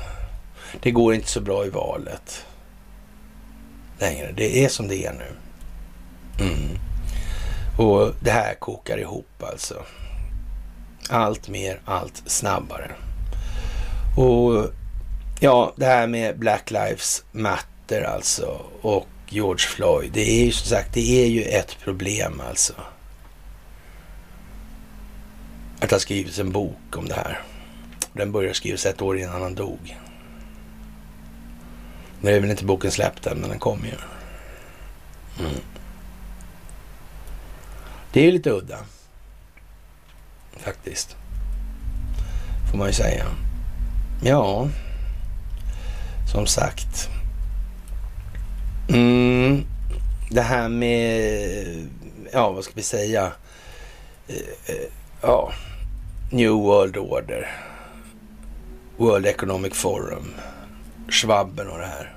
Det 0.80 0.90
går 0.90 1.14
inte 1.14 1.28
så 1.28 1.40
bra 1.40 1.66
i 1.66 1.70
valet 1.70 2.46
längre. 3.98 4.32
Det 4.36 4.64
är 4.64 4.68
som 4.68 4.88
det 4.88 5.06
är 5.06 5.12
nu. 5.12 5.36
Mm. 6.44 6.78
Och 7.78 8.12
det 8.20 8.30
här 8.30 8.54
kokar 8.54 8.98
ihop 8.98 9.42
alltså. 9.52 9.82
Allt 11.08 11.48
mer, 11.48 11.80
allt 11.84 12.22
snabbare. 12.26 12.90
Och 14.16 14.70
ja, 15.40 15.72
det 15.76 15.86
här 15.86 16.06
med 16.06 16.38
Black 16.38 16.70
Lives 16.70 17.24
Matter 17.32 18.02
alltså. 18.02 18.60
Och 18.82 19.06
George 19.28 19.66
Floyd. 19.66 20.10
Det 20.12 20.30
är 20.40 20.44
ju 20.44 20.52
som 20.52 20.68
sagt, 20.68 20.94
det 20.94 21.24
är 21.24 21.28
ju 21.28 21.42
ett 21.42 21.76
problem 21.84 22.42
alltså. 22.48 22.74
att 25.84 25.90
det 25.90 25.94
har 25.96 26.00
skrivits 26.00 26.38
en 26.38 26.52
bok 26.52 26.96
om 26.96 27.08
det 27.08 27.14
här. 27.14 27.42
Den 28.12 28.32
började 28.32 28.54
skrivas 28.54 28.86
ett 28.86 29.02
år 29.02 29.18
innan 29.18 29.42
han 29.42 29.54
dog. 29.54 29.98
Nu 32.20 32.36
är 32.36 32.40
väl 32.40 32.50
inte 32.50 32.64
boken 32.64 32.90
släppt 32.90 33.26
än, 33.26 33.38
men 33.38 33.50
den 33.50 33.58
kommer 33.58 33.86
ju. 33.86 33.96
Mm. 35.38 35.60
Det 38.12 38.20
är 38.20 38.24
ju 38.24 38.32
lite 38.32 38.50
udda. 38.50 38.78
Faktiskt. 40.56 41.16
Får 42.70 42.78
man 42.78 42.86
ju 42.86 42.92
säga. 42.92 43.26
Ja, 44.22 44.68
som 46.32 46.46
sagt. 46.46 47.08
Mm, 48.88 49.64
det 50.30 50.40
här 50.40 50.68
med, 50.68 51.88
ja 52.32 52.52
vad 52.52 52.64
ska 52.64 52.72
vi 52.74 52.82
säga? 52.82 53.32
Eh, 54.28 54.36
eh, 54.66 54.90
ja, 55.22 55.52
New 56.32 56.50
World 56.50 56.96
Order. 56.96 57.50
World 58.96 59.26
Economic 59.26 59.74
Forum. 59.74 60.34
Schwabben 61.08 61.68
och 61.68 61.78
det 61.78 61.86
här. 61.86 62.14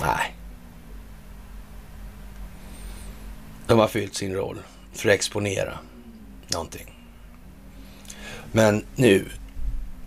Nej. 0.00 0.34
De 3.66 3.78
har 3.78 3.88
fyllt 3.88 4.14
sin 4.14 4.34
roll 4.34 4.58
för 4.92 5.08
att 5.08 5.14
exponera 5.14 5.78
någonting. 6.52 6.94
Men 8.52 8.84
nu, 8.96 9.28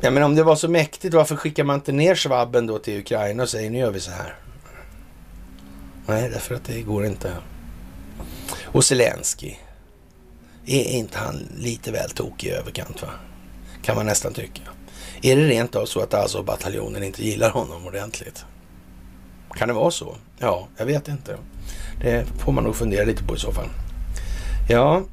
ja 0.01 0.11
men 0.11 0.23
om 0.23 0.35
det 0.35 0.43
var 0.43 0.55
så 0.55 0.69
mäktigt, 0.69 1.13
varför 1.13 1.35
skickar 1.35 1.63
man 1.63 1.75
inte 1.75 1.91
ner 1.91 2.15
Schwabben 2.15 2.67
då 2.67 2.79
till 2.79 2.99
Ukraina 2.99 3.43
och 3.43 3.49
säger 3.49 3.69
nu 3.69 3.77
gör 3.77 3.91
vi 3.91 3.99
så 3.99 4.11
här? 4.11 4.35
Nej, 6.11 6.29
därför 6.29 6.55
att 6.55 6.63
det 6.63 6.81
går 6.81 7.05
inte. 7.05 7.35
Och 8.63 8.85
Zelensky. 8.85 9.53
Är 10.65 10.83
inte 10.83 11.17
han 11.17 11.47
lite 11.57 11.91
väl 11.91 12.09
tokig 12.09 12.47
i 12.47 12.51
överkant 12.51 13.01
va? 13.01 13.07
Kan 13.83 13.95
man 13.95 14.05
nästan 14.05 14.33
tycka. 14.33 14.61
Är 15.21 15.35
det 15.35 15.47
rent 15.47 15.75
av 15.75 15.85
så 15.85 16.01
att 16.01 16.13
alltså 16.13 16.43
bataljonen 16.43 17.03
inte 17.03 17.23
gillar 17.23 17.49
honom 17.49 17.87
ordentligt? 17.87 18.45
Kan 19.53 19.67
det 19.67 19.73
vara 19.73 19.91
så? 19.91 20.15
Ja, 20.39 20.67
jag 20.77 20.85
vet 20.85 21.07
inte. 21.07 21.37
Det 22.01 22.25
får 22.39 22.51
man 22.51 22.63
nog 22.63 22.75
fundera 22.75 23.05
lite 23.05 23.23
på 23.23 23.35
i 23.35 23.39
så 23.39 23.51
fall. 23.51 23.69
Ja, 24.69 25.03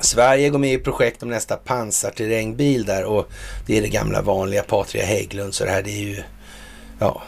Sverige 0.00 0.48
går 0.48 0.58
med 0.58 0.72
i 0.72 0.78
projekt 0.78 1.22
om 1.22 1.28
nästa 1.28 1.56
pansarterrängbil 1.56 2.84
där 2.84 3.04
och 3.04 3.30
det 3.66 3.78
är 3.78 3.82
det 3.82 3.88
gamla 3.88 4.22
vanliga 4.22 4.62
Patria 4.62 5.04
Hägglund. 5.04 5.54
Så 5.54 5.64
det 5.64 5.70
här 5.70 5.82
det 5.82 5.90
är 5.90 6.02
ju, 6.02 6.22
ja, 6.98 7.22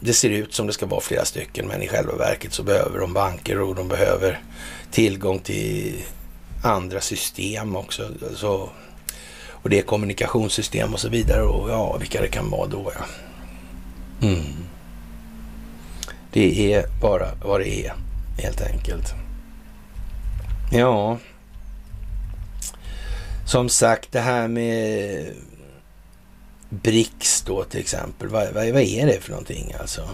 det 0.00 0.12
ser 0.12 0.30
ut 0.30 0.54
som 0.54 0.66
det 0.66 0.72
ska 0.72 0.86
vara 0.86 1.00
flera 1.00 1.24
stycken 1.24 1.68
men 1.68 1.82
i 1.82 1.88
själva 1.88 2.16
verket 2.16 2.52
så 2.52 2.62
behöver 2.62 2.98
de 2.98 3.12
banker 3.12 3.60
och 3.60 3.74
de 3.74 3.88
behöver 3.88 4.40
tillgång 4.90 5.38
till 5.38 6.04
andra 6.64 7.00
system 7.00 7.76
också. 7.76 8.08
Så, 8.34 8.70
och 9.50 9.70
det 9.70 9.78
är 9.78 9.82
kommunikationssystem 9.82 10.94
och 10.94 11.00
så 11.00 11.08
vidare 11.08 11.42
och 11.42 11.70
ja, 11.70 11.96
vilka 11.96 12.20
det 12.20 12.28
kan 12.28 12.50
vara 12.50 12.66
då 12.66 12.92
ja. 12.94 13.04
Mm. 14.28 14.44
Det 16.32 16.74
är 16.74 16.84
bara 17.00 17.28
vad 17.44 17.60
det 17.60 17.86
är 17.86 17.92
helt 18.38 18.62
enkelt. 18.62 19.14
Ja, 20.72 21.18
som 23.46 23.68
sagt 23.68 24.12
det 24.12 24.20
här 24.20 24.48
med 24.48 25.26
BRICS 26.68 27.42
då 27.42 27.64
till 27.64 27.80
exempel. 27.80 28.28
Vad, 28.28 28.44
vad, 28.54 28.68
vad, 28.68 28.82
är 28.82 29.06
det 29.06 29.20
för 29.20 29.30
någonting 29.30 29.74
alltså? 29.80 30.08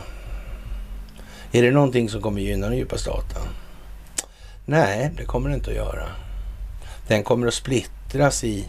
Är 1.52 1.62
det 1.62 1.70
någonting 1.70 2.08
som 2.08 2.22
kommer 2.22 2.40
gynna 2.40 2.68
den 2.68 2.78
djupa 2.78 2.98
staten? 2.98 3.42
Nej, 4.64 5.10
det 5.16 5.24
kommer 5.24 5.48
det 5.48 5.54
inte 5.54 5.70
att 5.70 5.76
göra. 5.76 6.08
Den 7.08 7.22
kommer 7.22 7.46
att 7.46 7.54
splittras 7.54 8.44
i 8.44 8.64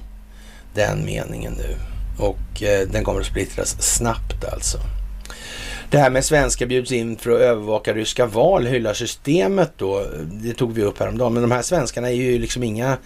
den 0.74 1.06
meningen 1.06 1.54
nu. 1.54 1.76
Och 2.20 2.64
eh, 2.64 2.88
den 2.88 3.04
kommer 3.04 3.22
att 3.22 3.28
splittras 3.28 3.82
snabbt 3.82 4.46
alltså. 4.54 4.78
Det 5.90 5.98
här 5.98 6.10
med 6.10 6.26
svenska 6.26 6.66
bjuds 6.66 6.92
in 6.92 7.18
för 7.18 7.32
att 7.32 7.40
övervaka 7.40 7.94
ryska 7.94 8.26
val 8.26 8.66
hyllar 8.66 8.94
systemet 8.94 9.72
då. 9.78 10.06
Det 10.24 10.54
tog 10.54 10.74
vi 10.74 10.82
upp 10.82 11.00
häromdagen. 11.00 11.34
Men 11.34 11.42
de 11.42 11.52
här 11.52 11.62
svenskarna 11.62 12.10
är 12.10 12.14
ju 12.14 12.40
liksom 12.40 12.64
inga 12.64 12.98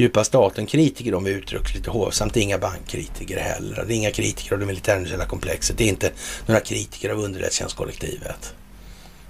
djupa 0.00 0.24
staten-kritiker 0.24 1.12
de 1.12 1.26
uttrycks 1.26 1.74
lite 1.74 1.90
hovsamt. 1.90 2.34
Det 2.34 2.40
är 2.40 2.42
inga 2.42 2.58
bankkritiker 2.58 3.40
heller. 3.40 3.84
Det 3.86 3.94
är 3.94 3.96
inga 3.96 4.10
kritiker 4.10 4.52
av 4.52 4.60
det 4.60 4.66
militärindustriella 4.66 5.26
komplexet. 5.26 5.78
Det 5.78 5.84
är 5.84 5.88
inte 5.88 6.12
några 6.46 6.60
kritiker 6.60 7.10
av 7.10 7.18
underrättelsetjänstkollektivet. 7.18 8.54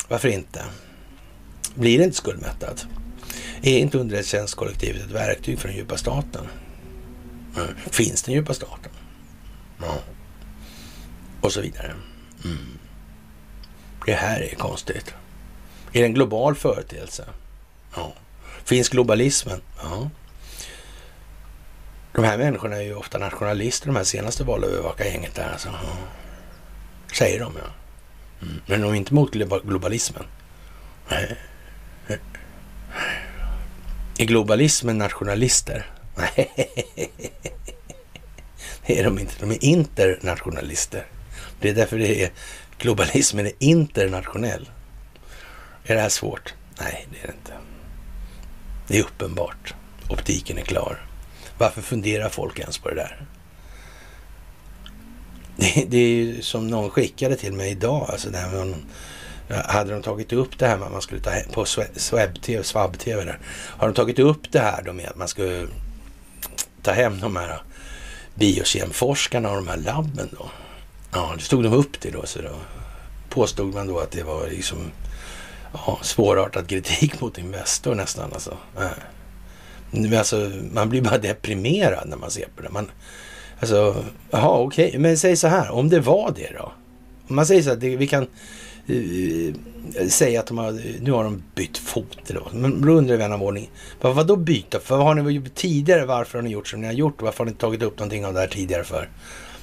Varför 0.09 0.28
inte? 0.28 0.64
Blir 1.74 1.98
det 1.98 2.05
inte 2.05 2.16
skuldmättat? 2.16 2.86
Är 3.62 3.78
inte 3.78 3.98
underrättelsetjänstkollektivet 3.98 5.02
ett 5.02 5.10
verktyg 5.10 5.59
för 5.59 5.68
den 5.68 5.76
djupa 5.76 5.97
staten? 5.97 6.47
Mm. 7.56 7.74
Finns 7.90 8.22
den 8.22 8.34
djupa 8.34 8.55
staten? 8.55 8.92
Ja. 9.80 9.98
Och 11.40 11.52
så 11.52 11.60
vidare. 11.60 11.94
Mm. 12.44 12.78
Det 14.06 14.14
här 14.14 14.40
är 14.40 14.55
konstigt. 14.55 15.14
Är 15.92 16.01
det 16.01 16.06
en 16.06 16.14
global 16.14 16.55
företeelse? 16.55 17.24
Ja. 17.97 18.12
Finns 18.64 18.88
globalismen? 18.88 19.60
Ja. 19.82 20.10
De 22.12 22.24
här 22.24 22.39
människorna 22.39 22.77
är 22.77 22.82
ju 22.82 22.95
ofta 22.95 23.19
nationalister, 23.19 23.87
de 23.87 23.97
här 23.97 24.05
senaste 24.05 24.45
valövervakargänget 24.45 25.35
där. 25.35 25.51
Alltså. 25.53 25.69
Säger 27.12 27.41
de 27.41 27.53
ja. 27.57 27.70
Mm. 28.43 28.61
Men 28.66 28.81
de 28.81 28.91
är 28.91 28.95
inte 28.95 29.15
mot 29.15 29.32
globalismen. 29.65 30.24
Nej. 31.09 31.37
Är 34.19 34.24
globalismen 34.24 34.99
nationalister? 34.99 35.87
Nej, 36.16 36.51
det 38.87 39.01
är 39.01 39.05
de 39.05 39.19
inte. 39.19 39.35
De 39.41 39.51
är 39.51 39.65
internationalister. 39.65 41.07
Det 41.61 41.69
är 41.69 41.74
därför 41.74 41.99
det 41.99 42.24
är 42.24 42.31
globalismen 42.78 43.47
är 43.47 43.53
internationell. 43.59 44.70
Är 45.85 45.95
det 45.95 46.01
här 46.01 46.09
svårt? 46.09 46.55
Nej, 46.81 47.07
det 47.12 47.19
är 47.19 47.27
det 47.27 47.32
inte. 47.32 47.53
Det 48.87 48.99
är 48.99 49.03
uppenbart. 49.03 49.74
Optiken 50.09 50.59
är 50.59 50.62
klar. 50.62 51.10
Varför 51.61 51.82
funderar 51.82 52.28
folk 52.28 52.59
ens 52.59 52.78
på 52.78 52.89
det 52.89 52.95
där? 52.95 53.27
Det, 55.57 55.85
det 55.89 55.97
är 55.97 56.09
ju 56.09 56.43
som 56.43 56.69
någon 56.69 56.91
skickade 56.91 57.37
till 57.37 57.53
mig 57.53 57.70
idag. 57.70 58.07
Alltså 58.11 58.31
där 58.31 58.57
man, 58.57 58.74
hade 59.65 59.93
de 59.93 60.03
tagit 60.03 60.32
upp 60.32 60.59
det 60.59 60.66
här 60.66 60.77
med 60.77 60.87
att 60.87 60.93
man 60.93 61.03
skulle 61.03 61.20
ta 61.20 61.31
hem, 61.31 61.51
på 61.53 61.65
Swab-TV, 61.97 62.62
Swab-TV 62.62 63.24
där. 63.24 63.39
Har 63.49 63.87
de 63.89 63.95
tagit 63.95 64.19
upp 64.19 64.53
det 64.53 64.59
här 64.59 64.82
då 64.82 64.93
med 64.93 65.09
att 65.09 65.16
man 65.16 65.28
skulle 65.28 65.66
ta 66.82 66.93
hem 66.93 67.20
de 67.20 67.37
här 67.37 67.62
biokemforskarna 68.35 69.51
och 69.51 69.57
de 69.57 69.69
här 69.69 69.77
labben 69.77 70.28
då? 70.39 70.51
Ja, 71.12 71.32
det 71.37 71.43
stod 71.43 71.62
de 71.62 71.73
upp 71.73 72.01
det 72.01 72.11
då. 72.11 72.27
Så 72.27 72.43
då 72.43 72.55
påstod 73.28 73.74
man 73.74 73.87
då 73.87 73.99
att 73.99 74.11
det 74.11 74.23
var 74.23 74.47
liksom 74.47 74.91
ja, 75.73 75.99
svårartad 76.03 76.69
kritik 76.69 77.20
mot 77.20 77.39
Investor 77.39 77.95
nästan. 77.95 78.32
Alltså. 78.32 78.57
Äh 78.77 78.91
alltså, 80.18 80.50
man 80.72 80.88
blir 80.88 81.02
bara 81.02 81.18
deprimerad 81.28 82.08
när 82.08 82.16
man 82.16 82.30
ser 82.30 82.46
på 82.56 82.62
det. 82.62 82.68
Man, 82.68 82.90
alltså, 83.60 84.04
jaha, 84.30 84.58
okej, 84.58 84.88
okay. 84.88 85.00
men 85.00 85.18
säg 85.18 85.36
så 85.36 85.48
här, 85.48 85.70
om 85.70 85.88
det 85.88 86.00
var 86.00 86.32
det 86.36 86.50
då? 86.58 86.72
Om 87.28 87.36
man 87.36 87.46
säger 87.46 87.62
så 87.62 87.70
här, 87.70 87.76
det, 87.76 87.96
vi 87.96 88.06
kan 88.06 88.26
uh, 88.90 89.54
säga 90.08 90.40
att 90.40 90.46
de 90.46 90.58
har, 90.58 90.80
nu 91.00 91.12
har 91.12 91.24
de 91.24 91.42
bytt 91.54 91.78
fot 91.78 92.30
eller 92.30 92.40
vad. 92.40 92.54
Men 92.54 92.86
då 92.86 92.92
undrar 92.92 93.16
vän 93.16 93.32
av 93.32 93.42
ordning, 93.42 93.70
vad, 94.00 94.14
vad 94.14 94.26
då 94.26 94.36
byta? 94.36 94.80
För 94.80 94.96
vad 94.96 95.06
har 95.06 95.14
ni 95.14 95.32
gjort 95.32 95.54
tidigare? 95.54 96.04
Varför 96.04 96.38
har 96.38 96.42
ni 96.42 96.50
gjort 96.50 96.68
som 96.68 96.80
ni 96.80 96.86
har 96.86 96.94
gjort? 96.94 97.22
Varför 97.22 97.38
har 97.38 97.44
ni 97.44 97.50
inte 97.50 97.60
tagit 97.60 97.82
upp 97.82 97.98
någonting 97.98 98.26
av 98.26 98.34
det 98.34 98.40
här 98.40 98.46
tidigare 98.46 98.84
för? 98.84 99.08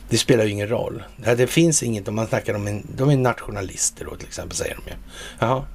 Det 0.09 0.17
spelar 0.17 0.43
ju 0.43 0.51
ingen 0.51 0.67
roll. 0.67 1.03
Det 1.37 1.47
finns 1.47 1.83
inget, 1.83 2.07
om 2.07 2.15
man 2.15 2.27
snackar 2.27 2.53
om 2.53 2.67
en, 2.67 2.87
de 2.97 3.09
är 3.09 3.17
nationalister 3.17 4.05
då 4.05 4.15
till 4.15 4.27
exempel, 4.27 4.57
säger 4.57 4.75
de 4.75 4.91
ju. 4.91 4.95
Jaha. 5.39 5.65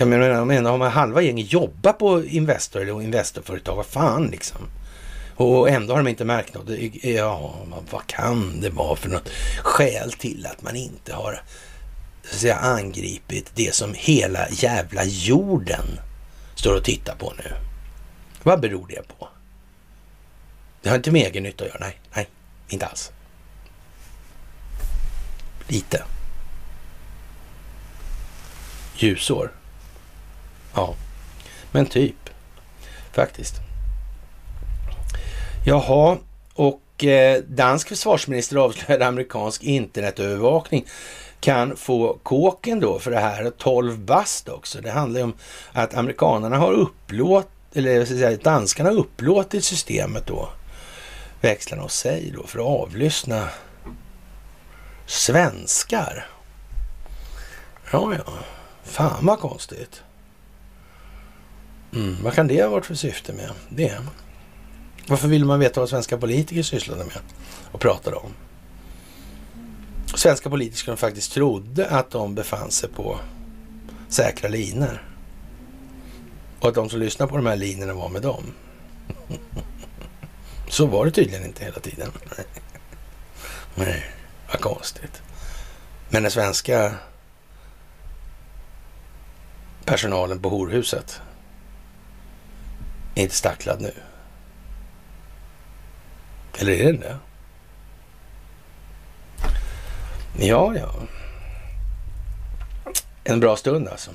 Jag 0.00 0.08
menar, 0.08 0.26
jag 0.28 0.46
menar 0.46 0.72
om 0.72 0.80
halva 0.80 1.22
gänget 1.22 1.52
jobbar 1.52 1.92
på 1.92 2.24
Investor 2.24 2.82
eller 2.82 3.02
Investorföretag, 3.02 3.76
vad 3.76 3.86
fan 3.86 4.26
liksom. 4.26 4.60
Och 5.36 5.68
ändå 5.68 5.94
har 5.94 6.02
de 6.02 6.08
inte 6.08 6.24
märkt 6.24 6.54
något. 6.54 6.68
Ja, 7.02 7.54
vad 7.90 8.06
kan 8.06 8.60
det 8.60 8.70
vara 8.70 8.96
för 8.96 9.08
något 9.08 9.28
skäl 9.62 10.12
till 10.12 10.46
att 10.46 10.62
man 10.62 10.76
inte 10.76 11.14
har 11.14 11.42
så 12.22 12.34
att 12.34 12.40
säga, 12.40 12.56
angripit 12.56 13.50
det 13.54 13.74
som 13.74 13.94
hela 13.94 14.48
jävla 14.50 15.04
jorden 15.04 16.00
står 16.54 16.76
och 16.76 16.84
tittar 16.84 17.14
på 17.14 17.32
nu? 17.38 17.52
Vad 18.42 18.60
beror 18.60 18.86
det 18.88 19.08
på? 19.18 19.28
Det 20.82 20.88
har 20.88 20.96
inte 20.96 21.10
med 21.10 21.26
egen 21.26 21.42
nytta 21.42 21.64
att 21.64 21.70
göra. 21.70 21.80
Nej, 21.80 22.00
nej, 22.14 22.28
inte 22.68 22.86
alls. 22.86 23.12
Lite. 25.68 26.04
Ljusår. 28.96 29.57
Ja, 30.78 30.94
men 31.72 31.86
typ. 31.86 32.30
Faktiskt. 33.12 33.54
Jaha, 35.66 36.18
och 36.54 37.04
eh, 37.04 37.42
dansk 37.42 37.88
försvarsminister 37.88 38.56
avslöjade 38.56 39.06
amerikansk 39.06 39.62
internetövervakning 39.62 40.86
kan 41.40 41.76
få 41.76 42.18
kåken 42.22 42.80
då 42.80 42.98
för 42.98 43.10
det 43.10 43.20
här 43.20 43.50
12 43.58 43.98
bast 43.98 44.48
också. 44.48 44.80
Det 44.80 44.90
handlar 44.90 45.20
ju 45.20 45.24
om 45.24 45.34
att 45.72 45.94
amerikanerna 45.94 46.56
har 46.56 46.72
upplåt 46.72 47.48
eller 47.74 48.04
säga, 48.04 48.36
danskarna 48.36 48.88
har 48.90 48.96
upplåtit 48.96 49.64
systemet 49.64 50.26
då, 50.26 50.48
växlarna 51.40 51.82
hos 51.82 51.94
sig 51.94 52.32
då, 52.36 52.46
för 52.46 52.58
att 52.58 52.66
avlyssna 52.66 53.48
svenskar. 55.06 56.26
Ja, 57.92 58.14
ja. 58.14 58.32
Fan 58.84 59.26
vad 59.26 59.38
konstigt. 59.38 60.02
Mm, 61.92 62.16
vad 62.22 62.34
kan 62.34 62.46
det 62.46 62.62
ha 62.62 62.68
varit 62.68 62.86
för 62.86 62.94
syfte 62.94 63.32
med 63.32 63.50
det? 63.68 63.98
Varför 65.06 65.28
vill 65.28 65.44
man 65.44 65.60
veta 65.60 65.80
vad 65.80 65.88
svenska 65.88 66.18
politiker 66.18 66.62
sysslade 66.62 67.04
med 67.04 67.18
och 67.72 67.80
pratade 67.80 68.16
om? 68.16 68.34
Svenska 70.14 70.50
politiker 70.50 70.84
som 70.84 70.96
faktiskt 70.96 71.32
trodde 71.32 71.88
att 71.88 72.10
de 72.10 72.34
befann 72.34 72.70
sig 72.70 72.88
på 72.88 73.18
säkra 74.08 74.48
linor. 74.48 75.02
Och 76.60 76.68
att 76.68 76.74
de 76.74 76.90
som 76.90 77.00
lyssnade 77.00 77.30
på 77.30 77.36
de 77.36 77.46
här 77.46 77.56
linorna 77.56 77.94
var 77.94 78.08
med 78.08 78.22
dem. 78.22 78.44
Så 80.68 80.86
var 80.86 81.04
det 81.04 81.10
tydligen 81.10 81.44
inte 81.44 81.64
hela 81.64 81.80
tiden. 81.80 82.12
Nej, 83.74 84.04
vad 84.50 84.60
konstigt. 84.60 85.22
Men 86.08 86.22
den 86.22 86.32
svenska 86.32 86.94
personalen 89.84 90.42
på 90.42 90.48
horhuset 90.48 91.20
är 93.18 93.22
inte 93.22 93.34
stacklad 93.34 93.80
nu. 93.80 93.92
Eller 96.58 96.72
är 96.72 96.84
den 96.84 97.00
det? 97.00 97.18
Ja, 100.40 100.74
ja. 100.76 100.94
En 103.24 103.40
bra 103.40 103.56
stund 103.56 103.88
alltså. 103.88 104.10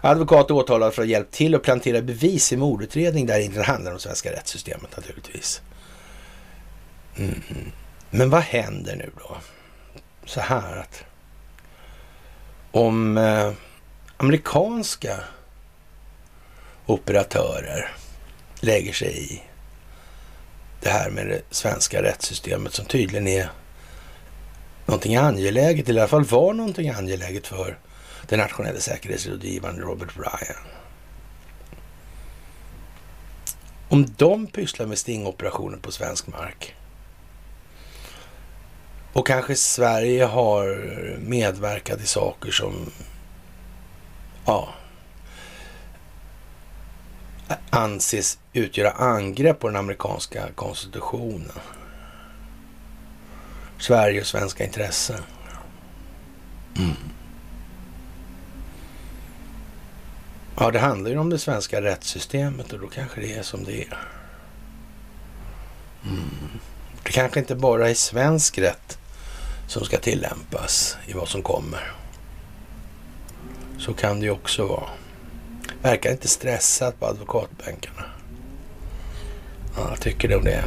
Advokat 0.00 0.50
åtalad 0.50 0.94
för 0.94 1.02
att 1.02 1.08
ha 1.08 1.10
hjälpt 1.10 1.34
till 1.34 1.54
att 1.54 1.62
plantera 1.62 2.02
bevis 2.02 2.52
i 2.52 2.56
mordutredning 2.56 3.26
där 3.26 3.38
det 3.38 3.44
inte 3.44 3.62
handlar 3.62 3.92
om 3.92 3.98
svenska 3.98 4.32
rättssystemet 4.32 4.96
naturligtvis. 4.96 5.62
Mm. 7.16 7.42
Men 8.10 8.30
vad 8.30 8.42
händer 8.42 8.96
nu 8.96 9.10
då? 9.18 9.36
Så 10.24 10.40
här 10.40 10.76
att 10.76 11.04
om 12.70 13.18
eh, 13.18 13.52
amerikanska 14.16 15.20
operatörer 16.86 17.90
lägger 18.64 18.92
sig 18.92 19.32
i 19.32 19.42
det 20.80 20.90
här 20.90 21.10
med 21.10 21.26
det 21.26 21.42
svenska 21.50 22.02
rättssystemet 22.02 22.74
som 22.74 22.84
tydligen 22.84 23.26
är 23.26 23.50
någonting 24.86 25.16
angeläget, 25.16 25.88
eller 25.88 26.00
i 26.00 26.02
alla 26.02 26.08
fall 26.08 26.24
var 26.24 26.52
någonting 26.54 26.88
angeläget 26.88 27.46
för 27.46 27.78
den 28.28 28.38
nationella 28.38 28.80
säkerhetsrådgivaren 28.80 29.80
Robert 29.80 30.16
Ryan. 30.16 30.64
Om 33.88 34.06
de 34.16 34.46
pysslar 34.46 34.86
med 34.86 34.98
stingoperationer 34.98 35.78
på 35.78 35.92
svensk 35.92 36.26
mark 36.26 36.74
och 39.12 39.26
kanske 39.26 39.56
Sverige 39.56 40.24
har 40.24 40.66
medverkat 41.18 42.00
i 42.00 42.06
saker 42.06 42.50
som 42.50 42.90
ja, 44.46 44.68
anses 47.70 48.38
utgöra 48.52 48.90
angrepp 48.90 49.60
på 49.60 49.66
den 49.66 49.76
amerikanska 49.76 50.48
konstitutionen. 50.54 51.52
Sverige 53.78 54.20
och 54.20 54.26
svenska 54.26 54.64
intressen. 54.64 55.20
Mm. 56.78 56.96
Ja, 60.58 60.70
det 60.70 60.78
handlar 60.78 61.10
ju 61.10 61.18
om 61.18 61.30
det 61.30 61.38
svenska 61.38 61.82
rättssystemet 61.82 62.72
och 62.72 62.78
då 62.78 62.86
kanske 62.86 63.20
det 63.20 63.34
är 63.34 63.42
som 63.42 63.64
det 63.64 63.82
är. 63.82 63.98
Mm. 66.04 66.60
Det 67.04 67.12
kanske 67.12 67.40
inte 67.40 67.54
bara 67.54 67.90
är 67.90 67.94
svensk 67.94 68.58
rätt 68.58 68.98
som 69.66 69.84
ska 69.84 69.98
tillämpas 69.98 70.96
i 71.06 71.12
vad 71.12 71.28
som 71.28 71.42
kommer. 71.42 71.92
Så 73.78 73.94
kan 73.94 74.20
det 74.20 74.26
ju 74.26 74.32
också 74.32 74.66
vara. 74.66 74.88
Verkar 75.84 76.10
inte 76.10 76.28
stressad 76.28 77.00
på 77.00 77.06
advokatbänkarna. 77.06 78.04
Ja, 79.76 79.86
jag 79.90 80.00
tycker 80.00 80.28
nog 80.28 80.44
det. 80.44 80.64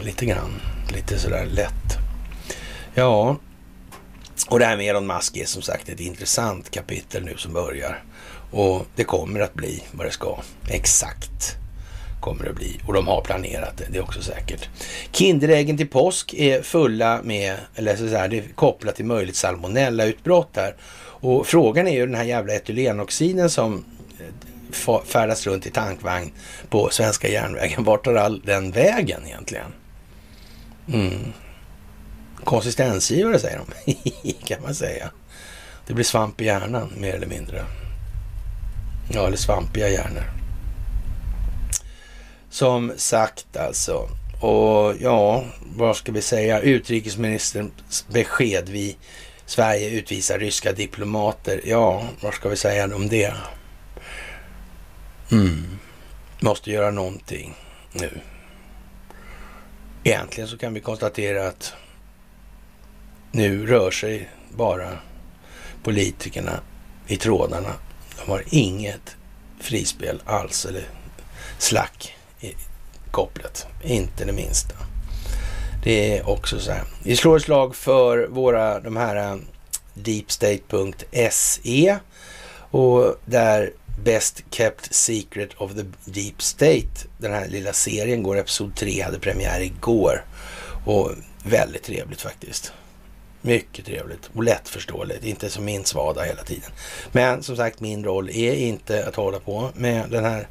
Lite 0.00 0.26
grann. 0.26 0.60
Lite 0.92 1.18
sådär 1.18 1.46
lätt. 1.46 1.98
Ja, 2.94 3.36
och 4.48 4.58
det 4.58 4.64
här 4.64 4.76
med 4.76 4.86
Elon 4.86 5.06
Musk 5.06 5.36
är 5.36 5.44
som 5.44 5.62
sagt 5.62 5.88
ett 5.88 6.00
intressant 6.00 6.70
kapitel 6.70 7.24
nu 7.24 7.36
som 7.36 7.52
börjar. 7.52 8.02
Och 8.50 8.86
det 8.94 9.04
kommer 9.04 9.40
att 9.40 9.54
bli 9.54 9.82
vad 9.92 10.06
det 10.06 10.10
ska. 10.10 10.38
Exakt 10.68 11.56
kommer 12.20 12.44
det 12.44 12.50
att 12.50 12.56
bli. 12.56 12.80
Och 12.86 12.94
de 12.94 13.06
har 13.06 13.20
planerat 13.20 13.76
det, 13.76 13.84
det 13.90 13.98
är 13.98 14.02
också 14.02 14.22
säkert. 14.22 14.68
Kinderäggen 15.12 15.76
till 15.76 15.88
påsk 15.88 16.34
är 16.34 16.62
fulla 16.62 17.20
med, 17.22 17.56
eller 17.74 17.96
så 17.96 18.06
här, 18.06 18.28
det 18.28 18.38
är 18.38 18.44
kopplat 18.54 18.96
till 18.96 19.04
möjligt 19.04 19.36
salmonellautbrott 19.36 20.56
här. 20.56 20.76
Och 21.20 21.46
frågan 21.46 21.88
är 21.88 21.94
ju 21.94 22.06
den 22.06 22.14
här 22.14 22.24
jävla 22.24 22.54
etylenoxiden 22.54 23.50
som 23.50 23.84
färdas 25.04 25.46
runt 25.46 25.66
i 25.66 25.70
tankvagn 25.70 26.32
på 26.68 26.88
svenska 26.90 27.28
järnvägen. 27.28 27.84
Vart 27.84 28.04
tar 28.04 28.14
all 28.14 28.40
den 28.40 28.70
vägen 28.70 29.26
egentligen? 29.26 29.72
Mm. 30.92 31.32
Konsistensgivare 32.44 33.38
säger 33.38 33.60
de, 33.84 33.94
kan 34.46 34.62
man 34.62 34.74
säga. 34.74 35.10
Det 35.86 35.94
blir 35.94 36.04
svamp 36.04 36.40
i 36.40 36.44
hjärnan 36.44 36.92
mer 36.96 37.14
eller 37.14 37.26
mindre. 37.26 37.64
Ja, 39.12 39.26
eller 39.26 39.36
svampiga 39.36 39.88
hjärnor. 39.88 40.24
Som 42.50 42.92
sagt 42.96 43.56
alltså. 43.56 44.08
Och 44.40 44.94
ja, 45.00 45.44
vad 45.76 45.96
ska 45.96 46.12
vi 46.12 46.22
säga? 46.22 46.60
Utrikesministerns 46.60 48.06
besked. 48.08 48.68
Vi 48.68 48.96
Sverige 49.46 49.90
utvisar 49.90 50.38
ryska 50.38 50.72
diplomater. 50.72 51.60
Ja, 51.64 52.02
vad 52.20 52.34
ska 52.34 52.48
vi 52.48 52.56
säga 52.56 52.84
om 52.94 53.08
det? 53.08 53.32
Mm. 55.30 55.78
Måste 56.40 56.70
göra 56.70 56.90
någonting 56.90 57.54
nu. 57.92 58.20
Egentligen 60.04 60.48
så 60.48 60.58
kan 60.58 60.74
vi 60.74 60.80
konstatera 60.80 61.48
att 61.48 61.72
nu 63.32 63.66
rör 63.66 63.90
sig 63.90 64.28
bara 64.56 64.98
politikerna 65.82 66.60
i 67.06 67.16
trådarna. 67.16 67.72
De 68.16 68.30
har 68.30 68.42
inget 68.50 69.16
frispel 69.60 70.22
alls 70.24 70.66
eller 70.66 70.84
slack 71.58 72.16
i 72.40 72.54
kopplet. 73.10 73.66
Inte 73.84 74.24
det 74.24 74.32
minsta. 74.32 74.74
Det 75.84 76.18
är 76.18 76.28
också 76.28 76.60
så 76.60 76.72
här. 76.72 76.84
Vi 77.02 77.16
slår 77.16 77.36
ett 77.36 77.42
slag 77.42 77.76
för 77.76 78.26
våra, 78.26 78.80
de 78.80 78.96
här 78.96 79.16
eh, 79.16 79.36
deepstate.se 79.94 81.98
och 82.70 83.16
där 83.24 83.72
Best 84.04 84.44
Kept 84.50 84.94
Secret 84.94 85.54
of 85.56 85.74
the 85.74 85.84
Deep 86.04 86.42
State, 86.42 87.08
den 87.18 87.32
här 87.32 87.48
lilla 87.48 87.72
serien 87.72 88.22
går, 88.22 88.38
episod 88.38 88.76
3 88.76 89.02
hade 89.02 89.18
premiär 89.18 89.60
igår 89.60 90.24
och 90.84 91.10
väldigt 91.44 91.82
trevligt 91.82 92.20
faktiskt. 92.20 92.72
Mycket 93.40 93.86
trevligt 93.86 94.30
och 94.34 94.44
lättförståeligt, 94.44 95.24
inte 95.24 95.50
som 95.50 95.64
min 95.64 95.84
svada 95.84 96.22
hela 96.22 96.42
tiden. 96.42 96.70
Men 97.12 97.42
som 97.42 97.56
sagt, 97.56 97.80
min 97.80 98.04
roll 98.04 98.30
är 98.30 98.54
inte 98.54 99.06
att 99.06 99.16
hålla 99.16 99.40
på 99.40 99.70
med 99.74 100.10
den 100.10 100.24
här 100.24 100.48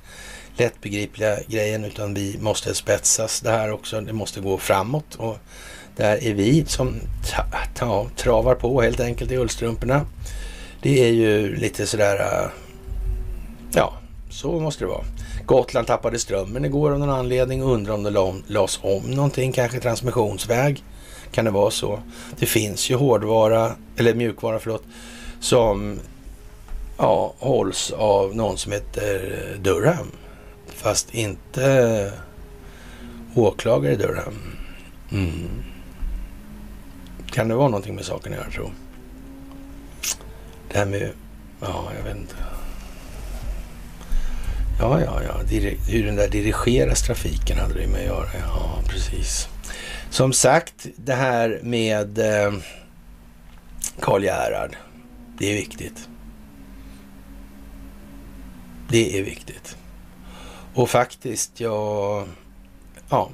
lättbegripliga 0.57 1.39
grejen, 1.47 1.85
utan 1.85 2.13
vi 2.13 2.37
måste 2.39 2.75
spetsas 2.75 3.41
det 3.41 3.51
här 3.51 3.71
också. 3.71 4.01
Det 4.01 4.13
måste 4.13 4.39
gå 4.39 4.57
framåt 4.57 5.15
och 5.15 5.37
där 5.95 6.23
är 6.23 6.33
vi 6.33 6.65
som 6.65 6.99
ta, 7.31 7.43
ta, 7.75 8.09
travar 8.15 8.55
på 8.55 8.81
helt 8.81 8.99
enkelt 8.99 9.31
i 9.31 9.37
ullstrumporna. 9.37 10.05
Det 10.81 11.03
är 11.03 11.11
ju 11.11 11.55
lite 11.55 11.87
sådär, 11.87 12.19
äh, 12.19 12.49
ja, 13.73 13.93
så 14.29 14.59
måste 14.59 14.83
det 14.83 14.87
vara. 14.87 15.03
Gotland 15.45 15.87
tappade 15.87 16.19
strömmen 16.19 16.65
igår 16.65 16.91
av 16.91 16.99
någon 16.99 17.09
anledning. 17.09 17.61
Undrar 17.61 17.93
om 17.93 18.03
det 18.03 18.09
lades 18.47 18.79
om 18.81 19.03
någonting, 19.03 19.51
kanske 19.51 19.79
transmissionsväg. 19.79 20.83
Kan 21.31 21.45
det 21.45 21.51
vara 21.51 21.71
så? 21.71 21.99
Det 22.39 22.45
finns 22.45 22.89
ju 22.89 22.95
hårdvara, 22.95 23.71
eller 23.97 24.13
mjukvara 24.13 24.59
förlåt, 24.59 24.83
som 25.39 25.99
ja, 26.97 27.33
hålls 27.39 27.91
av 27.91 28.35
någon 28.35 28.57
som 28.57 28.71
heter 28.71 29.57
Durham. 29.61 30.11
Fast 30.67 31.13
inte 31.13 32.11
åklagare 33.35 33.93
i 33.93 33.95
Durham. 33.95 34.33
Mm. 35.11 35.63
Kan 37.31 37.47
det 37.47 37.55
vara 37.55 37.67
någonting 37.67 37.95
med 37.95 38.05
saken 38.05 38.33
att 38.33 38.39
göra, 38.39 38.49
tro? 38.49 38.71
Det 40.71 40.77
här 40.77 40.85
med, 40.85 41.09
ja, 41.61 41.83
jag 41.97 42.03
vet 42.03 42.17
inte. 42.17 42.35
Ja, 44.79 45.01
ja, 45.01 45.21
ja. 45.23 45.59
Hur 45.87 46.05
den 46.05 46.15
där 46.15 46.29
dirigeras 46.29 47.01
trafiken 47.01 47.57
hade 47.57 47.73
det 47.73 47.87
med 47.87 47.99
att 47.99 48.05
göra. 48.05 48.27
Ja, 48.47 48.79
precis. 48.87 49.47
Som 50.09 50.33
sagt, 50.33 50.87
det 50.95 51.13
här 51.13 51.59
med 51.63 52.19
eh, 52.19 52.53
Karl 53.99 54.23
Gerhard. 54.23 54.75
Det 55.37 55.51
är 55.51 55.55
viktigt. 55.55 56.09
Det 58.89 59.19
är 59.19 59.23
viktigt. 59.23 59.77
Och 60.73 60.89
faktiskt, 60.89 61.59
jag 61.59 62.27
ja, 63.09 63.29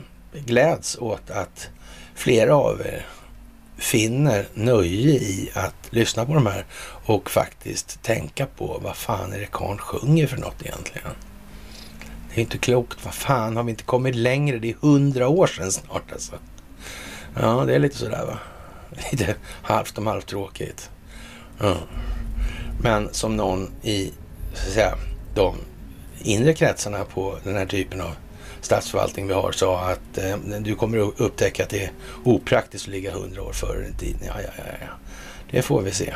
gläds 0.45 0.97
åt 0.97 1.29
att 1.29 1.69
flera 2.15 2.55
av 2.55 2.81
er 2.81 3.05
finner 3.77 4.47
nöje 4.53 5.13
i 5.13 5.51
att 5.53 5.75
lyssna 5.89 6.25
på 6.25 6.33
de 6.33 6.45
här 6.45 6.65
och 7.05 7.29
faktiskt 7.29 8.03
tänka 8.03 8.45
på 8.45 8.79
vad 8.83 8.95
fan 8.95 9.33
är 9.33 9.39
det 9.39 9.51
karln 9.51 9.77
sjunger 9.77 10.27
för 10.27 10.37
något 10.37 10.61
egentligen. 10.61 11.11
Det 12.33 12.41
är 12.41 12.43
inte 12.43 12.57
klokt. 12.57 13.05
Vad 13.05 13.13
fan, 13.13 13.57
har 13.57 13.63
vi 13.63 13.69
inte 13.69 13.83
kommit 13.83 14.15
längre? 14.15 14.59
Det 14.59 14.69
är 14.69 14.75
hundra 14.81 15.27
år 15.27 15.47
sedan 15.47 15.71
snart 15.71 16.11
alltså. 16.11 16.33
Ja, 17.41 17.65
det 17.65 17.75
är 17.75 17.79
lite 17.79 17.97
sådär 17.97 18.25
va. 18.25 18.37
Lite 19.11 19.35
halvt 19.61 19.97
om 19.97 20.07
halvt 20.07 20.27
tråkigt. 20.27 20.89
Ja. 21.59 21.77
Men 22.81 23.09
som 23.13 23.37
någon 23.37 23.71
i, 23.81 24.11
så 24.53 24.67
att 24.67 24.73
säga, 24.73 24.95
de 25.35 25.55
inre 26.21 26.53
kretsarna 26.53 27.03
på 27.03 27.37
den 27.43 27.55
här 27.55 27.65
typen 27.65 28.01
av 28.01 28.15
statsförvaltning 28.61 29.27
vi 29.27 29.33
har 29.33 29.51
sa 29.51 29.79
att 29.79 30.17
eh, 30.17 30.37
du 30.59 30.75
kommer 30.75 31.07
att 31.07 31.19
upptäcka 31.19 31.63
att 31.63 31.69
det 31.69 31.83
är 31.83 31.91
opraktiskt 32.23 32.85
att 32.85 32.91
ligga 32.91 33.11
hundra 33.11 33.41
år 33.41 33.53
före 33.53 33.81
din 33.81 33.97
tid. 33.97 34.15
Ja, 34.21 34.33
ja, 34.41 34.49
ja, 34.57 34.63
ja. 34.81 34.87
Det 35.51 35.61
får 35.61 35.81
vi 35.81 35.91
se. 35.91 36.13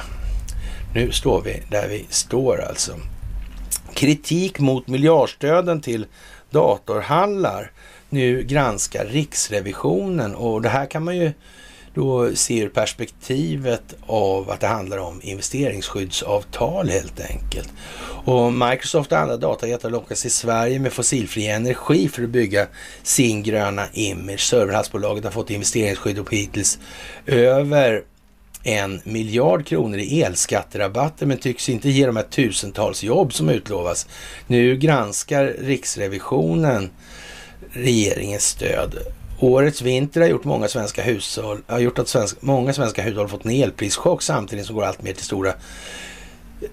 Nu 0.93 1.11
står 1.11 1.41
vi 1.41 1.63
där 1.71 1.87
vi 1.87 2.05
står 2.09 2.61
alltså. 2.61 2.91
Kritik 3.97 4.59
mot 4.59 4.87
miljardstöden 4.87 5.81
till 5.81 6.05
datorhallar. 6.49 7.71
Nu 8.09 8.43
granskar 8.43 9.05
Riksrevisionen 9.05 10.35
och 10.35 10.61
det 10.61 10.69
här 10.69 10.85
kan 10.85 11.03
man 11.03 11.17
ju 11.17 11.31
då 11.93 12.35
se 12.35 12.59
ur 12.59 12.69
perspektivet 12.69 13.95
av 14.05 14.51
att 14.51 14.59
det 14.59 14.67
handlar 14.67 14.97
om 14.97 15.19
investeringsskyddsavtal 15.23 16.89
helt 16.89 17.19
enkelt. 17.19 17.69
Och 18.25 18.53
Microsoft 18.53 19.11
och 19.11 19.17
andra 19.17 19.37
datajättar 19.37 19.89
lockas 19.89 20.25
i 20.25 20.29
Sverige 20.29 20.79
med 20.79 20.93
fossilfri 20.93 21.47
energi 21.47 22.07
för 22.07 22.23
att 22.23 22.29
bygga 22.29 22.67
sin 23.03 23.43
gröna 23.43 23.85
image. 23.93 24.39
Serverhallsbolaget 24.39 25.23
har 25.23 25.31
fått 25.31 25.49
investeringsskydd 25.49 26.19
och 26.19 26.33
hittills 26.33 26.79
över 27.25 28.03
en 28.67 29.01
miljard 29.03 29.65
kronor 29.65 29.99
i 29.99 30.21
elskatterabatter 30.21 31.25
men 31.25 31.37
tycks 31.37 31.69
inte 31.69 31.89
ge 31.89 32.05
de 32.05 32.15
här 32.15 32.23
tusentals 32.23 33.03
jobb 33.03 33.33
som 33.33 33.49
utlovas. 33.49 34.07
Nu 34.47 34.77
granskar 34.77 35.55
Riksrevisionen 35.59 36.89
regeringens 37.71 38.43
stöd. 38.43 38.97
Årets 39.39 39.81
vinter 39.81 40.21
har 40.21 40.27
gjort 40.27 40.43
många 40.43 40.67
svenska 40.67 41.03
hushåll, 41.03 41.57
har 41.67 41.79
gjort 41.79 41.99
att 41.99 42.07
svensk, 42.07 42.41
många 42.41 42.73
svenska 42.73 43.01
hushåll 43.01 43.27
fått 43.27 43.45
en 43.45 43.51
elprischock 43.51 44.21
samtidigt 44.21 44.65
som 44.65 44.75
går 44.75 44.83
allt 44.83 45.01
mer 45.01 45.13
till 45.13 45.25
stora 45.25 45.53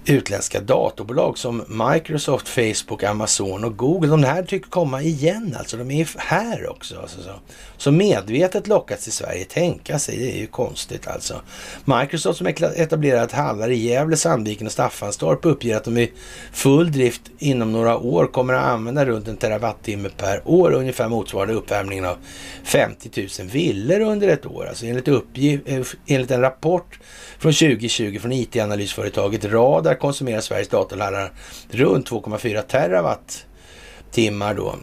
utländska 0.04 0.60
datorbolag 0.60 1.38
som 1.38 1.64
Microsoft, 1.68 2.48
Facebook, 2.48 3.02
Amazon 3.02 3.64
och 3.64 3.76
Google. 3.76 4.08
De 4.08 4.24
här 4.24 4.42
tycker 4.42 4.70
komma 4.70 5.02
igen 5.02 5.56
alltså. 5.58 5.76
De 5.76 5.90
är 5.90 6.08
här 6.18 6.70
också. 6.70 7.00
Alltså, 7.00 7.22
så. 7.22 7.30
så 7.76 7.90
medvetet 7.90 8.66
lockats 8.66 9.04
till 9.04 9.12
Sverige. 9.12 9.44
Tänka 9.44 9.98
sig, 9.98 10.18
det 10.18 10.32
är 10.32 10.38
ju 10.38 10.46
konstigt 10.46 11.08
alltså. 11.08 11.40
Microsoft 11.84 12.38
som 12.38 12.46
etablerat 12.46 13.32
hallar 13.32 13.70
i 13.70 13.76
Gävle, 13.76 14.16
Sandviken 14.16 14.66
och 14.66 14.72
Staffanstorp 14.72 15.44
uppger 15.44 15.76
att 15.76 15.84
de 15.84 15.98
i 15.98 16.12
full 16.52 16.92
drift 16.92 17.22
inom 17.38 17.72
några 17.72 17.98
år 17.98 18.26
kommer 18.26 18.54
att 18.54 18.64
använda 18.64 19.04
runt 19.04 19.28
en 19.28 19.36
terawattimme 19.36 20.08
per 20.08 20.48
år, 20.48 20.72
ungefär 20.72 21.08
motsvarande 21.08 21.54
uppvärmningen 21.54 22.04
av 22.04 22.16
50 22.64 23.28
000 23.40 23.48
villor 23.48 24.00
under 24.00 24.28
ett 24.28 24.46
år. 24.46 24.66
Alltså 24.68 24.86
enligt, 24.86 25.08
uppgift, 25.08 25.68
eh, 25.68 25.82
enligt 26.06 26.30
en 26.30 26.40
rapport 26.40 26.98
från 27.38 27.52
2020 27.52 28.18
från 28.18 28.32
IT-analysföretaget 28.32 29.44
Radar 29.74 29.94
konsumerar 29.94 30.40
Sveriges 30.40 30.68
datorhallar 30.68 31.32
runt 31.70 32.10
2,4 32.10 32.62
terawattimmar 32.62 34.54
då. 34.54 34.74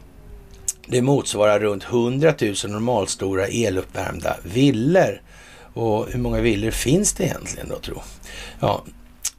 Det 0.88 1.01
motsvarar 1.01 1.59
runt 1.59 1.84
100 1.84 2.34
000 2.41 2.55
normalstora 2.68 3.47
eluppvärmda 3.47 4.38
villor. 4.43 5.22
Och 5.73 6.07
hur 6.11 6.19
många 6.19 6.41
villor 6.41 6.72
finns 6.72 7.13
det 7.13 7.23
egentligen 7.23 7.69
då 7.69 7.80
tro? 7.80 8.01
Ja, 8.59 8.84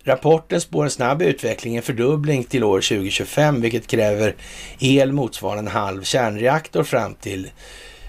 Rapporten 0.05 0.61
spår 0.61 0.85
en 0.85 0.91
snabb 0.91 1.23
utveckling, 1.23 1.77
en 1.77 1.83
fördubbling 1.83 2.45
till 2.45 2.65
år 2.65 2.81
2025, 2.81 3.61
vilket 3.61 3.87
kräver 3.87 4.35
el 4.79 5.13
motsvarande 5.13 5.71
en 5.71 5.77
halv 5.77 6.03
kärnreaktor 6.03 6.85
fram 6.85 7.15
till 7.15 7.51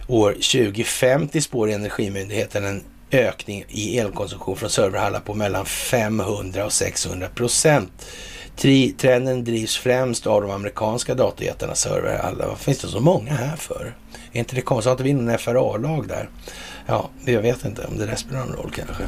år 0.08 0.32
2050 0.32 1.42
spår 1.42 1.70
Energimyndigheten 1.70 2.66
en 2.66 2.84
ökning 3.14 3.66
i 3.70 4.00
elkonsumtion 4.00 4.56
från 4.56 4.70
serverhallar 4.70 5.20
på 5.20 5.34
mellan 5.34 5.66
500 5.66 6.66
och 6.66 6.74
600 6.74 7.28
procent. 7.28 8.06
Trenden 8.98 9.44
drivs 9.44 9.78
främst 9.78 10.28
av 10.28 10.42
de 10.42 10.52
amerikanska 10.52 11.16
datorjättarnas 11.16 11.80
serverhallar. 11.80 12.48
Vad 12.48 12.58
finns 12.58 12.80
det 12.80 12.88
så 12.88 13.00
många 13.00 13.34
här 13.34 13.56
för? 13.56 13.96
Är 14.32 14.40
inte 14.40 14.56
det 14.56 14.62
konstigt? 14.62 14.86
Har 14.86 14.92
inte 14.92 15.04
vi 15.04 15.14
någon 15.14 15.38
FRA-lag 15.38 16.08
där? 16.08 16.30
Ja, 16.86 17.10
jag 17.26 17.42
vet 17.42 17.66
inte 17.66 17.86
om 17.86 17.98
det 17.98 18.06
där 18.06 18.16
spelar 18.16 18.46
någon 18.46 18.56
roll 18.56 18.72
kanske. 18.76 19.04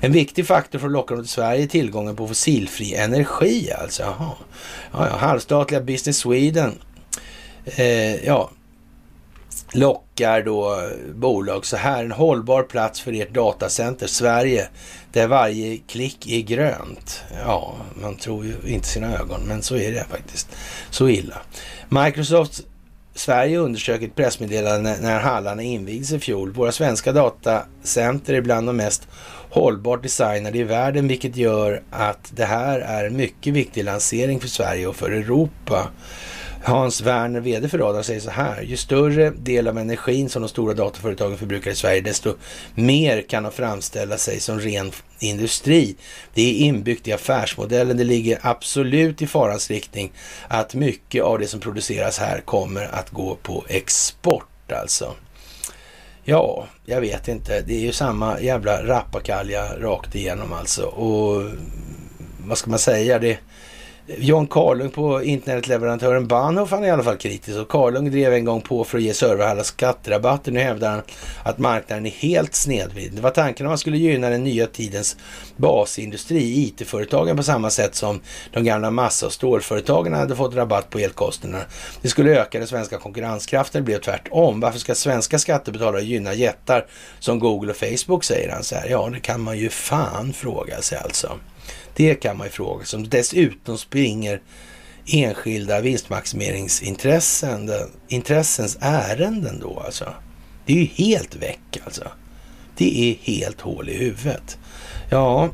En 0.00 0.12
viktig 0.12 0.46
faktor 0.46 0.78
för 0.78 0.86
att 0.86 0.92
locka 0.92 1.14
dem 1.14 1.24
till 1.24 1.32
Sverige 1.32 1.62
är 1.62 1.66
tillgången 1.66 2.16
på 2.16 2.28
fossilfri 2.28 2.94
energi 2.94 3.72
alltså. 3.82 4.02
Jaha. 4.02 4.30
Ja, 4.92 5.08
ja, 5.10 5.16
halvstatliga 5.16 5.80
Business 5.80 6.18
Sweden. 6.18 6.78
Eh, 7.64 8.24
ja, 8.26 8.50
lockar 9.72 10.42
då 10.42 10.88
bolag 11.14 11.66
så 11.66 11.76
här. 11.76 12.04
En 12.04 12.12
hållbar 12.12 12.62
plats 12.62 13.00
för 13.00 13.12
ert 13.12 13.34
datacenter 13.34 14.06
Sverige 14.06 14.68
där 15.12 15.26
varje 15.26 15.76
klick 15.76 16.26
är 16.32 16.40
grönt. 16.40 17.22
Ja, 17.44 17.76
man 18.02 18.16
tror 18.16 18.44
ju 18.44 18.54
inte 18.66 18.88
sina 18.88 19.18
ögon, 19.18 19.40
men 19.46 19.62
så 19.62 19.76
är 19.76 19.92
det 19.92 20.04
faktiskt. 20.10 20.48
Så 20.90 21.08
illa. 21.08 21.36
Microsoft 21.88 22.62
Sverige 23.14 23.58
undersöker 23.58 24.06
ett 24.06 24.14
pressmeddelande 24.14 24.96
när 25.02 25.20
hallarna 25.20 25.62
invigdes 25.62 26.12
i 26.12 26.18
fjol. 26.18 26.52
Våra 26.52 26.72
svenska 26.72 27.12
datacenter 27.12 28.34
är 28.34 28.40
bland 28.40 28.66
de 28.66 28.76
mest 28.76 29.08
hållbart 29.50 30.02
designade 30.02 30.58
i 30.58 30.64
världen, 30.64 31.08
vilket 31.08 31.36
gör 31.36 31.82
att 31.90 32.32
det 32.34 32.44
här 32.44 32.80
är 32.80 33.04
en 33.04 33.16
mycket 33.16 33.54
viktig 33.54 33.84
lansering 33.84 34.40
för 34.40 34.48
Sverige 34.48 34.86
och 34.86 34.96
för 34.96 35.10
Europa. 35.10 35.88
Hans 36.64 37.00
Werner, 37.00 37.40
vd 37.40 37.68
för 37.68 37.78
Radar, 37.78 38.02
säger 38.02 38.20
så 38.20 38.30
här. 38.30 38.62
Ju 38.62 38.76
större 38.76 39.30
del 39.30 39.68
av 39.68 39.78
energin 39.78 40.28
som 40.28 40.42
de 40.42 40.48
stora 40.48 40.74
dataföretagen 40.74 41.38
förbrukar 41.38 41.70
i 41.70 41.74
Sverige, 41.74 42.00
desto 42.00 42.34
mer 42.74 43.22
kan 43.22 43.42
de 43.42 43.52
framställa 43.52 44.18
sig 44.18 44.40
som 44.40 44.60
ren 44.60 44.92
industri. 45.18 45.96
Det 46.34 46.42
är 46.42 46.54
inbyggt 46.54 47.08
i 47.08 47.12
affärsmodellen. 47.12 47.96
Det 47.96 48.04
ligger 48.04 48.38
absolut 48.42 49.22
i 49.22 49.26
farans 49.26 49.70
riktning 49.70 50.12
att 50.48 50.74
mycket 50.74 51.22
av 51.22 51.38
det 51.38 51.46
som 51.46 51.60
produceras 51.60 52.18
här 52.18 52.40
kommer 52.40 52.84
att 52.94 53.10
gå 53.10 53.34
på 53.42 53.64
export 53.68 54.72
alltså. 54.72 55.14
Ja, 56.24 56.66
jag 56.84 57.00
vet 57.00 57.28
inte. 57.28 57.60
Det 57.60 57.74
är 57.74 57.80
ju 57.80 57.92
samma 57.92 58.40
jävla 58.40 58.86
rappakalja 58.86 59.76
rakt 59.78 60.14
igenom 60.14 60.52
alltså. 60.52 60.82
Och 60.82 61.44
vad 62.46 62.58
ska 62.58 62.70
man 62.70 62.78
säga? 62.78 63.18
Det 63.18 63.38
John 64.16 64.46
Karlung 64.46 64.90
på 64.90 65.22
internetleverantören 65.22 66.26
Bahnhof 66.26 66.70
han 66.70 66.84
är 66.84 66.88
i 66.88 66.90
alla 66.90 67.02
fall 67.02 67.16
kritisk 67.16 67.58
och 67.58 67.68
Karlung 67.68 68.10
drev 68.10 68.32
en 68.32 68.44
gång 68.44 68.60
på 68.60 68.84
för 68.84 68.98
att 68.98 69.04
ge 69.04 69.14
serverhallar 69.14 69.62
skatterabatter. 69.62 70.52
Nu 70.52 70.60
hävdar 70.60 70.90
han 70.90 71.02
att 71.42 71.58
marknaden 71.58 72.06
är 72.06 72.10
helt 72.10 72.54
snedvriden. 72.54 73.16
Det 73.16 73.22
var 73.22 73.30
tanken 73.30 73.66
att 73.66 73.70
man 73.70 73.78
skulle 73.78 73.98
gynna 73.98 74.30
den 74.30 74.44
nya 74.44 74.66
tidens 74.66 75.16
basindustri, 75.56 76.64
IT-företagen 76.66 77.36
på 77.36 77.42
samma 77.42 77.70
sätt 77.70 77.94
som 77.94 78.20
de 78.52 78.64
gamla 78.64 78.90
massa 78.90 79.26
och 79.26 79.32
stålföretagen 79.32 80.14
hade 80.14 80.36
fått 80.36 80.54
rabatt 80.54 80.90
på 80.90 80.98
elkostnaderna. 80.98 81.64
Det 82.02 82.08
skulle 82.08 82.40
öka 82.40 82.58
den 82.58 82.68
svenska 82.68 82.98
konkurrenskraften, 82.98 83.82
det 83.82 83.86
blev 83.86 84.00
tvärtom. 84.00 84.60
Varför 84.60 84.78
ska 84.78 84.94
svenska 84.94 85.38
skattebetalare 85.38 86.02
gynna 86.02 86.34
jättar 86.34 86.86
som 87.18 87.38
Google 87.38 87.70
och 87.70 87.76
Facebook, 87.76 88.24
säger 88.24 88.52
han 88.52 88.62
så 88.62 88.74
här. 88.74 88.88
Ja, 88.88 89.10
det 89.12 89.20
kan 89.20 89.40
man 89.40 89.58
ju 89.58 89.68
fan 89.68 90.32
fråga 90.32 90.82
sig 90.82 90.98
alltså. 90.98 91.38
Det 91.98 92.14
kan 92.14 92.36
man 92.36 92.46
ju 92.46 92.50
fråga 92.50 92.84
sig. 92.84 92.88
Som 92.88 93.08
dessutom 93.08 93.78
springer 93.78 94.40
enskilda 95.06 95.80
vinstmaximeringsintressen, 95.80 97.70
intressens 98.08 98.78
ärenden 98.80 99.60
då 99.60 99.80
alltså. 99.80 100.14
Det 100.66 100.72
är 100.72 100.76
ju 100.76 100.84
helt 100.84 101.36
väck 101.36 101.78
alltså. 101.84 102.08
Det 102.76 103.10
är 103.10 103.14
helt 103.32 103.60
hål 103.60 103.88
i 103.88 103.96
huvudet. 103.96 104.58
Ja, 105.10 105.50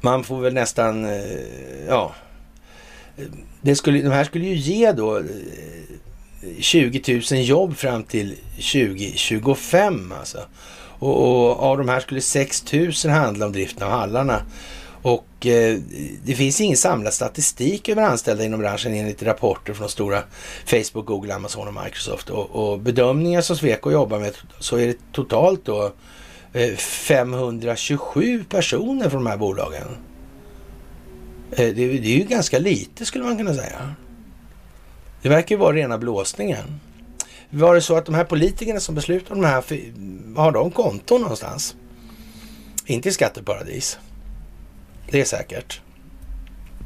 man 0.00 0.24
får 0.24 0.40
väl 0.40 0.54
nästan, 0.54 1.04
eh, 1.04 1.86
ja, 1.88 2.14
det 3.60 3.76
skulle, 3.76 4.02
de 4.02 4.10
här 4.10 4.24
skulle 4.24 4.46
ju 4.46 4.54
ge 4.54 4.92
då 4.92 5.18
eh, 5.18 5.24
20 6.60 7.22
000 7.32 7.44
jobb 7.44 7.76
fram 7.76 8.04
till 8.04 8.36
2025 8.56 10.12
alltså. 10.12 10.38
Och, 10.98 11.22
och 11.22 11.62
av 11.62 11.78
de 11.78 11.88
här 11.88 12.00
skulle 12.00 12.20
6 12.20 12.72
000 12.72 12.92
handla 13.04 13.46
om 13.46 13.52
driften 13.52 13.82
av 13.82 13.90
hallarna. 13.90 14.42
Och 15.04 15.46
eh, 15.46 15.78
det 16.24 16.34
finns 16.34 16.60
ingen 16.60 16.76
samlad 16.76 17.12
statistik 17.12 17.88
över 17.88 18.02
anställda 18.02 18.44
inom 18.44 18.60
branschen 18.60 18.94
enligt 18.94 19.22
rapporter 19.22 19.74
från 19.74 19.88
stora 19.88 20.22
Facebook, 20.66 21.06
Google, 21.06 21.34
Amazon 21.34 21.68
och 21.68 21.84
Microsoft. 21.84 22.30
Och, 22.30 22.50
och 22.50 22.80
bedömningar 22.80 23.40
som 23.40 23.56
Sweco 23.56 23.90
jobbar 23.90 24.18
med 24.18 24.34
så 24.58 24.76
är 24.76 24.86
det 24.86 24.96
totalt 25.12 25.64
då 25.64 25.92
eh, 26.52 26.76
527 26.76 28.44
personer 28.44 29.10
från 29.10 29.24
de 29.24 29.30
här 29.30 29.36
bolagen. 29.36 29.88
Eh, 31.50 31.56
det, 31.56 31.72
det, 31.72 32.14
är 32.14 32.18
ju 32.18 32.24
ganska 32.24 32.58
lite 32.58 33.06
skulle 33.06 33.24
man 33.24 33.36
kunna 33.36 33.54
säga. 33.54 33.94
Det 35.22 35.28
verkar 35.28 35.54
ju 35.54 35.60
vara 35.60 35.76
rena 35.76 35.98
blåsningen. 35.98 36.80
Var 37.54 37.74
det 37.74 37.80
så 37.80 37.96
att 37.96 38.06
de 38.06 38.14
här 38.14 38.24
politikerna 38.24 38.80
som 38.80 38.94
beslutar 38.94 39.34
om 39.34 39.40
det 39.40 39.48
här, 39.48 39.64
har 40.36 40.52
de 40.52 40.70
konton 40.70 41.20
någonstans? 41.20 41.76
Inte 42.86 43.08
i 43.08 43.12
skatteparadis. 43.12 43.98
Det 45.10 45.20
är 45.20 45.24
säkert. 45.24 45.80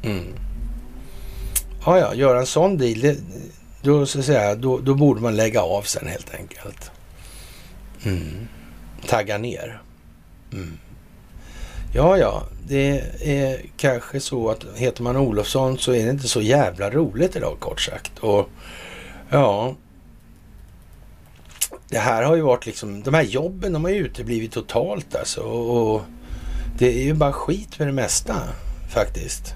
Mm. 0.03 0.25
Ja, 1.85 1.99
ja, 1.99 2.13
göra 2.13 2.39
en 2.39 2.45
sån 2.45 2.77
deal, 2.77 2.99
det, 2.99 3.17
då, 3.81 4.05
så 4.05 4.19
att 4.19 4.25
säga, 4.25 4.55
då, 4.55 4.77
då 4.77 4.95
borde 4.95 5.21
man 5.21 5.35
lägga 5.35 5.61
av 5.61 5.81
sen 5.81 6.07
helt 6.07 6.33
enkelt. 6.33 6.91
Mm. 8.03 8.47
Tagga 9.07 9.37
ner. 9.37 9.81
Mm. 10.53 10.77
Ja, 11.93 12.17
ja, 12.17 12.43
det 12.67 13.03
är 13.21 13.61
kanske 13.77 14.19
så 14.19 14.49
att 14.49 14.65
heter 14.75 15.03
man 15.03 15.17
Olofsson 15.17 15.77
så 15.77 15.93
är 15.93 16.05
det 16.05 16.11
inte 16.11 16.27
så 16.27 16.41
jävla 16.41 16.89
roligt 16.89 17.35
idag 17.35 17.59
kort 17.59 17.81
sagt. 17.81 18.19
Och 18.19 18.49
ja, 19.29 19.75
det 21.89 21.99
här 21.99 22.23
har 22.23 22.35
ju 22.35 22.41
varit 22.41 22.65
liksom, 22.65 23.03
de 23.03 23.13
här 23.13 23.23
jobben 23.23 23.73
de 23.73 23.83
har 23.83 23.91
ju 23.91 23.97
uteblivit 23.97 24.51
totalt 24.51 25.15
alltså. 25.15 25.41
Och 25.41 26.01
det 26.77 26.87
är 26.87 27.03
ju 27.03 27.13
bara 27.13 27.33
skit 27.33 27.79
med 27.79 27.87
det 27.87 27.93
mesta 27.93 28.35
faktiskt. 28.93 29.55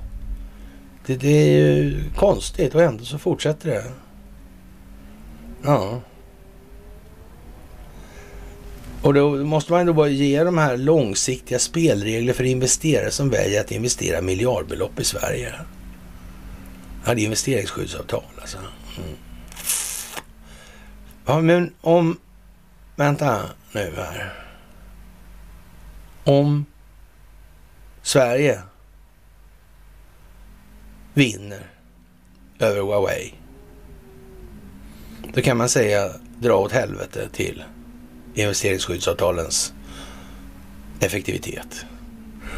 Det, 1.06 1.16
det 1.16 1.28
är 1.28 1.62
ju 1.62 2.04
konstigt 2.16 2.76
och 2.76 2.82
ändå 2.82 3.04
så 3.04 3.18
fortsätter 3.18 3.70
det. 3.70 3.84
Ja. 5.64 6.02
Och 9.02 9.14
då 9.14 9.30
måste 9.36 9.72
man 9.72 9.82
ändå 9.82 9.94
bara 9.94 10.08
ge 10.08 10.44
de 10.44 10.58
här 10.58 10.78
långsiktiga 10.78 11.60
spelregler 11.60 12.34
för 12.34 12.44
investerare 12.44 13.12
som 13.12 13.30
väljer 13.30 13.62
att 13.62 13.72
investera 13.72 14.22
miljardbelopp 14.22 15.00
i 15.00 15.04
Sverige. 15.04 15.54
Ja, 17.06 17.14
det 17.14 17.22
är 17.22 17.24
investeringsskyddsavtal 17.24 18.24
alltså. 18.42 18.58
Mm. 18.58 19.18
Ja, 21.26 21.42
men 21.42 21.74
om... 21.82 22.18
Vänta 22.96 23.42
nu 23.72 23.94
här. 23.98 24.34
Om 26.24 26.66
Sverige 28.02 28.62
vinner 31.14 31.70
över 32.60 32.82
Huawei. 32.82 33.34
Då 35.34 35.42
kan 35.42 35.58
man 35.58 35.70
säga 35.70 36.10
dra 36.40 36.54
åt 36.54 36.72
helvete 36.72 37.30
till 37.30 37.64
investeringsskyddsavtalens 38.34 39.74
effektivitet. 41.00 41.86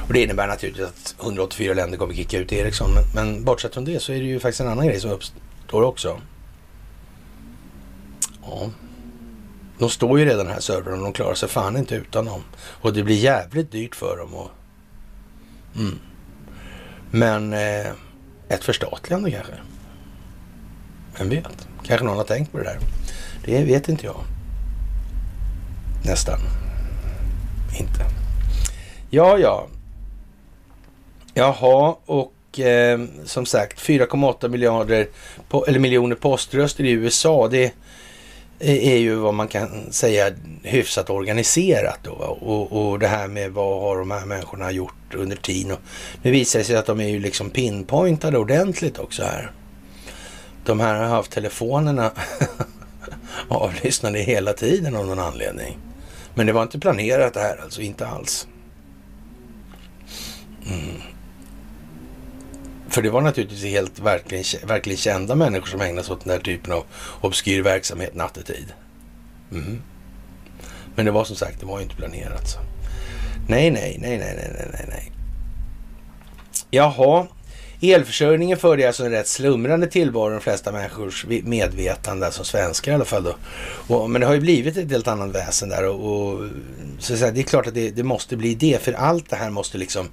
Och 0.08 0.14
det 0.14 0.24
innebär 0.24 0.48
naturligtvis 0.48 0.86
att 0.86 1.16
184 1.22 1.74
länder 1.74 1.98
kommer 1.98 2.14
kicka 2.14 2.38
ut 2.40 2.54
Ericsson. 2.54 2.94
Men, 2.94 3.04
men 3.16 3.44
bortsett 3.44 3.74
från 3.74 3.86
det 3.86 4.00
så 4.00 4.12
är 4.12 4.20
det 4.20 4.26
ju 4.26 4.40
faktiskt 4.40 4.62
en 4.62 4.68
annan 4.68 4.88
grej 4.88 5.00
som 5.00 5.12
uppstår 5.12 5.82
också. 5.82 6.22
Ja. 8.46 8.70
De 9.80 9.90
står 9.90 10.20
ju 10.20 10.26
redan 10.26 10.48
här 10.48 10.60
servrarna 10.60 10.98
och 10.98 11.04
de 11.04 11.14
klarar 11.14 11.36
sig 11.36 11.50
fan 11.50 11.78
inte 11.78 11.96
utan 11.96 12.26
dem. 12.26 12.44
Och 12.58 12.94
det 12.94 13.04
blir 13.04 13.16
jävligt 13.16 13.72
dyrt 13.72 13.96
för 13.96 14.18
dem. 14.18 14.34
Och, 14.34 14.52
mm. 15.76 16.00
Men 17.12 17.54
eh, 17.54 17.92
ett 18.50 18.64
förstatligande 18.64 19.32
kanske? 19.32 19.54
Vem 21.18 21.30
vet? 21.30 21.68
Kanske 21.84 22.06
någon 22.06 22.18
har 22.18 22.24
tänkt 22.24 22.52
på 22.52 22.58
det 22.58 22.64
där. 22.64 22.80
Det 23.46 23.64
vet 23.64 23.90
inte 23.90 24.06
jag. 24.06 24.22
Nästan. 26.06 26.40
Inte. 27.80 28.06
Ja, 29.10 29.38
ja. 29.38 29.68
Jaha, 31.34 31.96
och 32.06 32.60
eh, 32.60 33.00
som 33.26 33.46
sagt 33.46 33.80
4,8 33.80 34.48
miljarder 34.48 35.08
på, 35.50 35.66
eller 35.66 35.80
miljoner 35.80 36.16
poströster 36.16 36.84
i 36.84 36.92
USA. 36.92 37.48
Det 37.48 37.74
är 38.60 38.98
ju 38.98 39.16
vad 39.16 39.34
man 39.34 39.48
kan 39.48 39.92
säga 39.92 40.32
hyfsat 40.64 41.10
organiserat 41.10 42.00
då. 42.04 42.12
Och, 42.12 42.90
och 42.92 43.00
det 43.00 43.08
här 43.08 43.28
med 43.28 43.52
vad 43.52 43.82
har 43.82 43.98
de 43.98 44.12
här 44.12 44.26
människorna 44.26 44.72
gjort 44.72 45.16
under 45.16 45.36
tiden. 45.36 45.72
Och 45.72 45.80
nu 46.22 46.32
visar 46.32 46.60
det 46.60 46.66
sig 46.66 46.76
att 46.76 46.86
de 46.86 47.00
är 47.00 47.10
ju 47.10 47.20
liksom 47.20 47.50
pinpointade 47.50 48.38
ordentligt 48.38 49.00
också 49.00 49.24
här. 49.24 49.52
De 50.66 50.80
här 50.80 50.96
har 50.96 51.06
haft 51.06 51.32
telefonerna 51.32 52.12
avlyssnade 53.48 54.20
hela 54.20 54.54
tiden 54.54 54.96
av 54.96 55.06
någon 55.06 55.20
anledning. 55.20 55.78
Men 56.36 56.46
det 56.46 56.54
var 56.54 56.64
inte 56.64 56.80
planerat 56.80 57.34
det 57.34 57.40
här 57.40 57.60
alltså, 57.64 57.82
inte 57.82 58.08
alls. 58.08 58.48
Mm. 60.68 61.15
För 62.96 63.02
det 63.02 63.10
var 63.10 63.22
naturligtvis 63.22 63.64
helt 63.64 64.00
verkligen, 64.00 64.68
verkligen 64.68 64.98
kända 64.98 65.36
människor 65.36 65.68
som 65.68 65.82
ägnade 65.82 66.08
sig 66.08 66.14
åt 66.14 66.24
den 66.24 66.32
här 66.34 66.40
typen 66.40 66.74
av 66.74 66.84
obskyr 67.22 67.62
verksamhet 67.62 68.16
nattetid. 68.16 68.74
Mm. 69.52 69.82
Men 70.96 71.06
det 71.06 71.12
var 71.12 71.24
som 71.24 71.36
sagt, 71.36 71.60
det 71.60 71.66
var 71.66 71.78
ju 71.78 71.84
inte 71.84 71.96
planerat. 71.96 72.50
Så. 72.50 72.60
Nej, 73.48 73.72
nej, 73.72 73.98
nej, 74.02 74.18
nej, 74.18 74.36
nej, 74.36 74.68
nej, 74.74 74.86
nej. 74.90 75.12
Jaha, 76.70 77.28
Elförsörjningen 77.82 78.58
förde 78.58 78.88
alltså 78.88 79.06
en 79.06 79.12
rätt 79.12 79.28
slumrande 79.28 79.88
tillvaro 79.88 80.30
i 80.30 80.34
de 80.34 80.42
flesta 80.42 80.72
människors 80.72 81.26
medvetande, 81.26 82.26
alltså 82.26 82.44
svenskar 82.44 82.92
i 82.92 82.96
alla 82.96 83.06
fall 83.06 83.24
då. 83.24 83.36
Och, 83.96 84.10
men 84.10 84.22
det 84.22 84.28
har 84.28 84.34
ju 84.34 84.40
blivit 84.40 84.78
ett 84.78 84.92
helt 84.92 85.08
annat 85.08 85.36
väsen 85.36 85.70
där 85.70 85.88
och, 85.88 86.16
och 86.16 86.50
så 87.00 87.14
att 87.14 87.20
säga, 87.20 87.32
det 87.32 87.40
är 87.40 87.44
klart 87.44 87.68
att 87.68 87.74
det, 87.74 87.90
det, 87.90 88.04
måste 88.04 88.38
bli 88.38 88.56
det, 88.56 88.82
för 88.82 88.94
allt 88.94 89.30
det 89.30 89.36
här 89.36 89.50
måste 89.50 89.78
liksom 89.78 90.10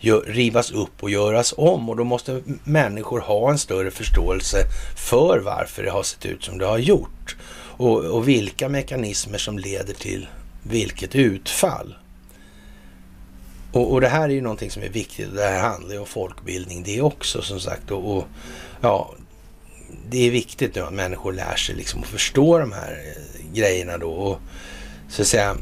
gör, 0.00 0.20
rivas 0.20 0.70
upp 0.70 1.02
och 1.02 1.10
göras 1.10 1.54
om 1.56 1.90
och 1.90 1.96
då 1.96 2.04
måste 2.04 2.42
människor 2.64 3.20
ha 3.20 3.50
en 3.50 3.58
större 3.58 3.90
förståelse 3.90 4.58
för 4.96 5.38
varför 5.38 5.82
det 5.82 5.90
har 5.90 6.02
sett 6.02 6.26
ut 6.26 6.44
som 6.44 6.58
det 6.58 6.66
har 6.66 6.78
gjort 6.78 7.36
och, 7.80 8.04
och 8.04 8.28
vilka 8.28 8.68
mekanismer 8.68 9.38
som 9.38 9.58
leder 9.58 9.94
till 9.94 10.26
vilket 10.62 11.14
utfall. 11.14 11.94
Och, 13.72 13.92
och, 13.92 14.00
det 14.00 14.08
här 14.08 14.24
är 14.24 14.28
ju 14.28 14.40
någonting 14.40 14.70
som 14.70 14.82
är 14.82 14.88
viktigt. 14.88 15.34
Det 15.34 15.42
här 15.42 15.60
handlar 15.60 15.92
ju 15.92 15.98
om 15.98 16.06
folkbildning 16.06 16.82
det 16.82 17.00
också 17.00 17.42
som 17.42 17.60
sagt. 17.60 17.90
Och, 17.90 18.16
och, 18.16 18.24
ja, 18.80 19.14
det 20.08 20.26
är 20.26 20.30
viktigt 20.30 20.74
nu 20.74 20.80
att 20.80 20.92
människor 20.92 21.32
lär 21.32 21.56
sig 21.56 21.74
liksom 21.74 22.00
att 22.00 22.08
förstå 22.08 22.58
de 22.58 22.72
här 22.72 22.92
eh, 22.92 23.54
grejerna 23.54 23.98
då. 23.98 24.10
Och 24.10 24.40
så 25.08 25.22
att 25.22 25.28
säga 25.28 25.56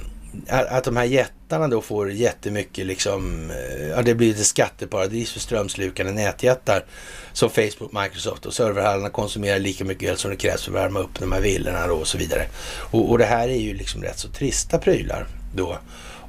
att 0.48 0.85
de 0.85 0.97
här 0.97 1.05
jättarna 1.05 1.68
då 1.68 1.80
får 1.80 2.10
jättemycket 2.10 2.86
liksom, 2.86 3.51
eh, 3.51 3.89
ja 3.89 4.02
det 4.02 4.14
blir 4.14 4.30
ett 4.30 4.47
skatteparadis 4.47 5.32
för 5.32 5.40
strömslukande 5.40 6.12
nätjättar 6.12 6.85
som 7.32 7.51
Facebook, 7.51 7.93
Microsoft 7.93 8.47
och 8.47 8.55
serverhallarna 8.55 9.10
konsumerar 9.10 9.59
lika 9.59 9.85
mycket 9.85 10.09
el 10.09 10.16
som 10.16 10.30
det 10.30 10.36
krävs 10.36 10.64
för 10.64 10.70
att 10.70 10.76
värma 10.76 11.01
upp 11.01 11.18
de 11.18 11.32
här 11.32 11.40
villorna 11.40 11.86
då 11.86 11.94
och 11.94 12.06
så 12.06 12.18
vidare. 12.18 12.47
Och, 12.90 13.10
och 13.10 13.18
det 13.18 13.24
här 13.24 13.48
är 13.48 13.60
ju 13.60 13.74
liksom 13.74 14.02
rätt 14.02 14.18
så 14.18 14.28
trista 14.28 14.78
prylar 14.78 15.26
då. 15.55 15.78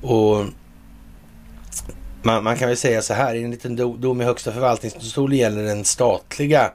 Och 0.02 0.46
man, 2.22 2.44
man, 2.44 2.58
kan 2.58 2.68
väl 2.68 2.78
säga 2.78 3.02
så 3.02 3.14
här, 3.14 3.36
i 3.36 3.44
en 3.44 3.52
liten 3.52 3.76
dom 3.76 4.22
i 4.22 4.26
Högsta 4.26 4.52
förvaltningsdomstolen 4.52 5.38
gäller 5.38 5.64
den 5.64 5.86
statliga 5.86 6.72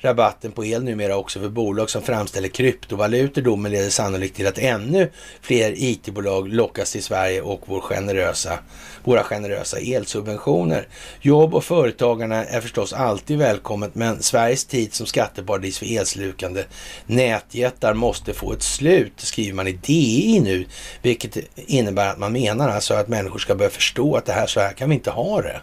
rabatten 0.00 0.52
på 0.52 0.64
el 0.64 0.84
numera 0.84 1.16
också 1.16 1.40
för 1.40 1.48
bolag 1.48 1.90
som 1.90 2.02
framställer 2.02 2.48
kryptovalutor. 2.48 3.42
Domen 3.42 3.72
leder 3.72 3.90
sannolikt 3.90 4.36
till 4.36 4.46
att 4.46 4.58
ännu 4.58 5.10
fler 5.40 5.74
IT-bolag 5.76 6.48
lockas 6.48 6.92
till 6.92 7.02
Sverige 7.02 7.40
och 7.40 7.60
vår 7.64 7.80
generösa, 7.80 8.58
våra 9.04 9.22
generösa 9.22 9.78
elsubventioner. 9.78 10.88
Jobb 11.20 11.54
och 11.54 11.64
företagarna 11.64 12.44
är 12.44 12.60
förstås 12.60 12.92
alltid 12.92 13.38
välkommet, 13.38 13.94
men 13.94 14.22
Sveriges 14.22 14.64
tid 14.64 14.94
som 14.94 15.06
skatteparadis 15.06 15.78
för 15.78 15.96
elslukande 15.98 16.64
nätjättar 17.06 17.94
måste 17.94 18.34
få 18.34 18.52
ett 18.52 18.62
slut, 18.62 19.12
skriver 19.16 19.54
man 19.54 19.68
i 19.68 19.72
DI 19.72 20.40
nu, 20.40 20.66
vilket 21.02 21.36
innebär 21.56 22.10
att 22.10 22.18
man 22.18 22.32
menar 22.32 22.68
alltså 22.68 22.94
att 22.94 23.08
människor 23.08 23.38
ska 23.38 23.54
börja 23.54 23.70
förstå 23.70 24.16
att 24.16 24.26
det 24.26 24.32
här, 24.32 24.46
så 24.46 24.60
här 24.60 24.72
kan 24.72 24.88
vi 24.88 24.94
inte 24.94 25.10
ha 25.10 25.42
det 25.42 25.60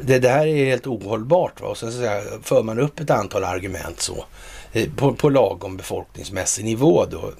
det, 0.00 0.18
det 0.18 0.28
här 0.28 0.46
är 0.46 0.64
helt 0.64 0.86
ohållbart. 0.86 1.60
Va? 1.60 1.68
Och 1.68 1.76
sen 1.76 1.92
så 1.92 1.98
säga, 1.98 2.22
för 2.42 2.62
man 2.62 2.78
upp 2.78 3.00
ett 3.00 3.10
antal 3.10 3.44
argument 3.44 4.00
så 4.00 4.24
eh, 4.72 4.90
på, 4.96 5.14
på 5.14 5.28
lagom 5.28 5.76
befolkningsmässig 5.76 6.64
nivå 6.64 7.06
då, 7.10 7.32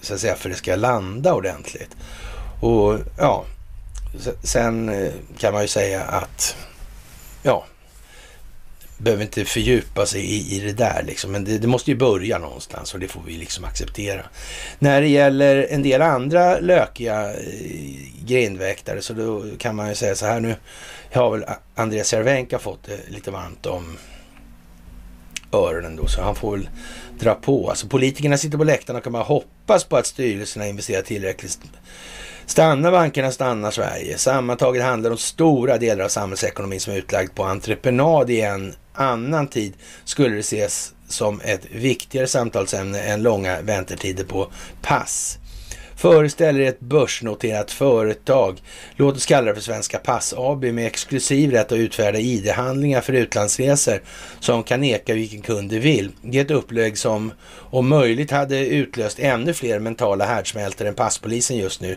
så 0.00 0.14
att 0.14 0.20
säga, 0.20 0.34
för 0.34 0.48
det 0.48 0.54
ska 0.54 0.76
landa 0.76 1.34
ordentligt. 1.34 1.96
Och 2.60 2.98
ja, 3.18 3.44
sen 4.42 4.88
eh, 4.88 5.12
kan 5.38 5.52
man 5.52 5.62
ju 5.62 5.68
säga 5.68 6.02
att 6.02 6.56
ja, 7.42 7.64
behöver 9.02 9.22
inte 9.22 9.44
fördjupa 9.44 10.06
sig 10.06 10.20
i, 10.20 10.56
i 10.56 10.60
det 10.60 10.72
där 10.72 11.02
liksom. 11.06 11.32
Men 11.32 11.44
det, 11.44 11.58
det, 11.58 11.66
måste 11.66 11.90
ju 11.90 11.96
börja 11.96 12.38
någonstans 12.38 12.94
och 12.94 13.00
det 13.00 13.08
får 13.08 13.22
vi 13.26 13.32
liksom 13.32 13.64
acceptera. 13.64 14.22
När 14.78 15.00
det 15.00 15.08
gäller 15.08 15.66
en 15.70 15.82
del 15.82 16.02
andra 16.02 16.58
lökiga 16.58 17.30
eh, 17.30 17.36
grindväktare 18.24 19.02
så 19.02 19.12
då 19.12 19.44
kan 19.58 19.76
man 19.76 19.88
ju 19.88 19.94
säga 19.94 20.14
så 20.14 20.26
här 20.26 20.40
nu 20.40 20.56
har 21.12 21.30
väl 21.30 21.44
Andreas 21.74 22.08
Cervenka 22.08 22.58
fått 22.58 22.84
det 22.84 22.98
lite 23.08 23.30
varmt 23.30 23.66
om 23.66 23.98
öronen 25.52 25.96
då, 25.96 26.06
så 26.06 26.22
han 26.22 26.34
får 26.34 26.56
väl 26.56 26.68
dra 27.18 27.34
på. 27.34 27.70
Alltså 27.70 27.86
politikerna 27.86 28.38
sitter 28.38 28.58
på 28.58 28.64
läktarna 28.64 28.98
och 28.98 29.04
kan 29.04 29.12
bara 29.12 29.22
hoppas 29.22 29.84
på 29.84 29.96
att 29.96 30.06
styrelserna 30.06 30.68
investerar 30.68 31.02
tillräckligt. 31.02 31.58
Stannar 32.46 32.90
bankerna 32.90 33.30
stannar 33.30 33.70
Sverige. 33.70 34.18
Sammantaget 34.18 34.82
handlar 34.82 35.10
det 35.10 35.14
om 35.14 35.18
stora 35.18 35.78
delar 35.78 36.04
av 36.04 36.08
samhällsekonomin 36.08 36.80
som 36.80 36.92
är 36.92 36.96
utlagd 36.96 37.34
på 37.34 37.44
entreprenad 37.44 38.30
i 38.30 38.40
en 38.40 38.74
annan 38.92 39.48
tid 39.48 39.72
skulle 40.04 40.34
det 40.34 40.40
ses 40.40 40.94
som 41.08 41.40
ett 41.40 41.66
viktigare 41.70 42.26
samtalsämne 42.26 43.00
än 43.00 43.22
långa 43.22 43.60
väntetider 43.60 44.24
på 44.24 44.50
pass. 44.82 45.38
Föreställ 46.02 46.60
er 46.60 46.68
ett 46.68 46.80
börsnoterat 46.80 47.70
företag, 47.70 48.62
låt 48.96 49.16
oss 49.16 49.26
kalla 49.26 49.46
det 49.46 49.54
för 49.54 49.62
Svenska 49.62 49.98
Pass 49.98 50.34
AB, 50.36 50.64
med 50.64 50.86
exklusiv 50.86 51.50
rätt 51.50 51.72
att 51.72 51.78
utfärda 51.78 52.18
ID-handlingar 52.18 53.00
för 53.00 53.12
utlandsresor 53.12 54.02
som 54.40 54.62
kan 54.62 54.80
neka 54.80 55.14
vilken 55.14 55.42
kund 55.42 55.70
de 55.70 55.78
vill. 55.78 56.10
Det 56.22 56.38
är 56.38 56.44
ett 56.44 56.50
upplägg 56.50 56.98
som 56.98 57.32
om 57.54 57.88
möjligt 57.88 58.30
hade 58.30 58.66
utlöst 58.66 59.18
ännu 59.18 59.54
fler 59.54 59.78
mentala 59.78 60.26
härdsmältor 60.26 60.86
än 60.86 60.94
passpolisen 60.94 61.56
just 61.56 61.80
nu. 61.80 61.96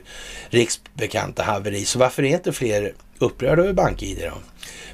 Riksbekanta 0.49 1.43
haveri. 1.43 1.85
Så 1.85 1.99
varför 1.99 2.23
är 2.23 2.27
inte 2.27 2.53
fler 2.53 2.93
upprörda 3.19 3.61
över 3.63 3.73
BankID 3.73 4.17
då? 4.21 4.37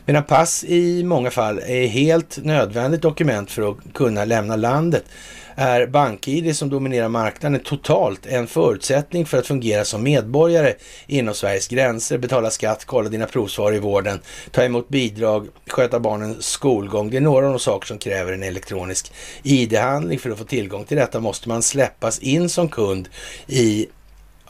Medan 0.05 0.23
pass 0.23 0.63
i 0.63 1.03
många 1.03 1.31
fall 1.31 1.59
är 1.59 1.87
helt 1.87 2.37
nödvändigt 2.43 3.01
dokument 3.01 3.51
för 3.51 3.71
att 3.71 3.77
kunna 3.93 4.25
lämna 4.25 4.55
landet 4.55 5.03
är 5.55 5.87
BankID 5.87 6.55
som 6.55 6.69
dominerar 6.69 7.09
marknaden 7.09 7.59
totalt 7.59 8.25
en 8.25 8.47
förutsättning 8.47 9.25
för 9.25 9.37
att 9.37 9.47
fungera 9.47 9.85
som 9.85 10.03
medborgare 10.03 10.73
inom 11.07 11.33
Sveriges 11.33 11.67
gränser, 11.67 12.17
betala 12.17 12.49
skatt, 12.49 12.85
kolla 12.85 13.09
dina 13.09 13.25
provsvar 13.25 13.73
i 13.73 13.79
vården, 13.79 14.19
ta 14.51 14.63
emot 14.63 14.89
bidrag, 14.89 15.47
sköta 15.67 15.99
barnens 15.99 16.45
skolgång. 16.45 17.09
Det 17.09 17.17
är 17.17 17.21
några 17.21 17.45
av 17.45 17.51
de 17.51 17.59
saker 17.59 17.87
som 17.87 17.97
kräver 17.97 18.33
en 18.33 18.43
elektronisk 18.43 19.13
ID-handling. 19.43 20.19
För 20.19 20.29
att 20.29 20.37
få 20.37 20.43
tillgång 20.43 20.85
till 20.85 20.97
detta 20.97 21.19
måste 21.19 21.49
man 21.49 21.61
släppas 21.61 22.19
in 22.19 22.49
som 22.49 22.69
kund 22.69 23.09
i 23.47 23.87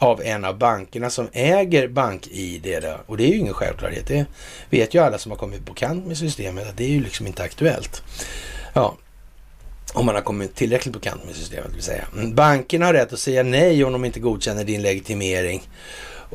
av 0.02 0.22
en 0.22 0.44
av 0.44 0.58
bankerna 0.58 1.10
som 1.10 1.28
äger 1.32 1.88
BankID. 1.88 2.84
Och 3.06 3.16
det 3.16 3.24
är 3.24 3.28
ju 3.28 3.38
ingen 3.38 3.54
självklarhet. 3.54 4.06
Det 4.06 4.26
vet 4.70 4.94
ju 4.94 4.98
alla 4.98 5.18
som 5.18 5.32
har 5.32 5.38
kommit 5.38 5.66
på 5.66 5.74
kant 5.74 6.06
med 6.06 6.18
systemet 6.18 6.68
att 6.68 6.76
det 6.76 6.84
är 6.84 6.88
ju 6.88 7.02
liksom 7.02 7.26
inte 7.26 7.42
aktuellt. 7.42 8.02
Ja, 8.72 8.96
om 9.94 10.06
man 10.06 10.14
har 10.14 10.22
kommit 10.22 10.54
tillräckligt 10.54 10.94
på 10.94 11.00
kant 11.00 11.24
med 11.24 11.34
systemet 11.34 11.74
vill 11.74 11.82
säga. 11.82 12.04
Mm, 12.12 12.34
bankerna 12.34 12.86
har 12.86 12.92
rätt 12.92 13.12
att 13.12 13.18
säga 13.18 13.42
nej 13.42 13.84
om 13.84 13.92
de 13.92 14.04
inte 14.04 14.20
godkänner 14.20 14.64
din 14.64 14.82
legitimering. 14.82 15.62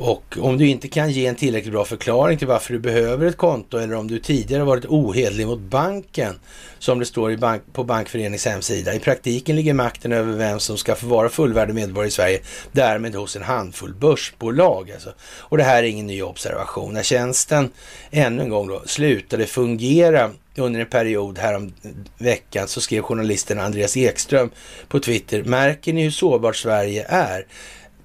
Och 0.00 0.38
om 0.40 0.58
du 0.58 0.66
inte 0.66 0.88
kan 0.88 1.10
ge 1.10 1.26
en 1.26 1.34
tillräckligt 1.34 1.72
bra 1.72 1.84
förklaring 1.84 2.38
till 2.38 2.46
varför 2.46 2.72
du 2.72 2.78
behöver 2.78 3.26
ett 3.26 3.36
konto 3.36 3.78
eller 3.78 3.94
om 3.94 4.08
du 4.08 4.18
tidigare 4.18 4.64
varit 4.64 4.84
ohederlig 4.86 5.46
mot 5.46 5.58
banken, 5.58 6.40
som 6.78 6.98
det 6.98 7.04
står 7.04 7.32
i 7.32 7.36
bank, 7.36 7.62
på 7.72 7.84
Bankföreningens 7.84 8.46
hemsida. 8.46 8.94
I 8.94 8.98
praktiken 8.98 9.56
ligger 9.56 9.74
makten 9.74 10.12
över 10.12 10.32
vem 10.32 10.60
som 10.60 10.78
ska 10.78 10.94
få 10.94 11.06
vara 11.06 11.28
fullvärdig 11.28 11.74
medborgare 11.74 12.08
i 12.08 12.10
Sverige 12.10 12.40
därmed 12.72 13.14
hos 13.14 13.36
en 13.36 13.42
handfull 13.42 13.94
börsbolag. 13.94 14.90
Alltså. 14.90 15.12
Och 15.20 15.56
det 15.56 15.64
här 15.64 15.82
är 15.82 15.86
ingen 15.86 16.06
ny 16.06 16.22
observation. 16.22 16.94
När 16.94 17.02
tjänsten 17.02 17.70
ännu 18.10 18.42
en 18.42 18.48
gång 18.48 18.68
då 18.68 18.82
slutade 18.86 19.46
fungera 19.46 20.30
under 20.56 20.80
en 20.80 20.86
period 20.86 21.38
härom 21.38 21.72
veckan 22.18 22.68
så 22.68 22.80
skrev 22.80 23.02
journalisten 23.02 23.60
Andreas 23.60 23.96
Ekström 23.96 24.50
på 24.88 25.00
Twitter, 25.00 25.42
märker 25.42 25.92
ni 25.92 26.02
hur 26.02 26.10
sårbart 26.10 26.56
Sverige 26.56 27.06
är? 27.08 27.46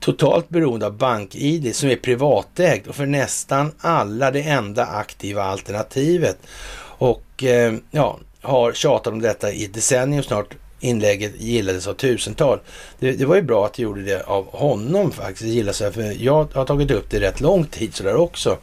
Totalt 0.04 0.50
beroende 0.50 0.86
av 0.86 0.98
BankID 0.98 1.76
som 1.76 1.90
är 1.90 1.96
privatägt 1.96 2.88
och 2.88 2.96
för 2.96 3.06
nästan 3.06 3.72
alla 3.80 4.32
det 4.32 4.42
enda 4.42 4.86
aktiva 4.86 5.44
alternativet. 5.44 6.38
Och 6.98 7.44
eh, 7.44 7.74
ja, 7.92 8.20
har 8.42 8.74
tjatat 8.74 9.14
om 9.14 9.22
detta 9.22 9.52
i 9.52 9.68
decennium 9.68 10.24
snart. 10.24 10.56
Inlägget 10.80 11.42
gillades 11.42 11.88
av 11.88 11.94
tusental. 11.94 12.60
Det, 13.00 13.12
det, 13.12 13.26
var 13.26 13.36
ju 13.36 13.42
bra 13.42 13.66
att 13.66 13.74
det 13.74 13.84
gjorde 13.84 14.02
det 14.02 14.24
av 14.24 14.46
honom 14.52 15.12
faktiskt. 15.12 15.42
Det 15.42 15.50
gillas 15.50 15.78
för 15.78 16.24
jag 16.24 16.54
har 16.54 16.66
tagit 16.66 16.92
upp 16.92 17.10
det 17.10 17.20
rätt 17.20 17.42
lång 17.42 17.66
tid 17.66 17.96
sådär 17.96 18.16
också 18.16 18.58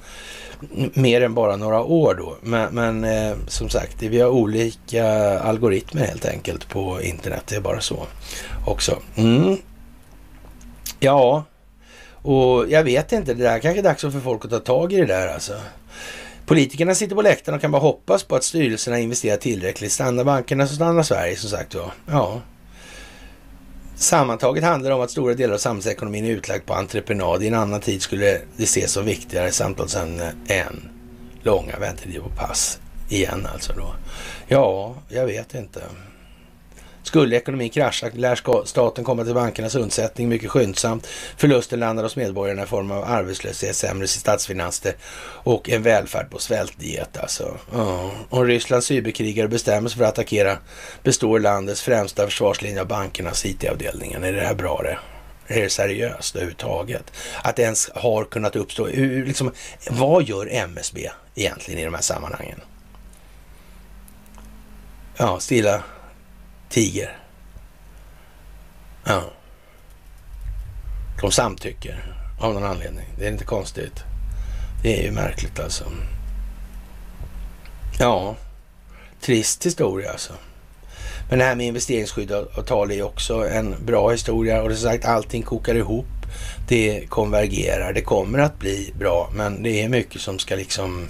mer 0.93 1.21
än 1.21 1.35
bara 1.35 1.57
några 1.57 1.83
år 1.83 2.15
då. 2.15 2.37
Men, 2.43 2.75
men 2.75 3.05
eh, 3.05 3.37
som 3.47 3.69
sagt, 3.69 4.03
vi 4.03 4.21
har 4.21 4.31
olika 4.31 5.39
algoritmer 5.41 6.07
helt 6.07 6.27
enkelt 6.27 6.69
på 6.69 7.03
internet. 7.03 7.43
Det 7.47 7.57
är 7.57 7.61
bara 7.61 7.81
så 7.81 8.07
också. 8.67 8.99
Mm. 9.17 9.57
Ja, 11.01 11.45
och 12.23 12.71
jag 12.71 12.85
vet 12.85 13.13
inte, 13.13 13.35
det 13.35 13.43
där 13.43 13.59
kanske 13.59 13.81
är 13.81 13.83
dags 13.83 14.01
för 14.01 14.21
folk 14.21 14.45
att 14.45 14.51
ta 14.51 14.59
tag 14.59 14.93
i 14.93 14.97
det 14.97 15.07
där 15.07 15.29
alltså. 15.29 15.61
Politikerna 16.47 16.95
sitter 16.95 17.15
på 17.17 17.23
läktaren 17.23 17.57
och 17.57 17.61
kan 17.61 17.71
bara 17.71 17.83
hoppas 17.83 18.25
på 18.25 18.37
att 18.37 18.45
styrelserna 18.45 18.99
investerar 18.99 19.37
tillräckligt. 19.37 19.93
Stannar 19.93 20.25
bankerna 20.25 20.67
så 20.67 20.75
stannar 20.75 21.03
Sverige 21.03 21.37
som 21.37 21.51
sagt 21.51 21.75
var. 21.75 21.93
Ja. 22.07 22.41
Sammantaget 23.97 24.65
handlar 24.65 24.91
det 24.91 24.97
om 24.97 25.03
att 25.03 25.11
stora 25.11 25.35
delar 25.35 25.55
av 25.55 25.59
samhällsekonomin 25.59 26.25
är 26.25 26.31
utlagd 26.31 26.67
på 26.67 26.75
entreprenad. 26.75 27.43
I 27.43 27.49
en 27.49 27.55
annan 27.55 27.81
tid 27.81 28.03
skulle 28.03 28.41
det 28.57 28.65
ses 28.65 28.93
som 28.93 29.05
viktigare 29.05 29.53
samtalsämne 29.53 30.33
än 30.49 30.89
långa 31.43 31.79
väntetider 31.79 32.21
på 32.21 32.29
pass. 32.29 32.81
Igen 33.09 33.49
alltså 33.53 33.73
då. 33.73 33.95
Ja, 34.49 34.95
jag 35.09 35.27
vet 35.27 35.55
inte. 35.55 35.81
Skulle 37.11 37.37
ekonomin 37.37 37.71
krascha 37.71 38.11
lär 38.15 38.65
staten 38.65 39.05
komma 39.05 39.25
till 39.25 39.35
bankernas 39.35 39.75
undsättning 39.75 40.29
mycket 40.29 40.51
skyndsamt. 40.51 41.07
Förlusten 41.37 41.81
landar 41.81 42.03
hos 42.03 42.17
medborgarna 42.17 42.63
i 42.63 42.67
form 42.67 42.91
av 42.91 43.05
arbetslöshet, 43.05 43.77
sämre 43.77 44.07
statsfinanser 44.07 44.95
och 45.43 45.71
en 45.71 45.83
välfärd 45.83 46.31
på 46.31 46.39
svältdiet 46.39 47.19
alltså. 47.19 47.57
Oh. 47.73 48.11
Om 48.29 48.47
Rysslands 48.47 48.87
cyberkrigare 48.87 49.49
bestämmer 49.49 49.89
sig 49.89 49.99
för 49.99 50.05
att 50.05 50.11
attackera 50.11 50.59
består 51.03 51.41
landets 51.41 51.83
främsta 51.83 52.25
försvarslinje 52.25 52.81
av 52.81 52.87
bankernas 52.87 53.47
IT-avdelningar. 53.47 54.21
Är 54.21 54.33
det 54.33 54.41
här 54.41 54.55
bra 54.55 54.83
det? 54.83 54.99
Är 55.55 55.63
det 55.63 55.71
seriöst 55.71 56.37
överhuvudtaget? 56.37 57.13
Att 57.43 57.57
det 57.57 57.63
ens 57.63 57.91
har 57.95 58.25
kunnat 58.25 58.57
uppstå. 58.57 58.87
Liksom, 58.87 59.53
vad 59.91 60.23
gör 60.23 60.49
MSB 60.51 61.11
egentligen 61.35 61.81
i 61.81 61.85
de 61.85 61.95
här 61.95 62.03
sammanhangen? 62.03 62.61
Ja, 65.17 65.41
stilla 65.41 65.83
tiger. 66.71 67.17
Ja. 69.05 69.23
De 71.21 71.33
samtycker 71.33 72.17
av 72.41 72.55
någon 72.55 72.65
anledning. 72.65 73.07
Det 73.19 73.27
är 73.27 73.31
inte 73.31 73.45
konstigt. 73.45 74.05
Det 74.83 75.01
är 75.01 75.03
ju 75.03 75.11
märkligt 75.11 75.61
alltså. 75.61 75.85
Ja, 77.99 78.37
trist 79.21 79.67
historia 79.67 80.11
alltså. 80.11 80.33
Men 81.31 81.39
det 81.39 81.45
här 81.45 81.55
med 81.55 81.67
investeringsskyddsavtal 81.67 82.91
är 82.91 83.03
också 83.03 83.49
en 83.49 83.85
bra 83.85 84.11
historia 84.11 84.63
och 84.63 84.69
det 84.69 84.75
är 84.75 84.77
sagt 84.77 85.05
allting 85.05 85.43
kokar 85.43 85.75
ihop. 85.75 86.07
Det 86.69 87.07
konvergerar. 87.09 87.93
Det 87.93 88.03
kommer 88.03 88.39
att 88.39 88.59
bli 88.59 88.93
bra, 88.99 89.31
men 89.35 89.63
det 89.63 89.83
är 89.83 89.89
mycket 89.89 90.21
som 90.21 90.39
ska 90.39 90.57
liksom 90.57 91.09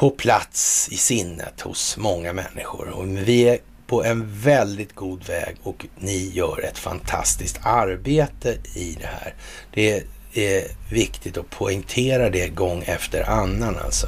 på 0.00 0.10
plats 0.10 0.88
i 0.90 0.96
sinnet 0.96 1.60
hos 1.60 1.96
många 1.96 2.32
människor. 2.32 2.88
Och 2.88 3.08
vi 3.08 3.48
är 3.48 3.58
på 3.86 4.04
en 4.04 4.40
väldigt 4.40 4.94
god 4.94 5.26
väg 5.26 5.56
och 5.62 5.86
ni 5.98 6.30
gör 6.34 6.64
ett 6.64 6.78
fantastiskt 6.78 7.60
arbete 7.62 8.56
i 8.74 8.96
det 9.00 9.06
här. 9.06 9.34
Det 9.74 10.04
är 10.34 10.62
viktigt 10.90 11.38
att 11.38 11.50
poängtera 11.50 12.30
det 12.30 12.48
gång 12.48 12.82
efter 12.86 13.30
annan 13.30 13.76
alltså. 13.84 14.06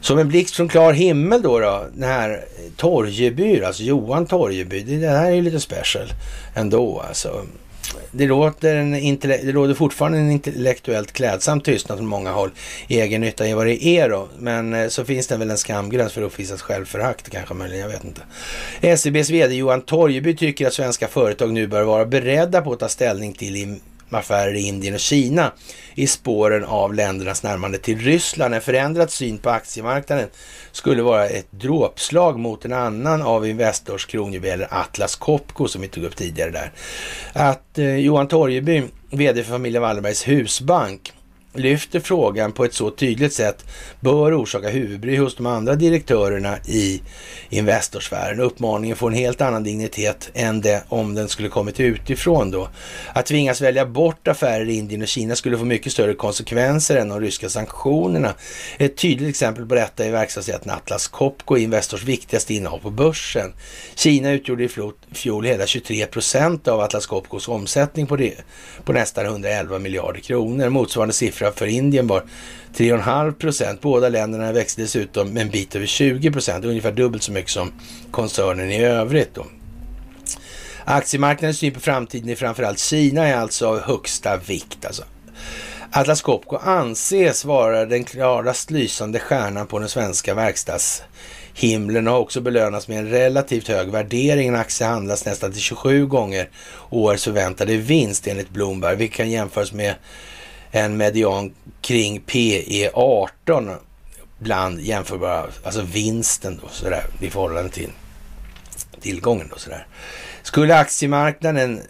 Som 0.00 0.18
en 0.18 0.28
blixt 0.28 0.56
från 0.56 0.68
klar 0.68 0.92
himmel 0.92 1.42
då, 1.42 1.58
då 1.58 1.86
den 1.94 2.08
här 2.08 2.44
Torjeby, 2.76 3.62
alltså 3.62 3.82
Johan 3.82 4.26
Torjeby, 4.26 4.80
det 4.80 5.08
här 5.08 5.26
är 5.26 5.34
ju 5.34 5.42
lite 5.42 5.60
special 5.60 6.12
ändå 6.54 7.00
alltså 7.00 7.46
det, 8.10 8.26
låter 8.26 8.76
en 8.76 9.18
det 9.20 9.52
råder 9.52 9.74
fortfarande 9.74 10.18
en 10.18 10.30
intellektuellt 10.30 11.12
klädsam 11.12 11.60
tystnad 11.60 11.98
från 11.98 12.06
många 12.06 12.30
håll. 12.30 12.50
Egen 12.88 13.20
nytta 13.20 13.48
är 13.48 13.54
vad 13.54 13.66
det 13.66 13.86
är 13.86 14.08
då. 14.08 14.28
Men 14.38 14.74
eh, 14.74 14.88
så 14.88 15.04
finns 15.04 15.26
det 15.26 15.36
väl 15.36 15.50
en 15.50 15.58
skamgräns 15.58 16.12
för 16.12 16.22
att 16.22 16.26
uppvisa 16.26 16.56
självförakt 16.56 17.30
kanske 17.30 17.54
möjligen, 17.54 17.82
jag 17.82 17.88
vet 17.88 18.04
inte. 18.04 18.96
SEBs 18.96 19.30
vd 19.30 19.54
Johan 19.54 19.82
Torgeby 19.82 20.36
tycker 20.36 20.66
att 20.66 20.74
svenska 20.74 21.08
företag 21.08 21.52
nu 21.52 21.66
bör 21.66 21.82
vara 21.82 22.06
beredda 22.06 22.62
på 22.62 22.72
att 22.72 22.78
ta 22.78 22.88
ställning 22.88 23.32
till 23.32 23.56
med 24.08 24.18
affärer 24.18 24.54
i 24.54 24.60
Indien 24.60 24.94
och 24.94 25.00
Kina 25.00 25.52
i 25.94 26.06
spåren 26.06 26.64
av 26.64 26.94
ländernas 26.94 27.42
närmande 27.42 27.78
till 27.78 27.98
Ryssland. 27.98 28.54
En 28.54 28.60
förändrad 28.60 29.10
syn 29.10 29.38
på 29.38 29.50
aktiemarknaden 29.50 30.28
skulle 30.72 31.02
vara 31.02 31.26
ett 31.26 31.46
dråpslag 31.50 32.38
mot 32.38 32.64
en 32.64 32.72
annan 32.72 33.22
av 33.22 33.46
Investors 33.46 34.06
kronjuveler, 34.06 34.68
Atlas 34.70 35.16
Copco, 35.16 35.68
som 35.68 35.82
vi 35.82 35.88
tog 35.88 36.04
upp 36.04 36.16
tidigare 36.16 36.50
där. 36.50 36.72
Att 37.32 37.78
eh, 37.78 37.96
Johan 37.96 38.28
Torgeby, 38.28 38.82
vd 39.10 39.42
för 39.42 39.52
familjen 39.52 39.82
Wallenbergs 39.82 40.28
husbank, 40.28 41.12
lyfter 41.58 42.00
frågan 42.00 42.52
på 42.52 42.64
ett 42.64 42.74
så 42.74 42.90
tydligt 42.90 43.32
sätt 43.32 43.64
bör 44.00 44.42
orsaka 44.42 44.68
huvudbry 44.68 45.16
hos 45.16 45.36
de 45.36 45.46
andra 45.46 45.74
direktörerna 45.74 46.58
i 46.66 47.02
Investorsfären. 47.48 48.40
Uppmaningen 48.40 48.96
får 48.96 49.10
en 49.10 49.16
helt 49.16 49.40
annan 49.40 49.64
dignitet 49.64 50.30
än 50.34 50.60
det 50.60 50.84
om 50.88 51.14
den 51.14 51.28
skulle 51.28 51.48
kommit 51.48 51.80
utifrån 51.80 52.50
då. 52.50 52.68
Att 53.12 53.26
tvingas 53.26 53.60
välja 53.60 53.86
bort 53.86 54.28
affärer 54.28 54.68
i 54.68 54.74
Indien 54.74 55.02
och 55.02 55.08
Kina 55.08 55.36
skulle 55.36 55.58
få 55.58 55.64
mycket 55.64 55.92
större 55.92 56.14
konsekvenser 56.14 56.96
än 56.96 57.08
de 57.08 57.20
ryska 57.20 57.48
sanktionerna. 57.48 58.34
Ett 58.78 58.96
tydligt 58.96 59.28
exempel 59.28 59.66
på 59.66 59.74
detta 59.74 60.04
är 60.04 60.10
verksamheten 60.10 60.70
Atlas 60.70 61.08
Copco, 61.08 61.56
Investors 61.56 62.04
viktigaste 62.04 62.54
innehav 62.54 62.78
på 62.78 62.90
börsen. 62.90 63.52
Kina 63.94 64.30
utgjorde 64.30 64.64
i 64.64 64.68
fjol 65.12 65.44
hela 65.44 65.66
23 65.66 66.06
procent 66.06 66.68
av 66.68 66.80
Atlas 66.80 67.06
Copcos 67.06 67.48
omsättning 67.48 68.06
på, 68.06 68.16
det, 68.16 68.34
på 68.84 68.92
nästan 68.92 69.26
111 69.26 69.78
miljarder 69.78 70.20
kronor. 70.20 70.68
Motsvarande 70.68 71.14
siffra 71.14 71.45
siffra 71.46 71.58
för 71.58 71.66
Indien 71.66 72.06
var 72.06 72.22
3,5 72.76 73.32
procent. 73.32 73.80
Båda 73.80 74.08
länderna 74.08 74.52
växte 74.52 74.82
dessutom 74.82 75.32
med 75.32 75.42
en 75.42 75.50
bit 75.50 75.76
över 75.76 75.86
20 75.86 76.30
procent, 76.30 76.64
ungefär 76.64 76.92
dubbelt 76.92 77.22
så 77.22 77.32
mycket 77.32 77.50
som 77.50 77.72
koncernen 78.10 78.70
i 78.70 78.84
övrigt. 78.84 79.34
Då. 79.34 79.46
Aktiemarknadens 80.84 81.58
syn 81.58 81.72
på 81.72 81.80
framtiden 81.80 82.28
i 82.28 82.36
framförallt 82.36 82.78
Kina 82.78 83.26
är 83.26 83.36
alltså 83.36 83.66
av 83.66 83.80
högsta 83.80 84.36
vikt. 84.36 84.86
Alltså. 84.86 85.04
Atlas 85.90 86.22
Copco 86.22 86.56
anses 86.56 87.44
vara 87.44 87.86
den 87.86 88.04
klarast 88.04 88.70
lysande 88.70 89.18
stjärnan 89.18 89.66
på 89.66 89.78
den 89.78 89.88
svenska 89.88 90.34
verkstadshimlen 90.34 92.06
och 92.06 92.12
har 92.12 92.20
också 92.20 92.40
belönats 92.40 92.88
med 92.88 92.98
en 92.98 93.10
relativt 93.10 93.68
hög 93.68 93.90
värdering. 93.90 94.48
En 94.48 94.56
aktie 94.56 94.86
handlas 94.86 95.24
nästan 95.24 95.52
till 95.52 95.60
27 95.60 96.06
gånger 96.06 96.48
årets 96.90 97.24
förväntade 97.24 97.76
vinst 97.76 98.26
enligt 98.26 98.50
Bloomberg, 98.50 98.96
vilket 98.96 99.16
kan 99.16 99.30
jämföras 99.30 99.72
med 99.72 99.94
en 100.70 100.96
median 100.96 101.54
kring 101.80 102.20
PE 102.20 102.90
18 102.94 103.70
bland 104.38 104.80
jämförbara, 104.80 105.46
alltså 105.64 105.82
vinsten 105.82 106.60
då 106.62 106.68
sådär 106.68 107.04
i 107.20 107.30
förhållande 107.30 107.70
till 107.70 107.90
tillgången 109.00 109.48
då 109.50 109.56
sådär. 109.58 109.86
Skulle 110.42 110.78
aktiemarknaden 110.78 111.82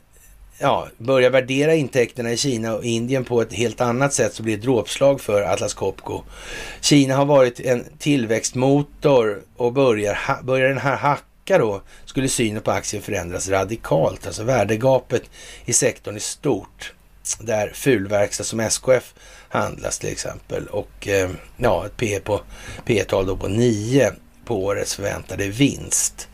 ja, 0.58 0.88
börja 0.98 1.30
värdera 1.30 1.74
intäkterna 1.74 2.32
i 2.32 2.36
Kina 2.36 2.74
och 2.74 2.84
Indien 2.84 3.24
på 3.24 3.40
ett 3.40 3.52
helt 3.52 3.80
annat 3.80 4.12
sätt 4.12 4.34
så 4.34 4.42
blir 4.42 4.56
det 4.56 4.58
ett 4.58 4.64
dråpslag 4.64 5.20
för 5.20 5.42
Atlas 5.42 5.74
Copco. 5.74 6.22
Kina 6.80 7.16
har 7.16 7.24
varit 7.24 7.60
en 7.60 7.84
tillväxtmotor 7.98 9.42
och 9.56 9.72
börjar, 9.72 10.18
börjar 10.42 10.68
den 10.68 10.78
här 10.78 10.96
hacka 10.96 11.58
då 11.58 11.82
skulle 12.04 12.28
synen 12.28 12.62
på 12.62 12.70
aktien 12.70 13.02
förändras 13.02 13.48
radikalt. 13.48 14.26
Alltså 14.26 14.42
värdegapet 14.42 15.22
i 15.64 15.72
sektorn 15.72 16.14
är 16.14 16.20
stort 16.20 16.92
där 17.34 17.70
fulverkstad 17.74 18.44
som 18.44 18.60
SKF 18.60 19.14
handlas 19.48 19.98
till 19.98 20.12
exempel. 20.12 20.66
Och 20.66 21.08
eh, 21.08 21.30
ja, 21.56 21.86
ett 21.86 21.96
P 21.96 22.20
på 22.24 22.40
P-tal 22.84 23.26
då 23.26 23.36
på 23.36 23.48
9 23.48 24.12
på 24.44 24.64
årets 24.64 24.94
förväntade 24.94 25.48
vinst. 25.48 26.28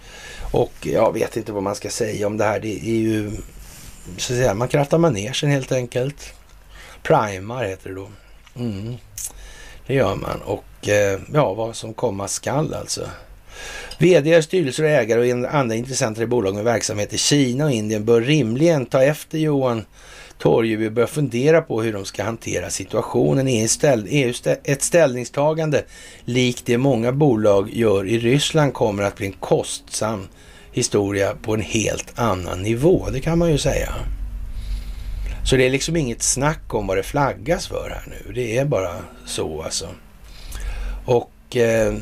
Och 0.52 0.72
jag 0.80 1.12
vet 1.12 1.36
inte 1.36 1.52
vad 1.52 1.62
man 1.62 1.74
ska 1.74 1.90
säga 1.90 2.26
om 2.26 2.36
det 2.36 2.44
här. 2.44 2.60
Det 2.60 2.88
är 2.88 2.94
ju, 2.94 3.30
så 4.16 4.32
att 4.32 4.38
säga, 4.38 4.54
man 4.54 4.68
krattar 4.68 4.98
manegen 4.98 5.50
helt 5.50 5.72
enkelt. 5.72 6.34
Primar 7.02 7.64
heter 7.64 7.88
det 7.88 7.94
då. 7.94 8.08
Mm. 8.56 8.96
Det 9.86 9.94
gör 9.94 10.14
man 10.14 10.42
och 10.42 10.88
eh, 10.88 11.20
ja, 11.32 11.54
vad 11.54 11.76
som 11.76 11.94
komma 11.94 12.28
skall 12.28 12.74
alltså. 12.74 13.08
VD, 13.98 14.42
styrelser 14.42 14.84
och 14.84 14.90
ägare 14.90 15.32
och 15.32 15.54
andra 15.54 15.74
intressenter 15.74 16.22
i 16.22 16.26
bolag 16.26 16.54
med 16.54 16.64
verksamhet 16.64 17.12
i 17.12 17.18
Kina 17.18 17.64
och 17.64 17.70
Indien 17.70 18.04
bör 18.04 18.20
rimligen 18.20 18.86
ta 18.86 19.02
efter 19.02 19.38
Johan 19.38 19.84
Torgeby 20.42 20.90
bör 20.90 21.06
fundera 21.06 21.62
på 21.62 21.82
hur 21.82 21.92
de 21.92 22.04
ska 22.04 22.24
hantera 22.24 22.70
situationen. 22.70 23.48
EU 23.48 23.68
ställ, 23.68 24.06
EU 24.08 24.32
ställ, 24.32 24.56
ett 24.64 24.82
ställningstagande 24.82 25.84
likt 26.24 26.66
det 26.66 26.78
många 26.78 27.12
bolag 27.12 27.70
gör 27.72 28.06
i 28.06 28.18
Ryssland 28.18 28.74
kommer 28.74 29.02
att 29.02 29.16
bli 29.16 29.26
en 29.26 29.32
kostsam 29.32 30.28
historia 30.72 31.34
på 31.42 31.54
en 31.54 31.60
helt 31.60 32.18
annan 32.18 32.62
nivå. 32.62 33.08
Det 33.12 33.20
kan 33.20 33.38
man 33.38 33.50
ju 33.50 33.58
säga. 33.58 33.94
Så 35.44 35.56
det 35.56 35.66
är 35.66 35.70
liksom 35.70 35.96
inget 35.96 36.22
snack 36.22 36.74
om 36.74 36.86
vad 36.86 36.96
det 36.96 37.02
flaggas 37.02 37.66
för 37.66 37.90
här 37.90 38.04
nu. 38.06 38.32
Det 38.32 38.58
är 38.58 38.64
bara 38.64 38.94
så 39.26 39.62
alltså. 39.62 39.88
Och 41.04 41.56
eh, 41.56 41.94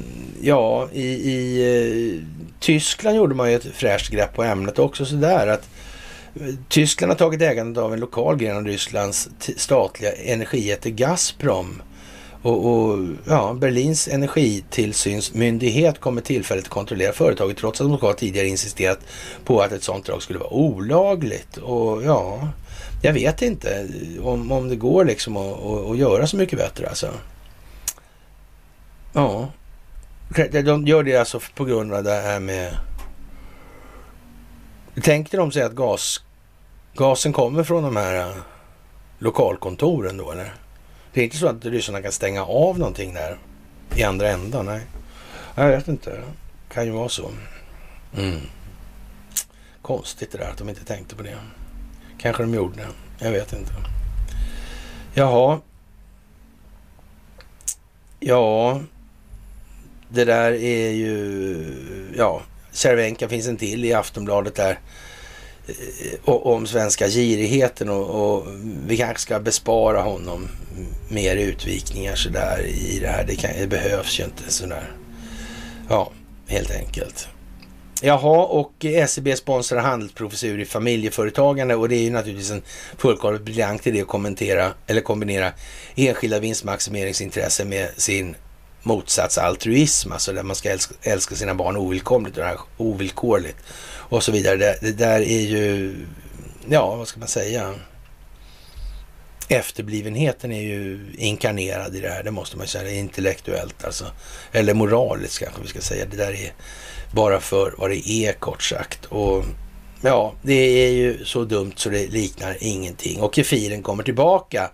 ja, 0.43 0.89
i, 0.93 1.07
i 1.07 1.62
eh, 1.62 2.23
Tyskland 2.61 3.17
gjorde 3.17 3.35
man 3.35 3.51
ju 3.51 3.57
ett 3.57 3.67
fräscht 3.75 4.11
grepp 4.11 4.35
på 4.35 4.43
ämnet 4.43 4.79
också 4.79 5.05
sådär 5.05 5.47
att 5.47 5.69
Tyskland 6.69 7.11
har 7.11 7.19
tagit 7.19 7.43
ägandet 7.43 7.82
av 7.82 7.93
en 7.93 8.01
lokal 8.01 8.36
gren 8.36 8.57
av 8.57 8.65
Rysslands 8.65 9.28
statliga 9.57 10.12
energijätte 10.12 10.90
Gazprom. 10.90 11.82
Och, 12.43 12.66
och, 12.66 12.98
ja, 13.27 13.57
Berlins 13.61 14.09
energitillsynsmyndighet 14.09 16.01
kommer 16.01 16.20
tillfälligt 16.20 16.69
kontrollera 16.69 17.12
företaget 17.12 17.57
trots 17.57 17.81
att 17.81 18.01
de 18.01 18.15
tidigare 18.15 18.47
insisterat 18.47 18.98
på 19.44 19.61
att 19.61 19.73
ett 19.73 19.82
sådant 19.82 20.07
drag 20.07 20.23
skulle 20.23 20.39
vara 20.39 20.52
olagligt. 20.52 21.57
Och 21.57 22.02
ja, 22.02 22.48
jag 23.02 23.12
vet 23.12 23.43
inte 23.43 23.89
om, 24.23 24.52
om 24.52 24.69
det 24.69 24.77
går 24.77 25.05
liksom 25.05 25.36
att, 25.36 25.65
att, 25.65 25.90
att 25.90 25.98
göra 25.98 26.27
så 26.27 26.36
mycket 26.36 26.59
bättre 26.59 26.89
alltså. 26.89 27.09
Ja, 29.12 29.48
de 30.65 30.86
gör 30.86 31.02
det 31.02 31.16
alltså 31.16 31.40
på 31.55 31.65
grund 31.65 31.94
av 31.94 32.05
det 32.05 32.20
här 32.20 32.40
med 32.40 32.77
Tänkte 34.95 35.37
de 35.37 35.53
sig 35.53 35.62
att 35.62 35.73
gas, 35.73 36.21
gasen 36.95 37.33
kommer 37.33 37.65
från 37.65 37.83
de 37.83 37.97
här 37.97 38.29
eh, 38.29 38.37
lokalkontoren 39.19 40.17
då 40.17 40.33
eller? 40.33 40.55
Det 41.12 41.21
är 41.21 41.25
inte 41.25 41.37
så 41.37 41.47
att 41.47 41.65
ryssarna 41.65 42.03
kan 42.03 42.12
stänga 42.12 42.45
av 42.45 42.79
någonting 42.79 43.15
där 43.15 43.39
i 43.97 44.03
andra 44.03 44.29
ändan? 44.29 44.67
Nej, 44.67 44.81
jag 45.55 45.69
vet 45.69 45.89
inte. 45.89 46.11
Det 46.11 46.75
kan 46.75 46.85
ju 46.85 46.91
vara 46.91 47.09
så. 47.09 47.31
Mm. 48.17 48.41
Konstigt 49.83 50.33
det 50.33 50.39
där 50.39 50.51
att 50.51 50.59
de 50.59 50.69
inte 50.69 50.85
tänkte 50.85 51.17
på 51.17 51.23
det. 51.23 51.37
Kanske 52.19 52.43
de 52.43 52.55
gjorde 52.55 52.77
det. 52.77 52.89
Jag 53.25 53.33
vet 53.33 53.53
inte. 53.53 53.73
Jaha. 55.15 55.61
Ja, 58.21 58.81
det 60.09 60.25
där 60.25 60.53
är 60.53 60.91
ju... 60.91 62.15
Ja, 62.17 62.43
Cervenka 62.72 63.28
finns 63.28 63.47
en 63.47 63.56
till 63.56 63.84
i 63.84 63.92
Aftonbladet 63.92 64.55
där 64.55 64.78
eh, 65.66 66.34
om 66.34 66.66
svenska 66.66 67.09
girigheten 67.09 67.88
och, 67.88 68.34
och, 68.34 68.47
vi 68.86 68.97
kanske 68.97 69.22
ska 69.22 69.40
bespara 69.40 70.01
honom 70.01 70.48
mer 71.09 71.36
utvikningar 71.36 72.14
sådär 72.14 72.66
i 72.66 72.98
det 72.98 73.09
här. 73.09 73.24
Det, 73.24 73.36
kan, 73.36 73.51
det 73.60 73.66
behövs 73.66 74.20
ju 74.20 74.24
inte 74.24 74.52
sådär. 74.52 74.92
Ja, 75.88 76.12
helt 76.47 76.70
enkelt. 76.70 77.28
Jaha, 78.02 78.47
och 78.47 78.86
SEB 79.09 79.36
sponsrar 79.36 79.80
handelsprofessur 79.80 80.60
i 80.60 80.64
familjeföretagande 80.64 81.74
och 81.74 81.88
det 81.88 81.97
är 81.97 82.02
ju 82.02 82.10
naturligtvis 82.10 82.51
en 82.51 82.62
fullkomligt 82.98 83.42
briljant 83.42 83.86
idé 83.86 84.01
att 84.01 84.09
kommentera 84.09 84.72
eller 84.86 85.01
kombinera 85.01 85.52
enskilda 85.94 86.38
vinstmaximeringsintressen 86.38 87.68
med 87.68 87.88
sin 87.97 88.34
motsats 88.82 89.39
altruism, 89.39 90.12
alltså 90.12 90.32
där 90.32 90.43
man 90.43 90.57
ska 90.57 90.70
älska, 90.70 90.94
älska 91.02 91.35
sina 91.35 91.55
barn 91.55 91.77
ovillkomligt 91.77 92.39
och 92.39 92.44
ovillkorligt 92.77 93.59
och 94.11 94.23
så 94.23 94.32
vidare. 94.32 94.57
Det, 94.57 94.78
det, 94.81 94.93
där 94.93 95.20
är 95.20 95.40
ju, 95.40 95.97
ja 96.69 96.97
vad 96.97 97.09
ska 97.09 97.19
man 97.19 97.28
säga? 97.28 97.74
Efterblivenheten 99.48 100.52
är 100.52 100.62
ju 100.62 101.12
inkarnerad 101.19 101.97
i 101.97 102.01
det 102.01 102.09
här, 102.09 102.23
det 102.23 102.31
måste 102.31 102.57
man 102.57 102.66
säga, 102.66 102.90
intellektuellt 102.90 103.85
alltså. 103.85 104.05
Eller 104.52 104.74
moraliskt 104.74 105.39
kanske 105.39 105.62
vi 105.62 105.69
ska 105.69 105.81
säga. 105.81 106.07
Det 106.11 106.16
där 106.16 106.32
är 106.32 106.52
bara 107.15 107.40
för 107.40 107.74
vad 107.78 107.90
det 107.90 108.11
är 108.11 108.32
kort 108.32 108.62
sagt. 108.62 109.07
Och 109.07 109.44
ja, 110.02 110.35
det 110.43 110.55
är 110.55 110.90
ju 110.90 111.24
så 111.24 111.44
dumt 111.44 111.73
så 111.77 111.89
det 111.89 112.07
liknar 112.07 112.57
ingenting. 112.61 113.20
Och 113.20 113.35
kefiren 113.35 113.82
kommer 113.82 114.02
tillbaka. 114.02 114.70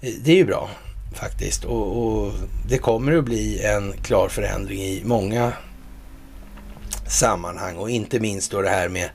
Det 0.00 0.32
är 0.32 0.36
ju 0.36 0.44
bra 0.44 0.70
faktiskt. 1.12 1.64
Och, 1.64 2.06
och, 2.06 2.32
det 2.68 2.78
kommer 2.78 3.16
att 3.16 3.24
bli 3.24 3.62
en 3.62 3.92
klar 3.92 4.28
förändring 4.28 4.82
i 4.82 5.02
många 5.04 5.52
sammanhang 7.08 7.76
och 7.76 7.90
inte 7.90 8.20
minst 8.20 8.50
då 8.50 8.62
det 8.62 8.68
här 8.68 8.88
med 8.88 9.10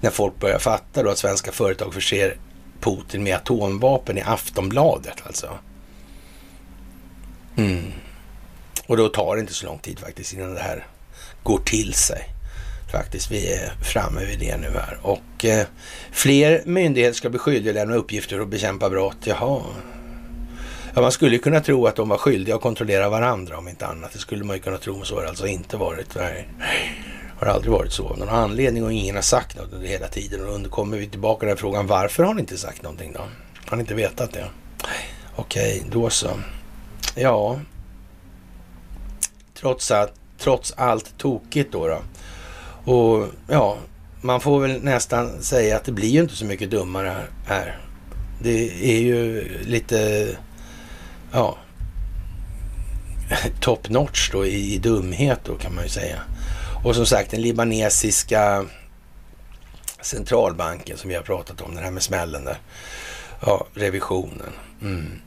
när 0.00 0.10
folk 0.10 0.40
börjar 0.40 0.58
fatta 0.58 1.02
då 1.02 1.10
att 1.10 1.18
svenska 1.18 1.52
företag 1.52 1.94
förser 1.94 2.36
Putin 2.80 3.22
med 3.22 3.36
atomvapen 3.36 4.18
i 4.18 4.22
Aftonbladet 4.22 5.16
alltså. 5.26 5.58
Mm. 7.56 7.92
Och 8.86 8.96
då 8.96 9.08
tar 9.08 9.36
det 9.36 9.40
inte 9.40 9.54
så 9.54 9.66
lång 9.66 9.78
tid 9.78 9.98
faktiskt 9.98 10.32
innan 10.32 10.54
det 10.54 10.60
här 10.60 10.86
går 11.42 11.58
till 11.58 11.94
sig. 11.94 12.24
Faktiskt, 12.92 13.30
vi 13.30 13.52
är 13.52 13.72
framme 13.82 14.24
vid 14.24 14.38
det 14.38 14.56
nu 14.56 14.68
här. 14.68 14.98
Och 15.02 15.44
eh, 15.44 15.66
fler 16.12 16.62
myndigheter 16.64 17.16
ska 17.16 17.30
bli 17.30 17.38
skyldiga 17.38 17.70
att 17.70 17.74
lämna 17.74 17.96
uppgifter 17.96 18.40
och 18.40 18.48
bekämpa 18.48 18.90
brott. 18.90 19.16
Jaha, 19.24 19.62
Ja, 20.94 21.00
man 21.00 21.12
skulle 21.12 21.38
kunna 21.38 21.60
tro 21.60 21.86
att 21.86 21.96
de 21.96 22.08
var 22.08 22.18
skyldiga 22.18 22.54
att 22.54 22.60
kontrollera 22.60 23.08
varandra 23.08 23.58
om 23.58 23.68
inte 23.68 23.86
annat. 23.86 24.12
Det 24.12 24.18
skulle 24.18 24.44
man 24.44 24.56
ju 24.56 24.62
kunna 24.62 24.78
tro, 24.78 24.96
men 24.96 25.04
så 25.04 25.14
har 25.14 25.22
det 25.22 25.28
alltså 25.28 25.46
inte 25.46 25.76
varit. 25.76 26.14
Nej, 26.14 26.48
har 27.38 27.46
aldrig 27.46 27.72
varit 27.72 27.92
så. 27.92 28.08
av 28.08 28.18
Någon 28.18 28.28
anledning 28.28 28.84
och 28.84 28.92
ingen 28.92 29.14
har 29.14 29.22
sagt 29.22 29.56
något 29.56 29.72
under 29.72 29.88
hela 29.88 30.08
tiden. 30.08 30.48
Och 30.48 30.60
då 30.60 30.70
kommer 30.70 30.98
vi 30.98 31.06
tillbaka 31.06 31.38
till 31.40 31.48
den 31.48 31.56
frågan, 31.56 31.86
varför 31.86 32.22
har 32.22 32.34
ni 32.34 32.40
inte 32.40 32.58
sagt 32.58 32.82
någonting 32.82 33.12
då? 33.12 33.20
Har 33.66 33.76
ni 33.76 33.80
inte 33.80 33.94
vetat 33.94 34.32
det? 34.32 34.44
Okej, 35.36 35.82
då 35.90 36.10
så. 36.10 36.28
Ja, 37.14 37.60
trots, 39.54 39.90
att, 39.90 40.14
trots 40.38 40.72
allt 40.76 41.18
tokigt 41.18 41.72
då, 41.72 41.88
då. 41.88 41.98
Och 42.92 43.26
ja, 43.48 43.76
man 44.20 44.40
får 44.40 44.60
väl 44.60 44.82
nästan 44.82 45.42
säga 45.42 45.76
att 45.76 45.84
det 45.84 45.92
blir 45.92 46.08
ju 46.08 46.20
inte 46.20 46.36
så 46.36 46.44
mycket 46.44 46.70
dummare 46.70 47.16
här. 47.46 47.80
Det 48.42 48.90
är 48.96 49.00
ju 49.00 49.48
lite 49.64 50.28
ja, 51.32 51.58
top 53.60 53.88
notch 53.88 54.30
då 54.32 54.46
i, 54.46 54.74
i 54.74 54.78
dumhet 54.78 55.40
då 55.44 55.54
kan 55.54 55.74
man 55.74 55.84
ju 55.84 55.90
säga. 55.90 56.20
Och 56.84 56.94
som 56.94 57.06
sagt 57.06 57.30
den 57.30 57.40
libanesiska 57.40 58.66
centralbanken 60.00 60.96
som 60.96 61.08
vi 61.08 61.16
har 61.16 61.22
pratat 61.22 61.60
om, 61.60 61.74
den 61.74 61.84
här 61.84 61.90
med 61.90 62.02
smällen 62.02 62.44
där. 62.44 62.58
Ja, 63.40 63.66
revisionen. 63.74 64.52
Mm. 64.82 65.20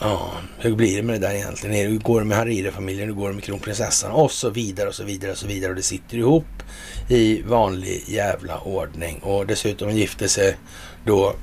Ja, 0.00 0.32
hur 0.58 0.74
blir 0.74 0.96
det 0.96 1.02
med 1.02 1.20
det 1.20 1.28
där 1.28 1.34
egentligen? 1.34 1.90
Hur 1.90 1.98
går 1.98 2.20
det 2.20 2.26
med 2.26 2.38
Hariri-familjen? 2.38 3.08
Hur 3.08 3.14
går 3.14 3.28
det 3.28 3.34
med 3.34 3.44
kronprinsessan? 3.44 4.10
Och 4.10 4.30
så 4.30 4.50
vidare 4.50 4.88
och 4.88 4.94
så 4.94 5.04
vidare 5.04 5.30
och 5.30 5.38
så 5.38 5.46
vidare. 5.46 5.70
Och 5.70 5.76
det 5.76 5.82
sitter 5.82 6.16
ihop 6.16 6.62
i 7.08 7.42
vanlig 7.42 8.04
jävla 8.06 8.60
ordning. 8.60 9.18
Och 9.18 9.46
dessutom 9.46 9.90
gifte 9.90 10.28
sig 10.28 10.56
då 11.04 11.34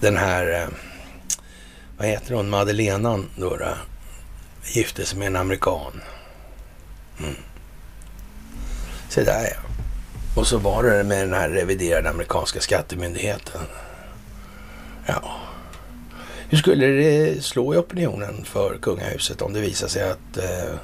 den 0.00 0.16
här, 0.16 0.62
eh, 0.62 0.68
vad 2.00 2.08
heter 2.08 2.34
hon, 2.34 2.50
Madelenan 2.50 3.30
då, 3.36 3.56
då 3.56 3.74
gifte 4.64 5.06
sig 5.06 5.18
med 5.18 5.26
en 5.26 5.36
amerikan. 5.36 6.00
Mm. 7.18 7.34
Se 9.08 9.24
där 9.24 9.44
ja. 9.44 9.56
Och 10.36 10.46
så 10.46 10.58
var 10.58 10.82
det 10.82 11.04
med 11.04 11.28
den 11.28 11.34
här 11.34 11.48
reviderade 11.48 12.10
amerikanska 12.10 12.60
skattemyndigheten. 12.60 13.60
Ja. 15.06 15.40
Hur 16.48 16.58
skulle 16.58 16.86
det 16.86 17.44
slå 17.44 17.74
i 17.74 17.78
opinionen 17.78 18.44
för 18.44 18.78
kungahuset 18.82 19.42
om 19.42 19.52
det 19.52 19.60
visar 19.60 19.88
sig 19.88 20.10
att 20.10 20.36
eh, 20.36 20.74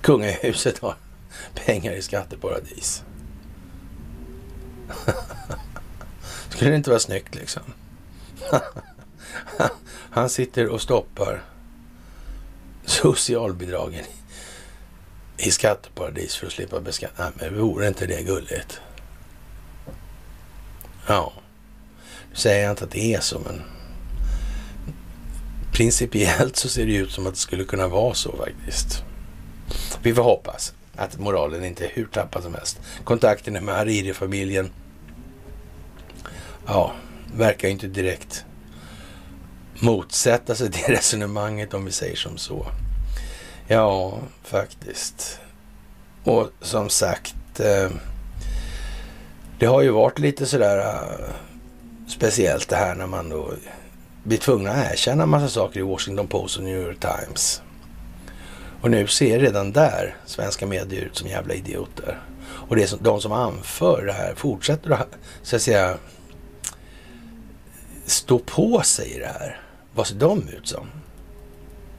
kungahuset 0.00 0.78
har 0.78 0.94
pengar 1.54 1.92
i 1.92 2.02
skatteparadis? 2.02 3.02
skulle 6.48 6.70
det 6.70 6.76
inte 6.76 6.90
vara 6.90 7.00
snyggt 7.00 7.34
liksom? 7.34 7.62
Han 10.18 10.30
sitter 10.30 10.68
och 10.68 10.80
stoppar 10.80 11.42
socialbidragen 12.84 14.04
i 15.36 15.50
skatteparadis 15.50 16.36
för 16.36 16.46
att 16.46 16.52
slippa 16.52 16.80
beskatta. 16.80 17.22
Nej, 17.22 17.50
men 17.50 17.60
vore 17.60 17.88
inte 17.88 18.06
det 18.06 18.22
gulligt? 18.22 18.80
Ja, 21.06 21.32
nu 22.30 22.36
säger 22.36 22.62
jag 22.62 22.72
inte 22.72 22.84
att 22.84 22.90
det 22.90 23.14
är 23.14 23.20
så, 23.20 23.38
men 23.38 23.62
principiellt 25.72 26.56
så 26.56 26.68
ser 26.68 26.86
det 26.86 26.96
ut 26.96 27.12
som 27.12 27.26
att 27.26 27.34
det 27.34 27.40
skulle 27.40 27.64
kunna 27.64 27.88
vara 27.88 28.14
så 28.14 28.36
faktiskt. 28.36 29.04
Vi 30.02 30.14
får 30.14 30.22
hoppas 30.22 30.74
att 30.96 31.18
moralen 31.18 31.64
inte 31.64 31.84
är 31.84 31.90
hur 31.94 32.06
tappad 32.06 32.42
som 32.42 32.54
helst. 32.54 32.80
Kontakterna 33.04 33.60
med 33.60 33.74
Hariri-familjen, 33.74 34.70
ja, 36.66 36.92
verkar 37.34 37.68
inte 37.68 37.86
direkt 37.86 38.44
motsätta 39.80 40.54
sig 40.54 40.68
det 40.68 40.88
resonemanget 40.88 41.74
om 41.74 41.84
vi 41.84 41.92
säger 41.92 42.16
som 42.16 42.38
så. 42.38 42.66
Ja, 43.66 44.18
faktiskt. 44.42 45.40
Och 46.24 46.50
som 46.60 46.88
sagt, 46.88 47.60
eh, 47.60 47.90
det 49.58 49.66
har 49.66 49.82
ju 49.82 49.90
varit 49.90 50.18
lite 50.18 50.46
sådär 50.46 50.78
eh, 50.78 51.34
speciellt 52.08 52.68
det 52.68 52.76
här 52.76 52.94
när 52.94 53.06
man 53.06 53.28
då 53.28 53.52
blir 54.22 54.38
tvungna 54.38 54.70
att 54.70 54.92
erkänna 54.92 55.22
en 55.22 55.28
massa 55.28 55.48
saker 55.48 55.80
i 55.80 55.82
Washington 55.82 56.28
Post 56.28 56.56
och 56.56 56.64
New 56.64 56.82
York 56.82 57.00
Times. 57.00 57.62
Och 58.80 58.90
nu 58.90 59.06
ser 59.06 59.38
redan 59.38 59.72
där 59.72 60.16
svenska 60.26 60.66
medier 60.66 61.02
ut 61.02 61.16
som 61.16 61.28
jävla 61.28 61.54
idioter. 61.54 62.20
Och 62.68 62.76
det 62.76 62.82
är 62.82 62.86
som, 62.86 62.98
de 63.02 63.20
som 63.20 63.32
anför 63.32 64.04
det 64.06 64.12
här 64.12 64.34
fortsätter 64.34 64.90
att, 64.90 65.08
så 65.42 65.56
att 65.56 65.62
säga, 65.62 65.98
stå 68.06 68.38
på 68.38 68.82
sig 68.82 69.10
i 69.10 69.18
det 69.18 69.26
här. 69.40 69.60
Vad 69.98 70.06
ser 70.06 70.14
de 70.14 70.48
ut 70.48 70.66
som? 70.66 70.86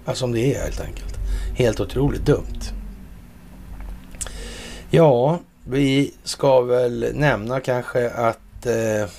Ja, 0.05 0.15
som 0.15 0.31
det 0.31 0.55
är 0.55 0.61
helt 0.63 0.81
enkelt. 0.81 1.15
Helt 1.55 1.79
otroligt 1.79 2.25
dumt. 2.25 2.59
Ja, 4.89 5.39
vi 5.63 6.13
ska 6.23 6.61
väl 6.61 7.11
nämna 7.13 7.59
kanske 7.59 8.09
att 8.09 8.65
eh, 8.65 9.09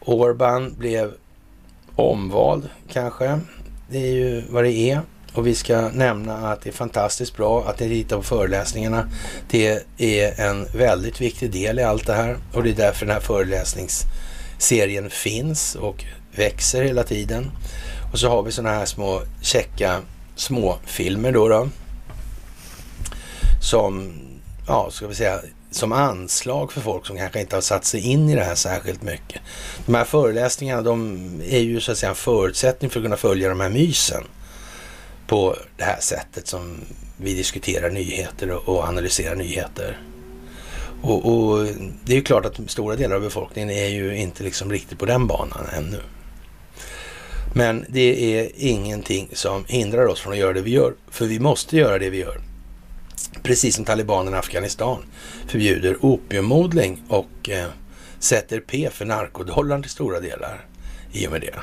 Orban 0.00 0.74
blev 0.78 1.12
omvald 1.96 2.68
kanske. 2.92 3.40
Det 3.90 3.98
är 3.98 4.12
ju 4.12 4.42
vad 4.50 4.64
det 4.64 4.72
är. 4.72 5.00
Och 5.34 5.46
vi 5.46 5.54
ska 5.54 5.88
nämna 5.88 6.34
att 6.36 6.60
det 6.60 6.70
är 6.70 6.72
fantastiskt 6.72 7.36
bra 7.36 7.64
att 7.64 7.80
ni 7.80 7.88
tittar 7.88 8.16
på 8.16 8.22
föreläsningarna. 8.22 9.08
Det 9.50 9.84
är 9.98 10.40
en 10.40 10.66
väldigt 10.74 11.20
viktig 11.20 11.50
del 11.50 11.78
i 11.78 11.82
allt 11.82 12.06
det 12.06 12.14
här 12.14 12.36
och 12.52 12.62
det 12.62 12.70
är 12.70 12.74
därför 12.74 13.06
den 13.06 13.14
här 13.14 13.22
föreläsningsserien 13.22 15.10
finns 15.10 15.74
och 15.74 16.04
växer 16.36 16.82
hela 16.82 17.02
tiden. 17.02 17.50
Och 18.12 18.18
så 18.18 18.28
har 18.28 18.42
vi 18.42 18.52
sådana 18.52 18.74
här 18.74 18.86
små 18.86 19.22
käcka 19.42 20.00
småfilmer 20.36 21.32
då, 21.32 21.48
då. 21.48 21.68
Som, 23.62 24.12
ja, 24.66 24.88
ska 24.90 25.06
vi 25.06 25.14
säga, 25.14 25.40
som 25.70 25.92
anslag 25.92 26.72
för 26.72 26.80
folk 26.80 27.06
som 27.06 27.16
kanske 27.16 27.40
inte 27.40 27.56
har 27.56 27.60
satt 27.60 27.84
sig 27.84 28.00
in 28.00 28.30
i 28.30 28.34
det 28.34 28.44
här 28.44 28.54
särskilt 28.54 29.02
mycket. 29.02 29.40
De 29.86 29.94
här 29.94 30.04
föreläsningarna, 30.04 30.82
de 30.82 31.20
är 31.48 31.58
ju 31.58 31.80
så 31.80 31.92
att 31.92 31.98
säga 31.98 32.10
en 32.10 32.16
förutsättning 32.16 32.90
för 32.90 33.00
att 33.00 33.04
kunna 33.04 33.16
följa 33.16 33.48
de 33.48 33.60
här 33.60 33.68
mysen 33.68 34.24
på 35.26 35.56
det 35.76 35.84
här 35.84 36.00
sättet 36.00 36.46
som 36.46 36.80
vi 37.16 37.34
diskuterar 37.34 37.90
nyheter 37.90 38.68
och 38.68 38.84
analyserar 38.84 39.34
nyheter. 39.34 40.00
Och, 41.02 41.26
och, 41.26 41.66
det 42.04 42.12
är 42.12 42.16
ju 42.16 42.22
klart 42.22 42.46
att 42.46 42.70
stora 42.70 42.96
delar 42.96 43.16
av 43.16 43.22
befolkningen 43.22 43.70
är 43.70 43.88
ju 43.88 44.16
inte 44.16 44.42
liksom 44.42 44.72
riktigt 44.72 44.98
på 44.98 45.06
den 45.06 45.26
banan 45.26 45.66
ännu. 45.76 46.00
Men 47.56 47.84
det 47.88 48.38
är 48.38 48.50
ingenting 48.56 49.28
som 49.32 49.64
hindrar 49.68 50.06
oss 50.06 50.20
från 50.20 50.32
att 50.32 50.38
göra 50.38 50.52
det 50.52 50.60
vi 50.60 50.70
gör, 50.70 50.94
för 51.10 51.26
vi 51.26 51.40
måste 51.40 51.76
göra 51.76 51.98
det 51.98 52.10
vi 52.10 52.18
gör. 52.18 52.40
Precis 53.42 53.76
som 53.76 53.84
talibanerna 53.84 54.36
i 54.36 54.40
Afghanistan 54.40 55.04
förbjuder 55.48 55.96
opiumodling 56.00 57.02
och 57.08 57.48
eh, 57.48 57.66
sätter 58.18 58.60
P 58.60 58.88
för 58.92 59.04
narkodollarn 59.04 59.82
till 59.82 59.90
stora 59.90 60.20
delar 60.20 60.66
i 61.12 61.26
och 61.26 61.32
med 61.32 61.40
det. 61.40 61.54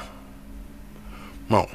Ja. 1.49 1.69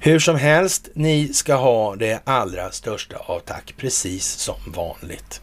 Hur 0.00 0.18
som 0.18 0.36
helst, 0.36 0.88
ni 0.94 1.32
ska 1.32 1.54
ha 1.54 1.96
det 1.96 2.20
allra 2.24 2.70
största 2.70 3.16
av 3.16 3.40
tack, 3.40 3.74
precis 3.76 4.26
som 4.26 4.56
vanligt. 4.66 5.40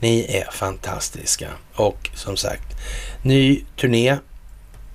Ni 0.00 0.36
är 0.36 0.50
fantastiska 0.50 1.48
och 1.74 2.10
som 2.14 2.36
sagt, 2.36 2.76
ny 3.22 3.64
turné 3.76 4.16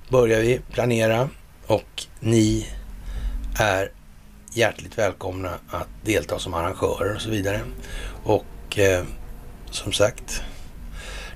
börjar 0.08 0.40
vi 0.40 0.60
planera 0.72 1.28
och 1.66 2.06
ni 2.20 2.68
är 3.58 3.90
hjärtligt 4.52 4.98
välkomna 4.98 5.58
att 5.70 5.88
delta 6.04 6.38
som 6.38 6.54
arrangörer 6.54 7.14
och 7.14 7.20
så 7.20 7.30
vidare. 7.30 7.60
Och 8.24 8.78
eh, 8.78 9.04
som 9.70 9.92
sagt, 9.92 10.42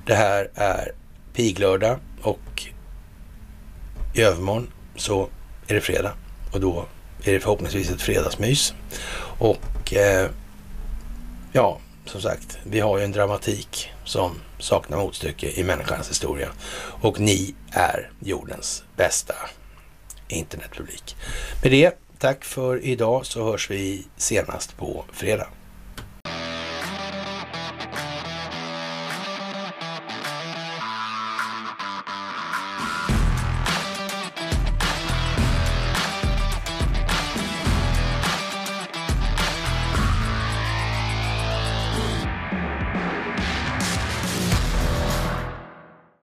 det 0.05 0.15
här 0.15 0.49
är 0.55 0.91
piglördag 1.33 1.99
och 2.21 2.67
i 4.13 4.21
övermorgon 4.21 4.71
så 4.95 5.29
är 5.67 5.73
det 5.73 5.81
fredag 5.81 6.13
och 6.53 6.59
då 6.59 6.85
är 7.23 7.33
det 7.33 7.39
förhoppningsvis 7.39 7.91
ett 7.91 8.01
fredagsmys. 8.01 8.73
Och 9.39 9.93
eh, 9.93 10.29
ja, 11.51 11.79
som 12.05 12.21
sagt, 12.21 12.57
vi 12.63 12.79
har 12.79 12.97
ju 12.97 13.03
en 13.03 13.11
dramatik 13.11 13.91
som 14.03 14.31
saknar 14.59 14.97
motstycke 14.97 15.51
i 15.51 15.63
människans 15.63 16.09
historia. 16.09 16.49
Och 17.01 17.19
ni 17.19 17.55
är 17.71 18.11
jordens 18.19 18.83
bästa 18.95 19.35
internetpublik. 20.27 21.15
Med 21.63 21.71
det, 21.71 21.97
tack 22.19 22.43
för 22.45 22.85
idag 22.85 23.25
så 23.25 23.43
hörs 23.43 23.69
vi 23.69 24.05
senast 24.17 24.77
på 24.77 25.05
fredag. 25.11 25.47